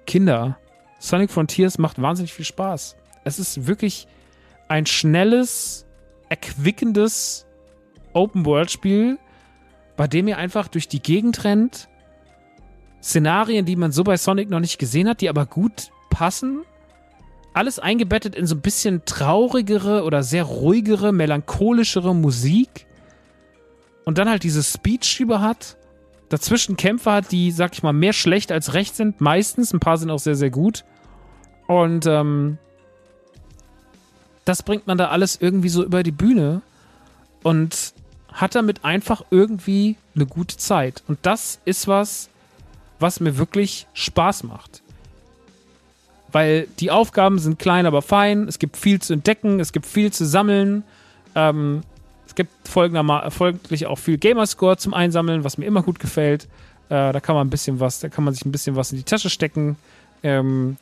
Kinder, 0.07 0.59
Sonic 0.99 1.31
Frontiers 1.31 1.79
macht 1.79 2.01
wahnsinnig 2.01 2.33
viel 2.33 2.45
Spaß. 2.45 2.97
Es 3.25 3.39
ist 3.39 3.67
wirklich 3.67 4.07
ein 4.69 4.87
schnelles, 4.87 5.87
erquickendes 6.29 7.47
Open-World-Spiel, 8.13 9.19
bei 9.97 10.07
dem 10.07 10.29
ihr 10.29 10.39
einfach 10.39 10.69
durch 10.69 10.89
die 10.89 11.03
Gegend 11.03 11.45
rennt. 11.45 11.89
Szenarien, 13.03 13.65
die 13.67 13.77
man 13.77 13.93
so 13.93 14.05
bei 14.05 14.17
Sonic 14.17 14.51
noch 14.51 14.61
nicht 14.61 14.79
gesehen 14.79 15.09
hat, 15.09 15.21
die 15.21 15.29
aber 15.29 15.47
gut 15.47 15.91
passen. 16.11 16.63
Alles 17.57 17.79
eingebettet 17.79 18.35
in 18.35 18.47
so 18.47 18.55
ein 18.55 18.61
bisschen 18.61 19.07
traurigere 19.07 20.05
oder 20.05 20.23
sehr 20.23 20.45
ruhigere, 20.45 21.11
melancholischere 21.11 22.15
Musik. 22.15 22.85
Und 24.05 24.19
dann 24.19 24.29
halt 24.29 24.43
diese 24.43 24.63
Speech 24.63 25.21
über 25.21 25.41
hat. 25.41 25.79
Dazwischen 26.29 26.77
Kämpfer 26.77 27.15
hat, 27.15 27.33
die, 27.33 27.51
sag 27.51 27.73
ich 27.73 27.83
mal, 27.83 27.95
mehr 27.95 28.13
schlecht 28.13 28.53
als 28.53 28.75
recht 28.75 28.95
sind. 28.95 29.23
Meistens. 29.23 29.73
Ein 29.73 29.81
paar 29.81 29.97
sind 29.97 30.11
auch 30.11 30.19
sehr, 30.19 30.35
sehr 30.35 30.51
gut. 30.51 30.85
Und 31.67 32.05
ähm, 32.05 32.59
das 34.45 34.63
bringt 34.63 34.87
man 34.87 34.99
da 34.99 35.09
alles 35.09 35.39
irgendwie 35.41 35.71
so 35.71 35.83
über 35.83 36.03
die 36.03 36.13
Bühne. 36.13 36.61
Und 37.43 37.95
hat 38.35 38.55
damit 38.55 38.85
einfach 38.85 39.25
irgendwie 39.31 39.97
eine 40.15 40.27
gute 40.27 40.59
Zeit. 40.59 41.03
Und 41.09 41.21
das 41.23 41.59
ist 41.65 41.89
was, 41.89 42.29
was 42.99 43.19
mir 43.21 43.39
wirklich 43.39 43.87
Spaß 43.95 44.43
macht. 44.43 44.83
Weil 46.37 46.69
die 46.81 46.91
Aufgaben 46.91 47.39
sind 47.39 47.59
klein, 47.59 47.87
aber 47.87 48.03
fein. 48.03 48.47
Es 48.47 48.59
gibt 48.59 48.77
viel 48.77 49.01
zu 49.01 49.15
entdecken, 49.15 49.59
es 49.59 49.73
gibt 49.73 49.87
viel 49.87 50.13
zu 50.13 50.27
sammeln. 50.27 50.83
Ähm, 51.35 51.81
es 52.27 52.35
gibt 52.35 52.51
folglich 52.69 53.87
auch 53.87 53.97
viel 53.97 54.19
Gamerscore 54.19 54.77
zum 54.77 54.93
Einsammeln, 54.93 55.45
was 55.45 55.57
mir 55.57 55.65
immer 55.65 55.83
gut 55.83 55.99
gefällt. 55.99 56.45
Äh, 56.91 57.15
da 57.15 57.21
kann 57.21 57.37
man 57.37 57.47
ein 57.47 57.51
bisschen 57.51 57.81
was, 57.81 58.01
da 58.01 58.11
kann 58.11 58.23
man 58.23 58.35
sich 58.35 58.45
ein 58.45 58.53
bisschen 58.53 58.77
was 58.77 58.93
in 58.93 58.99
die 58.99 59.05
Tasche 59.05 59.31
stecken. 59.31 59.77
Ähm, 60.23 60.77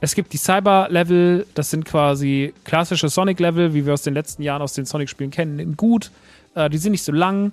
es 0.00 0.16
gibt 0.16 0.32
die 0.32 0.36
Cyber-Level, 0.36 1.46
das 1.54 1.70
sind 1.70 1.84
quasi 1.84 2.52
klassische 2.64 3.08
Sonic-Level, 3.08 3.74
wie 3.74 3.86
wir 3.86 3.92
aus 3.92 4.02
den 4.02 4.14
letzten 4.14 4.42
Jahren 4.42 4.62
aus 4.62 4.72
den 4.72 4.84
Sonic-Spielen 4.84 5.30
kennen, 5.30 5.60
in 5.60 5.76
gut. 5.76 6.10
Äh, 6.56 6.68
die 6.70 6.78
sind 6.78 6.90
nicht 6.90 7.04
so 7.04 7.12
lang. 7.12 7.52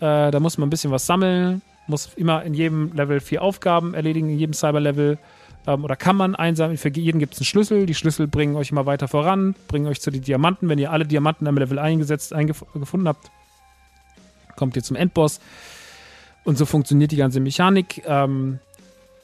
Äh, 0.00 0.30
da 0.30 0.40
muss 0.40 0.56
man 0.56 0.68
ein 0.68 0.70
bisschen 0.70 0.92
was 0.92 1.04
sammeln. 1.04 1.60
Muss 1.88 2.08
immer 2.16 2.42
in 2.42 2.54
jedem 2.54 2.94
Level 2.94 3.20
vier 3.20 3.42
Aufgaben 3.42 3.92
erledigen, 3.92 4.30
in 4.30 4.38
jedem 4.38 4.54
Cyber-Level. 4.54 5.18
Ähm, 5.66 5.84
oder 5.84 5.96
kann 5.96 6.16
man 6.16 6.34
einsammeln. 6.34 6.78
Für 6.78 6.90
jeden 6.90 7.18
gibt 7.18 7.34
es 7.34 7.40
einen 7.40 7.46
Schlüssel. 7.46 7.86
Die 7.86 7.94
Schlüssel 7.94 8.26
bringen 8.26 8.56
euch 8.56 8.70
immer 8.70 8.86
weiter 8.86 9.08
voran, 9.08 9.54
bringen 9.68 9.86
euch 9.86 10.00
zu 10.00 10.10
den 10.10 10.22
Diamanten. 10.22 10.68
Wenn 10.68 10.78
ihr 10.78 10.92
alle 10.92 11.06
Diamanten 11.06 11.46
am 11.46 11.58
Level 11.58 11.78
eingesetzt, 11.78 12.32
gefunden 12.32 13.08
habt, 13.08 13.30
kommt 14.56 14.76
ihr 14.76 14.82
zum 14.82 14.96
Endboss. 14.96 15.40
Und 16.44 16.56
so 16.58 16.66
funktioniert 16.66 17.10
die 17.10 17.16
ganze 17.16 17.40
Mechanik. 17.40 18.02
Ähm, 18.06 18.60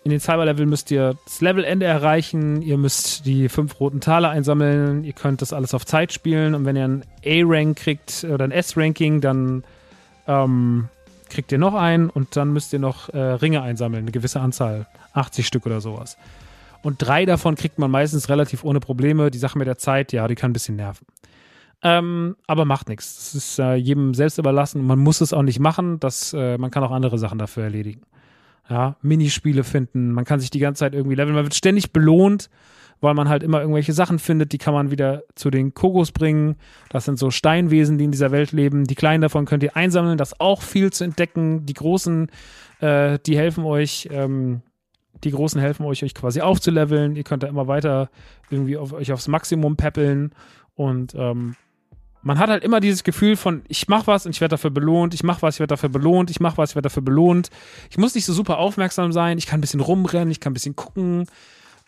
in 0.05 0.11
den 0.11 0.19
Cyber-Level 0.19 0.67
müsst 0.67 0.91
ihr 0.91 1.17
das 1.25 1.41
Levelende 1.41 1.87
erreichen, 1.87 2.61
ihr 2.61 2.77
müsst 2.77 3.25
die 3.25 3.49
fünf 3.49 3.79
roten 3.79 4.01
Taler 4.01 4.31
einsammeln, 4.31 5.05
ihr 5.05 5.13
könnt 5.13 5.43
das 5.43 5.53
alles 5.53 5.75
auf 5.75 5.87
Zeit 5.87 6.13
spielen 6.13 6.57
und 6.57 6.65
wenn 6.65 6.75
ihr 6.75 6.85
ein 6.85 7.05
A-Rank 7.25 7.79
kriegt 7.79 8.25
oder 8.25 8.43
ein 8.45 8.51
S-Ranking, 8.51 9.21
dann 9.21 9.63
ähm, 10.27 10.89
kriegt 11.33 11.51
ihr 11.53 11.59
noch 11.59 11.75
einen 11.75 12.11
und 12.11 12.37
dann 12.37 12.53
müsst 12.53 12.73
ihr 12.73 12.79
noch 12.79 13.09
äh, 13.09 13.19
Ringe 13.19 13.63
einsammeln, 13.63 14.05
eine 14.05 14.13
gewisse 14.13 14.41
Anzahl, 14.41 14.87
80 15.15 15.47
Stück 15.47 15.67
oder 15.67 15.81
sowas. 15.81 16.17
Und 16.83 16.97
drei 16.99 17.25
davon 17.27 17.55
kriegt 17.55 17.79
man 17.79 17.91
meistens 17.91 18.29
relativ 18.29 18.65
ohne 18.65 18.81
Probleme. 18.81 19.31
Die 19.31 19.39
Sache 19.39 19.59
mit 19.59 19.67
der 19.67 19.79
Zeit, 19.79 20.13
ja, 20.13 20.27
die 20.29 20.35
kann 20.35 20.51
ein 20.51 20.53
bisschen 20.53 20.77
nerven. 20.77 21.07
Ähm, 21.83 22.37
aber 22.47 22.65
macht 22.65 22.89
nichts. 22.89 23.17
Das 23.17 23.35
ist 23.35 23.59
äh, 23.59 23.75
jedem 23.75 24.15
selbst 24.15 24.39
überlassen. 24.39 24.85
Man 24.85 24.99
muss 24.99 25.21
es 25.21 25.33
auch 25.33 25.43
nicht 25.43 25.59
machen. 25.59 25.99
Das, 26.01 26.33
äh, 26.33 26.59
man 26.59 26.71
kann 26.71 26.85
auch 26.85 26.93
andere 26.93 27.19
Sachen 27.19 27.39
dafür 27.39 27.65
erledigen 27.65 28.03
ja, 28.69 28.97
Minispiele 29.03 29.65
finden. 29.65 30.13
Man 30.13 30.25
kann 30.25 30.41
sich 30.41 30.51
die 30.51 30.59
ganze 30.59 30.81
Zeit 30.81 30.95
irgendwie 30.95 31.17
leveln. 31.17 31.35
Man 31.35 31.45
wird 31.45 31.55
ständig 31.55 31.93
belohnt, 31.93 32.49
weil 33.03 33.15
man 33.15 33.29
halt 33.29 33.43
immer 33.43 33.61
irgendwelche 33.61 33.93
Sachen 33.93 34.19
findet, 34.19 34.53
die 34.53 34.59
kann 34.59 34.73
man 34.73 34.93
wieder 34.93 35.25
zu 35.35 35.51
den 35.51 35.75
Kogos 35.75 36.13
bringen. 36.13 36.57
Das 36.89 37.05
sind 37.05 37.19
so 37.19 37.31
Steinwesen, 37.31 37.99
die 37.99 38.05
in 38.05 38.13
dieser 38.13 38.31
Welt 38.31 38.53
leben. 38.53 38.85
Die 38.85 38.95
kleinen 38.95 39.21
davon 39.21 39.45
könnt 39.45 39.65
ihr 39.65 39.77
einsammeln, 39.77 40.17
das 40.17 40.39
auch 40.41 40.63
viel 40.63 40.93
zu 40.93 41.03
entdecken. 41.03 41.67
Die 41.67 41.75
großen, 41.75 42.31
äh, 42.81 43.19
die 43.27 43.37
helfen 43.37 43.65
euch, 43.65 44.09
ähm, 44.13 44.63
die 45.25 45.33
großen 45.33 45.61
helfen 45.61 45.85
euch, 45.85 46.05
euch 46.05 46.15
quasi 46.15 46.41
aufzuleveln. 46.41 47.17
Ihr 47.17 47.25
könnt 47.25 47.43
da 47.43 47.49
immer 47.49 47.67
weiter 47.67 48.09
irgendwie 48.51 48.77
auf, 48.77 48.93
euch 48.93 49.13
aufs 49.13 49.27
Maximum 49.27 49.77
peppeln 49.77 50.33
und 50.77 51.15
ähm, 51.17 51.57
man 52.23 52.39
hat 52.39 52.51
halt 52.51 52.63
immer 52.63 52.79
dieses 52.79 53.03
Gefühl 53.03 53.35
von, 53.35 53.63
ich 53.67 53.89
mach 53.89 54.07
was 54.07 54.27
und 54.27 54.31
ich 54.31 54.41
werde 54.41 54.53
dafür 54.53 54.71
belohnt, 54.71 55.13
ich 55.13 55.25
mach 55.25 55.43
was, 55.43 55.57
ich 55.57 55.61
werde 55.61 55.73
dafür 55.73 55.89
belohnt, 55.89 56.31
ich 56.31 56.39
mach 56.39 56.57
was, 56.57 56.71
ich 56.71 56.77
werde 56.77 56.87
dafür 56.87 57.03
belohnt. 57.03 57.51
Ich 57.91 57.99
muss 57.99 58.15
nicht 58.15 58.25
so 58.25 58.33
super 58.33 58.59
aufmerksam 58.59 59.11
sein, 59.11 59.39
ich 59.39 59.47
kann 59.47 59.59
ein 59.59 59.61
bisschen 59.61 59.81
rumrennen, 59.81 60.31
ich 60.31 60.39
kann 60.39 60.53
ein 60.53 60.55
bisschen 60.55 60.77
gucken, 60.77 61.27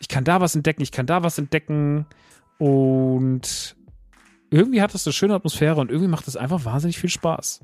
ich 0.05 0.09
kann 0.09 0.23
da 0.23 0.39
was 0.39 0.55
entdecken, 0.55 0.83
ich 0.83 0.91
kann 0.91 1.07
da 1.07 1.23
was 1.23 1.39
entdecken 1.39 2.05
und 2.59 3.75
irgendwie 4.51 4.83
hat 4.83 4.93
das 4.93 5.07
eine 5.07 5.13
schöne 5.13 5.33
Atmosphäre 5.33 5.81
und 5.81 5.89
irgendwie 5.89 6.07
macht 6.07 6.27
es 6.27 6.37
einfach 6.37 6.63
wahnsinnig 6.63 6.99
viel 6.99 7.09
Spaß. 7.09 7.61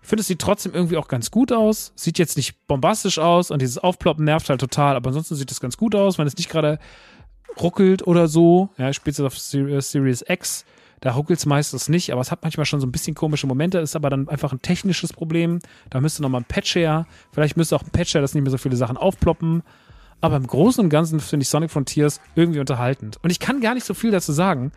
Ich 0.00 0.08
finde, 0.08 0.20
es 0.20 0.28
sieht 0.28 0.38
trotzdem 0.38 0.74
irgendwie 0.74 0.96
auch 0.96 1.08
ganz 1.08 1.32
gut 1.32 1.50
aus. 1.50 1.92
Sieht 1.96 2.20
jetzt 2.20 2.36
nicht 2.36 2.68
bombastisch 2.68 3.18
aus 3.18 3.50
und 3.50 3.60
dieses 3.60 3.78
Aufploppen 3.78 4.24
nervt 4.24 4.48
halt 4.48 4.60
total, 4.60 4.94
aber 4.94 5.08
ansonsten 5.08 5.34
sieht 5.34 5.50
es 5.50 5.58
ganz 5.58 5.76
gut 5.76 5.96
aus, 5.96 6.18
wenn 6.18 6.28
es 6.28 6.36
nicht 6.36 6.48
gerade 6.48 6.78
ruckelt 7.60 8.06
oder 8.06 8.28
so. 8.28 8.68
Ja, 8.78 8.88
ich 8.88 8.94
spiele 8.94 9.12
es 9.12 9.20
auf 9.20 9.36
Series 9.36 10.24
X 10.28 10.64
da 11.00 11.12
ruckelt 11.12 11.38
es 11.38 11.46
meistens 11.46 11.88
nicht, 11.88 12.10
aber 12.12 12.20
es 12.20 12.30
hat 12.30 12.42
manchmal 12.42 12.66
schon 12.66 12.80
so 12.80 12.86
ein 12.86 12.92
bisschen 12.92 13.14
komische 13.14 13.46
Momente, 13.46 13.78
ist 13.78 13.96
aber 13.96 14.10
dann 14.10 14.28
einfach 14.28 14.52
ein 14.52 14.62
technisches 14.62 15.12
Problem. 15.12 15.60
Da 15.90 16.00
müsste 16.00 16.22
nochmal 16.22 16.40
ein 16.40 16.46
Patch 16.46 16.74
her. 16.74 17.06
Vielleicht 17.32 17.56
müsste 17.56 17.76
auch 17.76 17.82
ein 17.82 17.90
Patch 17.90 18.14
her, 18.14 18.22
dass 18.22 18.34
nicht 18.34 18.42
mehr 18.42 18.50
so 18.50 18.58
viele 18.58 18.76
Sachen 18.76 18.96
aufploppen. 18.96 19.62
Aber 20.20 20.36
im 20.36 20.46
Großen 20.46 20.82
und 20.82 20.90
Ganzen 20.90 21.20
finde 21.20 21.44
ich 21.44 21.48
Sonic 21.48 21.70
Frontiers 21.70 22.20
irgendwie 22.34 22.60
unterhaltend. 22.60 23.18
Und 23.22 23.30
ich 23.30 23.38
kann 23.38 23.60
gar 23.60 23.74
nicht 23.74 23.84
so 23.84 23.94
viel 23.94 24.10
dazu 24.10 24.32
sagen, 24.32 24.72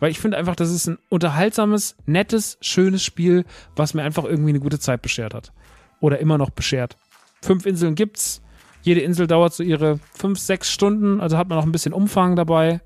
weil 0.00 0.10
ich 0.10 0.20
finde 0.20 0.36
einfach, 0.36 0.56
das 0.56 0.70
ist 0.70 0.86
ein 0.86 0.98
unterhaltsames, 1.08 1.96
nettes, 2.06 2.58
schönes 2.60 3.02
Spiel, 3.02 3.44
was 3.76 3.94
mir 3.94 4.02
einfach 4.02 4.24
irgendwie 4.24 4.50
eine 4.50 4.60
gute 4.60 4.78
Zeit 4.78 5.02
beschert 5.02 5.34
hat. 5.34 5.52
Oder 6.00 6.18
immer 6.18 6.38
noch 6.38 6.50
beschert. 6.50 6.96
Fünf 7.42 7.66
Inseln 7.66 7.94
gibt's. 7.94 8.42
Jede 8.82 9.00
Insel 9.00 9.26
dauert 9.26 9.54
so 9.54 9.62
ihre 9.62 9.98
fünf, 10.12 10.38
sechs 10.38 10.70
Stunden, 10.70 11.20
also 11.20 11.38
hat 11.38 11.48
man 11.48 11.56
noch 11.56 11.64
ein 11.64 11.72
bisschen 11.72 11.94
Umfang 11.94 12.36
dabei. 12.36 12.80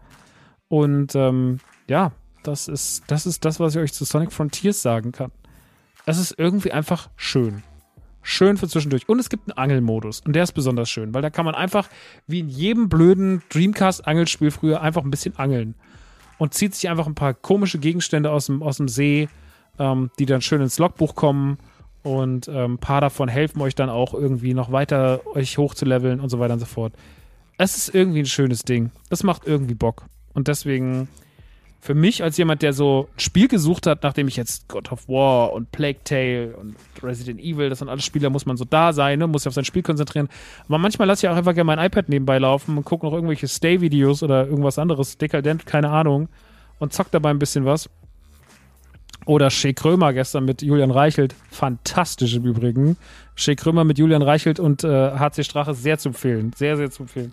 Und 0.68 1.14
ähm, 1.16 1.58
ja, 1.88 2.12
das 2.44 2.68
ist, 2.68 3.02
das 3.08 3.26
ist 3.26 3.44
das, 3.44 3.58
was 3.58 3.74
ich 3.74 3.80
euch 3.82 3.92
zu 3.92 4.04
Sonic 4.04 4.32
Frontiers 4.32 4.80
sagen 4.80 5.12
kann. 5.12 5.32
Es 6.06 6.18
ist 6.18 6.34
irgendwie 6.38 6.72
einfach 6.72 7.10
schön. 7.16 7.62
Schön 8.22 8.56
für 8.56 8.68
zwischendurch. 8.68 9.08
Und 9.08 9.18
es 9.18 9.30
gibt 9.30 9.48
einen 9.48 9.58
Angelmodus. 9.58 10.20
Und 10.20 10.34
der 10.34 10.42
ist 10.42 10.52
besonders 10.52 10.90
schön, 10.90 11.14
weil 11.14 11.22
da 11.22 11.30
kann 11.30 11.44
man 11.44 11.54
einfach, 11.54 11.88
wie 12.26 12.40
in 12.40 12.48
jedem 12.48 12.88
blöden 12.88 13.42
Dreamcast-Angelspiel 13.50 14.50
früher, 14.50 14.80
einfach 14.82 15.04
ein 15.04 15.10
bisschen 15.10 15.36
angeln. 15.36 15.74
Und 16.36 16.54
zieht 16.54 16.74
sich 16.74 16.88
einfach 16.88 17.06
ein 17.06 17.14
paar 17.14 17.34
komische 17.34 17.78
Gegenstände 17.78 18.30
aus 18.30 18.46
dem, 18.46 18.62
aus 18.62 18.76
dem 18.76 18.88
See, 18.88 19.28
ähm, 19.78 20.10
die 20.18 20.26
dann 20.26 20.42
schön 20.42 20.60
ins 20.60 20.78
Logbuch 20.78 21.14
kommen. 21.14 21.58
Und 22.02 22.48
ähm, 22.48 22.74
ein 22.74 22.78
paar 22.78 23.00
davon 23.00 23.28
helfen 23.28 23.60
euch 23.60 23.74
dann 23.74 23.90
auch 23.90 24.14
irgendwie 24.14 24.54
noch 24.54 24.70
weiter 24.72 25.20
euch 25.34 25.58
hochzuleveln 25.58 26.20
und 26.20 26.28
so 26.28 26.38
weiter 26.38 26.54
und 26.54 26.60
so 26.60 26.66
fort. 26.66 26.92
Es 27.56 27.76
ist 27.76 27.94
irgendwie 27.94 28.20
ein 28.20 28.26
schönes 28.26 28.62
Ding. 28.62 28.92
Das 29.10 29.24
macht 29.24 29.46
irgendwie 29.46 29.74
Bock. 29.74 30.04
Und 30.32 30.46
deswegen 30.48 31.08
für 31.80 31.94
mich 31.94 32.22
als 32.22 32.36
jemand, 32.36 32.62
der 32.62 32.72
so 32.72 33.08
ein 33.14 33.20
Spiel 33.20 33.46
gesucht 33.46 33.86
hat, 33.86 34.02
nachdem 34.02 34.26
ich 34.26 34.36
jetzt 34.36 34.68
God 34.68 34.90
of 34.90 35.08
War 35.08 35.52
und 35.52 35.70
Plague 35.70 36.00
Tale 36.02 36.56
und 36.56 36.74
Resident 37.02 37.40
Evil, 37.40 37.70
das 37.70 37.78
sind 37.78 37.88
alles 37.88 38.04
Spiele, 38.04 38.30
muss 38.30 38.46
man 38.46 38.56
so 38.56 38.64
da 38.64 38.92
sein, 38.92 39.20
ne? 39.20 39.26
muss 39.26 39.42
sich 39.42 39.48
auf 39.48 39.54
sein 39.54 39.64
Spiel 39.64 39.82
konzentrieren. 39.82 40.28
Aber 40.66 40.78
manchmal 40.78 41.06
lasse 41.06 41.26
ich 41.26 41.30
auch 41.30 41.36
einfach 41.36 41.54
gerne 41.54 41.66
mein 41.66 41.78
iPad 41.78 42.08
nebenbei 42.08 42.38
laufen 42.38 42.76
und 42.76 42.84
gucke 42.84 43.06
noch 43.06 43.12
irgendwelche 43.12 43.46
Stay-Videos 43.46 44.22
oder 44.22 44.46
irgendwas 44.46 44.78
anderes, 44.78 45.18
dekadent, 45.18 45.66
keine 45.66 45.90
Ahnung, 45.90 46.28
und 46.80 46.92
zock 46.92 47.10
dabei 47.10 47.30
ein 47.30 47.38
bisschen 47.38 47.64
was. 47.64 47.88
Oder 49.24 49.50
Shea 49.50 49.72
Krömer 49.72 50.12
gestern 50.12 50.46
mit 50.46 50.62
Julian 50.62 50.90
Reichelt. 50.90 51.34
Fantastisch 51.50 52.34
im 52.34 52.44
Übrigen. 52.44 52.96
Shea 53.34 53.54
Krömer 53.54 53.84
mit 53.84 53.98
Julian 53.98 54.22
Reichelt 54.22 54.58
und 54.58 54.84
äh, 54.84 55.10
HC 55.18 55.44
Strache 55.44 55.74
sehr 55.74 55.98
zu 55.98 56.08
empfehlen. 56.08 56.52
Sehr, 56.56 56.76
sehr 56.76 56.90
zu 56.90 57.02
empfehlen. 57.02 57.32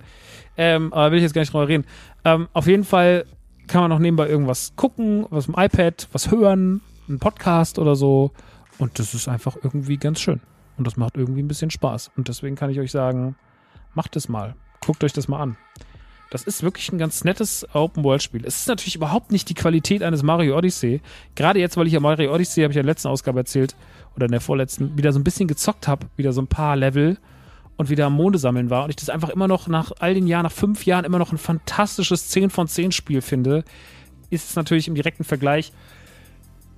Ähm, 0.58 0.92
aber 0.92 1.12
will 1.12 1.20
ich 1.20 1.24
jetzt 1.24 1.34
gar 1.34 1.42
nicht 1.42 1.54
drüber 1.54 1.68
reden. 1.68 1.86
Ähm, 2.26 2.48
auf 2.54 2.68
jeden 2.68 2.84
Fall 2.84 3.26
kann 3.68 3.82
man 3.82 3.90
noch 3.90 4.00
nebenbei 4.00 4.28
irgendwas 4.28 4.74
gucken, 4.76 5.26
was 5.30 5.48
im 5.48 5.56
iPad, 5.58 6.08
was 6.12 6.32
hören, 6.32 6.82
einen 7.08 7.20
Podcast 7.20 7.80
oder 7.80 7.96
so. 7.96 8.32
Und 8.78 9.00
das 9.00 9.14
ist 9.14 9.28
einfach 9.28 9.58
irgendwie 9.62 9.98
ganz 9.98 10.20
schön. 10.20 10.42
Und 10.78 10.86
das 10.88 10.98
macht 10.98 11.18
irgendwie 11.18 11.42
ein 11.42 11.48
bisschen 11.48 11.72
Spaß. 11.72 12.12
Und 12.18 12.28
deswegen 12.28 12.56
kann 12.56 12.70
ich 12.70 12.80
euch 12.80 12.92
sagen, 12.92 13.36
macht 13.94 14.16
es 14.16 14.28
mal. 14.28 14.56
Guckt 14.86 15.04
euch 15.04 15.14
das 15.14 15.28
mal 15.28 15.42
an. 15.42 15.58
Das 16.32 16.44
ist 16.44 16.64
wirklich 16.64 16.92
ein 16.92 16.98
ganz 16.98 17.24
nettes 17.24 17.66
Open-World-Spiel. 17.74 18.46
Es 18.46 18.60
ist 18.62 18.68
natürlich 18.68 18.96
überhaupt 18.96 19.32
nicht 19.32 19.48
die 19.48 19.54
Qualität 19.54 20.04
eines 20.04 20.24
Mario 20.24 20.58
Odyssey. 20.58 21.02
Gerade 21.36 21.60
jetzt, 21.60 21.78
weil 21.78 21.88
ich 21.88 21.94
ja 21.94 22.00
Mario 22.00 22.34
Odyssey, 22.34 22.64
habe 22.64 22.72
ich 22.72 22.76
ja 22.76 22.82
in 22.82 22.88
der 22.88 22.94
letzten 22.94 23.08
Ausgabe 23.08 23.40
erzählt, 23.40 23.76
oder 24.16 24.26
in 24.26 24.32
der 24.32 24.42
vorletzten, 24.42 24.98
wieder 24.98 25.14
so 25.14 25.20
ein 25.20 25.24
bisschen 25.24 25.48
gezockt 25.48 25.88
habe, 25.88 26.08
wieder 26.18 26.34
so 26.34 26.42
ein 26.42 26.48
paar 26.48 26.76
Level 26.76 27.18
und 27.77 27.89
wieder 27.89 28.06
am 28.06 28.14
Monde 28.14 28.38
sammeln 28.38 28.69
war 28.69 28.84
und 28.84 28.89
ich 28.89 28.95
das 28.95 29.10
einfach 29.10 29.30
immer 29.30 29.47
noch 29.47 29.68
nach 29.68 29.91
all 29.99 30.14
den 30.14 30.27
Jahren, 30.27 30.43
nach 30.43 30.52
fünf 30.52 30.85
Jahren 30.85 31.06
immer 31.06 31.19
noch 31.19 31.31
ein 31.31 31.38
fantastisches 31.38 32.30
10 32.30 32.49
von 32.49 32.68
10 32.68 32.91
Spiel 32.91 33.22
finde, 33.22 33.64
ist 34.30 34.49
es 34.49 34.56
natürlich 34.56 34.88
im 34.88 34.95
direkten 34.95 35.23
Vergleich 35.23 35.72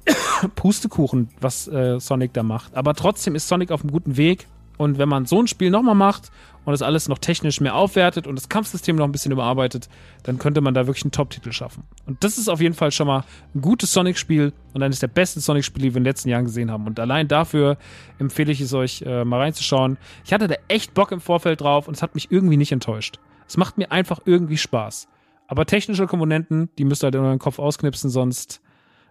Pustekuchen, 0.56 1.30
was 1.40 1.68
äh, 1.68 2.00
Sonic 2.00 2.34
da 2.34 2.44
macht. 2.44 2.76
Aber 2.76 2.94
trotzdem 2.94 3.36
ist 3.36 3.48
Sonic 3.48 3.72
auf 3.72 3.82
einem 3.82 3.92
guten 3.92 4.18
Weg 4.18 4.48
und 4.78 4.98
wenn 4.98 5.10
man 5.10 5.26
so 5.26 5.42
ein 5.42 5.48
Spiel 5.48 5.70
nochmal 5.70 5.96
macht 5.96 6.32
und 6.66 6.72
das 6.72 6.82
alles 6.82 7.08
noch 7.08 7.18
technisch 7.18 7.62
mehr 7.62 7.76
aufwertet 7.76 8.28
und 8.28 8.36
das 8.36 8.50
Kampfsystem 8.50 8.96
noch 8.96 9.06
ein 9.06 9.12
bisschen 9.12 9.32
überarbeitet, 9.32 9.90
dann 10.24 10.38
könnte 10.38 10.62
man 10.62 10.74
da 10.74 10.86
wirklich 10.86 11.04
einen 11.04 11.12
Top-Titel 11.12 11.52
schaffen. 11.52 11.84
Und 12.06 12.24
das 12.24 12.38
ist 12.38 12.50
auf 12.50 12.62
jeden 12.62 12.76
Fall 12.76 12.92
schon 12.92 13.08
mal 13.08 13.24
ein 13.56 13.62
gutes 13.62 13.94
Sonic-Spiel 13.94 14.54
und 14.74 14.84
eines 14.84 15.00
der 15.00 15.08
besten 15.08 15.40
Sonic-Spiele, 15.40 15.88
die 15.88 15.94
wir 15.94 15.98
in 15.98 16.04
den 16.04 16.10
letzten 16.10 16.30
Jahren 16.30 16.46
gesehen 16.46 16.72
haben. 16.72 16.86
Und 16.86 17.00
allein 17.00 17.28
dafür 17.28 17.78
empfehle 18.20 18.52
ich 18.52 18.62
es 18.62 18.74
euch, 18.74 19.02
äh, 19.02 19.24
mal 19.24 19.40
reinzuschauen. 19.40 19.98
Ich 20.26 20.34
hatte 20.34 20.48
da 20.48 20.56
echt 20.68 20.94
Bock 20.94 21.12
im 21.12 21.22
Vorfeld 21.22 21.62
drauf 21.62 21.88
und 21.88 21.96
es 21.96 22.04
hat 22.04 22.16
mich 22.16 22.32
irgendwie 22.32 22.58
nicht 22.58 22.72
enttäuscht. 22.72 23.20
Es 23.48 23.58
macht 23.58 23.78
mir 23.78 23.92
einfach 23.92 24.20
irgendwie 24.26 24.58
Spaß. 24.58 25.08
Aber 25.48 25.66
technische 25.66 26.08
Komponenten, 26.08 26.70
die 26.78 26.84
müsst 26.84 27.04
ihr 27.04 27.08
halt 27.08 27.16
in 27.16 27.22
euren 27.22 27.40
Kopf 27.40 27.58
ausknipsen, 27.58 28.10
sonst 28.10 28.62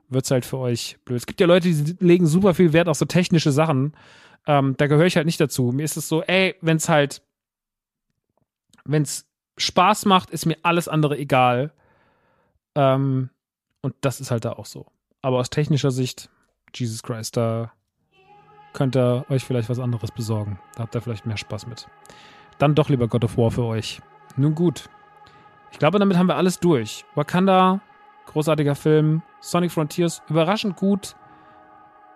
wird's 0.09 0.31
halt 0.31 0.45
für 0.45 0.59
euch 0.59 0.99
blöd. 1.05 1.17
Es 1.17 1.27
gibt 1.27 1.41
ja 1.41 1.47
Leute, 1.47 1.69
die 1.71 1.97
legen 2.01 2.27
super 2.27 2.55
viel 2.55 2.73
Wert 2.73 2.89
auf 2.89 2.97
so 2.97 3.07
technische 3.07 3.51
Sachen 3.51 3.95
ähm, 4.47 4.77
da 4.77 4.87
gehöre 4.87 5.07
ich 5.07 5.17
halt 5.17 5.27
nicht 5.27 5.41
dazu. 5.41 5.73
Mir 5.73 5.85
ist 5.85 5.97
es 5.97 6.09
so, 6.09 6.23
ey, 6.23 6.55
wenn 6.61 6.77
es 6.77 6.89
halt, 6.89 7.23
wenn 8.85 9.03
es 9.03 9.27
Spaß 9.59 10.05
macht, 10.05 10.31
ist 10.31 10.47
mir 10.47 10.57
alles 10.63 10.89
andere 10.89 11.19
egal. 11.19 11.73
Ähm, 12.75 13.31
und 13.83 13.95
das 14.01 14.21
ist 14.21 14.31
halt 14.31 14.45
da 14.45 14.53
auch 14.53 14.67
so. 14.67 14.87
Aber 15.23 15.39
aus 15.39 15.51
technischer 15.51 15.91
Sicht, 15.91 16.31
Jesus 16.75 17.03
Christ, 17.03 17.37
da 17.37 17.73
könnt 18.73 18.97
ihr 18.97 19.25
euch 19.29 19.45
vielleicht 19.45 19.69
was 19.69 19.81
anderes 19.81 20.13
besorgen. 20.13 20.61
Da 20.75 20.83
habt 20.83 20.95
ihr 20.95 21.01
vielleicht 21.01 21.27
mehr 21.27 21.37
Spaß 21.37 21.67
mit. 21.67 21.89
Dann 22.59 22.75
doch 22.75 22.89
lieber 22.89 23.09
God 23.09 23.25
of 23.25 23.37
War 23.37 23.51
für 23.51 23.65
euch. 23.65 24.01
Nun 24.37 24.55
gut. 24.55 24.89
Ich 25.73 25.79
glaube, 25.79 25.99
damit 25.99 26.17
haben 26.17 26.29
wir 26.29 26.37
alles 26.37 26.61
durch. 26.61 27.05
Wakanda, 27.15 27.81
großartiger 28.27 28.75
Film. 28.75 29.23
Sonic 29.41 29.73
Frontiers, 29.73 30.23
überraschend 30.29 30.77
gut. 30.77 31.17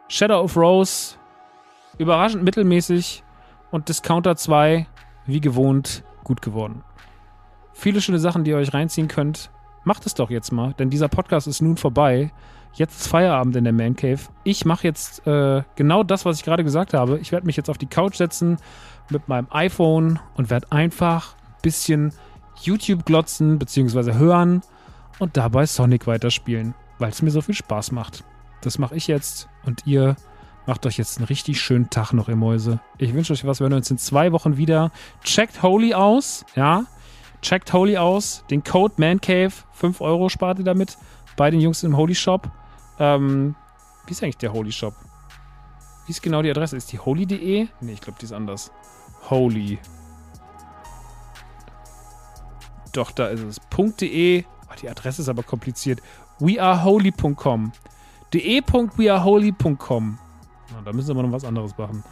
Shadow 0.08 0.40
of 0.40 0.56
Rose, 0.56 1.16
überraschend 2.00 2.42
mittelmäßig 2.42 3.22
und 3.70 3.88
Discounter 3.88 4.34
2, 4.34 4.86
wie 5.26 5.40
gewohnt, 5.40 6.02
gut 6.24 6.40
geworden. 6.40 6.82
Viele 7.74 8.00
schöne 8.00 8.18
Sachen, 8.18 8.42
die 8.42 8.50
ihr 8.50 8.56
euch 8.56 8.72
reinziehen 8.72 9.06
könnt. 9.06 9.50
Macht 9.84 10.06
es 10.06 10.14
doch 10.14 10.30
jetzt 10.30 10.50
mal, 10.50 10.72
denn 10.78 10.90
dieser 10.90 11.08
Podcast 11.08 11.46
ist 11.46 11.60
nun 11.60 11.76
vorbei. 11.76 12.32
Jetzt 12.72 13.00
ist 13.00 13.08
Feierabend 13.08 13.56
in 13.56 13.64
der 13.64 13.72
Man 13.72 13.96
Cave. 13.96 14.20
Ich 14.44 14.64
mache 14.64 14.86
jetzt 14.86 15.26
äh, 15.26 15.62
genau 15.76 16.02
das, 16.02 16.24
was 16.24 16.38
ich 16.38 16.44
gerade 16.44 16.64
gesagt 16.64 16.94
habe. 16.94 17.18
Ich 17.18 17.32
werde 17.32 17.46
mich 17.46 17.56
jetzt 17.56 17.68
auf 17.68 17.78
die 17.78 17.86
Couch 17.86 18.16
setzen 18.16 18.56
mit 19.10 19.28
meinem 19.28 19.48
iPhone 19.50 20.18
und 20.34 20.50
werde 20.50 20.70
einfach 20.72 21.34
ein 21.34 21.62
bisschen 21.62 22.12
YouTube 22.62 23.04
glotzen 23.04 23.58
bzw. 23.58 24.14
hören 24.14 24.62
und 25.18 25.36
dabei 25.36 25.66
Sonic 25.66 26.06
weiterspielen, 26.06 26.74
weil 26.98 27.10
es 27.10 27.22
mir 27.22 27.30
so 27.30 27.40
viel 27.40 27.54
Spaß 27.54 27.92
macht. 27.92 28.24
Das 28.62 28.78
mache 28.78 28.96
ich 28.96 29.06
jetzt 29.06 29.48
und 29.64 29.86
ihr 29.86 30.16
Macht 30.70 30.86
euch 30.86 30.98
jetzt 30.98 31.18
einen 31.18 31.26
richtig 31.26 31.60
schönen 31.60 31.90
Tag 31.90 32.12
noch, 32.12 32.28
ihr 32.28 32.36
Mäuse. 32.36 32.78
Ich 32.96 33.12
wünsche 33.12 33.32
euch 33.32 33.44
was. 33.44 33.58
Wir 33.58 33.64
hören 33.64 33.72
uns 33.72 33.90
in 33.90 33.98
zwei 33.98 34.30
Wochen 34.30 34.56
wieder. 34.56 34.92
Checkt 35.24 35.64
Holy 35.64 35.94
aus, 35.94 36.44
ja. 36.54 36.84
Checkt 37.42 37.72
Holy 37.72 37.96
aus. 37.96 38.44
Den 38.50 38.62
Code 38.62 38.94
ManCave, 38.98 39.50
5 39.72 40.00
Euro 40.00 40.28
spart 40.28 40.60
ihr 40.60 40.64
damit 40.64 40.96
bei 41.36 41.50
den 41.50 41.60
Jungs 41.60 41.82
im 41.82 41.96
Holy 41.96 42.14
Shop. 42.14 42.48
Ähm, 43.00 43.56
wie 44.06 44.12
ist 44.12 44.22
eigentlich 44.22 44.36
der 44.36 44.52
Holy 44.52 44.70
Shop? 44.70 44.94
Wie 46.06 46.12
ist 46.12 46.22
genau 46.22 46.40
die 46.40 46.50
Adresse? 46.50 46.76
Ist 46.76 46.92
die 46.92 47.00
holy.de? 47.00 47.66
Ne, 47.80 47.92
ich 47.92 48.00
glaube, 48.00 48.20
die 48.20 48.26
ist 48.26 48.32
anders. 48.32 48.70
Holy. 49.28 49.80
Doch, 52.92 53.10
da 53.10 53.26
ist 53.26 53.42
es. 53.42 53.56
.de. 53.76 54.44
Oh, 54.68 54.74
die 54.80 54.88
Adresse 54.88 55.22
ist 55.22 55.28
aber 55.28 55.42
kompliziert. 55.42 56.00
weareholy.com. 56.38 57.72
de.weareholy.com. 58.32 60.18
Na, 60.80 60.90
da 60.90 60.96
müssen 60.96 61.14
wir 61.14 61.22
noch 61.22 61.32
was 61.32 61.44
anderes 61.44 61.76
machen. 61.76 62.02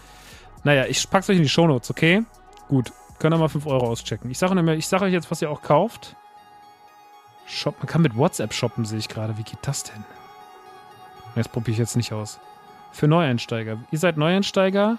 Naja, 0.65 0.86
ich 0.86 1.09
pack's 1.09 1.28
euch 1.31 1.36
in 1.36 1.43
die 1.43 1.49
Shownotes, 1.49 1.90
okay? 1.90 2.24
Gut. 2.69 2.93
Könnt 3.19 3.35
ihr 3.35 3.39
mal 3.39 3.49
5 3.49 3.66
Euro 3.66 3.89
auschecken. 3.89 4.31
Ich 4.31 4.39
sage 4.39 4.81
sag 4.82 5.03
euch 5.03 5.12
jetzt, 5.12 5.31
was 5.31 5.43
ihr 5.43 5.51
auch 5.51 5.62
kauft. 5.62 6.15
Shop, 7.47 7.74
man 7.78 7.86
kann 7.86 8.03
mit 8.03 8.16
WhatsApp 8.16 8.53
shoppen, 8.53 8.85
sehe 8.85 8.99
ich 8.99 9.09
gerade. 9.09 9.36
Wie 9.39 9.43
geht 9.43 9.59
das 9.62 9.82
denn? 9.82 10.05
Das 11.35 11.49
probiere 11.49 11.73
ich 11.73 11.78
jetzt 11.78 11.97
nicht 11.97 12.12
aus. 12.12 12.39
Für 12.93 13.09
Neueinsteiger. 13.09 13.78
Ihr 13.90 13.99
seid 13.99 14.16
Neueinsteiger. 14.16 14.99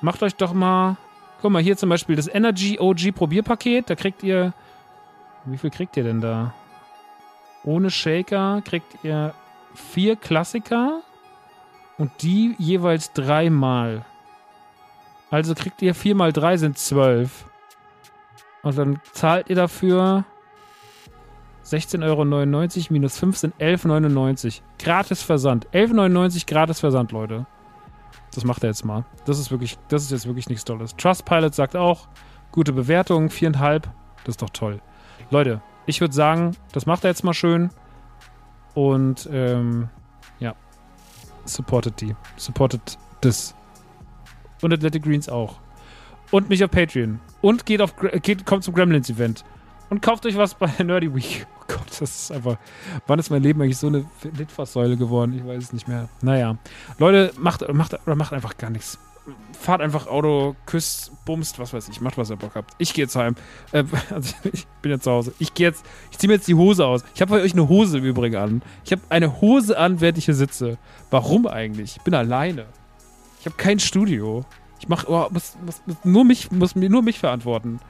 Macht 0.00 0.22
euch 0.22 0.34
doch 0.34 0.52
mal. 0.52 0.96
Guck 1.40 1.52
mal, 1.52 1.62
hier 1.62 1.76
zum 1.76 1.88
Beispiel 1.88 2.16
das 2.16 2.28
Energy 2.28 2.78
OG 2.80 3.12
Probierpaket. 3.14 3.90
Da 3.90 3.94
kriegt 3.94 4.22
ihr. 4.22 4.54
Wie 5.44 5.58
viel 5.58 5.70
kriegt 5.70 5.96
ihr 5.96 6.04
denn 6.04 6.20
da? 6.20 6.54
Ohne 7.64 7.90
Shaker 7.90 8.62
kriegt 8.64 9.04
ihr 9.04 9.34
vier 9.74 10.16
Klassiker 10.16 11.02
und 11.98 12.10
die 12.22 12.54
jeweils 12.58 13.12
dreimal. 13.12 14.04
Also 15.30 15.54
kriegt 15.54 15.80
ihr 15.82 15.94
4 15.94 16.14
mal 16.14 16.32
3 16.32 16.56
sind 16.58 16.78
12. 16.78 17.46
Und 18.62 18.78
dann 18.78 19.00
zahlt 19.12 19.48
ihr 19.50 19.56
dafür 19.56 20.24
16,99 21.64 22.04
Euro 22.04 22.86
minus 22.90 23.18
5 23.18 23.36
sind 23.36 23.54
11,99. 23.56 24.44
Euro. 24.44 24.66
Gratis 24.78 25.22
Versand. 25.22 25.68
11,99 25.70 26.16
Euro 26.16 26.44
gratis 26.46 26.80
Versand, 26.80 27.12
Leute. 27.12 27.46
Das 28.34 28.44
macht 28.44 28.62
er 28.62 28.70
jetzt 28.70 28.84
mal. 28.84 29.04
Das 29.24 29.38
ist 29.38 29.50
wirklich, 29.50 29.78
das 29.88 30.02
ist 30.02 30.10
jetzt 30.10 30.26
wirklich 30.26 30.48
nichts 30.48 30.64
Tolles. 30.64 30.96
Trustpilot 30.96 31.54
sagt 31.54 31.76
auch, 31.76 32.08
gute 32.50 32.72
Bewertung, 32.72 33.28
4,5. 33.28 33.82
Das 34.24 34.34
ist 34.34 34.42
doch 34.42 34.50
toll. 34.50 34.80
Leute, 35.30 35.60
ich 35.86 36.00
würde 36.00 36.14
sagen, 36.14 36.56
das 36.72 36.86
macht 36.86 37.04
er 37.04 37.10
jetzt 37.10 37.24
mal 37.24 37.34
schön. 37.34 37.70
Und 38.74 39.28
ähm, 39.30 39.88
supportet 41.44 42.00
die. 42.00 42.14
Supportet 42.36 42.98
das. 43.20 43.54
Und 44.60 44.72
Athletic 44.72 45.02
Greens 45.02 45.28
auch. 45.28 45.58
Und 46.30 46.48
mich 46.48 46.64
auf 46.64 46.70
Patreon. 46.70 47.20
Und 47.40 47.66
geht 47.66 47.80
auf 47.80 47.94
geht, 47.96 48.46
kommt 48.46 48.64
zum 48.64 48.74
Gremlins-Event. 48.74 49.44
Und 49.90 50.00
kauft 50.00 50.24
euch 50.24 50.36
was 50.36 50.54
bei 50.54 50.66
der 50.66 50.86
Nerdy 50.86 51.14
Week. 51.14 51.46
Oh 51.60 51.64
Gott, 51.68 52.00
das 52.00 52.00
ist 52.00 52.32
einfach. 52.32 52.56
Wann 53.06 53.18
ist 53.18 53.30
mein 53.30 53.42
Leben 53.42 53.60
eigentlich 53.60 53.78
so 53.78 53.88
eine 53.88 54.06
Litfaßsäule 54.22 54.96
geworden? 54.96 55.34
Ich 55.36 55.46
weiß 55.46 55.64
es 55.64 55.72
nicht 55.72 55.88
mehr. 55.88 56.08
Naja. 56.22 56.56
Leute, 56.98 57.32
macht, 57.38 57.68
macht, 57.72 58.06
macht 58.06 58.32
einfach 58.32 58.56
gar 58.56 58.70
nichts 58.70 58.98
fahrt 59.58 59.80
einfach 59.80 60.06
Auto, 60.06 60.56
küsst, 60.66 61.12
bumst, 61.24 61.58
was 61.58 61.72
weiß 61.72 61.88
ich, 61.88 62.00
macht, 62.00 62.18
was 62.18 62.30
ihr 62.30 62.36
Bock 62.36 62.54
habt. 62.54 62.74
Ich 62.78 62.94
gehe 62.94 63.04
jetzt 63.04 63.16
heim. 63.16 63.36
Äh, 63.70 63.84
also 64.10 64.34
ich 64.52 64.66
bin 64.82 64.92
jetzt 64.92 65.04
zu 65.04 65.10
Hause. 65.10 65.32
Ich 65.38 65.54
gehe 65.54 65.68
jetzt, 65.68 65.84
ich 66.10 66.18
ziehe 66.18 66.28
mir 66.28 66.34
jetzt 66.34 66.48
die 66.48 66.54
Hose 66.54 66.86
aus. 66.86 67.04
Ich 67.14 67.20
habe 67.20 67.30
bei 67.30 67.42
euch 67.42 67.52
eine 67.52 67.68
Hose 67.68 67.98
im 67.98 68.04
Übrigen 68.04 68.36
an. 68.36 68.62
Ich 68.84 68.92
habe 68.92 69.02
eine 69.08 69.40
Hose 69.40 69.78
an, 69.78 70.00
während 70.00 70.18
ich 70.18 70.24
hier 70.24 70.34
sitze. 70.34 70.78
Warum 71.10 71.46
eigentlich? 71.46 71.96
Ich 71.96 72.02
bin 72.02 72.14
alleine. 72.14 72.66
Ich 73.40 73.46
habe 73.46 73.56
kein 73.56 73.78
Studio. 73.78 74.44
Ich 74.80 74.88
mache, 74.88 75.08
oh, 75.08 75.28
muss, 75.30 75.56
muss, 75.64 75.82
muss, 75.86 75.96
nur 76.04 76.24
mich, 76.24 76.50
muss 76.50 76.74
mir 76.74 76.90
nur 76.90 77.02
mich 77.02 77.18
verantworten. 77.18 77.80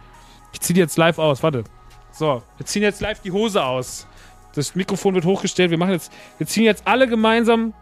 Ich 0.52 0.60
ziehe 0.60 0.78
jetzt 0.78 0.98
live 0.98 1.18
aus. 1.18 1.42
Warte. 1.42 1.64
So, 2.10 2.42
wir 2.58 2.66
ziehen 2.66 2.82
jetzt 2.82 3.00
live 3.00 3.20
die 3.20 3.32
Hose 3.32 3.64
aus. 3.64 4.06
Das 4.54 4.74
Mikrofon 4.74 5.14
wird 5.14 5.24
hochgestellt. 5.24 5.70
Wir 5.70 5.78
machen 5.78 5.92
jetzt, 5.92 6.12
wir 6.36 6.46
ziehen 6.46 6.64
jetzt 6.64 6.86
alle 6.86 7.08
gemeinsam 7.08 7.72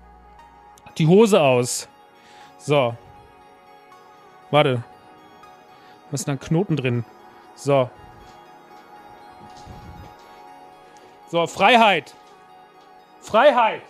die 0.99 1.09
Hose 1.09 1.41
aus. 1.41 1.89
So. 2.59 2.95
Warte. 4.51 4.83
Was 6.11 6.21
ist 6.21 6.29
denn 6.29 6.39
da 6.39 6.45
Knoten 6.45 6.77
drin? 6.77 7.05
So. 7.55 7.89
So, 11.31 11.47
Freiheit. 11.47 12.15
Freiheit. 13.21 13.83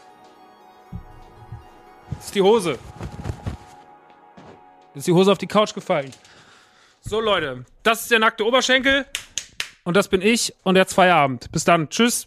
Das 2.11 2.27
ist 2.27 2.35
die 2.35 2.43
Hose. 2.43 2.79
ist 4.95 5.07
die 5.07 5.13
Hose 5.13 5.33
auf 5.33 5.39
die 5.39 5.47
Couch 5.47 5.73
gefallen. 5.73 6.11
So, 7.01 7.21
Leute. 7.21 7.65
Das 7.83 8.03
ist 8.03 8.11
der 8.11 8.19
nackte 8.19 8.45
Oberschenkel. 8.45 9.07
Und 9.85 9.97
das 9.97 10.09
bin 10.09 10.21
ich. 10.21 10.55
Und 10.63 10.77
jetzt 10.77 10.93
Feierabend. 10.93 11.51
Bis 11.51 11.65
dann. 11.65 11.89
Tschüss. 11.89 12.27